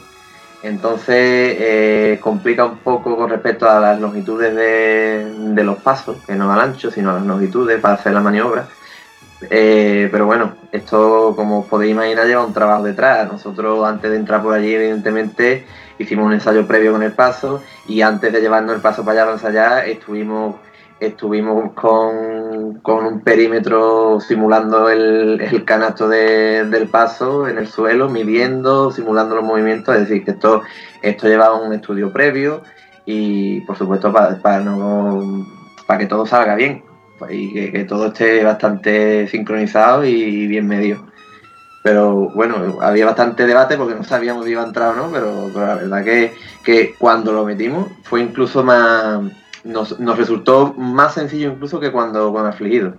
Entonces 0.61 1.57
eh, 1.59 2.19
complica 2.21 2.65
un 2.65 2.77
poco 2.77 3.15
con 3.15 3.29
respecto 3.29 3.69
a 3.69 3.79
las 3.79 3.99
longitudes 3.99 4.55
de, 4.55 5.53
de, 5.53 5.63
los 5.63 5.77
pasos, 5.77 6.17
que 6.25 6.33
no 6.33 6.51
al 6.51 6.59
ancho, 6.59 6.89
sino 6.89 7.11
a 7.11 7.13
las 7.13 7.25
longitudes 7.25 7.79
para 7.79 7.95
hacer 7.95 8.13
la 8.13 8.21
maniobra. 8.21 8.67
Eh, 9.49 10.09
pero 10.11 10.25
bueno, 10.25 10.55
esto 10.71 11.33
como 11.35 11.65
podéis 11.67 11.91
imaginar 11.91 12.25
lleva 12.25 12.45
un 12.45 12.53
trabajo 12.53 12.83
detrás. 12.83 13.31
Nosotros 13.31 13.85
antes 13.85 14.09
de 14.09 14.17
entrar 14.17 14.41
por 14.41 14.53
allí, 14.53 14.73
evidentemente, 14.73 15.65
hicimos 15.99 16.25
un 16.25 16.33
ensayo 16.33 16.67
previo 16.67 16.91
con 16.91 17.03
el 17.03 17.13
paso 17.13 17.61
y 17.87 18.01
antes 18.01 18.31
de 18.31 18.41
llevarnos 18.41 18.75
el 18.75 18.81
paso 18.81 19.03
para 19.05 19.23
allá, 19.23 19.41
para 19.41 19.49
allá, 19.49 19.85
estuvimos, 19.85 20.55
estuvimos 20.99 21.73
con, 21.73 22.79
con 22.81 23.05
un 23.05 23.21
perímetro 23.21 24.19
simulando 24.19 24.89
el, 24.89 25.41
el 25.41 25.65
canasto 25.65 26.07
de, 26.07 26.65
del 26.65 26.87
paso 26.87 27.47
en 27.47 27.57
el 27.57 27.67
suelo, 27.67 28.09
midiendo, 28.09 28.91
simulando 28.91 29.35
los 29.35 29.45
movimientos, 29.45 29.95
es 29.95 30.01
decir, 30.01 30.23
que 30.23 30.31
esto, 30.31 30.61
esto 31.01 31.27
lleva 31.27 31.53
un 31.53 31.73
estudio 31.73 32.11
previo 32.11 32.61
y 33.05 33.61
por 33.61 33.77
supuesto 33.77 34.11
para, 34.11 34.59
no, 34.59 35.45
para 35.85 35.99
que 35.99 36.07
todo 36.07 36.25
salga 36.25 36.55
bien 36.55 36.83
y 37.29 37.53
que, 37.53 37.71
que 37.71 37.85
todo 37.85 38.07
esté 38.07 38.43
bastante 38.43 39.27
sincronizado 39.27 40.05
y 40.05 40.47
bien 40.47 40.67
medio. 40.67 41.14
Pero 41.85 42.31
bueno, 42.33 42.79
había 42.81 43.05
bastante 43.05 43.45
debate 43.45 43.77
porque 43.77 43.93
no 43.93 44.03
sabíamos 44.03 44.43
si 44.43 44.49
iba 44.49 44.63
a 44.63 44.65
entrar 44.65 44.89
o 44.89 44.95
no, 44.95 45.11
pero, 45.11 45.51
pero 45.53 45.67
la 45.67 45.75
verdad 45.75 46.03
que, 46.03 46.33
que, 46.63 46.95
cuando 46.97 47.31
lo 47.31 47.45
metimos 47.45 47.89
fue 48.01 48.21
incluso 48.21 48.63
más. 48.63 49.21
Nos, 49.63 49.99
nos, 49.99 50.17
resultó 50.17 50.73
más 50.73 51.13
sencillo 51.13 51.51
incluso 51.51 51.79
que 51.79 51.91
cuando 51.91 52.33
con 52.33 52.47
afligido. 52.47 52.95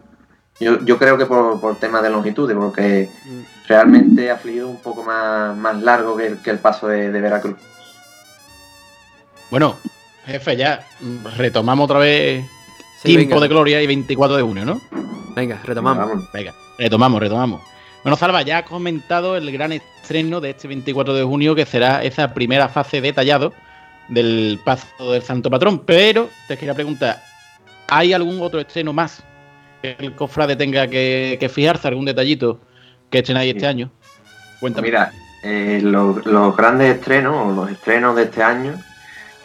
Yo, 0.61 0.79
yo 0.85 0.99
creo 0.99 1.19
que 1.19 1.27
por, 1.27 1.61
por 1.61 1.75
temas 1.81 2.01
de 2.05 2.11
longitud, 2.11 2.49
porque 2.55 3.11
mm. 3.25 3.67
realmente 3.67 4.31
afligido 4.31 4.69
un 4.69 4.81
poco 4.81 5.03
más, 5.03 5.57
más 5.57 5.83
largo 5.83 6.17
que 6.17 6.29
el, 6.29 6.39
que 6.41 6.51
el 6.51 6.61
paso 6.61 6.87
de, 6.87 7.11
de, 7.11 7.21
Veracruz. 7.21 7.57
Bueno, 9.51 9.75
jefe, 10.27 10.57
ya 10.57 10.87
retomamos 11.37 11.87
otra 11.87 11.99
vez 11.99 12.45
Sí, 13.03 13.09
Tiempo 13.17 13.35
venga. 13.35 13.41
de 13.41 13.49
Gloria 13.49 13.83
y 13.83 13.87
24 13.89 14.37
de 14.37 14.43
junio, 14.45 14.65
¿no? 14.65 14.81
Venga, 15.35 15.61
retomamos. 15.65 16.33
Venga, 16.33 16.55
retomamos, 16.79 17.21
retomamos. 17.21 17.76
Bueno, 18.07 18.17
Salva, 18.19 18.43
ya 18.43 18.59
has 18.59 18.63
comentado 18.63 19.37
el 19.37 19.51
gran 19.51 19.73
estreno 19.73 20.41
de 20.41 20.51
este 20.51 20.69
24 20.69 21.13
de 21.13 21.25
junio, 21.25 21.57
que 21.57 21.67
será 21.67 22.05
esa 22.05 22.33
primera 22.33 22.69
fase 22.69 23.01
de 23.01 23.13
tallado 23.13 23.53
del 24.07 24.61
Pazo 24.65 25.11
del 25.11 25.23
Santo 25.23 25.51
Patrón. 25.51 25.81
Pero 25.85 26.31
te 26.47 26.57
quería 26.57 26.73
preguntar, 26.73 27.21
¿hay 27.89 28.13
algún 28.13 28.41
otro 28.41 28.61
estreno 28.61 28.93
más 28.93 29.25
que 29.83 29.97
el 29.99 30.15
cofrade 30.15 30.55
tenga 30.55 30.87
que, 30.87 31.37
que 31.41 31.49
fijarse, 31.49 31.89
algún 31.89 32.05
detallito 32.05 32.61
que 33.11 33.19
estrenáis 33.19 33.57
este 33.57 33.67
año? 33.67 33.91
Cuéntame. 34.61 34.87
Mira, 34.87 35.11
eh, 35.43 35.81
los, 35.83 36.25
los 36.27 36.57
grandes 36.57 36.95
estrenos, 36.99 37.35
o 37.35 37.61
los 37.61 37.73
estrenos 37.73 38.15
de 38.15 38.23
este 38.23 38.41
año, 38.41 38.75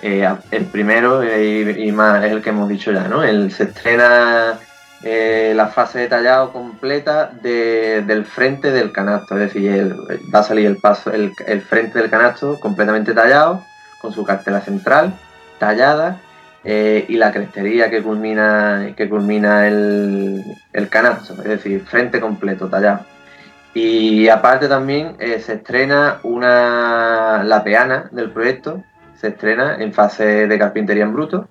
eh, 0.04 0.32
el 0.52 0.66
primero 0.66 1.24
eh, 1.24 1.78
y 1.80 1.92
más 1.92 2.24
es 2.24 2.32
el 2.32 2.44
que 2.44 2.52
hemos 2.52 2.70
dicho 2.70 2.92
ya, 2.92 3.08
¿no? 3.08 3.24
El, 3.24 3.52
se 3.52 3.64
estrena 3.64 4.60
eh, 5.04 5.54
la 5.56 5.68
fase 5.68 6.00
de 6.00 6.08
tallado 6.08 6.52
completa 6.54 7.32
de- 7.42 8.04
del 8.06 8.26
frente 8.26 8.72
del 8.72 8.92
canasto, 8.92 9.36
es 9.36 9.54
decir, 9.54 9.96
va 10.34 10.40
a 10.40 10.44
salir 10.44 10.68
el 10.68 10.78
paso, 10.78 11.12
el, 11.12 11.34
el 11.48 11.62
frente 11.62 12.00
del 12.00 12.10
canasto 12.10 12.60
completamente 12.60 13.14
tallado, 13.14 13.64
con 14.00 14.14
su 14.14 14.24
cartela 14.24 14.62
central, 14.62 15.14
tallada, 15.60 16.18
eh, 16.64 17.06
y 17.08 17.16
la 17.18 17.32
crestería 17.32 17.90
que 17.90 18.04
culmina, 18.04 18.94
que 18.96 19.10
culmina 19.10 19.68
el, 19.68 20.44
el 20.74 20.90
canasto, 20.90 21.34
es 21.42 21.48
decir, 21.50 21.84
frente 21.86 22.20
completo 22.20 22.68
tallado. 22.68 23.02
Y 23.74 24.28
aparte 24.28 24.68
también 24.68 25.16
eh, 25.20 25.40
se 25.40 25.54
estrena 25.54 26.20
una 26.24 27.42
la 27.44 27.64
peana 27.64 28.10
del 28.12 28.30
proyecto, 28.30 28.84
se 29.20 29.30
estrena 29.30 29.78
en 29.80 29.94
fase 29.94 30.48
de 30.48 30.60
carpintería 30.60 31.04
en 31.06 31.14
bruto. 31.14 31.48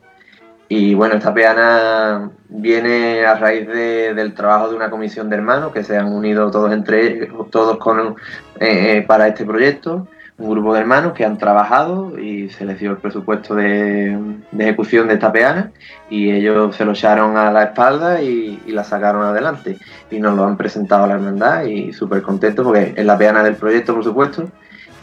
Y 0.72 0.94
bueno, 0.94 1.16
esta 1.16 1.34
peana 1.34 2.30
viene 2.48 3.26
a 3.26 3.34
raíz 3.34 3.66
de- 3.66 4.14
del 4.14 4.34
trabajo 4.34 4.70
de 4.70 4.76
una 4.76 4.88
comisión 4.88 5.28
de 5.28 5.34
hermanos 5.34 5.72
que 5.72 5.82
se 5.82 5.96
han 5.96 6.12
unido 6.12 6.48
todos 6.52 6.72
entre 6.72 7.26
todos 7.50 7.76
con, 7.78 8.14
eh, 8.60 8.98
eh, 8.98 9.02
para 9.02 9.26
este 9.26 9.44
proyecto, 9.44 10.06
un 10.38 10.50
grupo 10.50 10.72
de 10.72 10.78
hermanos 10.78 11.12
que 11.14 11.24
han 11.24 11.38
trabajado 11.38 12.16
y 12.20 12.50
se 12.50 12.64
les 12.64 12.78
dio 12.78 12.92
el 12.92 12.98
presupuesto 12.98 13.56
de, 13.56 14.16
ejecución 14.56 15.08
de 15.08 15.14
esta 15.14 15.32
peana 15.32 15.72
y 16.08 16.30
ellos 16.30 16.76
se 16.76 16.84
lo 16.84 16.92
echaron 16.92 17.36
a 17.36 17.50
la 17.50 17.64
espalda 17.64 18.22
y, 18.22 18.62
la 18.68 18.84
sacaron 18.84 19.24
adelante. 19.24 19.76
Y 20.08 20.20
nos 20.20 20.36
lo 20.36 20.44
han 20.44 20.56
presentado 20.56 21.02
a 21.02 21.08
la 21.08 21.14
hermandad 21.14 21.64
y 21.64 21.92
súper 21.92 22.22
contentos 22.22 22.64
porque 22.64 22.94
es 22.96 23.04
la 23.04 23.18
peana 23.18 23.42
del 23.42 23.56
proyecto 23.56 23.92
por 23.92 24.04
supuesto 24.04 24.48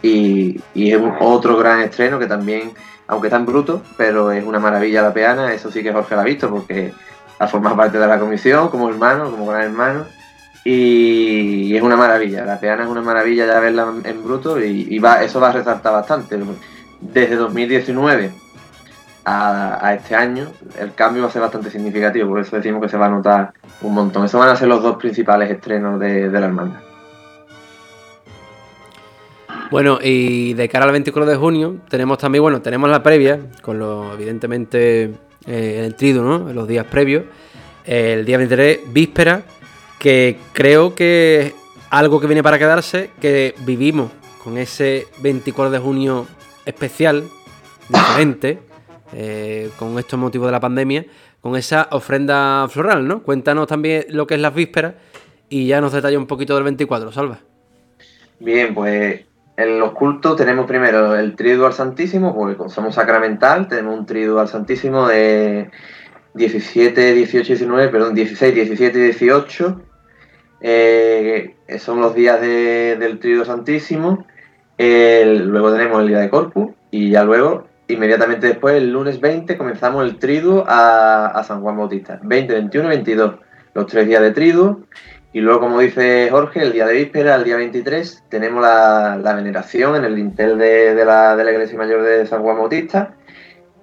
y, 0.02 0.62
es 0.76 0.98
otro 1.20 1.58
gran 1.58 1.82
estreno 1.82 2.20
que 2.20 2.28
también 2.28 2.72
aunque 3.08 3.28
en 3.28 3.46
bruto 3.46 3.82
pero 3.98 4.32
es 4.32 4.44
una 4.46 4.60
maravilla 4.60 5.02
la 5.02 5.14
peana 5.14 5.54
eso 5.54 5.72
sí 5.72 5.84
que 5.84 5.94
Jorge 5.94 6.16
la 6.16 6.22
ha 6.22 6.26
visto 6.26 6.50
porque 6.50 6.94
ha 7.40 7.48
formado 7.48 7.76
parte 7.76 8.00
de 8.00 8.08
la 8.08 8.20
comisión 8.20 8.70
como 8.70 8.90
hermano 8.90 9.32
como 9.32 9.48
gran 9.48 9.64
hermano 9.64 10.06
y, 10.64 11.76
es 11.76 11.82
una 11.82 11.96
maravilla 11.96 12.44
la 12.46 12.60
peana 12.60 12.84
es 12.84 12.90
una 12.90 13.02
maravilla 13.02 13.46
ya 13.46 13.60
verla 13.60 13.88
en, 14.04 14.24
bruto 14.24 14.60
y, 14.62 15.00
va, 15.00 15.24
eso 15.24 15.40
va 15.40 15.50
a 15.50 15.54
resaltar 15.54 15.94
bastante 15.94 16.38
desde 17.00 17.36
2019 17.36 18.32
a, 19.28 19.86
a 19.86 19.94
este 19.94 20.16
año, 20.16 20.48
el 20.80 20.94
cambio 20.94 21.24
va 21.24 21.28
a 21.28 21.32
ser 21.32 21.42
bastante 21.42 21.70
significativo, 21.70 22.30
por 22.30 22.40
eso 22.40 22.56
decimos 22.56 22.82
que 22.82 22.88
se 22.88 22.96
va 22.96 23.08
a 23.08 23.10
notar 23.10 23.52
un 23.82 23.94
montón. 23.94 24.24
Esos 24.24 24.40
van 24.40 24.50
a 24.50 24.56
ser 24.56 24.70
los 24.70 24.82
dos 24.82 24.96
principales 24.96 25.52
estrenos 25.52 26.00
de, 26.00 26.30
de 26.30 26.40
la 26.40 26.46
hermandad. 26.46 26.80
Bueno, 29.70 30.00
y 30.02 30.54
de 30.54 30.70
cara 30.70 30.86
al 30.86 30.92
24 30.92 31.30
de 31.30 31.38
junio 31.38 31.78
tenemos 31.90 32.18
también, 32.18 32.42
bueno, 32.42 32.62
tenemos 32.62 32.90
la 32.90 33.04
previa, 33.04 33.40
con 33.62 33.80
lo 33.80 34.14
evidentemente 34.14 35.12
eh, 35.46 35.84
el 35.86 35.96
trido, 35.96 36.24
¿no? 36.24 36.54
Los 36.54 36.68
días 36.68 36.86
previos. 36.86 37.24
El 37.86 38.26
día 38.26 38.38
23, 38.38 38.94
víspera, 38.94 39.44
que 40.00 40.38
creo 40.54 40.94
que 40.94 41.40
es 41.42 41.54
algo 41.90 42.20
que 42.20 42.28
viene 42.28 42.44
para 42.44 42.60
quedarse, 42.60 43.12
que 43.22 43.56
vivimos 43.66 44.12
con 44.44 44.58
ese 44.58 45.08
24 45.20 45.72
de 45.72 45.80
junio 45.80 46.28
especial, 46.66 47.24
diferente, 47.88 48.60
eh, 49.14 49.70
con 49.80 49.98
estos 50.00 50.20
motivos 50.20 50.48
de 50.48 50.52
la 50.52 50.60
pandemia, 50.60 51.06
con 51.42 51.56
esa 51.56 51.88
ofrenda 51.92 52.68
floral, 52.70 53.08
¿no? 53.08 53.24
Cuéntanos 53.24 53.68
también 53.68 54.06
lo 54.10 54.28
que 54.28 54.36
es 54.36 54.42
las 54.42 54.54
vísperas 54.54 54.96
y 55.50 55.68
ya 55.68 55.80
nos 55.80 55.94
detalla 55.94 56.18
un 56.18 56.28
poquito 56.28 56.56
del 56.56 56.64
24, 56.64 57.12
Salva. 57.12 57.40
Bien, 58.40 58.74
pues 58.74 59.22
en 59.58 59.80
los 59.80 59.92
cultos 59.94 60.36
tenemos 60.38 60.66
primero 60.68 61.16
el 61.16 61.36
triduo 61.36 61.66
al 61.66 61.74
Santísimo, 61.74 62.34
porque 62.36 62.70
somos 62.70 62.96
sacramental, 62.96 63.68
tenemos 63.68 63.98
un 64.00 64.06
triduo 64.06 64.40
al 64.40 64.48
Santísimo 64.48 65.08
de 65.08 65.70
17, 66.36 67.14
18, 67.14 67.48
19, 67.48 67.88
perdón, 67.90 68.14
16, 68.16 68.54
17 68.54 68.98
y 68.98 69.02
18. 69.02 69.82
Eh, 70.62 71.56
son 71.80 72.02
los 72.02 72.14
días 72.16 72.40
de- 72.42 72.96
del 73.00 73.20
triduo 73.20 73.46
santísimo. 73.46 74.26
Luego 74.78 75.72
tenemos 75.74 76.02
el 76.02 76.08
día 76.10 76.20
de 76.20 76.30
Corpus 76.30 76.70
y 76.92 77.10
ya 77.12 77.24
luego, 77.24 77.68
inmediatamente 77.88 78.48
después, 78.48 78.76
el 78.76 78.92
lunes 78.92 79.20
20, 79.20 79.58
comenzamos 79.58 80.04
el 80.06 80.18
triduo 80.20 80.64
a, 80.68 81.28
a 81.28 81.44
San 81.44 81.62
Juan 81.62 81.78
Bautista. 81.78 82.20
20, 82.24 82.54
21 82.54 82.88
y 82.88 82.90
22, 82.90 83.36
los 83.74 83.86
tres 83.88 84.08
días 84.08 84.22
de 84.22 84.32
triduo. 84.32 84.82
Y 85.38 85.42
luego, 85.42 85.60
como 85.60 85.80
dice 85.80 86.30
Jorge, 86.32 86.64
el 86.64 86.74
día 86.74 86.88
de 86.88 86.94
víspera, 86.96 87.36
el 87.36 87.44
día 87.44 87.58
23, 87.58 88.24
tenemos 88.28 88.60
la, 88.60 89.20
la 89.22 89.36
veneración 89.36 89.96
en 89.96 90.04
el 90.04 90.16
dintel 90.16 90.58
de, 90.58 90.96
de 90.96 91.06
la, 91.06 91.36
de 91.36 91.44
la 91.44 91.52
Iglesia 91.52 91.78
Mayor 91.78 92.02
de 92.02 92.26
San 92.26 92.42
Juan 92.42 92.58
Bautista. 92.58 93.14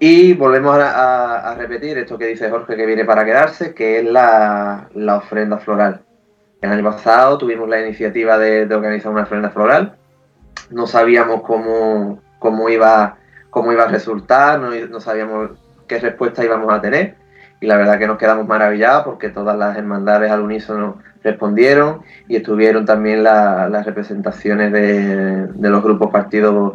Y 0.01 0.33
volvemos 0.33 0.77
a, 0.77 1.55
repetir 1.57 1.97
esto 1.97 2.19
que 2.19 2.27
dice 2.27 2.51
Jorge 2.51 2.75
que 2.75 2.85
viene 2.87 3.05
para 3.05 3.25
quedarse, 3.25 3.73
que 3.73 4.01
es 4.01 4.05
la, 4.05 4.89
la 4.95 5.19
ofrenda 5.19 5.59
floral. 5.59 6.01
El 6.61 6.73
año 6.73 6.91
pasado 6.91 7.39
tuvimos 7.39 7.69
la 7.69 7.81
iniciativa 7.81 8.37
de, 8.37 8.67
de 8.67 8.75
organizar 8.75 9.13
una 9.13 9.23
ofrenda 9.23 9.51
floral. 9.51 9.95
No 10.71 10.89
sabíamos 10.89 11.43
cómo, 11.43 12.21
cómo, 12.41 12.69
iba, 12.69 13.19
cómo 13.51 13.73
iba 13.73 13.85
a 13.85 13.89
resultar, 13.89 14.59
no, 14.59 14.71
no 14.71 14.99
sabíamos 14.99 15.51
qué 15.87 16.01
respuesta 16.01 16.45
íbamos 16.45 16.73
a 16.73 16.81
tener. 16.81 17.15
Y 17.65 17.67
la 17.67 17.79
verdad 17.79 17.99
que 17.99 18.07
nos 18.07 18.19
quedamos 18.19 18.47
maravillados 18.47 19.05
porque 19.07 19.31
todas 19.31 19.57
las 19.57 19.75
hermandades 19.79 20.31
al 20.31 20.43
unísono 20.43 20.99
respondieron 21.23 22.03
y 22.29 22.37
estuvieron 22.37 22.85
también 22.85 23.23
la- 23.23 23.71
las 23.71 23.87
representaciones 23.87 24.71
de, 24.71 25.49
los 25.71 25.83
grupos 25.83 26.11
partidos 26.11 26.75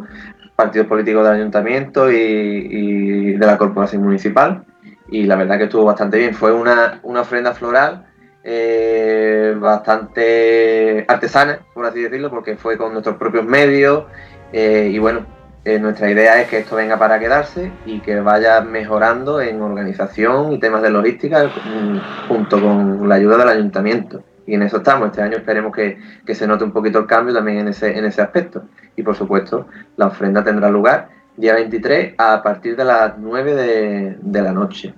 partidos 0.56 0.88
políticos 0.88 1.22
del 1.24 1.34
ayuntamiento 1.36 2.10
y, 2.10 2.16
y 2.16 3.32
de 3.34 3.46
la 3.46 3.56
corporación 3.56 4.02
municipal 4.02 4.64
y 5.08 5.22
la 5.26 5.36
verdad 5.36 5.58
que 5.58 5.64
estuvo 5.64 5.84
bastante 5.84 6.18
bien. 6.18 6.34
Fue 6.34 6.52
una, 6.52 6.98
una 7.04 7.20
ofrenda 7.20 7.54
floral 7.54 8.06
eh, 8.42 9.54
bastante 9.60 11.04
artesana, 11.06 11.60
por 11.72 11.86
así 11.86 12.02
decirlo, 12.02 12.30
porque 12.30 12.56
fue 12.56 12.76
con 12.76 12.92
nuestros 12.92 13.14
propios 13.16 13.44
medios 13.44 14.06
eh, 14.52 14.90
y 14.92 14.98
bueno, 14.98 15.20
eh, 15.64 15.78
nuestra 15.78 16.10
idea 16.10 16.40
es 16.40 16.48
que 16.48 16.58
esto 16.58 16.76
venga 16.76 16.98
para 16.98 17.18
quedarse 17.18 17.70
y 17.84 18.00
que 18.00 18.20
vaya 18.20 18.60
mejorando 18.60 19.40
en 19.40 19.60
organización 19.60 20.52
y 20.52 20.58
temas 20.58 20.82
de 20.82 20.90
logística 20.90 21.44
mm, 21.44 22.28
junto 22.28 22.60
con 22.60 23.08
la 23.08 23.16
ayuda 23.16 23.38
del 23.38 23.48
ayuntamiento. 23.48 24.22
Y 24.46 24.54
en 24.54 24.62
eso 24.62 24.78
estamos. 24.78 25.08
Este 25.08 25.22
año 25.22 25.36
esperemos 25.36 25.74
que, 25.74 25.98
que 26.24 26.34
se 26.34 26.46
note 26.46 26.64
un 26.64 26.72
poquito 26.72 26.98
el 26.98 27.06
cambio 27.06 27.34
también 27.34 27.58
en 27.58 27.68
ese, 27.68 27.96
en 27.96 28.04
ese 28.04 28.22
aspecto. 28.22 28.64
Y 28.96 29.02
por 29.02 29.14
supuesto, 29.14 29.66
la 29.96 30.06
ofrenda 30.06 30.42
tendrá 30.42 30.70
lugar 30.70 31.08
día 31.36 31.54
23 31.54 32.14
a 32.18 32.42
partir 32.42 32.76
de 32.76 32.84
las 32.84 33.18
9 33.18 33.54
de, 33.54 34.16
de 34.20 34.42
la 34.42 34.52
noche. 34.52 34.94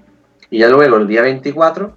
Y 0.50 0.58
ya 0.58 0.68
luego, 0.68 0.96
el 0.96 1.06
día 1.06 1.22
24, 1.22 1.96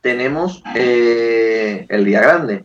tenemos 0.00 0.62
eh, 0.74 1.86
el 1.88 2.04
día 2.04 2.20
grande. 2.20 2.64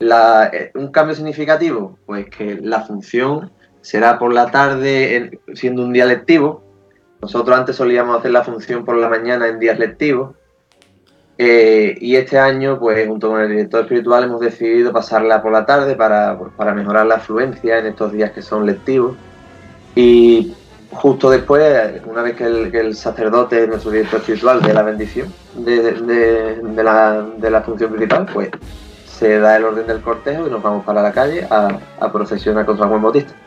Eh, 0.00 0.70
un 0.74 0.88
cambio 0.88 1.14
significativo, 1.14 1.98
pues 2.06 2.26
que 2.26 2.58
la 2.60 2.82
función 2.82 3.50
será 3.86 4.18
por 4.18 4.34
la 4.34 4.50
tarde, 4.50 5.14
en- 5.14 5.40
siendo 5.54 5.84
un 5.84 5.92
día 5.92 6.06
lectivo. 6.06 6.64
Nosotros 7.22 7.56
antes 7.56 7.76
solíamos 7.76 8.18
hacer 8.18 8.32
la 8.32 8.42
función 8.42 8.84
por 8.84 8.96
la 8.96 9.08
mañana 9.08 9.46
en 9.46 9.60
días 9.60 9.78
lectivos. 9.78 10.34
Eh, 11.38 11.96
y 12.00 12.16
este 12.16 12.36
año, 12.36 12.80
pues 12.80 13.06
junto 13.06 13.28
con 13.30 13.40
el 13.40 13.48
director 13.48 13.82
espiritual, 13.82 14.24
hemos 14.24 14.40
decidido 14.40 14.92
pasarla 14.92 15.40
por 15.40 15.52
la 15.52 15.64
tarde 15.64 15.94
para, 15.94 16.36
pues, 16.36 16.50
para 16.56 16.74
mejorar 16.74 17.06
la 17.06 17.16
afluencia 17.16 17.78
en 17.78 17.86
estos 17.86 18.10
días 18.10 18.32
que 18.32 18.42
son 18.42 18.66
lectivos. 18.66 19.14
Y 19.94 20.52
justo 20.90 21.30
después, 21.30 22.02
una 22.06 22.22
vez 22.22 22.34
que 22.34 22.44
el, 22.44 22.72
que 22.72 22.80
el 22.80 22.96
sacerdote, 22.96 23.68
nuestro 23.68 23.92
director 23.92 24.18
espiritual, 24.18 24.62
dé 24.62 24.74
la 24.74 24.82
bendición 24.82 25.32
de, 25.54 26.82
la, 26.82 27.62
función 27.64 27.90
principal, 27.90 28.26
pues 28.32 28.50
se 29.06 29.38
da 29.38 29.58
el 29.58 29.64
orden 29.64 29.86
del 29.86 30.00
cortejo 30.00 30.48
y 30.48 30.50
nos 30.50 30.60
vamos 30.60 30.84
para 30.84 31.02
la 31.02 31.12
calle 31.12 31.46
a, 31.48 31.78
procesionar 32.12 32.66
con 32.66 32.76
San 32.76 32.88
Juan 32.88 33.00
Bautista. 33.00 33.45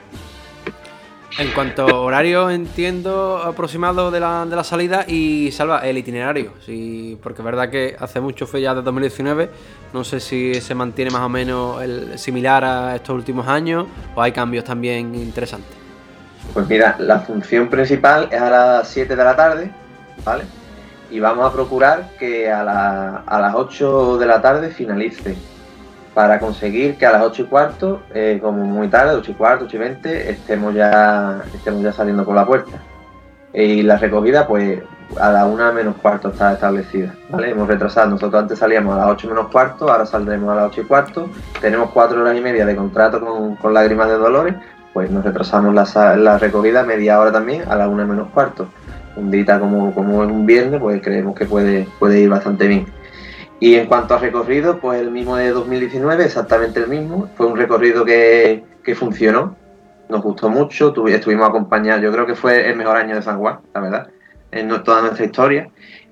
En 1.38 1.52
cuanto 1.52 1.84
a 1.84 2.00
horario, 2.00 2.50
entiendo 2.50 3.38
aproximado 3.38 4.12
de 4.12 4.20
la, 4.20 4.46
de 4.46 4.56
la 4.56 4.64
salida 4.64 5.06
y 5.08 5.52
salva 5.52 5.80
el 5.88 5.98
itinerario. 5.98 6.54
Sí, 6.66 7.18
porque 7.22 7.42
es 7.42 7.46
verdad 7.46 7.70
que 7.70 7.96
hace 8.00 8.20
mucho 8.20 8.48
fue 8.48 8.62
ya 8.62 8.74
de 8.74 8.82
2019. 8.82 9.50
No 9.94 10.04
sé 10.04 10.20
si 10.20 10.56
se 10.56 10.76
mantiene 10.76 11.12
más 11.12 11.22
o 11.22 11.30
menos 11.30 11.82
el, 11.82 12.18
similar 12.18 12.66
a 12.66 12.96
estos 12.96 13.16
últimos 13.16 13.48
años 13.48 13.86
o 14.16 14.22
hay 14.22 14.32
cambios 14.32 14.66
también 14.66 15.14
interesantes. 15.16 15.78
Pues 16.54 16.68
mira, 16.68 16.96
la 17.00 17.20
función 17.20 17.70
principal 17.70 18.28
es 18.32 18.42
a 18.42 18.50
las 18.50 18.88
7 18.88 19.16
de 19.16 19.24
la 19.24 19.36
tarde, 19.36 19.72
¿vale? 20.26 20.44
Y 21.12 21.20
vamos 21.20 21.50
a 21.50 21.54
procurar 21.54 22.10
que 22.18 22.50
a, 22.52 23.24
a 23.26 23.42
las 23.42 23.56
8 23.56 24.18
de 24.18 24.26
la 24.26 24.42
tarde 24.42 24.72
finalice, 24.72 25.36
para 26.14 26.40
conseguir 26.40 26.98
que 26.98 27.06
a 27.06 27.12
las 27.12 27.24
8 27.24 27.44
y 27.44 27.46
cuarto, 27.46 28.02
eh, 28.14 28.40
como 28.42 28.64
muy 28.64 28.88
tarde, 28.88 29.16
8 29.16 29.32
y 29.32 29.34
cuarto, 29.36 29.66
8 29.66 29.76
y 29.76 29.80
20, 29.80 30.32
estemos 30.32 30.74
ya, 30.74 31.42
estemos 31.54 31.84
ya 31.84 31.92
saliendo 31.92 32.26
por 32.26 32.36
la 32.36 32.46
puerta. 32.46 32.78
Y 33.54 33.82
la 33.82 33.98
recogida, 33.98 34.48
pues 34.48 34.80
a 35.20 35.32
la 35.32 35.46
1 35.46 35.74
menos 35.74 35.96
cuarto 36.02 36.30
está 36.30 36.54
establecida, 36.54 37.16
¿vale? 37.30 37.50
Hemos 37.50 37.68
retrasado, 37.68 38.10
nosotros 38.10 38.44
antes 38.44 38.60
salíamos 38.60 38.96
a 38.96 39.00
las 39.00 39.08
8 39.08 39.28
menos 39.30 39.48
cuarto, 39.48 39.92
ahora 39.92 40.06
saldremos 40.06 40.52
a 40.52 40.56
las 40.56 40.72
8 40.72 40.82
y 40.82 40.84
cuarto, 40.86 41.30
tenemos 41.60 41.90
4 41.92 42.22
horas 42.22 42.38
y 42.38 42.42
media 42.42 42.66
de 42.66 42.76
contrato 42.76 43.20
con, 43.60 43.74
Lágrimas 43.74 44.08
de 44.08 44.18
Dolores, 44.18 44.56
pues 44.94 45.10
nos 45.10 45.24
retrasamos 45.24 45.74
la, 45.74 46.16
la 46.16 46.38
recogida 46.38 46.84
media 46.84 47.20
hora 47.20 47.32
también 47.32 47.64
a 47.70 47.76
la 47.76 47.88
1 47.88 48.06
menos 48.06 48.30
cuarto. 48.30 48.68
Un 49.16 49.32
día 49.32 49.60
como, 49.60 49.94
como 49.94 50.24
es 50.24 50.30
un 50.30 50.46
viernes, 50.46 50.80
pues 50.80 51.02
creemos 51.02 51.36
que 51.36 51.46
puede, 51.46 51.88
puede 52.00 52.20
ir 52.20 52.30
bastante 52.30 52.68
bien. 52.68 52.86
Y 53.60 53.76
en 53.76 53.88
cuanto 53.88 54.14
a 54.16 54.20
recorrido, 54.20 54.80
pues 54.80 55.02
el 55.02 55.12
mismo 55.12 55.36
de 55.36 55.50
2019, 55.50 56.24
exactamente 56.26 56.80
el 56.80 56.88
mismo. 56.88 57.30
Fue 57.36 57.46
un 57.46 57.58
recorrido 57.58 58.06
que, 58.06 58.64
que 58.84 58.96
funcionó, 58.96 59.58
nos 60.08 60.22
gustó 60.22 60.50
mucho, 60.50 60.94
tuvi- 60.94 61.12
estuvimos 61.14 61.50
acompañados, 61.50 62.02
yo 62.02 62.12
creo 62.12 62.26
que 62.26 62.36
fue 62.36 62.70
el 62.70 62.78
mejor 62.78 62.96
año 62.98 63.16
de 63.16 63.22
San 63.22 63.38
Juan, 63.40 63.60
la 63.74 63.82
verdad, 63.82 64.08
en 64.52 64.70
toda 64.84 65.02
nuestra 65.02 65.26
historia. 65.26 65.70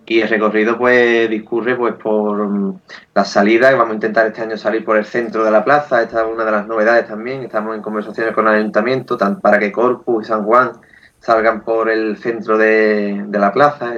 Y 0.09 0.21
el 0.21 0.29
recorrido 0.29 0.77
pues 0.77 1.29
discurre 1.29 1.75
pues 1.75 1.95
por 1.95 2.37
mm, 2.47 2.79
las 3.13 3.29
salidas, 3.29 3.71
que 3.71 3.77
vamos 3.77 3.91
a 3.91 3.95
intentar 3.95 4.27
este 4.27 4.41
año 4.41 4.55
salir 4.57 4.85
por 4.85 4.95
el 4.97 5.05
centro 5.05 5.43
de 5.43 5.51
la 5.51 5.63
plaza, 5.65 6.01
esta 6.01 6.21
es 6.21 6.27
una 6.33 6.45
de 6.45 6.51
las 6.51 6.67
novedades 6.67 7.07
también, 7.07 7.43
estamos 7.43 7.75
en 7.75 7.81
conversaciones 7.81 8.33
con 8.33 8.47
el 8.47 8.55
ayuntamiento, 8.55 9.17
tan 9.17 9.39
para 9.41 9.59
que 9.59 9.71
Corpus 9.71 10.25
y 10.25 10.28
San 10.28 10.43
Juan 10.43 10.71
salgan 11.19 11.61
por 11.61 11.89
el 11.89 12.15
centro 12.17 12.57
de 12.57 13.25
la 13.32 13.51
plaza, 13.51 13.95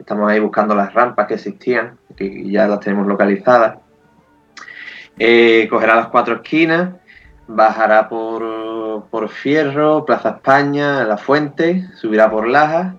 estamos 0.00 0.28
ahí 0.28 0.40
buscando 0.40 0.74
las 0.74 0.92
rampas 0.94 1.28
que 1.28 1.34
existían, 1.34 1.96
ya 2.50 2.66
las 2.68 2.80
tenemos 2.80 3.06
localizadas. 3.06 3.78
Eh, 5.18 5.66
cogerá 5.70 5.96
las 5.96 6.08
cuatro 6.08 6.36
esquinas, 6.36 6.94
bajará 7.46 8.08
por, 8.08 9.04
por 9.10 9.28
Fierro, 9.28 10.04
Plaza 10.04 10.30
España, 10.30 11.04
La 11.04 11.16
Fuente, 11.18 11.86
subirá 11.96 12.30
por 12.30 12.48
Lajas, 12.48 12.94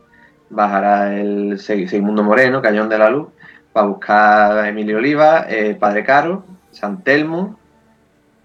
bajará 0.50 1.16
el 1.16 1.60
Se- 1.60 1.88
Seguimundo 1.88 2.24
Moreno, 2.24 2.62
Cañón 2.62 2.88
de 2.90 2.98
la 3.00 3.10
Luz, 3.10 3.30
va 3.76 3.82
a 3.82 3.86
buscar 3.86 4.58
a 4.60 4.70
Emilio 4.70 4.98
Oliva, 4.98 5.46
eh, 5.50 5.76
Padre 5.80 6.04
Caro, 6.04 6.46
San 6.72 7.04
Telmo, 7.04 7.60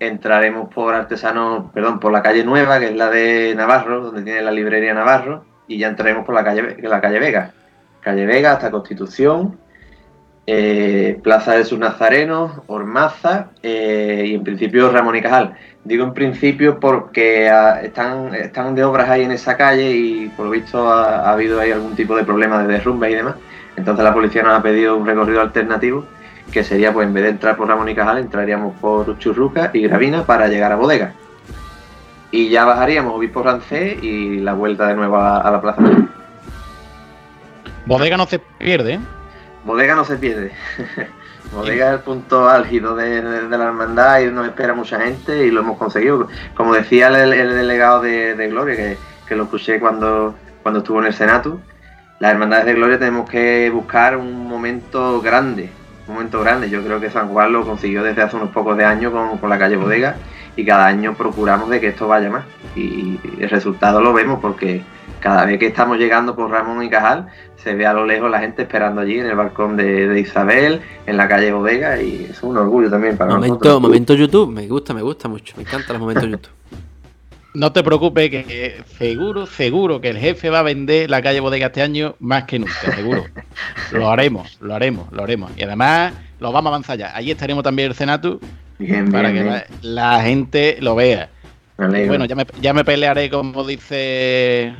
entraremos 0.00 0.72
por 0.72 0.94
Artesano, 0.94 1.70
perdón, 1.74 2.00
por 2.00 2.12
la 2.12 2.22
calle 2.22 2.44
Nueva, 2.44 2.78
que 2.78 2.86
es 2.86 2.96
la 2.96 3.10
de 3.10 3.54
Navarro, 3.56 4.00
donde 4.00 4.22
tiene 4.22 4.40
la 4.42 4.50
librería 4.52 4.94
Navarro, 4.94 5.44
y 5.66 5.78
ya 5.78 5.88
entraremos 5.88 6.24
por 6.24 6.34
la 6.34 6.44
calle, 6.44 6.76
la 6.80 7.00
calle 7.00 7.18
Vega. 7.18 7.52
Calle 8.00 8.24
Vega 8.24 8.52
hasta 8.52 8.70
Constitución, 8.70 9.58
eh, 10.50 11.20
Plaza 11.22 11.52
de 11.52 11.66
sus 11.66 11.78
Nazarenos, 11.78 12.52
Ormaza 12.68 13.50
eh, 13.62 14.24
y 14.28 14.34
en 14.34 14.42
principio 14.42 14.90
Ramón 14.90 15.14
y 15.16 15.20
Cajal. 15.20 15.54
Digo 15.84 16.04
en 16.04 16.14
principio 16.14 16.80
porque 16.80 17.50
ah, 17.50 17.82
están, 17.82 18.34
están 18.34 18.74
de 18.74 18.82
obras 18.82 19.10
ahí 19.10 19.24
en 19.24 19.32
esa 19.32 19.58
calle 19.58 19.90
y 19.90 20.28
por 20.34 20.46
lo 20.46 20.52
visto 20.52 20.90
ha, 20.90 21.28
ha 21.28 21.32
habido 21.32 21.60
ahí 21.60 21.70
algún 21.70 21.94
tipo 21.94 22.16
de 22.16 22.24
problema 22.24 22.62
de 22.62 22.72
derrumbe 22.72 23.10
y 23.10 23.14
demás. 23.14 23.34
Entonces 23.76 24.02
la 24.02 24.14
policía 24.14 24.42
nos 24.42 24.58
ha 24.58 24.62
pedido 24.62 24.96
un 24.96 25.06
recorrido 25.06 25.42
alternativo 25.42 26.06
que 26.50 26.64
sería 26.64 26.94
pues 26.94 27.06
en 27.06 27.12
vez 27.12 27.24
de 27.24 27.30
entrar 27.30 27.54
por 27.54 27.68
Ramón 27.68 27.90
y 27.90 27.94
Cajal 27.94 28.16
entraríamos 28.16 28.74
por 28.78 29.18
Churruca 29.18 29.70
y 29.74 29.82
Gravina 29.82 30.24
para 30.24 30.48
llegar 30.48 30.72
a 30.72 30.76
Bodega. 30.76 31.12
Y 32.30 32.48
ya 32.48 32.64
bajaríamos 32.64 33.14
Obispo 33.14 33.42
Rancé 33.42 33.98
y 34.00 34.38
la 34.38 34.54
vuelta 34.54 34.88
de 34.88 34.94
nuevo 34.94 35.18
a, 35.18 35.50
la 35.50 35.60
Plaza. 35.60 35.82
Bodega 37.84 38.16
no 38.16 38.24
se 38.24 38.38
pierde, 38.38 38.94
¿eh? 38.94 39.00
Bodega 39.68 39.94
no 39.94 40.04
se 40.04 40.16
pierde. 40.16 40.50
Bodega 41.52 41.88
es 41.88 41.92
el 41.94 42.00
punto 42.00 42.48
álgido 42.48 42.96
de, 42.96 43.20
de- 43.22 43.48
de 43.48 43.58
la 43.58 43.66
hermandad 43.66 44.20
y 44.20 44.26
nos 44.30 44.46
espera 44.46 44.72
mucha 44.74 44.98
gente 45.00 45.46
y 45.46 45.50
lo 45.50 45.60
hemos 45.60 45.78
conseguido. 45.78 46.26
Como 46.54 46.74
decía 46.74 47.08
el, 47.08 47.32
el 47.34 47.50
delegado 47.54 48.00
de, 48.00 48.34
de 48.34 48.48
Gloria, 48.48 48.76
que, 48.76 48.98
que 49.26 49.36
lo 49.36 49.44
escuché 49.44 49.78
cuando, 49.78 50.34
cuando 50.62 50.80
estuvo 50.80 50.98
en 51.00 51.06
el 51.06 51.14
Senato, 51.14 51.60
las 52.18 52.32
hermandades 52.32 52.66
de 52.66 52.74
Gloria 52.74 52.98
tenemos 52.98 53.28
que 53.28 53.70
buscar 53.70 54.16
un 54.16 54.46
momento 54.48 55.20
grande, 55.20 55.70
un 56.06 56.14
momento 56.14 56.40
grande. 56.40 56.68
Yo 56.70 56.82
creo 56.82 56.98
que 56.98 57.10
San 57.10 57.28
Juan 57.28 57.52
lo 57.52 57.64
consiguió 57.64 58.02
desde 58.02 58.22
hace 58.22 58.36
unos 58.36 58.50
pocos 58.50 58.76
de 58.76 58.84
años 58.86 59.12
con, 59.12 59.38
con 59.38 59.48
la 59.50 59.58
calle 59.58 59.76
Bodega 59.76 60.16
y 60.56 60.64
cada 60.66 60.86
año 60.86 61.14
procuramos 61.14 61.68
de 61.70 61.78
que 61.80 61.88
esto 61.88 62.08
vaya 62.08 62.30
más. 62.30 62.44
Y 62.74 63.20
el 63.38 63.48
resultado 63.50 64.00
lo 64.00 64.12
vemos 64.12 64.40
porque 64.40 64.82
cada 65.20 65.44
vez 65.44 65.58
que 65.58 65.66
estamos 65.66 65.98
llegando 65.98 66.34
por 66.36 66.50
Ramón 66.50 66.82
y 66.82 66.90
Cajal, 66.90 67.26
se 67.56 67.74
ve 67.74 67.86
a 67.86 67.92
lo 67.92 68.06
lejos 68.06 68.30
la 68.30 68.40
gente 68.40 68.62
esperando 68.62 69.00
allí 69.00 69.18
en 69.18 69.26
el 69.26 69.36
balcón 69.36 69.76
de, 69.76 70.06
de 70.08 70.20
Isabel, 70.20 70.80
en 71.06 71.16
la 71.16 71.28
calle 71.28 71.52
Bodega, 71.52 72.00
y 72.00 72.26
es 72.30 72.42
un 72.42 72.56
orgullo 72.56 72.88
también 72.90 73.16
para 73.16 73.32
Momento, 73.34 73.54
nosotros. 73.56 73.80
momento 73.80 74.14
YouTube, 74.14 74.50
me 74.52 74.66
gusta, 74.66 74.94
me 74.94 75.02
gusta 75.02 75.28
mucho. 75.28 75.54
Me 75.56 75.62
encantan 75.62 75.94
los 75.94 76.00
momentos 76.00 76.24
YouTube. 76.28 76.50
No 77.54 77.72
te 77.72 77.82
preocupes, 77.82 78.30
que, 78.30 78.84
seguro, 78.98 79.46
seguro 79.46 80.00
que 80.00 80.10
el 80.10 80.18
jefe 80.18 80.48
va 80.50 80.60
a 80.60 80.62
vender 80.62 81.10
la 81.10 81.22
calle 81.22 81.40
Bodega 81.40 81.68
este 81.68 81.82
año 81.82 82.14
más 82.20 82.44
que 82.44 82.58
nunca, 82.58 82.94
seguro. 82.94 83.24
lo 83.92 84.10
haremos, 84.10 84.58
lo 84.60 84.74
haremos, 84.74 85.10
lo 85.12 85.22
haremos. 85.24 85.50
Y 85.56 85.62
además 85.64 86.12
lo 86.38 86.52
vamos 86.52 86.66
a 86.70 86.74
avanzar 86.74 86.98
ya. 86.98 87.16
Allí 87.16 87.30
estaremos 87.32 87.64
también 87.64 87.88
el 87.88 87.94
Senato 87.96 88.38
Bien, 88.78 89.10
para 89.10 89.30
bien, 89.30 89.44
que 89.44 89.50
bien. 89.50 89.64
la, 89.80 90.14
la 90.16 90.22
gente 90.22 90.76
lo 90.80 90.94
vea. 90.94 91.30
Bueno, 91.78 92.26
ya 92.26 92.36
me, 92.36 92.46
ya 92.60 92.72
me 92.74 92.84
pelearé, 92.84 93.30
como 93.30 93.64
dice 93.64 94.74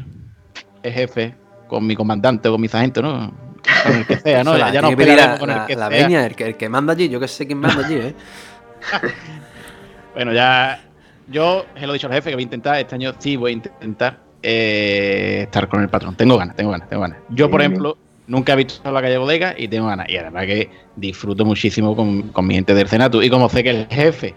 jefe, 0.83 1.35
con 1.69 1.87
mi 1.87 1.95
comandante 1.95 2.49
o 2.49 2.53
con 2.53 2.61
mi 2.61 2.69
sargento, 2.69 3.03
¿no? 3.03 3.33
Con 3.85 3.97
el 3.97 4.07
que 4.07 4.17
sea, 4.21 4.45
¿no? 4.45 4.57
Ya, 4.57 4.81
nos 4.81 4.91
que 4.91 4.97
pelearemos 4.97 5.33
la, 5.35 5.39
con 5.39 5.51
el 5.51 5.57
la- 5.57 5.67
que 5.67 5.77
la 5.77 5.89
sea. 5.89 5.99
veña, 6.07 6.27
el 6.27 6.35
que, 6.37 6.47
el 6.47 6.57
que 6.57 6.69
manda 6.69 6.93
allí. 6.93 7.09
Yo 7.09 7.21
que 7.21 7.29
sé 7.29 7.47
quién 7.47 7.59
manda 7.59 7.85
allí, 7.87 7.95
¿eh? 7.97 8.15
Bueno, 10.15 10.33
ya 10.33 10.81
yo 11.29 11.65
se 11.79 11.87
lo 11.87 11.93
he 11.93 11.95
dicho 11.95 12.07
al 12.09 12.13
jefe 12.15 12.31
que 12.31 12.37
voy 12.37 12.43
a 12.43 12.45
intentar, 12.45 12.79
este 12.79 12.95
año 12.95 13.13
sí 13.19 13.37
voy 13.37 13.51
a 13.53 13.55
intentar 13.55 14.19
eh, 14.43 15.43
estar 15.45 15.69
con 15.69 15.81
el 15.83 15.89
patrón. 15.89 16.15
Tengo 16.17 16.37
ganas, 16.37 16.57
tengo 16.57 16.71
ganas, 16.71 16.89
tengo 16.89 17.03
ganas. 17.03 17.19
Yo, 17.29 17.51
por 17.51 17.61
ejemplo, 17.61 17.97
nunca 18.27 18.55
he 18.55 18.57
visto 18.57 18.91
la 18.91 19.01
calle 19.01 19.19
bodega 19.19 19.55
y 19.57 19.69
tengo 19.69 19.87
ganas. 19.87 20.09
Y 20.09 20.17
además 20.17 20.47
que 20.47 20.71
disfruto 20.97 21.45
muchísimo 21.45 21.95
con, 21.95 22.29
con 22.31 22.47
mi 22.47 22.55
gente 22.55 22.75
del 22.75 22.89
Senato. 22.89 23.23
Y 23.23 23.31
como 23.31 23.49
sé 23.49 23.63
que 23.63 23.71
el 23.71 23.87
jefe, 23.89 24.35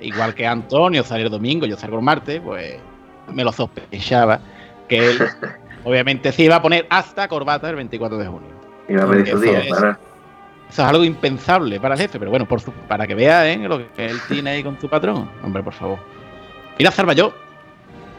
igual 0.00 0.34
que 0.34 0.46
Antonio, 0.46 1.02
sale 1.04 1.22
el 1.24 1.30
domingo, 1.30 1.64
yo 1.66 1.76
salgo 1.76 1.96
el 1.98 2.04
martes, 2.04 2.40
pues 2.44 2.74
me 3.32 3.44
lo 3.44 3.52
sospechaba 3.52 4.40
que 4.88 5.10
él 5.10 5.18
obviamente 5.84 6.32
sí 6.32 6.44
iba 6.44 6.56
a 6.56 6.62
poner 6.62 6.86
hasta 6.90 7.28
corbata 7.28 7.68
el 7.70 7.76
24 7.76 8.18
de 8.18 8.26
junio. 8.26 8.48
Iba 8.88 9.04
a 9.04 9.06
pedir 9.06 9.28
su 9.28 9.36
Eso 9.36 9.40
día, 9.40 9.58
es- 9.60 9.68
para- 9.70 9.98
Eso 10.68 10.82
es 10.82 10.88
algo 10.88 11.04
impensable 11.04 11.78
para 11.78 11.94
el 11.94 12.00
jefe, 12.00 12.18
pero 12.18 12.30
bueno, 12.30 12.46
por 12.46 12.60
su- 12.60 12.72
para 12.72 13.06
que 13.06 13.14
vea 13.14 13.48
¿eh? 13.50 13.56
lo 13.58 13.78
que 13.92 14.06
él 14.06 14.18
tiene 14.28 14.50
ahí 14.50 14.62
con 14.64 14.80
su 14.80 14.88
patrón. 14.88 15.30
Hombre, 15.42 15.62
por 15.62 15.72
favor. 15.74 15.98
Mira, 16.78 16.90
Salva, 16.90 17.12
yo. 17.12 17.32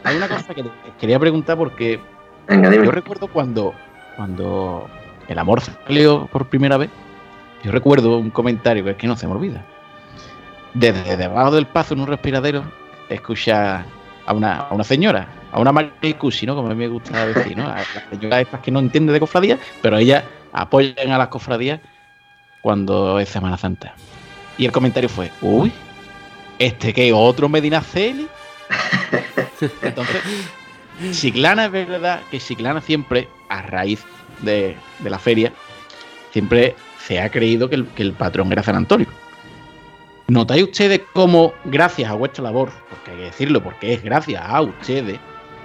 Hay 0.04 0.16
una 0.16 0.28
cosa 0.28 0.54
que 0.54 0.62
te 0.62 0.70
quería 1.00 1.18
preguntar 1.18 1.56
porque 1.58 2.00
Venga, 2.46 2.70
dime. 2.70 2.86
yo 2.86 2.92
recuerdo 2.92 3.26
cuando, 3.28 3.74
cuando 4.16 4.88
el 5.28 5.38
amor 5.38 5.60
salió 5.60 6.26
por 6.32 6.46
primera 6.46 6.76
vez. 6.76 6.88
Yo 7.64 7.72
recuerdo 7.72 8.16
un 8.18 8.30
comentario 8.30 8.84
que 8.84 8.90
es 8.92 8.96
que 8.96 9.06
no 9.08 9.16
se 9.16 9.26
me 9.26 9.32
olvida. 9.34 9.64
Desde 10.72 11.16
debajo 11.16 11.50
del 11.50 11.66
paso 11.66 11.94
en 11.94 12.00
un 12.00 12.06
respiradero, 12.06 12.62
escucha 13.08 13.84
a 14.26 14.32
una, 14.32 14.56
a 14.60 14.74
una 14.74 14.84
señora, 14.84 15.26
a 15.56 15.60
una 15.60 15.72
maricusi, 15.72 16.44
¿no? 16.44 16.54
Como 16.54 16.68
a 16.68 16.74
mí 16.74 16.76
me 16.76 16.88
gusta 16.88 17.26
decir, 17.26 17.56
¿no? 17.56 17.66
A 17.66 17.76
las 17.76 17.86
señoras 18.10 18.42
estas 18.42 18.60
que 18.60 18.70
no 18.70 18.78
entienden 18.78 19.14
de 19.14 19.20
cofradías, 19.20 19.58
pero 19.80 19.96
ellas 19.96 20.22
apoyan 20.52 21.10
a 21.10 21.16
las 21.16 21.28
cofradías 21.28 21.80
cuando 22.60 23.18
es 23.18 23.30
Semana 23.30 23.56
Santa. 23.56 23.94
Y 24.58 24.66
el 24.66 24.72
comentario 24.72 25.08
fue, 25.08 25.32
uy, 25.40 25.72
¿este 26.58 26.92
qué? 26.92 27.10
¿Otro 27.14 27.48
Medina 27.48 27.80
Celi? 27.80 28.28
Entonces, 29.82 30.22
Chiclana 31.12 31.64
es 31.66 31.72
verdad 31.72 32.20
que 32.30 32.38
Chiclana 32.38 32.82
siempre, 32.82 33.26
a 33.48 33.62
raíz 33.62 34.04
de, 34.42 34.76
de 34.98 35.10
la 35.10 35.18
feria, 35.18 35.54
siempre 36.32 36.76
se 36.98 37.18
ha 37.18 37.30
creído 37.30 37.70
que 37.70 37.76
el, 37.76 37.86
que 37.88 38.02
el 38.02 38.12
patrón 38.12 38.52
era 38.52 38.62
San 38.62 38.76
Antonio. 38.76 39.08
¿Notáis 40.28 40.64
ustedes 40.64 41.00
cómo, 41.14 41.54
gracias 41.64 42.10
a 42.10 42.14
vuestra 42.14 42.44
labor, 42.44 42.70
porque 42.90 43.12
hay 43.12 43.16
que 43.16 43.22
decirlo, 43.22 43.62
porque 43.62 43.94
es 43.94 44.02
gracias 44.02 44.42
a 44.44 44.60
ustedes, 44.60 45.18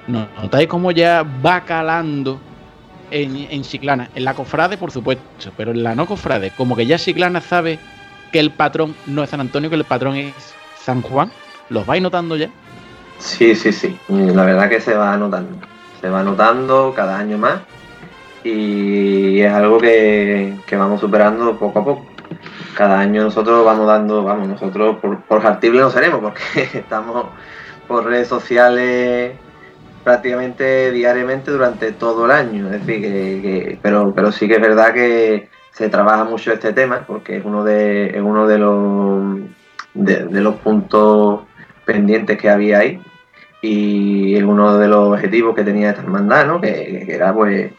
notáis 0.07 0.68
cómo 0.68 0.91
ya 0.91 1.26
va 1.45 1.61
calando 1.61 2.40
en, 3.10 3.36
en 3.49 3.61
Chiclana? 3.64 4.10
En 4.15 4.23
la 4.23 4.34
cofrade, 4.34 4.78
por 4.78 4.91
supuesto, 4.91 5.52
pero 5.57 5.72
en 5.72 5.84
la 5.84 5.95
no 5.95 6.06
cofrade, 6.06 6.52
como 6.52 6.76
que 6.76 6.86
ya 6.86 6.98
Chiclana 6.98 7.41
sabe 7.41 7.80
que 8.32 8.40
el 8.40 8.52
patrón 8.52 8.95
no 9.06 9.23
es 9.23 9.30
San 9.30 9.41
Antonio, 9.41 9.69
que 9.69 9.76
el 9.76 9.84
patrón 9.84 10.15
es 10.15 10.34
San 10.78 11.02
Juan. 11.02 11.32
¿Los 11.69 11.86
vais 11.86 12.02
notando 12.02 12.36
ya? 12.36 12.49
Sí, 13.19 13.56
sí, 13.56 13.72
sí. 13.72 13.98
La 14.10 14.45
verdad 14.45 14.69
que 14.69 14.82
se 14.82 14.94
va 14.94 15.15
notando. 15.18 15.56
Se 15.99 16.10
va 16.10 16.23
notando 16.23 16.94
cada 16.95 17.18
año 17.18 17.38
más. 17.38 17.60
Y 18.44 19.40
es 19.41 19.53
algo 19.53 19.78
que, 19.78 20.56
que 20.65 20.76
vamos 20.76 20.99
superando 20.99 21.57
poco 21.57 21.80
a 21.80 21.86
poco. 21.86 22.06
Cada 22.76 22.99
año 22.99 23.23
nosotros 23.23 23.64
vamos 23.64 23.86
dando, 23.86 24.23
vamos, 24.23 24.48
nosotros 24.48 24.98
por, 24.99 25.22
por 25.23 25.44
no 25.44 25.90
seremos, 25.90 26.22
porque 26.22 26.41
estamos 26.80 27.26
por 27.88 28.06
redes 28.06 28.28
sociales 28.28 29.34
prácticamente 30.03 30.91
diariamente 30.91 31.52
durante 31.52 31.91
todo 31.91 32.26
el 32.26 32.32
año. 32.32 32.65
Es 32.73 32.86
decir, 32.86 33.02
que, 33.02 33.80
pero, 33.82 34.14
pero 34.14 34.32
sí 34.32 34.48
que 34.48 34.56
es 34.56 34.61
verdad 34.61 34.94
que 34.94 35.49
se 35.72 35.90
trabaja 35.90 36.23
mucho 36.23 36.52
este 36.52 36.73
tema 36.73 37.06
porque 37.07 37.38
es 37.38 37.45
uno 37.45 37.64
de, 37.64 38.07
es 38.07 38.22
uno 38.22 38.48
de 38.48 38.57
los 38.57 39.40
de, 39.94 40.41
los 40.41 40.56
puntos 40.56 41.41
pendientes 41.86 42.38
que 42.38 42.49
había 42.49 42.80
ahí 42.80 43.02
y 43.61 44.36
es 44.36 44.44
uno 44.44 44.78
de 44.78 44.88
los 44.88 45.10
objetivos 45.10 45.56
que 45.56 45.64
tenía 45.64 45.90
esta 45.90 46.02
hermandad, 46.02 46.45
¿no? 46.48 46.61
que, 46.61 47.06
era 47.07 47.34
pues 47.34 47.72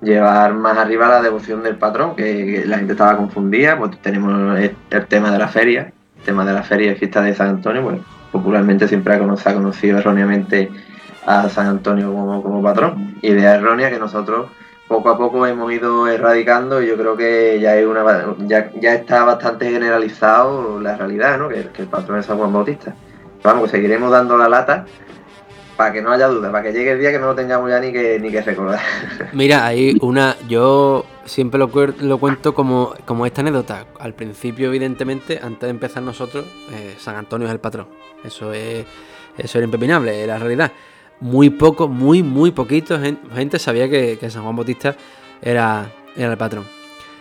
llevar 0.00 0.54
más 0.54 0.78
arriba 0.78 1.08
la 1.08 1.22
devoción 1.22 1.62
del 1.62 1.76
patrón, 1.76 2.16
que, 2.16 2.64
la 2.66 2.78
gente 2.78 2.92
estaba 2.92 3.16
confundida, 3.16 3.76
pues 3.78 3.98
tenemos 4.00 4.58
el, 4.58 5.06
tema 5.06 5.30
de 5.30 5.38
la 5.38 5.48
feria, 5.48 5.92
el 6.18 6.22
tema 6.24 6.44
de 6.44 6.52
la 6.52 6.62
feria 6.62 6.92
y 6.92 6.96
fiesta 6.96 7.20
de 7.20 7.34
San 7.34 7.48
Antonio, 7.48 7.82
pues 7.82 7.98
popularmente 8.32 8.88
siempre 8.88 9.18
se 9.36 9.48
ha 9.48 9.54
conocido 9.54 9.98
erróneamente 9.98 10.70
a 11.30 11.48
San 11.48 11.66
Antonio 11.66 12.12
como, 12.12 12.42
como 12.42 12.62
patrón. 12.62 13.16
Idea 13.22 13.54
errónea 13.54 13.90
que 13.90 13.98
nosotros 13.98 14.50
poco 14.88 15.10
a 15.10 15.16
poco 15.16 15.46
hemos 15.46 15.72
ido 15.72 16.08
erradicando 16.08 16.82
y 16.82 16.88
yo 16.88 16.96
creo 16.96 17.16
que 17.16 17.60
ya, 17.60 17.72
hay 17.72 17.84
una, 17.84 18.34
ya, 18.40 18.72
ya 18.80 18.94
está 18.94 19.22
bastante 19.22 19.70
generalizado 19.70 20.80
la 20.80 20.96
realidad, 20.96 21.38
¿no? 21.38 21.48
que, 21.48 21.60
el 21.60 21.86
patrón 21.86 22.18
es 22.18 22.26
San 22.26 22.38
Juan 22.38 22.52
Bautista. 22.52 22.94
Vamos, 23.44 23.64
que 23.64 23.76
seguiremos 23.76 24.10
dando 24.10 24.36
la 24.36 24.48
lata 24.48 24.84
para 25.76 25.92
que 25.92 26.02
no 26.02 26.10
haya 26.10 26.26
duda, 26.26 26.50
para 26.50 26.64
que 26.64 26.72
llegue 26.72 26.90
el 26.90 26.98
día 26.98 27.12
que 27.12 27.20
no 27.20 27.26
lo 27.26 27.34
tengamos 27.36 27.70
ya 27.70 27.78
ni 27.78 27.92
que, 27.92 28.18
ni 28.18 28.32
que 28.32 28.42
recordar. 28.42 28.80
Mira, 29.32 29.64
hay 29.64 29.96
una, 30.00 30.36
yo 30.48 31.06
siempre 31.24 31.60
lo, 31.60 31.70
cuento 32.18 32.54
como, 32.54 32.92
como 33.06 33.24
esta 33.26 33.42
anécdota. 33.42 33.86
Al 34.00 34.14
principio, 34.14 34.66
evidentemente, 34.66 35.38
antes 35.40 35.60
de 35.60 35.70
empezar 35.70 36.02
nosotros, 36.02 36.44
eh, 36.72 36.96
San 36.98 37.14
Antonio 37.14 37.46
es 37.46 37.52
el 37.52 37.60
patrón. 37.60 37.86
Eso 38.24 38.52
es, 38.52 38.84
eso 39.38 39.58
era 39.58 39.64
impepinable, 39.64 40.26
la 40.26 40.36
realidad 40.36 40.72
muy 41.20 41.50
poco, 41.50 41.88
muy, 41.88 42.22
muy 42.22 42.50
poquito 42.50 42.98
gente 43.34 43.58
sabía 43.58 43.88
que, 43.88 44.18
San 44.30 44.42
Juan 44.42 44.56
Bautista 44.56 44.96
era, 45.42 45.90
era 46.16 46.32
el 46.32 46.38
patrón. 46.38 46.64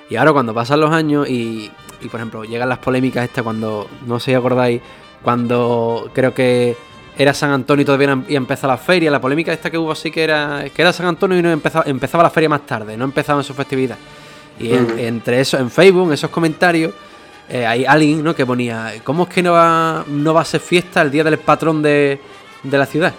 Y 0.10 0.16
ahora 0.16 0.34
cuando 0.34 0.54
pasan 0.54 0.80
los 0.80 0.92
años 0.92 1.30
y, 1.30 1.70
por 2.10 2.20
ejemplo, 2.20 2.44
llegan 2.44 2.70
las 2.70 2.80
polémicas 2.80 3.24
estas 3.26 3.44
cuando, 3.44 3.88
no 4.08 4.20
sé 4.20 4.32
si 4.32 4.34
acordáis, 4.34 4.82
cuando 5.22 6.10
creo 6.14 6.34
que 6.34 6.76
era 7.18 7.34
San 7.34 7.52
Antonio 7.52 7.84
y 7.84 7.86
todavía 7.86 8.24
y 8.28 8.36
empezó 8.36 8.66
la 8.68 8.78
feria, 8.78 9.12
la 9.12 9.20
polémica 9.20 9.52
esta 9.52 9.70
que 9.70 9.78
hubo 9.78 9.92
así 9.92 10.10
que 10.10 10.24
era 10.24 10.64
que 10.74 10.82
era 10.82 10.94
San 10.94 11.06
Antonio 11.06 11.38
y 11.38 11.42
no 11.42 11.52
empezaba, 11.52 11.84
empezaba 11.86 12.24
la 12.24 12.30
feria 12.30 12.48
más 12.48 12.66
tarde, 12.66 12.96
no 12.96 13.04
empezaba 13.04 13.42
en 13.42 13.44
su 13.44 13.54
festividad. 13.54 13.98
Y 14.58 14.74
entre 14.74 15.40
eso, 15.40 15.58
en 15.58 15.70
Facebook, 15.70 16.08
en 16.08 16.14
esos 16.14 16.30
comentarios, 16.30 16.94
eh, 17.50 17.66
hay 17.66 17.86
alguien 17.86 18.24
¿no? 18.24 18.36
que 18.36 18.46
ponía, 18.46 18.94
¿cómo 19.04 19.24
es 19.24 19.30
que 19.30 19.44
no 19.44 19.54
va, 19.54 20.04
no 20.08 20.34
va 20.34 20.42
a 20.42 20.46
ser 20.46 20.60
fiesta 20.60 21.02
el 21.02 21.12
día 21.12 21.24
del 21.24 21.40
patrón 21.40 21.82
de, 21.82 22.20
de 22.64 22.78
la 22.78 22.86
ciudad? 22.86 23.14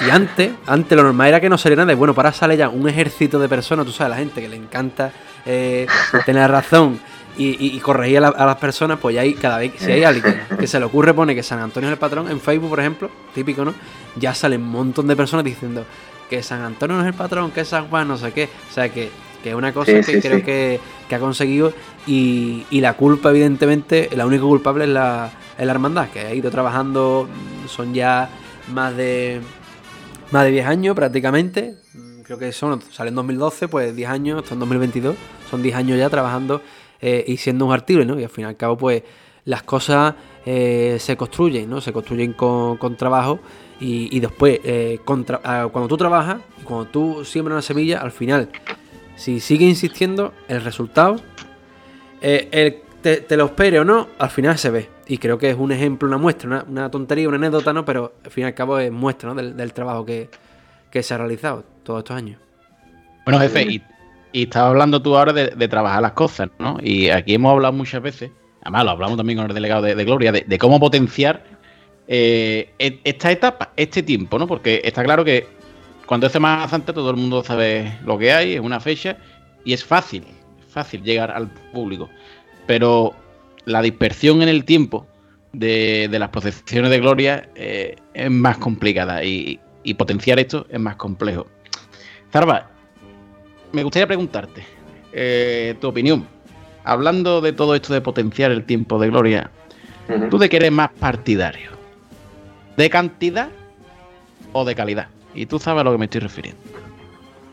Y 0.00 0.10
antes, 0.10 0.52
antes 0.66 0.96
lo 0.96 1.04
normal 1.04 1.28
era 1.28 1.40
que 1.40 1.48
no 1.48 1.58
saliera 1.58 1.84
nada. 1.84 1.96
Bueno, 1.96 2.14
para 2.14 2.32
sale 2.32 2.56
ya 2.56 2.68
un 2.68 2.88
ejército 2.88 3.38
de 3.38 3.48
personas, 3.48 3.86
tú 3.86 3.92
sabes, 3.92 4.10
la 4.10 4.16
gente 4.16 4.40
que 4.40 4.48
le 4.48 4.56
encanta 4.56 5.12
eh, 5.44 5.86
tener 6.24 6.50
razón 6.50 7.00
y, 7.36 7.78
corregir 7.80 8.18
a, 8.18 8.46
las 8.46 8.56
personas, 8.56 8.98
pues 8.98 9.14
ya 9.14 9.22
hay 9.22 9.34
cada 9.34 9.58
vez, 9.58 9.72
si 9.78 9.90
hay 9.90 10.04
alguien 10.04 10.42
que 10.58 10.66
se 10.66 10.78
le 10.78 10.84
ocurre 10.84 11.14
pone 11.14 11.34
que 11.34 11.42
San 11.42 11.60
Antonio 11.60 11.88
es 11.88 11.94
el 11.94 11.98
patrón, 11.98 12.30
en 12.30 12.40
Facebook, 12.40 12.68
por 12.68 12.80
ejemplo, 12.80 13.10
típico, 13.34 13.64
¿no? 13.64 13.74
Ya 14.16 14.34
salen 14.34 14.62
un 14.62 14.70
montón 14.70 15.06
de 15.06 15.16
personas 15.16 15.44
diciendo 15.44 15.84
que 16.28 16.42
San 16.42 16.62
Antonio 16.62 16.96
no 16.96 17.02
es 17.02 17.08
el 17.08 17.14
patrón, 17.14 17.50
que 17.50 17.64
San 17.64 17.88
Juan, 17.88 18.08
no 18.08 18.16
sé 18.16 18.32
qué. 18.32 18.48
O 18.70 18.72
sea 18.72 18.88
que, 18.90 19.10
que 19.42 19.50
es 19.50 19.54
una 19.54 19.72
cosa 19.72 19.92
que 20.00 20.20
creo 20.20 20.44
que, 20.44 20.80
ha 21.10 21.18
conseguido 21.18 21.74
y, 22.06 22.64
la 22.70 22.94
culpa, 22.94 23.30
evidentemente, 23.30 24.08
la 24.14 24.26
única 24.26 24.42
culpable 24.42 24.84
es 24.84 24.90
la, 24.90 25.30
es 25.58 25.66
la 25.66 25.72
hermandad, 25.72 26.08
que 26.08 26.20
ha 26.20 26.34
ido 26.34 26.50
trabajando, 26.50 27.28
son 27.66 27.92
ya 27.92 28.30
más 28.72 28.96
de 28.96 29.40
más 30.32 30.44
de 30.44 30.50
10 30.50 30.66
años 30.66 30.96
prácticamente. 30.96 31.76
Creo 32.24 32.38
que 32.38 32.50
son, 32.52 32.80
sale 32.82 33.10
en 33.10 33.14
2012, 33.16 33.68
pues 33.68 33.94
10 33.94 34.08
años, 34.08 34.42
esto 34.42 34.54
en 34.54 34.60
2022, 34.60 35.16
son 35.50 35.62
10 35.62 35.76
años 35.76 35.98
ya 35.98 36.08
trabajando 36.08 36.62
eh, 37.00 37.24
y 37.26 37.36
siendo 37.36 37.66
un 37.66 37.72
artículo, 37.72 38.04
¿no? 38.04 38.18
Y 38.18 38.24
al 38.24 38.30
fin 38.30 38.44
y 38.44 38.48
al 38.48 38.56
cabo, 38.56 38.78
pues 38.78 39.02
las 39.44 39.62
cosas 39.62 40.14
eh, 40.46 40.96
se 40.98 41.16
construyen, 41.16 41.68
¿no? 41.68 41.80
Se 41.80 41.92
construyen 41.92 42.32
con, 42.32 42.96
trabajo 42.96 43.40
y, 43.78 44.18
después, 44.20 44.60
eh, 44.64 45.00
ah, 45.44 45.68
cuando 45.72 45.88
tú 45.88 45.96
trabajas, 45.96 46.40
cuando 46.64 46.86
tú 46.86 47.24
siembras 47.24 47.56
una 47.56 47.62
semilla, 47.62 47.98
al 47.98 48.12
final, 48.12 48.48
si 49.16 49.40
sigue 49.40 49.66
insistiendo, 49.66 50.32
el 50.48 50.62
resultado, 50.62 51.20
te, 53.02 53.18
te, 53.18 53.36
lo 53.36 53.46
espere 53.46 53.80
o 53.80 53.84
no, 53.84 54.08
al 54.18 54.30
final 54.30 54.56
se 54.58 54.70
ve. 54.70 54.88
Y 55.06 55.18
creo 55.18 55.38
que 55.38 55.50
es 55.50 55.56
un 55.56 55.72
ejemplo, 55.72 56.08
una 56.08 56.18
muestra, 56.18 56.64
una, 56.66 56.90
tontería, 56.90 57.28
una 57.28 57.36
anécdota, 57.36 57.72
¿no? 57.72 57.84
Pero 57.84 58.14
al 58.24 58.30
fin 58.30 58.44
y 58.44 58.46
al 58.46 58.54
cabo 58.54 58.78
es 58.78 58.90
muestra 58.90 59.34
del, 59.34 59.72
trabajo 59.72 60.06
que, 60.06 60.28
se 61.02 61.14
ha 61.14 61.18
realizado 61.18 61.64
todos 61.82 62.00
estos 62.00 62.16
años. 62.16 62.40
Bueno, 63.24 63.40
jefe, 63.40 63.62
y, 63.62 63.82
y 64.32 64.44
estabas 64.44 64.70
hablando 64.70 65.00
tú 65.02 65.16
ahora 65.16 65.32
de, 65.32 65.68
trabajar 65.68 66.02
las 66.02 66.12
cosas, 66.12 66.48
¿no? 66.58 66.78
Y 66.82 67.10
aquí 67.10 67.34
hemos 67.34 67.52
hablado 67.52 67.72
muchas 67.74 68.02
veces, 68.02 68.30
además 68.62 68.84
lo 68.84 68.90
hablamos 68.92 69.16
también 69.16 69.38
con 69.38 69.48
el 69.48 69.54
delegado 69.54 69.82
de, 69.82 70.04
Gloria, 70.04 70.32
de, 70.32 70.58
cómo 70.58 70.80
potenciar 70.80 71.44
eh, 72.08 72.72
e, 72.78 73.00
esta 73.04 73.30
etapa, 73.30 73.72
este 73.76 74.02
tiempo, 74.02 74.38
¿no? 74.38 74.46
Porque 74.46 74.80
está 74.82 75.04
claro 75.04 75.24
que 75.24 75.46
cuando 76.06 76.26
es 76.26 76.32
Semana 76.32 76.66
Santa 76.68 76.92
todo 76.92 77.10
el 77.10 77.16
mundo 77.16 77.44
sabe 77.44 77.98
lo 78.04 78.18
que 78.18 78.32
hay, 78.32 78.54
es 78.54 78.60
una 78.60 78.80
fecha 78.80 79.18
y 79.64 79.72
es 79.72 79.84
fácil, 79.84 80.24
fácil 80.68 81.02
llegar 81.02 81.30
al 81.30 81.50
público. 81.72 82.08
Pero 82.66 83.14
la 83.64 83.82
dispersión 83.82 84.42
en 84.42 84.48
el 84.48 84.64
tiempo 84.64 85.06
de, 85.52 86.08
las 86.10 86.30
procesiones 86.30 86.90
de 86.90 87.00
gloria 87.00 87.48
eh, 87.54 87.96
es 88.14 88.30
más 88.30 88.58
complicada 88.58 89.22
y, 89.24 89.60
potenciar 89.98 90.38
esto 90.38 90.66
es 90.70 90.80
más 90.80 90.96
complejo. 90.96 91.46
Zarba, 92.32 92.70
me 93.72 93.82
gustaría 93.82 94.06
preguntarte 94.06 94.64
eh, 95.12 95.74
tu 95.80 95.88
opinión. 95.88 96.26
Hablando 96.84 97.40
de 97.40 97.52
todo 97.52 97.74
esto 97.74 97.92
de 97.92 98.00
potenciar 98.00 98.50
el 98.50 98.64
tiempo 98.64 98.98
de 98.98 99.08
gloria, 99.08 99.50
¿tú 100.30 100.38
de 100.38 100.48
qué 100.48 100.56
eres 100.56 100.72
más 100.72 100.90
partidario? 100.98 101.70
¿De 102.76 102.90
cantidad 102.90 103.50
o 104.52 104.64
de 104.64 104.74
calidad? 104.74 105.08
Y 105.34 105.46
tú 105.46 105.58
sabes 105.58 105.82
a 105.82 105.84
lo 105.84 105.92
que 105.92 105.98
me 105.98 106.06
estoy 106.06 106.22
refiriendo. 106.22 106.60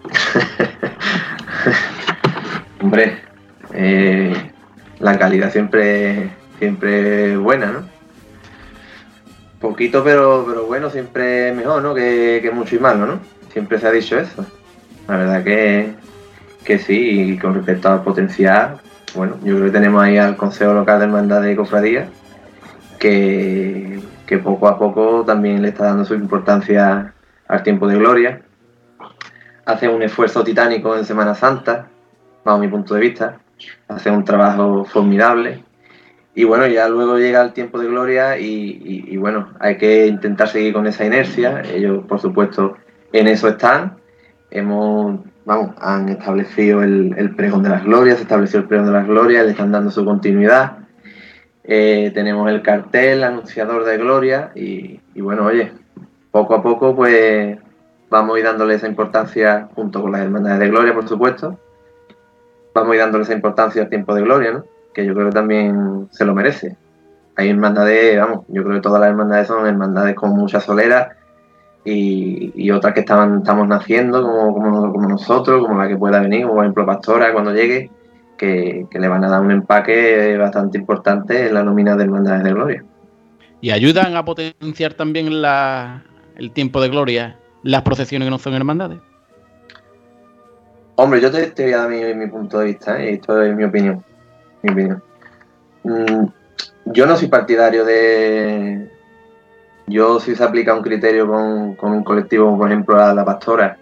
Hombre, 2.81 3.21
eh, 3.73 4.51
la 4.99 5.17
calidad 5.17 5.51
siempre, 5.51 6.29
siempre 6.57 7.37
buena, 7.37 7.71
¿no? 7.71 7.99
Poquito, 9.59 10.03
pero, 10.03 10.45
pero 10.47 10.65
bueno, 10.65 10.89
siempre 10.89 11.51
mejor, 11.53 11.81
¿no? 11.81 11.93
Que, 11.93 12.49
mucho 12.53 12.75
y 12.75 12.79
malo, 12.79 13.05
¿no? 13.05 13.19
Siempre 13.51 13.79
se 13.79 13.87
ha 13.87 13.91
dicho 13.91 14.17
eso. 14.17 14.45
La 15.07 15.17
verdad 15.17 15.43
que, 15.43 15.93
que 16.63 16.79
sí, 16.79 17.31
y 17.31 17.37
con 17.37 17.55
respecto 17.55 17.89
al 17.89 18.03
potencial, 18.03 18.79
bueno, 19.15 19.37
yo 19.43 19.55
creo 19.55 19.65
que 19.65 19.71
tenemos 19.71 20.01
ahí 20.01 20.17
al 20.17 20.37
Consejo 20.37 20.73
Local 20.73 20.99
de 20.99 21.05
Hermandad 21.05 21.41
de 21.41 21.55
Cofradía, 21.55 22.09
que, 22.99 24.01
que 24.25 24.37
poco 24.37 24.67
a 24.67 24.77
poco 24.77 25.23
también 25.25 25.61
le 25.61 25.69
está 25.69 25.85
dando 25.85 26.05
su 26.05 26.13
importancia 26.13 27.13
al 27.47 27.63
tiempo 27.63 27.87
de 27.87 27.97
gloria. 27.97 28.41
Hace 29.65 29.89
un 29.89 30.01
esfuerzo 30.03 30.43
titánico 30.43 30.95
en 30.95 31.05
Semana 31.05 31.35
Santa, 31.35 31.87
bajo 32.45 32.59
mi 32.59 32.67
punto 32.67 32.95
de 32.95 33.01
vista, 33.01 33.39
hace 33.87 34.11
un 34.11 34.23
trabajo 34.23 34.85
formidable. 34.85 35.63
Y 36.35 36.43
bueno, 36.43 36.67
ya 36.67 36.87
luego 36.87 37.17
llega 37.17 37.41
el 37.41 37.53
tiempo 37.53 37.79
de 37.79 37.87
gloria 37.87 38.37
y, 38.37 39.17
bueno, 39.17 39.49
hay 39.59 39.77
que 39.77 40.07
intentar 40.07 40.47
seguir 40.47 40.73
con 40.73 40.87
esa 40.87 41.05
inercia. 41.05 41.61
Ellos, 41.63 42.05
por 42.07 42.19
supuesto, 42.21 42.77
en 43.11 43.27
eso 43.27 43.47
están. 43.49 43.97
Hemos, 44.51 45.19
vamos, 45.45 45.75
han 45.81 46.09
establecido 46.09 46.81
el, 46.81 47.33
pregón 47.35 47.63
de 47.63 47.69
las 47.69 47.83
glorias, 47.83 48.17
se 48.17 48.23
estableció 48.23 48.59
el 48.59 48.67
pregón 48.67 48.87
de 48.87 48.93
las 48.93 49.07
glorias, 49.07 49.45
le 49.45 49.51
están 49.51 49.71
dando 49.71 49.91
su 49.91 50.05
continuidad. 50.05 50.77
Eh, 51.63 52.11
tenemos 52.13 52.49
el 52.49 52.61
cartel 52.61 53.23
anunciador 53.23 53.83
de 53.83 53.97
gloria 53.97 54.51
y, 54.55 55.01
y 55.13 55.21
bueno, 55.21 55.45
oye, 55.45 55.71
poco 56.31 56.55
a 56.55 56.63
poco 56.63 56.95
pues 56.95 57.57
vamos 58.09 58.35
a 58.35 58.39
ir 58.39 58.45
dándole 58.45 58.75
esa 58.75 58.87
importancia 58.87 59.67
junto 59.75 60.01
con 60.01 60.11
las 60.11 60.21
hermandades 60.21 60.59
de 60.59 60.69
gloria, 60.69 60.93
por 60.93 61.07
supuesto 61.07 61.59
vamos 62.73 62.95
a 62.95 62.99
dándole 62.99 63.23
esa 63.23 63.33
importancia 63.33 63.81
al 63.81 63.89
tiempo 63.89 64.13
de 64.13 64.21
gloria, 64.21 64.51
¿no? 64.51 64.65
Que 64.93 65.05
yo 65.05 65.13
creo 65.13 65.27
que 65.27 65.33
también 65.33 66.07
se 66.11 66.25
lo 66.25 66.33
merece. 66.33 66.75
Hay 67.35 67.49
hermandades, 67.49 68.19
vamos, 68.19 68.45
yo 68.49 68.63
creo 68.63 68.75
que 68.75 68.81
todas 68.81 68.99
las 68.99 69.09
hermandades 69.09 69.47
son 69.47 69.65
hermandades 69.65 70.15
con 70.15 70.31
mucha 70.31 70.59
solera 70.59 71.15
y, 71.85 72.69
otras 72.71 72.93
que 72.93 72.99
estaban, 72.99 73.39
estamos 73.39 73.67
naciendo, 73.67 74.21
como, 74.21 74.53
como, 74.91 75.07
nosotros, 75.07 75.65
como 75.65 75.81
la 75.81 75.87
que 75.87 75.97
pueda 75.97 76.19
venir, 76.19 76.43
como 76.43 76.55
por 76.55 76.65
ejemplo 76.65 76.85
Pastora 76.85 77.31
cuando 77.31 77.53
llegue, 77.53 77.89
que, 78.37 78.85
le 78.91 79.07
van 79.07 79.23
a 79.23 79.29
dar 79.29 79.41
un 79.41 79.51
empaque 79.51 80.37
bastante 80.37 80.77
importante 80.77 81.47
en 81.47 81.53
la 81.53 81.63
nómina 81.63 81.95
de 81.95 82.03
hermandades 82.03 82.43
de 82.43 82.53
gloria. 82.53 82.83
¿Y 83.61 83.71
ayudan 83.71 84.15
a 84.15 84.23
potenciar 84.23 84.93
también 84.93 85.27
el 85.27 86.51
tiempo 86.51 86.81
de 86.81 86.89
gloria 86.89 87.37
las 87.63 87.81
procesiones 87.81 88.25
que 88.25 88.31
no 88.31 88.39
son 88.39 88.53
hermandades? 88.53 88.99
Hombre, 91.01 91.21
yo 91.21 91.31
te, 91.31 91.63
voy 91.63 91.71
a 91.71 91.77
dar 91.77 91.89
mi, 91.89 92.27
punto 92.27 92.59
de 92.59 92.65
vista, 92.65 93.01
¿eh? 93.01 93.13
esto 93.13 93.41
es 93.41 93.55
mi 93.55 93.63
opinión. 93.63 94.03
Mi 94.61 94.73
opinión. 94.73 95.01
Mm, 95.83 96.25
yo 96.87 97.05
no 97.05 97.15
soy 97.15 97.29
partidario 97.29 97.85
de, 97.85 98.91
yo 99.87 100.19
si 100.19 100.35
se 100.35 100.43
aplica 100.43 100.75
un 100.75 100.81
criterio 100.81 101.25
con, 101.25 101.75
con 101.75 101.93
un 101.93 102.03
colectivo, 102.03 102.57
por 102.57 102.69
ejemplo 102.69 102.97
la, 102.97 103.13
la 103.13 103.23
pastora, 103.23 103.77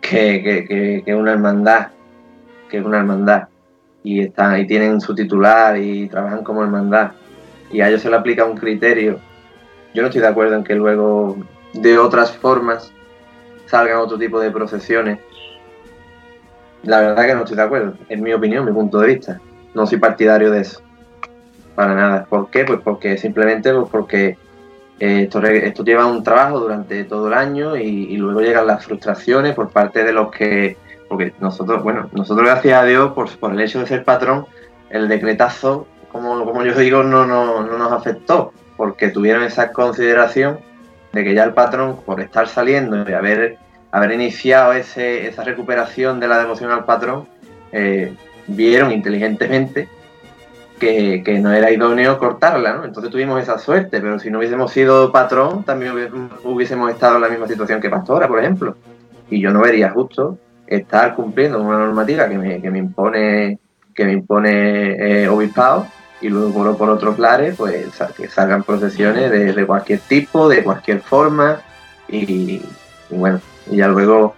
que, 0.00 0.42
que, 0.42 0.64
que, 0.64 1.02
que 1.04 1.10
es 1.12 1.16
una 1.16 1.30
hermandad, 1.30 1.92
que 2.68 2.78
es 2.78 2.84
una 2.84 2.98
hermandad, 2.98 3.46
y 4.02 4.22
están, 4.22 4.58
y 4.58 4.66
tienen 4.66 5.00
su 5.00 5.14
titular 5.14 5.78
y 5.78 6.08
trabajan 6.08 6.42
como 6.42 6.64
hermandad, 6.64 7.12
y 7.70 7.82
a 7.82 7.88
ellos 7.88 8.02
se 8.02 8.10
le 8.10 8.16
aplica 8.16 8.44
un 8.44 8.56
criterio, 8.56 9.20
yo 9.94 10.02
no 10.02 10.08
estoy 10.08 10.22
de 10.22 10.26
acuerdo 10.26 10.56
en 10.56 10.64
que 10.64 10.74
luego 10.74 11.36
de 11.72 11.98
otras 11.98 12.32
formas 12.32 12.92
salgan 13.66 13.98
otro 13.98 14.18
tipo 14.18 14.40
de 14.40 14.50
procesiones. 14.50 15.20
La 16.82 17.00
verdad 17.00 17.26
que 17.26 17.34
no 17.34 17.40
estoy 17.40 17.56
de 17.56 17.62
acuerdo, 17.62 17.94
en 18.08 18.22
mi 18.22 18.32
opinión, 18.32 18.64
mi 18.64 18.72
punto 18.72 19.00
de 19.00 19.08
vista. 19.08 19.40
No 19.74 19.86
soy 19.86 19.98
partidario 19.98 20.50
de 20.50 20.60
eso. 20.60 20.80
Para 21.74 21.94
nada. 21.94 22.26
¿Por 22.28 22.50
qué? 22.50 22.64
Pues 22.64 22.80
porque 22.82 23.16
simplemente 23.16 23.72
pues 23.72 23.88
porque 23.90 24.36
eh, 24.98 25.22
esto, 25.22 25.42
esto 25.42 25.84
lleva 25.84 26.06
un 26.06 26.22
trabajo 26.22 26.60
durante 26.60 27.04
todo 27.04 27.28
el 27.28 27.34
año 27.34 27.76
y, 27.76 27.82
y 27.82 28.16
luego 28.16 28.40
llegan 28.40 28.66
las 28.66 28.84
frustraciones 28.84 29.54
por 29.54 29.70
parte 29.70 30.04
de 30.04 30.12
los 30.12 30.30
que. 30.30 30.76
Porque 31.08 31.32
nosotros, 31.40 31.82
bueno, 31.82 32.08
nosotros 32.12 32.46
gracias 32.46 32.80
a 32.80 32.84
Dios, 32.84 33.12
por, 33.12 33.30
por 33.38 33.52
el 33.52 33.60
hecho 33.60 33.80
de 33.80 33.86
ser 33.86 34.04
patrón, 34.04 34.46
el 34.90 35.08
decretazo, 35.08 35.86
como, 36.12 36.44
como 36.44 36.64
yo 36.64 36.74
digo, 36.74 37.02
no, 37.02 37.26
no, 37.26 37.64
no 37.64 37.78
nos 37.78 37.92
afectó, 37.92 38.52
porque 38.76 39.08
tuvieron 39.08 39.42
esa 39.42 39.72
consideración 39.72 40.60
de 41.12 41.24
que 41.24 41.34
ya 41.34 41.44
el 41.44 41.54
patrón, 41.54 42.00
por 42.04 42.20
estar 42.20 42.46
saliendo 42.46 43.08
y 43.08 43.12
haber, 43.12 43.58
haber 43.90 44.12
iniciado 44.12 44.72
ese, 44.72 45.26
esa 45.26 45.42
recuperación 45.44 46.20
de 46.20 46.28
la 46.28 46.38
devoción 46.38 46.70
al 46.70 46.84
patrón, 46.84 47.26
eh, 47.72 48.14
vieron 48.46 48.92
inteligentemente 48.92 49.88
que, 50.78 51.38
no 51.40 51.52
era 51.52 51.70
idóneo 51.70 52.18
cortarla, 52.18 52.74
¿no? 52.74 52.84
Entonces 52.84 53.12
tuvimos 53.12 53.40
esa 53.40 53.58
suerte, 53.58 54.00
pero 54.00 54.18
si 54.18 54.30
no 54.30 54.38
hubiésemos 54.38 54.72
sido 54.72 55.12
patrón, 55.12 55.62
también 55.64 55.92
hubiésemos- 56.42 56.90
estado 56.90 57.16
en 57.16 57.22
la 57.22 57.28
misma 57.28 57.46
situación 57.46 57.80
que 57.80 57.90
Pastora, 57.90 58.26
por 58.26 58.40
ejemplo. 58.40 58.76
Y 59.28 59.40
yo 59.40 59.50
no 59.50 59.60
vería 59.60 59.90
justo 59.90 60.38
estar 60.66 61.14
cumpliendo 61.14 61.60
una 61.60 61.78
normativa 61.78 62.28
que 62.28 62.38
me, 62.38 62.78
impone 62.78 63.58
que 63.94 64.04
me 64.04 64.12
impone 64.12 65.22
eh, 65.22 65.28
obispado 65.28 65.86
y 66.20 66.28
luego 66.28 66.76
por, 66.76 66.88
otros 66.90 67.18
lares 67.18 67.56
pues 67.56 67.86
que 68.16 68.28
salgan 68.28 68.62
procesiones 68.62 69.30
de, 69.30 69.66
cualquier 69.66 70.00
tipo, 70.00 70.48
de 70.48 70.62
cualquier 70.62 71.00
forma 71.00 71.60
y 72.08 72.62
bueno, 73.10 73.40
y 73.70 73.76
ya 73.76 73.88
luego 73.88 74.34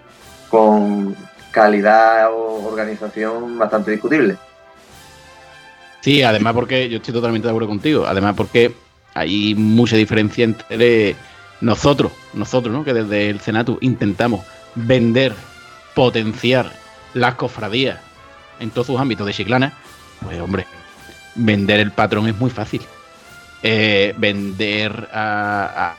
con 0.49 1.17
calidad 1.51 2.31
o 2.33 2.67
organización 2.67 3.59
bastante 3.59 3.91
discutible. 3.93 4.37
Sí, 6.01 6.23
además 6.23 6.55
porque 6.55 6.89
yo 6.89 6.97
estoy 6.97 7.15
totalmente 7.15 7.47
de 7.47 7.51
acuerdo 7.51 7.69
contigo. 7.69 8.07
Además 8.07 8.35
porque 8.37 8.75
hay 9.15 9.55
mucha 9.55 9.97
diferencia 9.97 10.45
entre 10.45 11.15
nosotros, 11.61 12.13
nosotros, 12.35 12.75
¿no? 12.75 12.85
Que 12.85 12.93
desde 12.93 13.31
el 13.31 13.41
Senatu 13.41 13.79
intentamos 13.81 14.45
vender, 14.75 15.35
potenciar 15.95 16.73
las 17.15 17.35
cofradías 17.35 17.99
en 18.59 18.71
todos 18.71 18.89
sus 18.89 19.01
ámbitos 19.01 19.27
de 19.27 19.33
Chiclana. 19.33 19.73
Pues 20.23 20.41
hombre, 20.41 20.67
vender 21.35 21.81
el 21.81 21.93
patrón 21.93 22.27
es 22.27 22.37
muy 22.37 22.51
fácil. 22.51 22.83
Eh, 23.63 24.13
vender 24.17 25.09
a- 25.13 25.95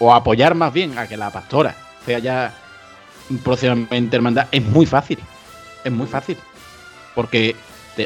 o 0.00 0.12
apoyar 0.14 0.54
más 0.54 0.72
bien 0.72 0.98
a 0.98 1.06
que 1.08 1.16
la 1.16 1.30
pastora 1.30 1.74
sea 2.08 2.18
ya 2.20 2.54
próximamente 3.44 4.16
hermandad 4.16 4.48
es 4.50 4.64
muy 4.64 4.86
fácil. 4.86 5.18
Es 5.84 5.92
muy 5.92 6.06
fácil. 6.06 6.38
Porque 7.14 7.54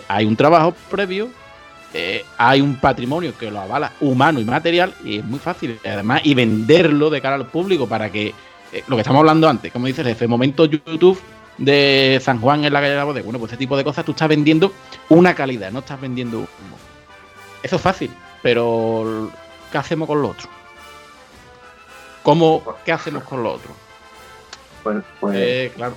hay 0.08 0.24
un 0.24 0.34
trabajo 0.34 0.74
previo, 0.90 1.28
eh, 1.94 2.24
hay 2.36 2.60
un 2.60 2.76
patrimonio 2.76 3.36
que 3.38 3.50
lo 3.50 3.60
avala 3.60 3.92
humano 4.00 4.40
y 4.40 4.44
material, 4.44 4.92
y 5.04 5.18
es 5.18 5.24
muy 5.24 5.38
fácil. 5.38 5.78
Además, 5.84 6.22
y 6.24 6.34
venderlo 6.34 7.10
de 7.10 7.20
cara 7.20 7.36
al 7.36 7.46
público 7.46 7.88
para 7.88 8.10
que 8.10 8.34
eh, 8.72 8.84
lo 8.88 8.96
que 8.96 9.02
estamos 9.02 9.20
hablando 9.20 9.48
antes, 9.48 9.72
como 9.72 9.86
dices, 9.86 10.06
ese 10.06 10.26
momento 10.26 10.64
YouTube 10.64 11.20
de 11.58 12.20
San 12.22 12.40
Juan 12.40 12.64
en 12.64 12.72
la 12.72 12.80
calle 12.80 12.92
de 12.92 12.96
la 12.96 13.04
bodega, 13.04 13.24
bueno, 13.24 13.38
pues 13.38 13.52
ese 13.52 13.58
tipo 13.58 13.76
de 13.76 13.84
cosas 13.84 14.04
tú 14.04 14.12
estás 14.12 14.28
vendiendo 14.28 14.72
una 15.10 15.34
calidad, 15.34 15.70
no 15.70 15.80
estás 15.80 16.00
vendiendo 16.00 16.38
humo. 16.38 16.76
Eso 17.62 17.76
es 17.76 17.82
fácil, 17.82 18.10
pero 18.42 19.30
¿qué 19.70 19.78
hacemos 19.78 20.08
con 20.08 20.22
lo 20.22 20.30
otro? 20.30 20.48
¿Cómo, 22.24 22.64
¿Qué 22.84 22.92
hacemos 22.92 23.22
con 23.24 23.42
lo 23.42 23.52
otro? 23.52 23.91
Pues, 24.82 24.98
pues, 25.20 25.36
Eh, 25.36 25.72
claro. 25.74 25.94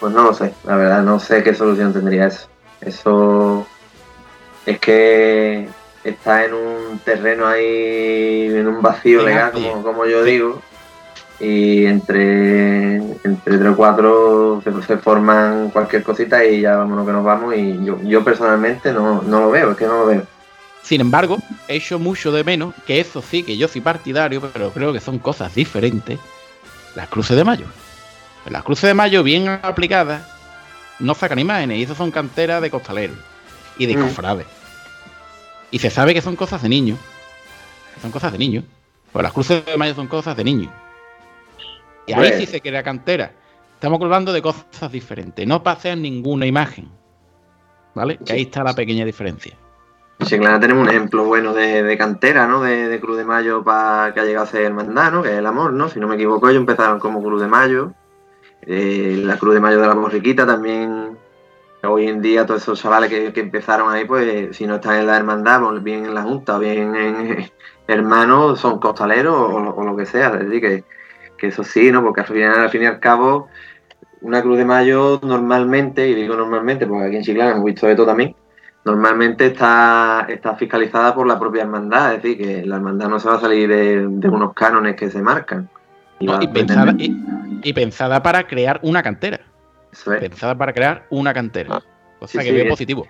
pues 0.00 0.12
no 0.12 0.22
lo 0.22 0.34
sé, 0.34 0.52
la 0.64 0.76
verdad, 0.76 1.02
no 1.02 1.18
sé 1.18 1.42
qué 1.42 1.54
solución 1.54 1.92
tendría 1.92 2.26
eso. 2.26 2.48
Eso 2.80 3.66
es 4.66 4.78
que 4.78 5.68
está 6.04 6.44
en 6.44 6.54
un 6.54 6.98
terreno 7.04 7.46
ahí, 7.46 8.46
en 8.54 8.68
un 8.68 8.80
vacío 8.80 9.22
legal, 9.22 9.52
como, 9.52 9.82
como 9.82 10.06
yo 10.06 10.22
digo, 10.22 10.62
y 11.40 11.86
entre, 11.86 12.96
entre 12.96 13.58
tres 13.58 13.66
o 13.68 13.76
cuatro 13.76 14.60
se, 14.62 14.82
se 14.82 14.96
forman 14.98 15.70
cualquier 15.70 16.02
cosita 16.02 16.44
y 16.44 16.62
ya 16.62 16.76
vámonos 16.76 17.06
que 17.06 17.12
nos 17.12 17.24
vamos 17.24 17.54
y 17.56 17.84
yo, 17.84 18.00
yo 18.02 18.24
personalmente 18.24 18.92
no, 18.92 19.22
no 19.22 19.40
lo 19.42 19.50
veo, 19.50 19.72
es 19.72 19.76
que 19.76 19.86
no 19.86 19.98
lo 20.00 20.06
veo. 20.06 20.22
Sin 20.82 21.00
embargo, 21.00 21.38
he 21.66 21.76
hecho 21.76 21.98
mucho 21.98 22.32
de 22.32 22.44
menos, 22.44 22.74
que 22.86 23.00
eso 23.00 23.20
sí, 23.20 23.42
que 23.42 23.56
yo 23.56 23.68
soy 23.68 23.80
partidario, 23.80 24.40
pero 24.40 24.70
creo 24.70 24.92
que 24.92 25.00
son 25.00 25.18
cosas 25.18 25.54
diferentes, 25.54 26.18
las 26.94 27.08
cruces 27.08 27.36
de 27.36 27.44
mayo. 27.44 27.66
Las 28.50 28.62
cruces 28.62 28.88
de 28.88 28.94
mayo 28.94 29.22
bien 29.22 29.48
aplicadas 29.62 30.22
no 30.98 31.14
sacan 31.14 31.38
imágenes 31.38 31.78
y 31.78 31.82
eso 31.82 31.94
son 31.94 32.10
canteras 32.10 32.60
de 32.62 32.70
costaleros 32.70 33.16
y 33.78 33.86
de 33.86 33.96
Mm. 33.96 34.02
cofrades. 34.02 34.46
Y 35.70 35.78
se 35.78 35.90
sabe 35.90 36.14
que 36.14 36.22
son 36.22 36.34
cosas 36.36 36.62
de 36.62 36.68
niños. 36.68 36.98
Son 38.00 38.10
cosas 38.10 38.32
de 38.32 38.38
niños. 38.38 38.64
Pues 39.12 39.22
las 39.22 39.32
cruces 39.32 39.64
de 39.64 39.76
mayo 39.76 39.94
son 39.94 40.06
cosas 40.06 40.36
de 40.36 40.44
niños. 40.44 40.72
Y 42.06 42.12
ahí 42.12 42.18
Pues- 42.30 42.36
sí 42.38 42.46
se 42.46 42.60
crea 42.60 42.82
cantera. 42.82 43.32
Estamos 43.74 44.00
hablando 44.02 44.32
de 44.32 44.42
cosas 44.42 44.90
diferentes. 44.90 45.46
No 45.46 45.62
pasean 45.62 46.02
ninguna 46.02 46.46
imagen. 46.46 46.88
¿Vale? 47.94 48.18
Que 48.18 48.32
ahí 48.32 48.42
está 48.42 48.62
la 48.64 48.74
pequeña 48.74 49.04
diferencia. 49.04 49.54
En 50.20 50.26
Chiclana 50.26 50.58
tenemos 50.58 50.82
un 50.82 50.88
ejemplo 50.90 51.24
bueno 51.24 51.52
de, 51.54 51.82
de 51.82 51.96
cantera, 51.98 52.46
¿no? 52.46 52.60
De, 52.60 52.88
de 52.88 53.00
Cruz 53.00 53.16
de 53.18 53.24
Mayo 53.24 53.62
para 53.62 54.12
que 54.12 54.20
ha 54.20 54.24
llegado 54.24 54.46
a 54.46 54.48
ser 54.48 54.62
hermandad, 54.62 55.12
¿no? 55.12 55.22
Que 55.22 55.32
es 55.32 55.38
el 55.38 55.46
amor, 55.46 55.72
¿no? 55.72 55.88
Si 55.88 56.00
no 56.00 56.08
me 56.08 56.16
equivoco, 56.16 56.48
ellos 56.48 56.60
empezaron 56.60 56.98
como 56.98 57.22
Cruz 57.22 57.40
de 57.40 57.46
Mayo. 57.48 57.92
Eh, 58.70 59.22
la 59.24 59.38
Cruz 59.38 59.54
de 59.54 59.60
Mayo 59.60 59.80
de 59.80 59.86
la 59.86 59.94
Borriquita 59.94 60.46
también. 60.46 61.16
Hoy 61.84 62.06
en 62.06 62.20
día 62.20 62.44
todos 62.44 62.62
esos 62.62 62.78
chavales 62.78 63.08
que, 63.08 63.40
empezaron 63.40 63.90
ahí, 63.90 64.04
pues 64.04 64.54
si 64.54 64.66
no 64.66 64.74
están 64.74 64.96
en 64.96 65.06
la 65.06 65.16
hermandad, 65.16 65.60
pues, 65.62 65.82
bien 65.82 66.04
en 66.04 66.14
la 66.14 66.22
junta, 66.22 66.58
bien 66.58 66.94
en 66.94 67.50
hermanos, 67.86 68.60
son 68.60 68.78
costaleros 68.78 69.34
o 69.34 69.82
lo 69.82 69.96
que 69.96 70.04
sea. 70.04 70.34
Es 70.34 70.40
decir, 70.40 70.60
que, 70.60 70.84
que 71.38 71.46
eso 71.46 71.64
sí, 71.64 71.90
¿no? 71.90 72.02
Porque 72.02 72.20
al 72.20 72.26
final, 72.26 72.60
al 72.60 72.68
fin 72.68 72.82
y 72.82 72.86
al 72.86 73.00
cabo, 73.00 73.48
una 74.20 74.42
Cruz 74.42 74.58
de 74.58 74.66
Mayo 74.66 75.18
normalmente, 75.22 76.06
y 76.06 76.14
digo 76.14 76.36
normalmente 76.36 76.86
porque 76.86 77.06
aquí 77.06 77.16
en 77.16 77.22
Chiclana 77.22 77.52
hemos 77.52 77.64
visto 77.64 77.88
esto 77.88 78.04
también, 78.04 78.36
normalmente 78.84 79.46
está, 79.46 80.26
está 80.28 80.56
fiscalizada 80.56 81.14
por 81.14 81.26
la 81.26 81.38
propia 81.38 81.62
hermandad, 81.62 82.14
es 82.14 82.22
decir, 82.22 82.38
que 82.38 82.66
la 82.66 82.76
hermandad 82.76 83.08
no 83.08 83.18
se 83.18 83.28
va 83.28 83.36
a 83.36 83.40
salir 83.40 83.68
de, 83.68 84.06
de 84.08 84.28
unos 84.28 84.52
cánones 84.52 84.94
que 84.94 85.10
se 85.10 85.22
marcan. 85.22 85.70
Y 86.20 86.48
pensada, 86.48 86.94
y, 86.98 87.16
y 87.62 87.72
pensada 87.72 88.22
para 88.22 88.46
crear 88.46 88.80
una 88.82 89.02
cantera. 89.02 89.40
Eso 89.92 90.12
es. 90.12 90.20
Pensada 90.20 90.56
para 90.56 90.72
crear 90.72 91.06
una 91.10 91.32
cantera. 91.32 91.82
O 92.20 92.26
sea 92.26 92.42
Sí, 92.42 92.48
que 92.48 92.52
sí, 92.52 92.56
veo 92.56 92.64
es- 92.64 92.70
positivo. 92.70 93.06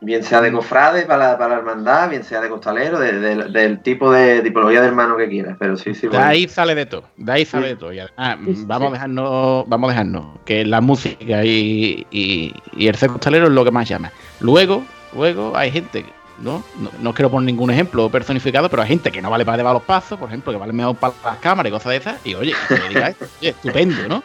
bien 0.00 0.22
sea 0.22 0.40
de 0.42 0.52
cofrade 0.52 1.06
para 1.06 1.30
la, 1.32 1.38
para 1.38 1.54
la 1.54 1.60
hermandad, 1.60 2.10
bien 2.10 2.24
sea 2.24 2.40
de 2.42 2.48
costalero, 2.50 2.98
de- 2.98 3.18
de- 3.20 3.44
del 3.48 3.80
tipo 3.80 4.12
de 4.12 4.42
tipología 4.42 4.82
de 4.82 4.88
hermano 4.88 5.16
que 5.16 5.28
quieras, 5.28 5.56
pero 5.58 5.76
sí, 5.78 5.94
sí. 5.94 6.02
De 6.02 6.08
bueno. 6.08 6.24
ahí 6.26 6.46
sale 6.48 6.74
de 6.74 6.84
todo. 6.86 7.04
De 7.16 7.32
ahí 7.32 7.44
sale 7.46 7.68
de 7.68 7.76
todo. 7.76 7.92
Y 7.92 8.00
además, 8.00 8.66
vamos 8.66 8.88
a 8.90 8.92
dejarnos, 8.92 9.64
vamos 9.68 9.88
a 9.88 9.92
dejarnos 9.92 10.26
que 10.44 10.64
la 10.66 10.80
música 10.82 11.44
y, 11.44 12.06
y, 12.10 12.52
y 12.76 12.88
el 12.88 12.96
ser 12.96 13.10
costalero 13.10 13.46
es 13.46 13.52
lo 13.52 13.64
que 13.64 13.70
más 13.70 13.88
llama. 13.88 14.10
Luego, 14.40 14.82
luego 15.14 15.56
hay 15.56 15.70
gente, 15.70 16.02
que- 16.02 16.12
¿no? 16.38 16.64
No, 16.78 16.90
no 17.00 17.14
quiero 17.14 17.30
poner 17.30 17.46
ningún 17.46 17.70
ejemplo 17.70 18.08
personificado, 18.10 18.68
pero 18.68 18.82
hay 18.82 18.88
gente 18.88 19.10
que 19.12 19.22
no 19.22 19.30
vale 19.30 19.44
para 19.44 19.56
llevar 19.56 19.74
los 19.74 19.82
pasos, 19.82 20.18
por 20.18 20.28
ejemplo, 20.28 20.52
que 20.52 20.58
vale 20.58 20.72
mejor 20.72 20.96
para 20.96 21.12
las 21.24 21.38
cámaras 21.38 21.70
y 21.70 21.72
cosas 21.72 21.90
de 21.90 21.96
esas. 21.96 22.16
Y 22.26 22.34
oye, 22.34 22.54
que 22.68 22.74
me 22.78 22.88
diga 22.88 23.08
esto, 23.08 23.26
oye, 23.40 23.48
estupendo, 23.50 24.08
¿no? 24.08 24.22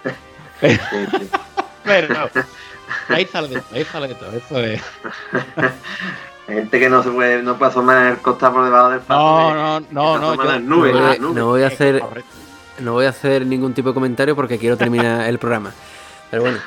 Pero, 0.61 0.83
pero 1.83 2.13
no. 2.13 2.29
Ahí 3.15 3.25
sale 3.25 3.47
de 3.47 3.55
todo, 3.61 3.75
ahí 3.75 3.83
sale 3.85 4.07
de 4.09 4.15
todo. 4.15 4.31
Eso 4.31 4.59
es. 4.59 4.81
Hay 6.47 6.55
gente 6.55 6.79
que 6.79 6.89
no 6.89 7.03
se 7.03 7.11
puede, 7.11 7.43
no 7.43 7.57
puede 7.57 7.71
asomar 7.71 8.07
el 8.07 8.17
costar 8.17 8.51
por 8.51 8.65
debajo 8.65 8.89
del 8.89 8.99
paso. 9.01 9.19
No, 9.53 9.79
de- 9.79 9.85
no, 9.91 10.17
no, 10.19 10.35
no. 10.35 10.43
yo- 10.43 10.59
nubes, 10.59 10.93
no, 10.93 11.07
voy, 11.29 11.35
no 11.35 11.45
voy 11.45 11.63
a 11.63 11.67
hacer 11.67 12.03
no 12.79 12.93
voy 12.93 13.05
a 13.05 13.09
hacer 13.09 13.45
ningún 13.45 13.73
tipo 13.73 13.89
de 13.89 13.93
comentario 13.93 14.35
porque 14.35 14.57
quiero 14.57 14.75
terminar 14.77 15.27
el 15.29 15.37
programa. 15.37 15.71
Pero 16.31 16.43
bueno. 16.43 16.57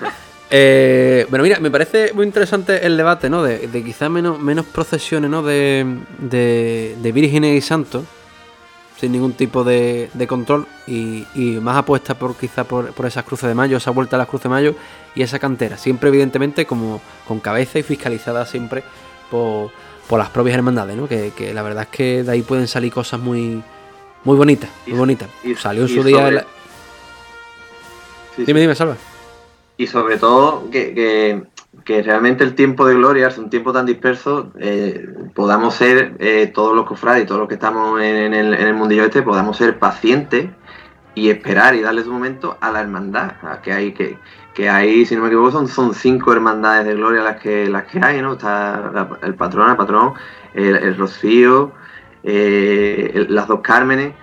Eh, 0.54 1.26
bueno, 1.30 1.42
mira, 1.44 1.58
me 1.60 1.70
parece 1.70 2.12
muy 2.12 2.26
interesante 2.26 2.84
el 2.86 2.96
debate, 2.98 3.30
¿no? 3.30 3.42
De, 3.42 3.68
de 3.68 3.82
quizás 3.82 4.10
menos, 4.10 4.38
menos 4.38 4.66
procesiones, 4.66 5.30
¿no? 5.30 5.42
De, 5.42 5.86
de, 6.18 6.94
de 7.00 7.12
vírgenes 7.12 7.56
y 7.56 7.66
santos, 7.66 8.04
sin 9.00 9.12
ningún 9.12 9.32
tipo 9.32 9.64
de, 9.64 10.10
de 10.12 10.26
control, 10.26 10.66
y, 10.86 11.26
y 11.34 11.58
más 11.62 11.78
apuesta 11.78 12.14
por 12.18 12.36
quizá 12.36 12.64
por, 12.64 12.92
por 12.92 13.06
esas 13.06 13.24
cruces 13.24 13.48
de 13.48 13.54
mayo, 13.54 13.78
esa 13.78 13.92
vuelta 13.92 14.16
a 14.16 14.18
las 14.18 14.28
cruces 14.28 14.42
de 14.44 14.48
mayo 14.50 14.74
y 15.14 15.22
esa 15.22 15.38
cantera. 15.38 15.78
Siempre, 15.78 16.10
evidentemente, 16.10 16.66
como 16.66 17.00
con 17.26 17.40
cabeza 17.40 17.78
y 17.78 17.82
fiscalizada 17.82 18.44
siempre 18.44 18.82
por, 19.30 19.70
por 20.06 20.18
las 20.18 20.28
propias 20.28 20.54
hermandades, 20.56 20.96
¿no? 20.98 21.08
Que, 21.08 21.32
que 21.34 21.54
la 21.54 21.62
verdad 21.62 21.84
es 21.84 21.88
que 21.96 22.22
de 22.24 22.30
ahí 22.30 22.42
pueden 22.42 22.68
salir 22.68 22.92
cosas 22.92 23.18
muy, 23.20 23.62
Muy 24.24 24.36
bonita, 24.36 24.68
muy 24.86 24.98
bonita. 24.98 25.26
y- 25.44 25.54
Salió 25.54 25.82
en 25.84 25.88
su 25.88 26.04
día. 26.04 26.30
la- 26.30 26.46
Dime, 28.36 28.60
dime, 28.60 28.74
Salva. 28.74 28.96
Y 29.82 29.88
sobre 29.88 30.16
todo 30.16 30.70
que, 30.70 31.42
que- 31.84 32.02
realmente 32.02 32.44
el 32.44 32.54
tiempo 32.54 32.86
de 32.86 32.94
gloria, 32.94 33.26
es 33.26 33.36
un 33.38 33.50
tiempo 33.50 33.72
tan 33.72 33.84
disperso, 33.84 34.52
eh, 34.60 35.08
podamos 35.34 35.74
ser 35.74 36.14
eh, 36.20 36.52
todos 36.54 36.76
los 36.76 36.86
cofrades 36.86 37.24
y 37.24 37.26
todos 37.26 37.40
los 37.40 37.48
que 37.48 37.54
estamos 37.54 38.00
en, 38.00 38.32
el, 38.32 38.74
mundillo 38.74 39.04
este, 39.04 39.22
podamos 39.22 39.56
ser 39.56 39.80
pacientes 39.80 40.50
y 41.16 41.30
esperar 41.30 41.74
y 41.74 41.80
darle 41.80 42.04
su 42.04 42.12
momento 42.12 42.56
a 42.60 42.70
la 42.70 42.80
hermandad, 42.80 43.32
a 43.42 43.60
que 43.60 43.72
hay 43.72 43.92
que 43.92 44.18
que 44.54 44.68
hay, 44.68 45.04
si 45.04 45.16
no 45.16 45.22
me 45.22 45.28
equivoco, 45.28 45.50
son, 45.50 45.66
son 45.66 45.94
cinco 45.94 46.32
hermandades 46.32 46.86
de 46.86 46.94
gloria 46.94 47.22
las 47.22 47.40
que 47.40 47.68
las 47.68 47.84
que 47.84 47.98
hay, 48.00 48.22
¿no? 48.22 48.34
Está 48.34 49.08
el 49.22 49.34
patrón, 49.34 49.70
el 49.70 49.76
patrón, 49.76 50.12
el, 50.54 50.96
Rocío, 50.96 51.72
eh, 52.22 53.26
las 53.30 53.48
dos 53.48 53.60
Cármenes 53.62 54.14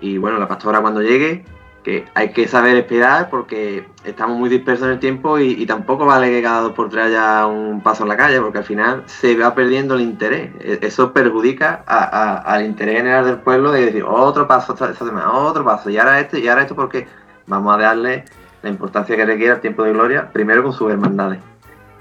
y 0.00 0.18
bueno, 0.18 0.38
la 0.38 0.48
pastora 0.48 0.80
cuando 0.80 1.00
llegue, 1.00 1.44
que 1.86 2.04
hay 2.14 2.30
que 2.30 2.48
saber 2.48 2.76
esperar 2.76 3.30
porque 3.30 3.86
estamos 4.02 4.36
muy 4.36 4.48
dispersos 4.48 4.86
en 4.88 4.94
el 4.94 4.98
tiempo 4.98 5.38
y, 5.38 5.64
tampoco 5.66 6.04
vale 6.04 6.28
que 6.30 6.42
cada 6.42 6.62
dos 6.62 6.72
por 6.72 6.88
tres 6.90 7.04
haya 7.06 7.46
un 7.46 7.80
paso 7.80 8.02
en 8.02 8.08
la 8.08 8.16
calle 8.16 8.40
porque 8.40 8.58
al 8.58 8.64
final 8.64 9.04
se 9.06 9.36
va 9.36 9.54
perdiendo 9.54 9.94
el 9.94 10.00
interés. 10.00 10.50
E- 10.58 10.80
Eso 10.82 11.12
perjudica 11.12 11.84
a- 11.86 12.04
a- 12.04 12.38
al 12.38 12.64
interés 12.66 12.96
general 12.96 13.24
del 13.24 13.36
pueblo 13.36 13.70
de 13.70 13.86
decir 13.86 14.02
otro 14.02 14.48
paso 14.48 14.72
esta, 14.72 14.90
esta 14.90 15.04
semana, 15.06 15.30
otro 15.32 15.64
paso 15.64 15.88
y 15.88 15.96
ahora 15.96 16.18
este 16.18 16.40
y 16.40 16.48
ahora 16.48 16.62
esto 16.62 16.74
porque 16.74 17.06
vamos 17.46 17.72
a 17.72 17.80
darle 17.80 18.24
la 18.62 18.68
importancia 18.68 19.14
que 19.14 19.24
requiere 19.24 19.54
el 19.54 19.60
tiempo 19.60 19.84
de 19.84 19.92
gloria 19.92 20.28
primero 20.32 20.64
con 20.64 20.72
sus 20.72 20.90
hermandades. 20.90 21.38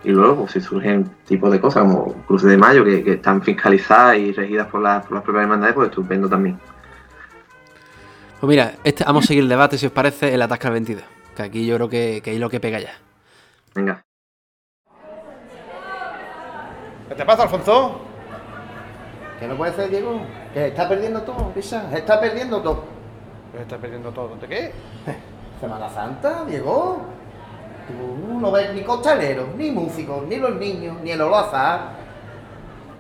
Y 0.04 0.10
luego, 0.10 0.36
pues, 0.36 0.52
si 0.54 0.62
surgen 0.62 1.08
tipos 1.28 1.52
de 1.52 1.60
cosas 1.62 1.84
como 1.84 2.12
Cruces 2.28 2.50
de 2.50 2.58
Mayo, 2.58 2.84
que, 2.84 3.04
que 3.04 3.14
están 3.14 3.42
fiscalizadas 3.44 4.18
y 4.18 4.32
regidas 4.34 4.66
por, 4.68 4.82
las- 4.82 5.06
por 5.06 5.14
las 5.14 5.24
propias 5.24 5.44
hermandades, 5.44 5.76
pues 5.76 5.90
estupendo 5.90 6.28
también. 6.28 6.60
Pues 8.46 8.58
mira, 8.58 8.76
este, 8.84 9.04
vamos 9.04 9.24
a 9.24 9.28
seguir 9.30 9.42
el 9.42 9.50
debate, 9.50 9.76
si 9.76 9.88
os 9.88 9.92
parece, 9.92 10.32
el 10.32 10.40
Atasca 10.40 10.68
al 10.68 10.76
22. 10.76 11.04
Que 11.36 11.42
aquí 11.42 11.66
yo 11.66 11.78
creo 11.78 11.90
que, 11.90 12.22
que 12.24 12.32
es 12.32 12.40
lo 12.40 12.48
que 12.48 12.60
pega 12.60 12.80
ya. 12.80 12.92
Venga. 13.74 14.06
¿Qué 17.10 17.16
te 17.16 17.26
pasa, 17.26 17.42
Alfonso? 17.42 18.02
¿Qué 19.40 19.48
no 19.48 19.58
puede 19.58 19.74
ser, 19.74 19.90
Diego? 19.90 20.22
Que 20.54 20.60
se 20.60 20.68
está 20.68 20.88
perdiendo 20.88 21.24
todo, 21.24 21.54
Risa. 21.56 21.90
Se 21.90 21.98
está 21.98 22.20
perdiendo 22.20 22.62
todo. 22.62 22.84
¿Qué 23.52 23.58
se 23.58 23.64
está 23.64 23.78
perdiendo 23.80 24.12
todo? 24.12 24.36
¿De 24.36 24.48
qué? 24.48 24.72
Semana 25.60 25.90
Santa, 25.90 26.46
Diego. 26.46 27.02
Tú 27.88 28.40
no 28.40 28.52
ves 28.52 28.76
ni 28.76 28.84
costaleros, 28.84 29.56
ni 29.56 29.72
músicos, 29.72 30.22
ni 30.28 30.36
los 30.36 30.54
niños, 30.54 30.98
ni 31.02 31.10
el 31.10 31.22
olazar. 31.22 31.94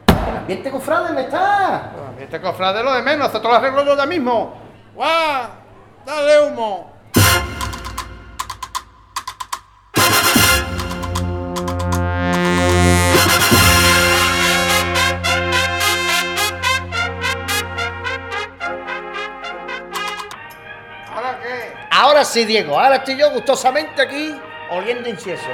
El 0.07 0.37
ambiente 0.37 0.71
cofrade 0.71 1.13
me 1.13 1.21
está. 1.21 1.91
El 1.95 2.07
ambiente 2.07 2.41
cofrade 2.41 2.83
lo 2.83 2.95
de 2.95 3.03
menos, 3.03 3.27
hace 3.27 3.37
todo 3.37 3.51
el 3.51 3.57
arreglo 3.57 3.85
yo 3.85 3.95
ya 3.95 4.07
mismo. 4.07 4.64
¡Guau! 4.95 5.49
¡Dale 6.05 6.47
humo! 6.47 6.93
¿Ahora 21.11 21.39
qué? 21.41 21.73
Ahora 21.91 22.23
sí, 22.23 22.45
Diego. 22.45 22.79
Ahora 22.79 22.95
estoy 22.95 23.17
yo 23.17 23.31
gustosamente 23.31 24.01
aquí 24.01 24.39
oliendo 24.69 25.09
incienso. 25.09 25.49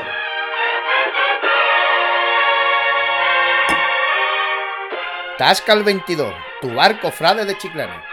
Tasca 5.39 5.73
el 5.73 5.83
22, 5.83 6.31
tu 6.61 6.75
barco 6.75 7.09
frade 7.09 7.45
de 7.45 7.57
Chiclana. 7.57 8.10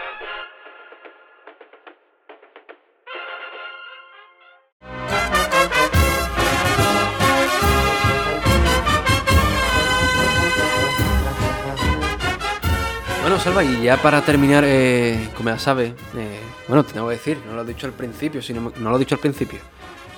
Bueno, 13.39 13.55
Salva, 13.55 13.63
y 13.63 13.83
ya 13.83 13.95
para 13.95 14.21
terminar, 14.21 14.65
eh, 14.67 15.29
como 15.37 15.47
ya 15.49 15.57
sabes, 15.57 15.93
eh, 16.17 16.39
bueno, 16.67 16.83
te 16.83 16.91
tengo 16.91 17.07
que 17.07 17.13
decir, 17.13 17.37
no 17.47 17.53
lo 17.55 17.61
he 17.61 17.65
dicho 17.65 17.87
al 17.87 17.93
principio, 17.93 18.41
sino, 18.41 18.73
no 18.77 18.89
lo 18.89 18.97
he 18.97 18.99
dicho 18.99 19.15
al 19.15 19.21
principio. 19.21 19.59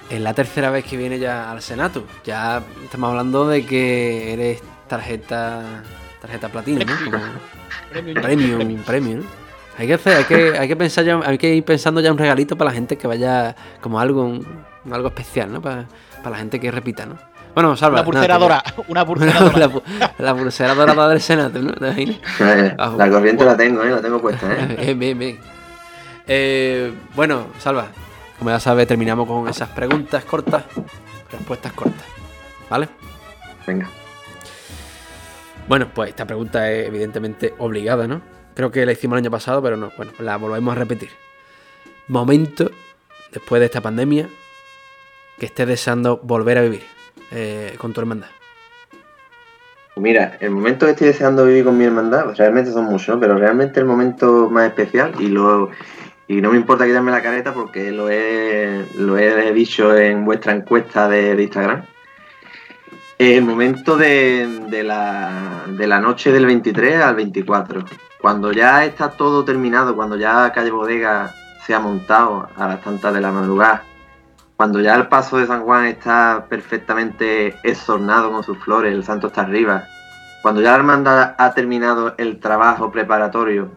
Es 0.09 0.19
la 0.19 0.33
tercera 0.33 0.71
vez 0.71 0.83
que 0.85 0.97
viene 0.97 1.19
ya 1.19 1.51
al 1.51 1.61
Senato. 1.61 2.03
Ya 2.25 2.63
estamos 2.83 3.11
hablando 3.11 3.47
de 3.47 3.63
que 3.63 4.33
eres 4.33 4.63
tarjeta 4.87 5.83
tarjeta 6.19 6.49
platino, 6.49 6.83
¿no? 6.83 7.11
Como- 7.11 7.23
Premium. 7.91 8.21
premium, 8.21 8.83
premium. 8.83 9.19
¿no? 9.19 9.25
Hay 9.77 9.85
que 9.85 9.93
hacer, 9.93 10.17
hay 10.17 10.23
que, 10.23 10.57
hay 10.57 10.67
que 10.67 10.75
pensar 10.75 11.05
ya, 11.05 11.19
hay 11.23 11.37
que 11.37 11.53
ir 11.53 11.63
pensando 11.63 12.01
ya 12.01 12.11
un 12.11 12.17
regalito 12.17 12.57
para 12.57 12.71
la 12.71 12.75
gente 12.75 12.97
que 12.97 13.05
vaya 13.05 13.55
como 13.81 13.99
algo, 13.99 14.23
un- 14.23 14.65
algo 14.91 15.09
especial, 15.09 15.53
¿no? 15.53 15.61
Para, 15.61 15.85
para 16.23 16.31
la 16.31 16.37
gente 16.37 16.59
que 16.59 16.71
repita, 16.71 17.05
¿no? 17.05 17.17
Bueno, 17.53 17.75
Salva. 17.75 17.99
Una 17.99 18.05
pulsera 18.05 18.37
dorada. 18.37 18.63
Una 18.87 19.05
pulsera 19.05 19.33
la, 19.33 19.49
dorada. 19.67 19.81
la 20.17 20.35
pulsera 20.35 20.75
dorada 20.75 21.09
del 21.09 21.21
Senato, 21.21 21.59
¿no? 21.59 21.73
¿Te 21.73 21.85
imaginas? 21.85 22.17
Eh, 22.39 22.75
Ah, 22.77 22.93
la 22.97 23.09
corriente 23.09 23.43
la 23.43 23.57
tengo, 23.57 23.83
¿eh? 23.83 23.89
La 23.89 24.01
tengo 24.01 24.19
puesta, 24.21 24.47
¿eh? 24.53 24.75
Bien, 24.81 24.99
bien, 24.99 25.19
bien. 25.19 25.39
Eh, 26.27 26.93
bueno, 27.15 27.47
Salva, 27.59 27.87
como 28.39 28.51
ya 28.51 28.59
sabes, 28.59 28.87
terminamos 28.87 29.27
con 29.27 29.47
esas 29.49 29.69
preguntas 29.69 30.23
cortas, 30.23 30.63
respuestas 31.31 31.73
cortas. 31.73 32.05
¿Vale? 32.69 32.87
Venga. 33.67 33.89
Bueno, 35.67 35.87
pues 35.93 36.09
esta 36.09 36.25
pregunta 36.25 36.71
es 36.71 36.87
evidentemente 36.87 37.53
obligada, 37.57 38.07
¿no? 38.07 38.21
Creo 38.55 38.71
que 38.71 38.85
la 38.85 38.93
hicimos 38.93 39.15
el 39.17 39.23
año 39.25 39.31
pasado, 39.31 39.61
pero 39.61 39.75
no. 39.77 39.91
Bueno, 39.97 40.13
la 40.19 40.37
volvemos 40.37 40.73
a 40.75 40.79
repetir. 40.79 41.09
Momento, 42.07 42.71
después 43.31 43.59
de 43.59 43.65
esta 43.65 43.81
pandemia, 43.81 44.29
que 45.37 45.45
estés 45.45 45.67
deseando 45.67 46.17
volver 46.23 46.57
a 46.57 46.61
vivir 46.61 46.83
eh, 47.31 47.75
con 47.77 47.93
tu 47.93 48.01
hermandad. 48.01 48.27
Mira, 49.97 50.37
el 50.39 50.51
momento 50.51 50.85
que 50.85 50.93
estoy 50.93 51.07
deseando 51.07 51.45
vivir 51.45 51.65
con 51.65 51.77
mi 51.77 51.83
hermandad, 51.85 52.25
pues 52.25 52.37
realmente 52.37 52.71
son 52.71 52.85
muchos, 52.85 53.17
pero 53.19 53.37
realmente 53.37 53.79
el 53.79 53.85
momento 53.85 54.49
más 54.49 54.67
especial, 54.67 55.13
y 55.19 55.27
lo 55.27 55.69
y 56.27 56.39
no 56.39 56.51
me 56.51 56.57
importa 56.57 56.85
quitarme 56.85 57.11
la 57.11 57.21
careta 57.21 57.53
porque 57.53 57.91
lo 57.91 58.09
he, 58.09 58.85
lo 58.97 59.17
he 59.17 59.51
dicho 59.51 59.93
en 59.97 60.23
vuestra 60.23 60.53
encuesta 60.53 61.09
de, 61.09 61.35
de 61.35 61.43
Instagram, 61.43 61.83
el 63.17 63.43
momento 63.43 63.97
de, 63.97 64.65
de 64.69 64.81
la, 64.81 65.65
de 65.67 65.87
la 65.87 65.99
noche 65.99 66.31
del 66.31 66.45
23 66.45 67.01
al 67.01 67.15
24, 67.15 67.83
cuando 68.21 68.53
ya 68.53 68.85
está 68.85 69.11
todo 69.11 69.43
terminado, 69.43 69.93
cuando 69.93 70.15
ya 70.15 70.53
Calle 70.53 70.71
Bodega 70.71 71.35
se 71.67 71.73
ha 71.73 71.79
montado 71.79 72.47
a 72.55 72.67
las 72.67 72.81
tantas 72.81 73.13
de 73.13 73.19
la 73.19 73.31
madrugada, 73.31 73.83
cuando 74.61 74.79
ya 74.79 74.93
el 74.93 75.07
paso 75.07 75.37
de 75.39 75.47
San 75.47 75.63
Juan 75.63 75.85
está 75.85 76.45
perfectamente 76.47 77.55
exornado 77.63 78.31
con 78.31 78.43
sus 78.43 78.59
flores, 78.59 78.93
el 78.93 79.03
santo 79.03 79.25
está 79.25 79.41
arriba, 79.41 79.85
cuando 80.43 80.61
ya 80.61 80.69
la 80.69 80.75
hermandad 80.75 81.33
ha 81.35 81.51
terminado 81.55 82.13
el 82.19 82.39
trabajo 82.39 82.91
preparatorio 82.91 83.71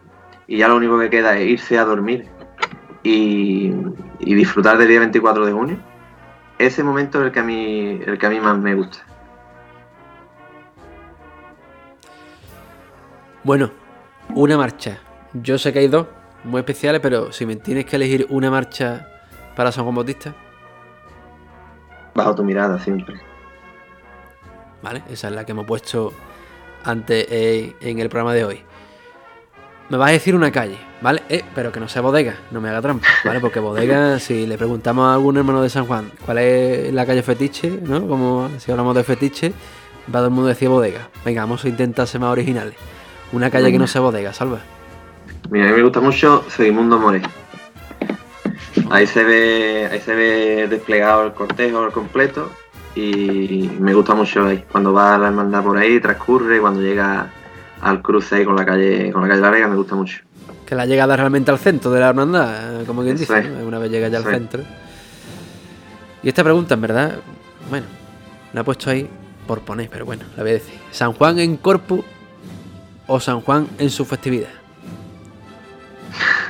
y 0.45 0.59
ya 0.59 0.67
lo 0.67 0.75
único 0.75 0.99
que 0.99 1.09
queda 1.09 1.39
es 1.39 1.47
irse 1.47 1.79
a 1.79 1.85
dormir 1.85 2.27
y, 3.01 3.73
y 4.19 4.35
disfrutar 4.35 4.77
del 4.77 4.89
día 4.89 4.99
24 4.99 5.47
de 5.47 5.51
junio, 5.53 5.79
ese 6.59 6.83
momento 6.83 7.19
es 7.19 7.25
el 7.25 7.31
que 7.31 7.39
a 7.39 7.43
mí, 7.43 7.99
el 8.05 8.19
que 8.19 8.25
a 8.27 8.29
mí 8.29 8.39
más 8.39 8.55
me 8.55 8.75
gusta. 8.75 8.99
Bueno, 13.43 13.71
una 14.35 14.55
marcha. 14.55 14.99
Yo 15.33 15.57
sé 15.57 15.73
que 15.73 15.79
hay 15.79 15.87
dos 15.87 16.05
muy 16.43 16.59
especiales, 16.59 17.01
pero 17.01 17.31
si 17.31 17.47
me 17.47 17.55
tienes 17.55 17.85
que 17.85 17.95
elegir 17.95 18.27
una 18.29 18.51
marcha 18.51 19.07
para 19.55 19.71
San 19.71 19.83
Juan 19.83 19.95
Bautista, 19.95 20.35
Bajo 22.15 22.33
tu 22.33 22.43
mirada 22.43 22.79
siempre. 22.79 23.21
¿vale? 24.85 25.03
Esa 25.09 25.29
es 25.29 25.33
la 25.33 25.45
que 25.45 25.51
hemos 25.51 25.65
puesto 25.65 26.13
antes 26.83 27.25
eh, 27.29 27.75
en 27.81 27.99
el 27.99 28.07
programa 28.07 28.33
de 28.33 28.45
hoy. 28.45 28.61
Me 29.89 29.97
vas 29.97 30.09
a 30.09 30.13
decir 30.13 30.35
una 30.35 30.51
calle, 30.51 30.77
¿vale? 31.01 31.23
Eh, 31.27 31.43
pero 31.53 31.71
que 31.71 31.79
no 31.79 31.87
sea 31.87 32.01
bodega, 32.01 32.35
no 32.51 32.61
me 32.61 32.69
haga 32.69 32.81
trampa, 32.81 33.07
¿vale? 33.23 33.39
Porque 33.39 33.59
bodega, 33.59 34.19
si 34.19 34.45
le 34.45 34.57
preguntamos 34.57 35.07
a 35.07 35.15
algún 35.15 35.37
hermano 35.37 35.61
de 35.61 35.69
San 35.69 35.85
Juan 35.85 36.11
cuál 36.23 36.37
es 36.39 36.93
la 36.93 37.05
calle 37.05 37.23
fetiche, 37.23 37.79
¿no? 37.83 38.07
Como 38.07 38.49
si 38.59 38.71
hablamos 38.71 38.95
de 38.95 39.03
fetiche, 39.03 39.53
va 40.07 40.19
todo 40.19 40.25
el 40.25 40.31
mundo 40.31 40.47
a 40.47 40.53
decir 40.53 40.69
bodega. 40.69 41.09
Venga, 41.23 41.41
vamos 41.41 41.65
a 41.65 41.69
intentar 41.69 42.07
ser 42.07 42.21
más 42.21 42.31
originales. 42.31 42.75
Una 43.31 43.49
calle 43.49 43.71
que 43.71 43.79
no 43.79 43.87
sea 43.87 44.01
bodega, 44.01 44.33
salva. 44.33 44.59
Mira, 45.49 45.65
a 45.65 45.69
mí 45.69 45.77
me 45.77 45.83
gusta 45.83 45.99
mucho 45.99 46.43
Segimundo 46.47 46.97
More. 46.99 47.21
Ahí 48.91 49.07
se 49.07 49.23
ve, 49.23 49.89
ahí 49.91 49.99
se 49.99 50.15
ve 50.15 50.67
desplegado 50.69 51.25
el 51.25 51.33
cortejo 51.33 51.83
al 51.83 51.91
completo 51.91 52.51
y 52.95 53.69
me 53.79 53.93
gusta 53.93 54.13
mucho 54.15 54.45
ahí. 54.45 54.63
Cuando 54.71 54.93
va 54.93 55.17
la 55.17 55.27
hermandad 55.27 55.63
por 55.63 55.77
ahí, 55.77 55.99
transcurre, 55.99 56.59
cuando 56.59 56.81
llega 56.81 57.29
al 57.81 58.01
cruce 58.01 58.35
ahí 58.35 58.45
con 58.45 58.55
la 58.55 58.65
calle, 58.65 59.11
con 59.11 59.21
la 59.21 59.27
calle 59.27 59.41
La 59.41 59.49
Vega, 59.49 59.67
me 59.67 59.75
gusta 59.75 59.95
mucho. 59.95 60.21
Que 60.65 60.75
la 60.75 60.85
llegada 60.85 61.15
realmente 61.15 61.51
al 61.51 61.59
centro 61.59 61.91
de 61.91 61.99
la 61.99 62.09
hermandad, 62.09 62.81
eh, 62.81 62.85
como 62.85 63.03
quien 63.03 63.17
dice, 63.17 63.37
es. 63.39 63.49
¿no? 63.49 63.65
una 63.65 63.79
vez 63.79 63.91
llega 63.91 64.07
ya 64.07 64.17
al 64.19 64.23
es. 64.25 64.29
centro. 64.29 64.63
Y 66.23 66.29
esta 66.29 66.43
pregunta, 66.43 66.73
en 66.73 66.81
verdad, 66.81 67.19
bueno, 67.69 67.85
la 68.53 68.61
he 68.61 68.63
puesto 68.63 68.89
ahí 68.89 69.09
por 69.45 69.61
poner, 69.61 69.89
pero 69.89 70.05
bueno, 70.05 70.23
la 70.35 70.43
voy 70.43 70.51
a 70.51 70.55
decir. 70.55 70.79
¿San 70.91 71.13
Juan 71.13 71.37
en 71.39 71.57
Corpus 71.57 72.03
o 73.07 73.19
San 73.19 73.41
Juan 73.41 73.67
en 73.77 73.89
su 73.89 74.05
festividad? 74.05 74.49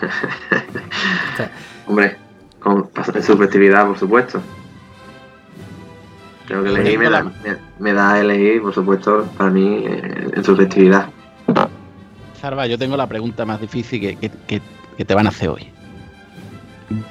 Hombre, 1.88 2.18
con 2.66 2.90
su 3.24 3.38
festividad, 3.38 3.86
por 3.86 3.98
supuesto. 3.98 4.42
Creo 6.48 6.64
que 6.64 6.70
elegí 6.70 6.98
me 6.98 7.10
da, 7.10 7.24
me, 7.24 7.32
me 7.80 7.94
da 7.94 8.14
a 8.14 8.20
elegir, 8.22 8.62
por 8.62 8.74
supuesto, 8.74 9.28
para 9.38 9.50
mí, 9.52 9.84
eh, 9.86 10.30
en 10.36 10.44
su 10.44 10.56
festividad. 10.56 11.10
Zarba, 12.40 12.68
yo 12.68 12.78
tengo 12.78 12.96
la 12.98 13.08
pregunta 13.08 13.46
más 13.46 13.62
difícil 13.62 14.00
que, 14.02 14.16
que- 14.16 14.32
que- 14.48 14.62
que 14.98 15.06
te 15.06 15.14
van 15.16 15.26
a 15.28 15.30
hacer 15.30 15.50
hoy. 15.50 15.70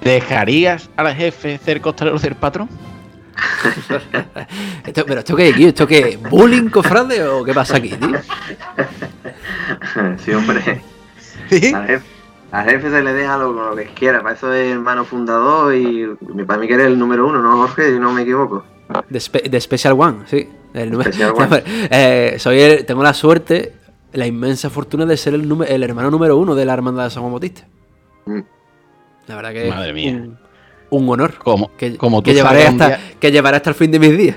¿Dejarías 0.03 0.89
al 0.97 1.15
jefe 1.15 1.59
ser 1.59 1.81
costalero 1.81 2.19
ser 2.19 2.35
patrón? 2.37 2.69
Esto- 4.87 5.05
pero 5.07 5.21
esto 5.21 5.35
qué, 5.37 5.53
tío, 5.53 5.69
esto 5.69 5.87
qué, 5.87 6.19
bullying, 6.31 6.69
cofrade 6.69 7.25
o 7.27 7.45
qué 7.45 7.53
pasa 7.55 7.77
aquí, 7.79 7.91
tío? 7.91 8.09
sí, 10.25 10.33
hombre. 10.33 10.81
Al 11.75 11.87
jefe, 11.87 12.05
al 12.55 12.65
jefe 12.71 12.91
se 12.91 13.03
le 13.03 13.13
deja 13.13 13.37
lo, 13.37 13.53
lo 13.53 13.77
que 13.77 13.87
quiera. 13.87 14.23
Para 14.23 14.35
eso 14.35 14.53
es 14.53 14.73
hermano 14.73 15.05
fundador 15.05 15.75
y 15.75 16.07
para 16.47 16.59
mí 16.61 16.67
que 16.69 16.75
eres 16.75 16.87
el 16.87 16.99
número 16.99 17.27
uno, 17.27 17.41
¿no, 17.43 17.57
Jorge? 17.57 17.93
Si 17.93 17.99
no 17.99 18.13
me 18.13 18.23
equivoco. 18.23 18.65
De, 19.09 19.19
Spe- 19.19 19.49
de 19.49 19.61
Special 19.61 19.95
One, 19.99 20.19
sí. 20.27 20.49
El 20.73 20.91
número- 20.91 21.11
Special 21.13 21.33
One. 21.37 21.63
Eh, 21.91 22.37
soy 22.39 22.61
el- 22.61 22.85
tengo 22.87 23.03
la 23.03 23.15
suerte, 23.15 23.75
la 24.13 24.27
inmensa 24.27 24.71
fortuna 24.71 25.05
de 25.07 25.17
ser 25.17 25.35
el, 25.35 25.51
el 25.67 25.83
hermano 25.83 26.11
número 26.11 26.37
uno 26.37 26.55
de 26.55 26.65
la 26.65 26.75
hermandad 26.75 27.05
de 27.05 27.11
San 27.11 27.23
Juan 27.23 27.33
Bautista. 27.33 27.67
Mm. 28.27 28.41
La 29.27 29.37
verdad 29.37 29.53
que 29.53 29.69
Madre 29.71 29.93
mía. 29.93 30.13
Un, 30.13 30.39
un 30.91 31.09
honor. 31.09 31.35
Como, 31.39 31.75
que, 31.77 31.97
como 31.97 32.21
tú 32.23 32.27
que 32.31 32.35
llevaré 32.35 32.65
salgas 32.67 32.91
hasta, 32.93 33.19
que 33.19 33.33
llevaré 33.33 33.57
hasta 33.57 33.71
el 33.71 33.77
fin 33.77 33.91
de 33.91 33.99
mis 33.99 34.17
días. 34.17 34.37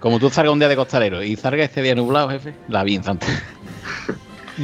Como 0.00 0.18
tú 0.18 0.30
salgas 0.30 0.52
un 0.52 0.58
día 0.58 0.68
de 0.68 0.76
costalero 0.76 1.22
y 1.22 1.36
salga 1.36 1.62
este 1.62 1.82
día 1.82 1.94
nublado, 1.94 2.30
jefe, 2.30 2.54
la 2.68 2.82
vi 2.82 3.00
Santa. 3.02 3.26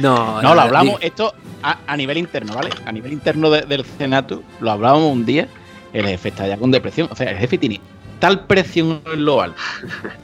no, 0.01 0.41
No, 0.41 0.49
lo 0.49 0.55
la- 0.55 0.63
hablamos, 0.63 0.97
esto 1.01 1.33
a, 1.63 1.79
a 1.87 1.97
nivel 1.97 2.17
interno, 2.17 2.53
¿vale? 2.53 2.69
A 2.85 2.91
nivel 2.91 3.13
interno 3.13 3.49
de- 3.49 3.61
del 3.63 3.83
Senato, 3.85 4.43
lo 4.59 4.71
hablábamos 4.71 5.11
un 5.11 5.25
día, 5.25 5.47
el 5.93 6.05
jefe 6.07 6.29
está 6.29 6.47
ya 6.47 6.57
con 6.57 6.71
depresión. 6.71 7.07
O 7.11 7.15
sea, 7.15 7.29
el 7.31 7.37
jefe 7.37 7.57
tiene 7.57 7.81
tal 8.19 8.45
presión 8.45 9.01
en 9.11 9.25
lo 9.25 9.41
alto 9.41 9.61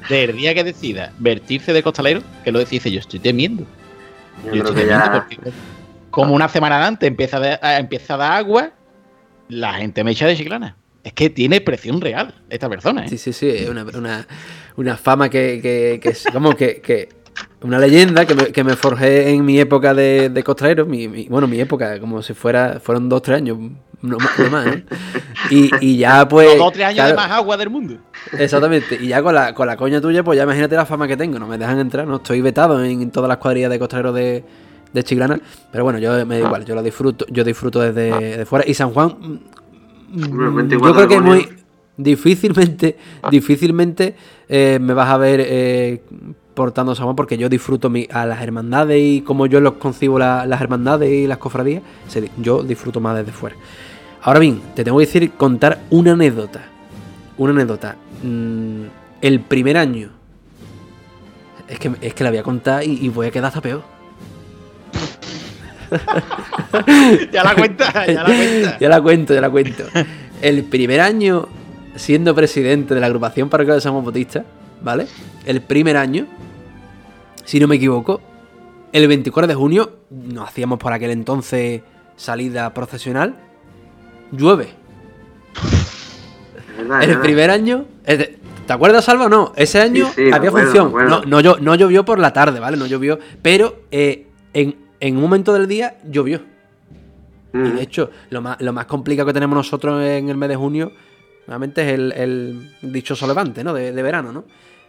del 0.09 0.35
día 0.35 0.53
que 0.53 0.63
decida 0.63 1.11
vertirse 1.19 1.73
de 1.73 1.83
costalero, 1.83 2.21
que 2.43 2.51
lo 2.51 2.63
dice, 2.63 2.91
yo 2.91 2.99
estoy 2.99 3.19
temiendo. 3.19 3.63
Yo 4.45 4.45
Yo 4.45 4.51
creo 4.51 4.63
estoy 4.63 4.75
que 4.75 4.81
temiendo 4.81 5.05
ya. 5.05 5.11
porque 5.13 5.39
como 6.09 6.33
una 6.35 6.47
semana 6.49 6.85
antes 6.85 7.07
empieza 7.07 7.37
a, 7.37 7.39
dar- 7.39 7.59
a- 7.61 7.77
empieza 7.79 8.13
a 8.15 8.17
dar 8.17 8.31
agua, 8.33 8.71
la 9.49 9.73
gente 9.73 10.03
me 10.03 10.11
echa 10.11 10.25
de 10.27 10.35
chiclana. 10.37 10.75
Es 11.03 11.11
que 11.13 11.29
tiene 11.29 11.59
presión 11.59 11.99
real 11.99 12.33
esta 12.49 12.69
persona, 12.69 13.05
¿eh? 13.05 13.09
Sí, 13.09 13.17
sí, 13.17 13.33
sí, 13.33 13.49
es 13.49 13.67
una, 13.69 13.83
una, 13.83 14.25
una 14.77 14.95
fama 14.95 15.29
que, 15.29 15.59
que, 15.61 15.99
que 16.01 16.09
es 16.09 16.23
como 16.31 16.55
que, 16.55 16.79
que 16.81 17.09
una 17.63 17.79
leyenda 17.79 18.25
que 18.25 18.35
me, 18.35 18.45
que 18.51 18.63
me 18.63 18.75
forjé 18.75 19.29
en 19.31 19.43
mi 19.45 19.59
época 19.59 19.93
de, 19.93 20.29
de 20.29 20.43
costalero, 20.43 20.85
mi, 20.85 21.07
mi- 21.07 21.27
bueno, 21.27 21.47
mi 21.47 21.59
época, 21.59 21.99
como 21.99 22.21
si 22.21 22.33
fuera, 22.33 22.79
fueron 22.81 23.07
dos, 23.09 23.21
tres 23.21 23.37
años, 23.37 23.57
no, 24.01 24.17
más- 24.17 24.39
no 24.39 24.49
más, 24.49 24.65
¿no? 24.65 24.73
Y, 25.49 25.69
y 25.81 25.97
ya 25.97 26.27
pues... 26.27 26.47
Los 26.49 26.57
dos 26.57 26.67
o 26.67 26.71
tres 26.71 26.85
años 26.87 27.07
de 27.07 27.13
más 27.15 27.31
agua 27.31 27.57
del 27.57 27.69
mundo. 27.69 27.97
Exactamente, 28.37 28.97
y 29.01 29.07
ya 29.07 29.21
con 29.23 29.33
la, 29.35 29.53
con 29.53 29.67
la 29.67 29.77
coña 29.77 29.99
tuya, 30.01 30.23
pues 30.23 30.37
ya 30.37 30.43
imagínate 30.43 30.75
la 30.75 30.85
fama 30.85 31.07
que 31.07 31.17
tengo, 31.17 31.39
no 31.39 31.47
me 31.47 31.57
dejan 31.57 31.79
entrar, 31.79 32.05
no 32.07 32.17
estoy 32.17 32.41
vetado 32.41 32.83
en 32.83 33.09
todas 33.11 33.27
las 33.29 33.37
cuadrillas 33.37 33.69
de 33.71 33.79
costaleros 33.79 34.13
de, 34.15 34.43
de 34.93 35.03
Chiclana, 35.03 35.39
pero 35.71 35.83
bueno, 35.83 35.99
yo 35.99 36.25
me 36.25 36.39
da 36.39 36.45
igual, 36.45 36.65
yo 36.65 36.75
lo 36.75 36.83
disfruto, 36.83 37.25
yo 37.29 37.43
disfruto 37.43 37.79
desde 37.81 38.37
de 38.37 38.45
fuera. 38.45 38.65
Y 38.67 38.73
San 38.73 38.91
Juan, 38.91 39.15
mm, 39.19 40.23
Hombre, 40.25 40.47
el 40.47 40.53
24 40.53 40.87
yo 40.87 40.93
creo 40.95 41.07
que 41.07 41.15
es 41.15 41.21
muy 41.21 41.49
difícilmente, 41.97 42.97
difícilmente 43.31 44.15
eh, 44.49 44.79
me 44.81 44.93
vas 44.93 45.09
a 45.09 45.17
ver 45.17 45.41
eh, 45.43 46.01
portando 46.53 46.93
San 46.95 47.05
Juan 47.05 47.15
porque 47.15 47.37
yo 47.37 47.49
disfruto 47.49 47.89
mi- 47.89 48.07
a 48.11 48.25
las 48.25 48.41
hermandades 48.41 49.01
y 49.01 49.21
como 49.21 49.45
yo 49.45 49.59
los 49.59 49.73
concibo 49.73 50.19
la- 50.19 50.45
las 50.45 50.61
hermandades 50.61 51.09
y 51.11 51.27
las 51.27 51.37
cofradías, 51.37 51.81
se 52.07 52.29
yo 52.37 52.63
disfruto 52.63 52.99
más 52.99 53.15
desde 53.17 53.31
fuera. 53.31 53.55
Ahora 54.21 54.39
bien, 54.39 54.61
te 54.75 54.83
tengo 54.83 54.97
que 54.99 55.05
decir, 55.05 55.31
contar 55.31 55.81
una 55.89 56.13
anécdota. 56.13 56.61
Una 57.37 57.51
anécdota. 57.51 57.95
Mm, 58.23 58.83
el 59.21 59.39
primer 59.41 59.77
año. 59.77 60.09
Es 61.67 61.79
que, 61.79 61.91
es 62.01 62.13
que 62.13 62.23
la 62.23 62.29
voy 62.29 62.39
a 62.39 62.43
contar 62.43 62.83
y, 62.83 62.99
y 63.05 63.09
voy 63.09 63.27
a 63.27 63.31
quedar 63.31 63.45
hasta 63.47 63.61
peor. 63.61 63.81
Ya 67.31 67.43
la 67.43 67.55
cuenta, 67.55 68.05
ya 68.07 68.23
la 68.23 68.25
cuenta. 68.25 68.77
ya 68.79 68.89
la 68.89 69.01
cuento, 69.01 69.33
ya 69.33 69.41
la 69.41 69.49
cuento. 69.49 69.83
El 70.41 70.63
primer 70.63 70.99
año 71.01 71.47
siendo 71.95 72.33
presidente 72.33 72.95
de 72.95 72.99
la 72.99 73.05
agrupación 73.07 73.49
parroquial 73.49 73.77
de 73.77 73.81
San 73.81 73.91
Juan 73.93 74.03
Bautista, 74.03 74.43
¿vale? 74.83 75.07
El 75.45 75.61
primer 75.61 75.97
año, 75.97 76.27
si 77.45 77.59
no 77.59 77.67
me 77.67 77.75
equivoco, 77.75 78.21
el 78.91 79.07
24 79.07 79.47
de 79.47 79.55
junio, 79.55 79.97
no 80.11 80.43
hacíamos 80.43 80.77
por 80.79 80.93
aquel 80.93 81.11
entonces 81.11 81.81
salida 82.15 82.73
procesional, 82.73 83.35
llueve. 84.31 84.69
Verdad, 86.77 87.01
El 87.03 87.07
verdad. 87.09 87.21
primer 87.23 87.49
año, 87.49 87.85
¿te 88.05 88.73
acuerdas, 88.73 89.05
Salva? 89.05 89.29
No, 89.29 89.53
ese 89.55 89.79
año 89.81 90.05
Sí, 90.07 90.13
sí, 90.15 90.21
me 90.23 90.35
había 90.35 90.49
acuerdo, 90.49 90.71
función. 90.71 91.09
No, 91.09 91.21
no, 91.25 91.39
llo- 91.41 91.59
no 91.59 91.75
llovió 91.75 92.03
por 92.05 92.19
la 92.19 92.33
tarde, 92.33 92.59
¿vale? 92.59 92.77
No 92.77 92.85
llovió, 92.85 93.19
pero 93.41 93.81
eh, 93.91 94.27
en, 94.53 94.75
en 94.99 95.15
un 95.15 95.21
momento 95.21 95.53
del 95.53 95.67
día 95.67 95.97
llovió. 96.09 96.41
Y 97.53 97.57
Mm. 97.57 97.75
de 97.75 97.81
hecho, 97.83 98.09
lo 98.31 98.41
más, 98.41 98.59
lo 98.61 98.73
más 98.73 98.87
complicado 98.87 99.27
que 99.27 99.33
tenemos 99.33 99.55
nosotros 99.55 100.01
en 100.03 100.29
el 100.29 100.37
mes 100.37 100.49
de 100.49 100.55
junio, 100.55 100.91
nuevamente 101.45 101.83
es 101.85 101.93
el, 101.93 102.11
el 102.13 102.71
dichoso 102.81 103.27
levante, 103.27 103.63
¿no? 103.63 103.73
De, 103.73 103.91
de 103.91 104.01
verano, 104.03 104.31
¿no? 104.31 104.43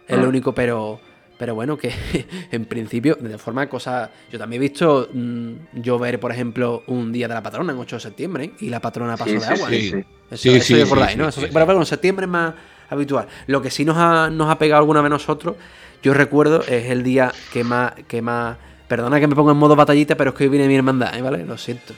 Es 0.07 0.17
lo 0.17 0.25
Ah. 0.25 0.29
único, 0.29 0.53
pero, 0.53 0.99
pero 1.37 1.55
bueno, 1.55 1.77
que 1.77 1.91
en 2.51 2.65
principio, 2.65 3.15
de 3.19 3.37
forma 3.37 3.61
de 3.61 3.69
cosas. 3.69 4.09
Yo 4.31 4.37
también 4.39 4.61
he 4.61 4.65
visto 4.67 5.09
mm, 5.13 5.51
llover, 5.81 6.19
por 6.19 6.31
ejemplo, 6.31 6.83
un 6.87 7.11
día 7.11 7.27
de 7.27 7.33
la 7.33 7.43
patrona 7.43 7.73
en 7.73 7.79
8 7.79 7.95
de 7.97 7.99
septiembre, 7.99 8.43
¿eh? 8.45 8.53
y 8.59 8.69
la 8.69 8.79
patrona 8.79 9.17
pasó 9.17 9.29
Sí, 9.31 9.35
de 9.35 9.41
sí, 9.41 9.53
agua. 9.53 9.69
sí, 9.69 9.75
¿eh? 9.75 9.81
sí. 9.81 10.05
Eso, 10.31 10.41
Sí, 10.43 10.49
eso 10.55 10.65
sí, 10.65 10.73
ya 10.73 10.79
sí, 10.79 10.81
acordáis, 10.85 11.11
sí, 11.13 11.17
¿no? 11.17 11.27
Eso-. 11.29 11.41
Pero 11.53 11.65
bueno, 11.65 11.81
en 11.81 11.85
septiembre 11.85 12.25
es 12.25 12.31
más 12.31 12.53
habitual. 12.89 13.27
Lo 13.47 13.61
que 13.61 13.69
sí 13.71 13.83
nos 13.85 13.97
ha, 13.97 14.29
nos 14.29 14.49
ha 14.49 14.57
pegado 14.57 14.79
alguna 14.79 15.01
vez 15.01 15.09
nosotros, 15.09 15.55
yo 16.03 16.13
recuerdo, 16.13 16.61
es 16.61 16.89
el 16.91 17.03
día 17.03 17.31
que 17.51 17.63
más, 17.63 17.93
que 18.07 18.21
más. 18.21 18.57
Perdona 18.87 19.19
que 19.19 19.27
me 19.27 19.35
ponga 19.35 19.51
en 19.51 19.57
modo 19.57 19.75
batallita, 19.75 20.15
pero 20.15 20.29
es 20.31 20.35
que 20.35 20.43
hoy 20.43 20.49
viene 20.51 20.67
mi 20.67 20.75
hermandad, 20.75 21.15
¿eh? 21.17 21.21
¿vale? 21.21 21.43
Lo 21.45 21.57
siento. 21.57 21.93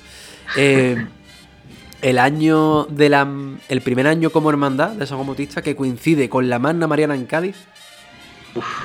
Eh, 0.56 1.06
el 2.02 2.18
año 2.20 2.86
de 2.86 3.10
la. 3.10 3.28
El 3.68 3.82
primer 3.82 4.08
año 4.08 4.30
como 4.30 4.50
hermandad 4.50 4.92
de 4.92 5.06
San 5.06 5.18
Juan 5.18 5.28
Bautista, 5.28 5.62
que 5.62 5.76
coincide 5.76 6.30
con 6.30 6.50
la 6.50 6.60
Magna 6.60 6.88
Mariana 6.88 7.16
en 7.16 7.26
Cádiz. 7.26 7.58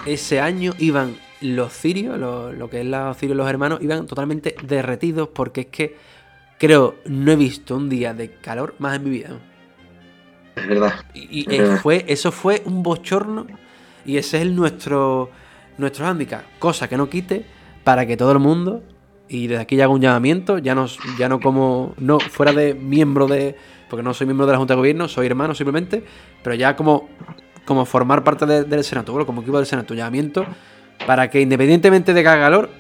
Ese 0.06 0.40
año 0.40 0.72
iban 0.78 1.16
los 1.40 1.72
cirios, 1.72 2.18
lo, 2.18 2.52
lo 2.52 2.70
que 2.70 2.80
es 2.80 2.86
los 2.86 3.16
cirios 3.16 3.36
los 3.36 3.48
hermanos, 3.48 3.80
iban 3.82 4.06
totalmente 4.06 4.54
derretidos 4.62 5.28
porque 5.28 5.62
es 5.62 5.66
que 5.68 5.96
creo 6.58 6.96
no 7.06 7.32
he 7.32 7.36
visto 7.36 7.76
un 7.76 7.88
día 7.88 8.14
de 8.14 8.30
calor 8.36 8.74
más 8.78 8.96
en 8.96 9.04
mi 9.04 9.10
vida. 9.10 9.30
Es 10.54 10.68
verdad. 10.68 10.94
Y, 11.14 11.40
y, 11.40 11.46
Es 11.48 11.58
eh, 11.60 11.62
verdad. 11.62 11.80
fue, 11.80 12.04
eso 12.08 12.30
fue 12.30 12.62
un 12.64 12.82
bochorno 12.82 13.46
y 14.04 14.16
ese 14.16 14.36
es 14.36 14.42
el 14.42 14.54
nuestro, 14.54 15.30
nuestro 15.78 16.04
hándicap. 16.06 16.42
Cosa 16.58 16.88
que 16.88 16.96
no 16.96 17.08
quite 17.08 17.44
para 17.84 18.06
que 18.06 18.16
todo 18.16 18.32
el 18.32 18.38
mundo, 18.38 18.82
y 19.28 19.46
desde 19.46 19.62
aquí 19.62 19.76
ya 19.76 19.84
hago 19.84 19.94
un 19.94 20.00
llamamiento, 20.00 20.58
ya 20.58 20.74
no, 20.74 20.86
ya 21.18 21.28
no 21.28 21.40
como, 21.40 21.94
no 21.98 22.20
fuera 22.20 22.52
de 22.52 22.74
miembro 22.74 23.26
de, 23.26 23.56
porque 23.88 24.02
no 24.02 24.14
soy 24.14 24.26
miembro 24.26 24.46
de 24.46 24.52
la 24.52 24.58
Junta 24.58 24.74
de 24.74 24.78
Gobierno, 24.78 25.08
soy 25.08 25.26
hermano 25.26 25.54
simplemente, 25.54 26.04
pero 26.42 26.54
ya 26.54 26.76
como, 26.76 27.08
como 27.64 27.84
formar 27.86 28.24
parte 28.24 28.46
de- 28.46 28.64
del 28.64 28.84
Senato, 28.84 29.12
bueno, 29.12 29.26
como 29.26 29.42
equipo 29.42 29.56
del 29.56 29.66
Senato, 29.66 29.94
llamamiento 29.94 30.44
para 31.06 31.28
que 31.30 31.40
independientemente 31.40 32.12
de 32.14 32.22
que 32.22 32.28
haga 32.28 32.42
calor, 32.44 32.70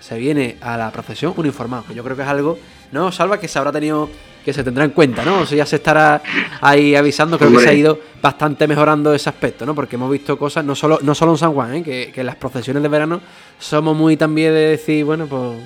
se 0.00 0.18
viene 0.18 0.56
a 0.60 0.76
la 0.76 0.90
procesión 0.90 1.32
uniformado, 1.36 1.84
que 1.86 1.94
yo 1.94 2.02
creo 2.02 2.16
que 2.16 2.22
es 2.22 2.28
algo, 2.28 2.58
¿no? 2.90 3.12
Salva 3.12 3.38
que 3.38 3.46
se 3.46 3.56
habrá 3.58 3.70
tenido, 3.70 4.10
que 4.44 4.52
se 4.52 4.64
tendrá 4.64 4.84
en 4.84 4.90
cuenta, 4.90 5.24
¿no? 5.24 5.40
O 5.40 5.46
sea, 5.46 5.58
ya 5.58 5.66
se 5.66 5.76
estará 5.76 6.20
ahí 6.60 6.96
avisando, 6.96 7.38
creo 7.38 7.52
que 7.52 7.60
se 7.60 7.68
ha 7.68 7.74
ido 7.74 8.00
bastante 8.20 8.66
mejorando 8.66 9.14
ese 9.14 9.28
aspecto, 9.28 9.64
¿no? 9.64 9.76
Porque 9.76 9.94
hemos 9.94 10.10
visto 10.10 10.36
cosas, 10.36 10.64
no 10.64 10.74
solo, 10.74 10.98
no 11.02 11.14
solo 11.14 11.32
en 11.32 11.38
San 11.38 11.52
Juan, 11.52 11.74
¿eh? 11.76 11.82
que, 11.84 12.10
que 12.12 12.20
en 12.20 12.26
las 12.26 12.34
procesiones 12.34 12.82
de 12.82 12.88
verano 12.88 13.20
somos 13.60 13.96
muy 13.96 14.16
también 14.16 14.52
de 14.52 14.60
decir, 14.70 15.04
bueno, 15.04 15.26
pues 15.26 15.58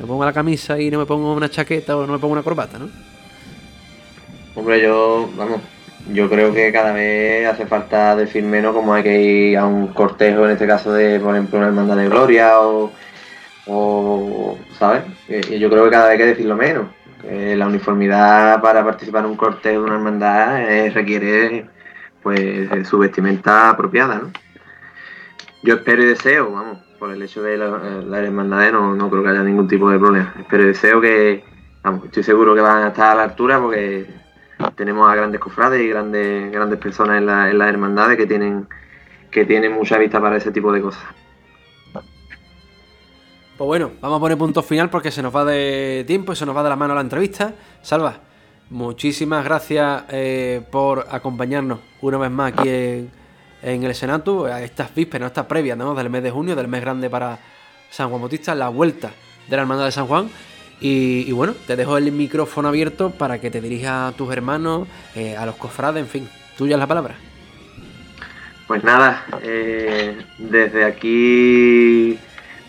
me 0.00 0.06
pongo 0.06 0.24
la 0.24 0.32
camisa 0.32 0.76
y 0.80 0.90
no 0.90 0.98
me 0.98 1.06
pongo 1.06 1.32
una 1.32 1.48
chaqueta 1.48 1.96
o 1.96 2.04
no 2.04 2.14
me 2.14 2.18
pongo 2.18 2.32
una 2.32 2.42
corbata, 2.42 2.78
¿no? 2.80 2.88
Hombre, 4.56 4.82
yo, 4.82 5.30
vamos, 5.36 5.60
yo 6.12 6.28
creo 6.28 6.52
que 6.52 6.72
cada 6.72 6.92
vez 6.92 7.46
hace 7.48 7.66
falta 7.66 8.14
decir 8.16 8.44
menos 8.44 8.74
como 8.74 8.92
hay 8.94 9.02
que 9.02 9.20
ir 9.22 9.58
a 9.58 9.64
un 9.66 9.88
cortejo, 9.88 10.44
en 10.44 10.52
este 10.52 10.66
caso 10.66 10.92
de, 10.92 11.18
por 11.20 11.34
ejemplo, 11.34 11.58
una 11.58 11.68
hermandad 11.68 11.96
de 11.96 12.08
gloria 12.08 12.60
o, 12.60 12.92
o 13.66 14.58
¿sabes? 14.78 15.02
Y- 15.28 15.54
y 15.54 15.58
yo 15.58 15.70
creo 15.70 15.84
que 15.84 15.90
cada 15.90 16.04
vez 16.04 16.12
hay 16.12 16.18
que 16.18 16.26
decirlo 16.26 16.56
menos. 16.56 16.86
Que 17.20 17.56
la 17.56 17.66
uniformidad 17.66 18.60
para 18.60 18.84
participar 18.84 19.24
en 19.24 19.30
un 19.30 19.36
cortejo 19.36 19.80
de 19.80 19.86
una 19.86 19.94
hermandad 19.94 20.60
eh, 20.70 20.90
requiere 20.90 21.66
pues 22.22 22.38
eh, 22.40 22.84
su 22.84 22.98
vestimenta 22.98 23.70
apropiada, 23.70 24.16
¿no? 24.16 24.30
Yo 25.62 25.74
espero 25.76 26.02
y 26.02 26.06
deseo, 26.06 26.50
vamos, 26.52 26.78
por 26.98 27.10
el 27.10 27.22
hecho 27.22 27.42
de 27.42 27.56
la- 27.56 27.66
eh, 27.82 28.02
las 28.06 28.20
hermandades 28.24 28.72
no, 28.72 28.94
no 28.94 29.08
creo 29.10 29.22
que 29.22 29.30
haya 29.30 29.42
ningún 29.42 29.66
tipo 29.68 29.90
de 29.90 29.98
problema. 29.98 30.34
Espero 30.38 30.64
y 30.64 30.66
deseo 30.66 31.00
que, 31.00 31.44
vamos, 31.82 32.04
estoy 32.04 32.22
seguro 32.22 32.54
que 32.54 32.60
van 32.60 32.82
a 32.84 32.88
estar 32.88 33.12
a 33.12 33.14
la 33.14 33.22
altura 33.24 33.58
porque 33.60 34.06
tenemos 34.72 35.10
a 35.10 35.14
grandes 35.14 35.40
cofrades 35.40 35.80
y 35.82 35.88
grandes, 35.88 36.50
grandes 36.52 36.78
personas 36.78 37.18
en, 37.18 37.26
la- 37.26 37.50
en 37.50 37.58
las 37.58 37.68
hermandades 37.68 38.16
que 38.16 38.26
tienen, 38.26 38.66
que 39.30 39.44
tienen 39.44 39.72
mucha 39.72 39.98
vista 39.98 40.20
para 40.20 40.36
ese 40.36 40.50
tipo 40.52 40.72
de 40.72 40.80
cosas. 40.80 41.02
Pues 43.56 43.68
bueno, 43.68 43.92
vamos 44.00 44.16
a 44.16 44.20
poner 44.20 44.36
punto 44.36 44.62
final 44.62 44.90
porque 44.90 45.12
se 45.12 45.22
nos 45.22 45.34
va 45.34 45.44
de 45.44 46.02
tiempo 46.06 46.32
y 46.32 46.36
se 46.36 46.44
nos 46.44 46.56
va 46.56 46.62
de 46.64 46.70
la 46.70 46.76
mano 46.76 46.94
la 46.94 47.00
entrevista. 47.02 47.54
Salva, 47.82 48.16
muchísimas 48.70 49.44
gracias 49.44 50.04
eh, 50.08 50.60
por 50.72 51.06
acompañarnos 51.08 51.78
una 52.00 52.18
vez 52.18 52.30
más 52.32 52.52
aquí 52.52 52.68
en, 52.68 53.10
el 53.84 53.94
Senato, 53.94 54.46
a 54.46 54.60
estas 54.60 54.92
vísperas, 54.92 55.28
estas 55.28 55.46
previas 55.46 55.78
del 55.78 56.10
mes 56.10 56.22
de 56.24 56.30
junio, 56.32 56.56
del 56.56 56.66
mes 56.66 56.80
grande 56.80 57.08
para 57.08 57.38
San 57.90 58.08
Juan 58.08 58.22
Bautista, 58.22 58.56
la 58.56 58.70
vuelta 58.70 59.12
de 59.48 59.56
la 59.56 59.62
Hermandad 59.62 59.84
de 59.84 59.92
San 59.92 60.06
Juan. 60.08 60.28
Y, 60.80 61.32
bueno, 61.32 61.54
te 61.66 61.76
dejo 61.76 61.96
el 61.96 62.12
micrófono 62.12 62.68
abierto 62.68 63.10
para 63.10 63.40
que 63.40 63.50
te 63.50 63.60
dirijas 63.60 64.12
a 64.12 64.16
tus 64.16 64.30
hermanos, 64.32 64.86
eh, 65.14 65.36
a 65.36 65.46
los 65.46 65.56
cofrades, 65.56 66.02
en 66.02 66.08
fin, 66.08 66.28
tuya 66.58 66.76
la 66.76 66.86
palabra. 66.86 67.14
Pues 68.66 68.82
nada, 68.82 69.24
eh, 69.42 70.16
desde 70.38 70.84
aquí 70.84 72.18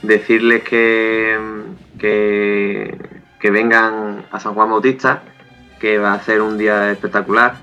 decirles 0.01 0.63
que, 0.63 1.39
que, 1.97 3.49
vengan 3.49 4.25
a 4.31 4.39
San 4.39 4.55
Juan 4.55 4.69
Bautista, 4.69 5.21
que 5.79 5.97
va 5.97 6.13
a 6.13 6.21
ser 6.21 6.41
un 6.41 6.57
día 6.57 6.91
espectacular. 6.91 7.57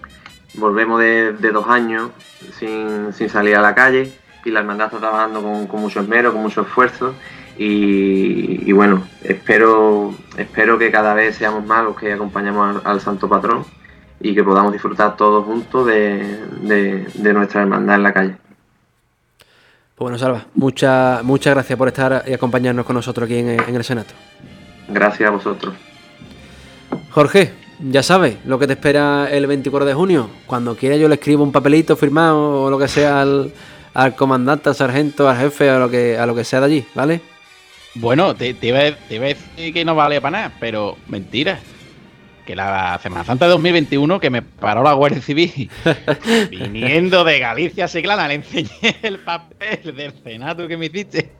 Volvemos 0.54 1.00
de, 1.00 1.32
dos 1.32 1.68
años 1.68 2.10
sin, 2.58 3.12
salir 3.28 3.56
a 3.56 3.60
la 3.60 3.74
calle 3.74 4.12
y 4.44 4.50
la 4.50 4.60
hermandad 4.60 4.86
está 4.86 4.98
trabajando 4.98 5.42
con, 5.42 5.80
mucho 5.80 6.00
esmero, 6.00 6.32
con 6.32 6.42
mucho 6.42 6.62
esfuerzo. 6.62 7.14
Y, 7.58 8.72
bueno, 8.72 9.06
espero, 9.22 10.14
espero 10.36 10.78
que 10.78 10.90
cada 10.90 11.14
vez 11.14 11.36
seamos 11.36 11.64
más 11.66 11.84
los 11.84 11.96
que 11.96 12.12
acompañamos 12.12 12.82
al, 12.84 13.00
Santo 13.00 13.28
Patrón 13.28 13.64
y 14.20 14.34
que 14.34 14.42
podamos 14.42 14.72
disfrutar 14.72 15.16
todos 15.16 15.44
juntos 15.44 15.86
de 15.86 17.06
nuestra 17.34 17.62
hermandad 17.62 17.96
en 17.96 18.02
la 18.02 18.12
calle. 18.12 18.36
Pues 20.02 20.06
bueno, 20.06 20.18
Salva, 20.18 20.46
muchas 20.54 21.22
muchas 21.22 21.54
gracias 21.54 21.78
por 21.78 21.86
estar 21.86 22.24
y 22.26 22.32
acompañarnos 22.32 22.86
con 22.86 22.96
nosotros 22.96 23.26
aquí 23.26 23.38
en, 23.38 23.48
el 23.50 23.84
Senato. 23.84 24.14
Gracias 24.88 25.28
a 25.28 25.32
vosotros. 25.32 25.74
Jorge, 27.10 27.52
ya 27.78 28.02
sabes 28.02 28.38
lo 28.46 28.58
que 28.58 28.66
te 28.66 28.72
espera 28.72 29.30
el 29.30 29.46
24 29.46 29.86
de 29.86 29.94
junio. 29.94 30.28
Cuando 30.46 30.74
quiera 30.76 30.96
yo 30.96 31.08
le 31.08 31.14
escribo 31.14 31.44
un 31.44 31.52
papelito 31.52 31.94
firmado 31.94 32.62
o 32.62 32.70
lo 32.70 32.80
que 32.80 32.88
sea 32.88 33.20
al, 33.20 33.52
comandante, 34.16 34.70
al 34.70 34.74
sargento, 34.74 35.28
al 35.28 35.36
jefe, 35.36 35.70
a 35.70 35.78
lo 35.78 35.88
que, 35.88 36.18
a 36.18 36.26
lo 36.26 36.34
que 36.34 36.42
sea 36.42 36.58
de 36.58 36.66
allí, 36.66 36.86
¿vale? 36.94 37.20
Bueno, 37.94 38.34
te, 38.34 38.54
te, 38.54 38.68
iba, 38.68 38.80
te 39.08 39.16
iba 39.16 39.24
a 39.26 39.28
decir 39.28 39.72
que 39.72 39.84
no 39.84 39.94
vale 39.94 40.20
para 40.20 40.38
nada, 40.38 40.52
pero 40.58 40.96
mentira 41.08 41.60
que 42.46 42.56
la 42.56 42.98
Semana 43.02 43.24
Santa 43.24 43.44
de 43.44 43.52
2021 43.52 44.18
que 44.18 44.30
me 44.30 44.42
paró 44.42 44.82
la 44.82 44.94
Guardia 44.94 45.20
Civil 45.20 45.70
viniendo 46.50 47.22
de 47.22 47.38
Galicia 47.38 47.86
Seclana 47.86 48.26
le 48.28 48.34
enseñé 48.34 48.96
el 49.02 49.20
papel 49.20 49.94
del 49.94 50.12
Senado 50.24 50.66
que 50.66 50.76
me 50.76 50.86
hiciste 50.86 51.32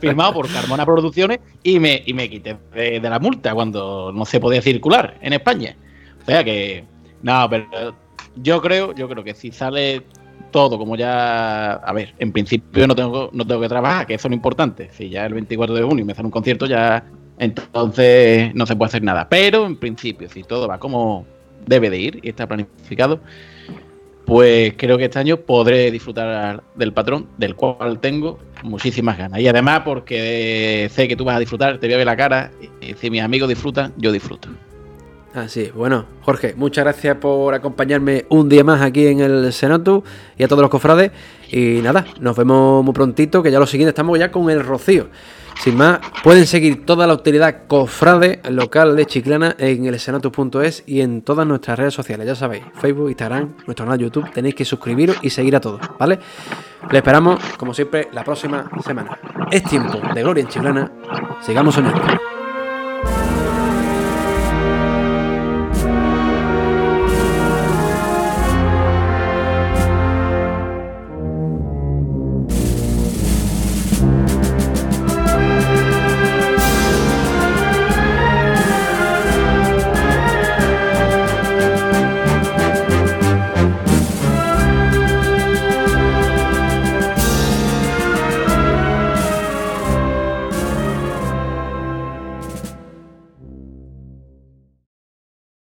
firmado 0.00 0.34
por 0.34 0.52
Carmona 0.52 0.84
Producciones 0.84 1.40
y 1.62 1.78
me, 1.78 2.02
y 2.04 2.14
me 2.14 2.28
quité 2.28 2.56
de, 2.74 3.00
la 3.00 3.18
multa 3.18 3.54
cuando 3.54 4.12
no 4.12 4.24
se 4.24 4.40
podía 4.40 4.62
circular 4.62 5.16
en 5.20 5.32
España. 5.32 5.76
O 6.22 6.24
sea 6.24 6.44
que, 6.44 6.84
no, 7.22 7.48
pero 7.48 7.94
yo 8.36 8.60
creo, 8.60 8.94
yo 8.94 9.08
creo 9.08 9.24
que 9.24 9.34
si 9.34 9.52
sale 9.52 10.02
todo 10.50 10.78
como 10.78 10.96
ya, 10.96 11.72
a 11.72 11.92
ver, 11.92 12.14
en 12.18 12.32
principio 12.32 12.86
no 12.86 12.94
tengo, 12.94 13.30
no 13.32 13.46
tengo 13.46 13.60
que 13.60 13.68
trabajar, 13.68 14.06
que 14.06 14.14
eso 14.14 14.28
es 14.28 14.30
lo 14.30 14.34
importante. 14.34 14.90
Si 14.92 15.08
ya 15.08 15.26
el 15.26 15.34
24 15.34 15.74
de 15.74 15.82
junio 15.82 16.04
me 16.04 16.12
hacen 16.12 16.26
un 16.26 16.30
concierto, 16.30 16.66
ya 16.66 17.04
entonces 17.38 18.54
no 18.54 18.66
se 18.66 18.76
puede 18.76 18.88
hacer 18.88 19.02
nada. 19.02 19.28
Pero 19.28 19.66
en 19.66 19.76
principio, 19.76 20.28
si 20.28 20.42
todo 20.42 20.68
va 20.68 20.78
como 20.78 21.26
debe 21.66 21.90
de 21.90 21.98
ir 21.98 22.20
y 22.22 22.28
está 22.28 22.46
planificado, 22.46 23.20
pues 24.26 24.74
creo 24.76 24.96
que 24.96 25.06
este 25.06 25.18
año 25.18 25.38
podré 25.38 25.90
disfrutar 25.90 26.62
del 26.76 26.92
patrón, 26.92 27.26
del 27.36 27.56
cual 27.56 27.98
tengo 27.98 28.38
muchísimas 28.62 29.18
ganas. 29.18 29.40
Y 29.40 29.48
además 29.48 29.82
porque 29.84 30.88
sé 30.92 31.08
que 31.08 31.16
tú 31.16 31.24
vas 31.24 31.36
a 31.36 31.40
disfrutar, 31.40 31.78
te 31.78 31.86
voy 31.86 31.94
a 31.94 31.98
ver 31.98 32.06
la 32.06 32.16
cara, 32.16 32.50
y 32.80 32.94
si 32.94 33.10
mis 33.10 33.22
amigos 33.22 33.48
disfrutan, 33.48 33.92
yo 33.96 34.12
disfruto. 34.12 34.48
Así, 35.34 35.70
bueno, 35.72 36.06
Jorge, 36.22 36.54
muchas 36.56 36.84
gracias 36.84 37.16
por 37.18 37.54
acompañarme 37.54 38.26
un 38.30 38.48
día 38.48 38.64
más 38.64 38.82
aquí 38.82 39.06
en 39.06 39.20
el 39.20 39.52
Senatu 39.52 40.02
y 40.36 40.42
a 40.42 40.48
todos 40.48 40.62
los 40.62 40.70
cofrades. 40.70 41.12
Y 41.50 41.80
nada, 41.82 42.04
nos 42.18 42.36
vemos 42.36 42.84
muy 42.84 42.92
prontito, 42.92 43.40
que 43.42 43.52
ya 43.52 43.60
lo 43.60 43.66
siguiente 43.66 43.90
estamos 43.90 44.18
ya 44.18 44.32
con 44.32 44.50
el 44.50 44.64
Rocío. 44.64 45.08
Sin 45.60 45.76
más, 45.76 46.00
pueden 46.24 46.46
seguir 46.46 46.84
toda 46.84 47.06
la 47.06 47.12
autoridad 47.12 47.66
cofrade 47.68 48.40
local 48.50 48.96
de 48.96 49.06
Chiclana 49.06 49.54
en 49.58 49.84
el 49.84 50.00
senatus.es 50.00 50.82
y 50.86 51.00
en 51.00 51.22
todas 51.22 51.46
nuestras 51.46 51.78
redes 51.78 51.94
sociales. 51.94 52.26
Ya 52.26 52.34
sabéis, 52.34 52.64
Facebook, 52.80 53.10
Instagram, 53.10 53.56
nuestro 53.66 53.84
canal 53.84 53.98
de 53.98 54.04
YouTube. 54.04 54.32
Tenéis 54.32 54.54
que 54.54 54.64
suscribiros 54.64 55.18
y 55.22 55.30
seguir 55.30 55.54
a 55.54 55.60
todos, 55.60 55.80
¿vale? 55.98 56.18
Le 56.90 56.98
esperamos, 56.98 57.38
como 57.56 57.74
siempre, 57.74 58.08
la 58.12 58.24
próxima 58.24 58.68
semana. 58.84 59.18
Es 59.50 59.62
tiempo 59.62 60.00
de 60.14 60.22
Gloria 60.22 60.42
en 60.42 60.48
Chiclana. 60.48 60.90
Sigamos 61.42 61.74
soñando. 61.74 62.39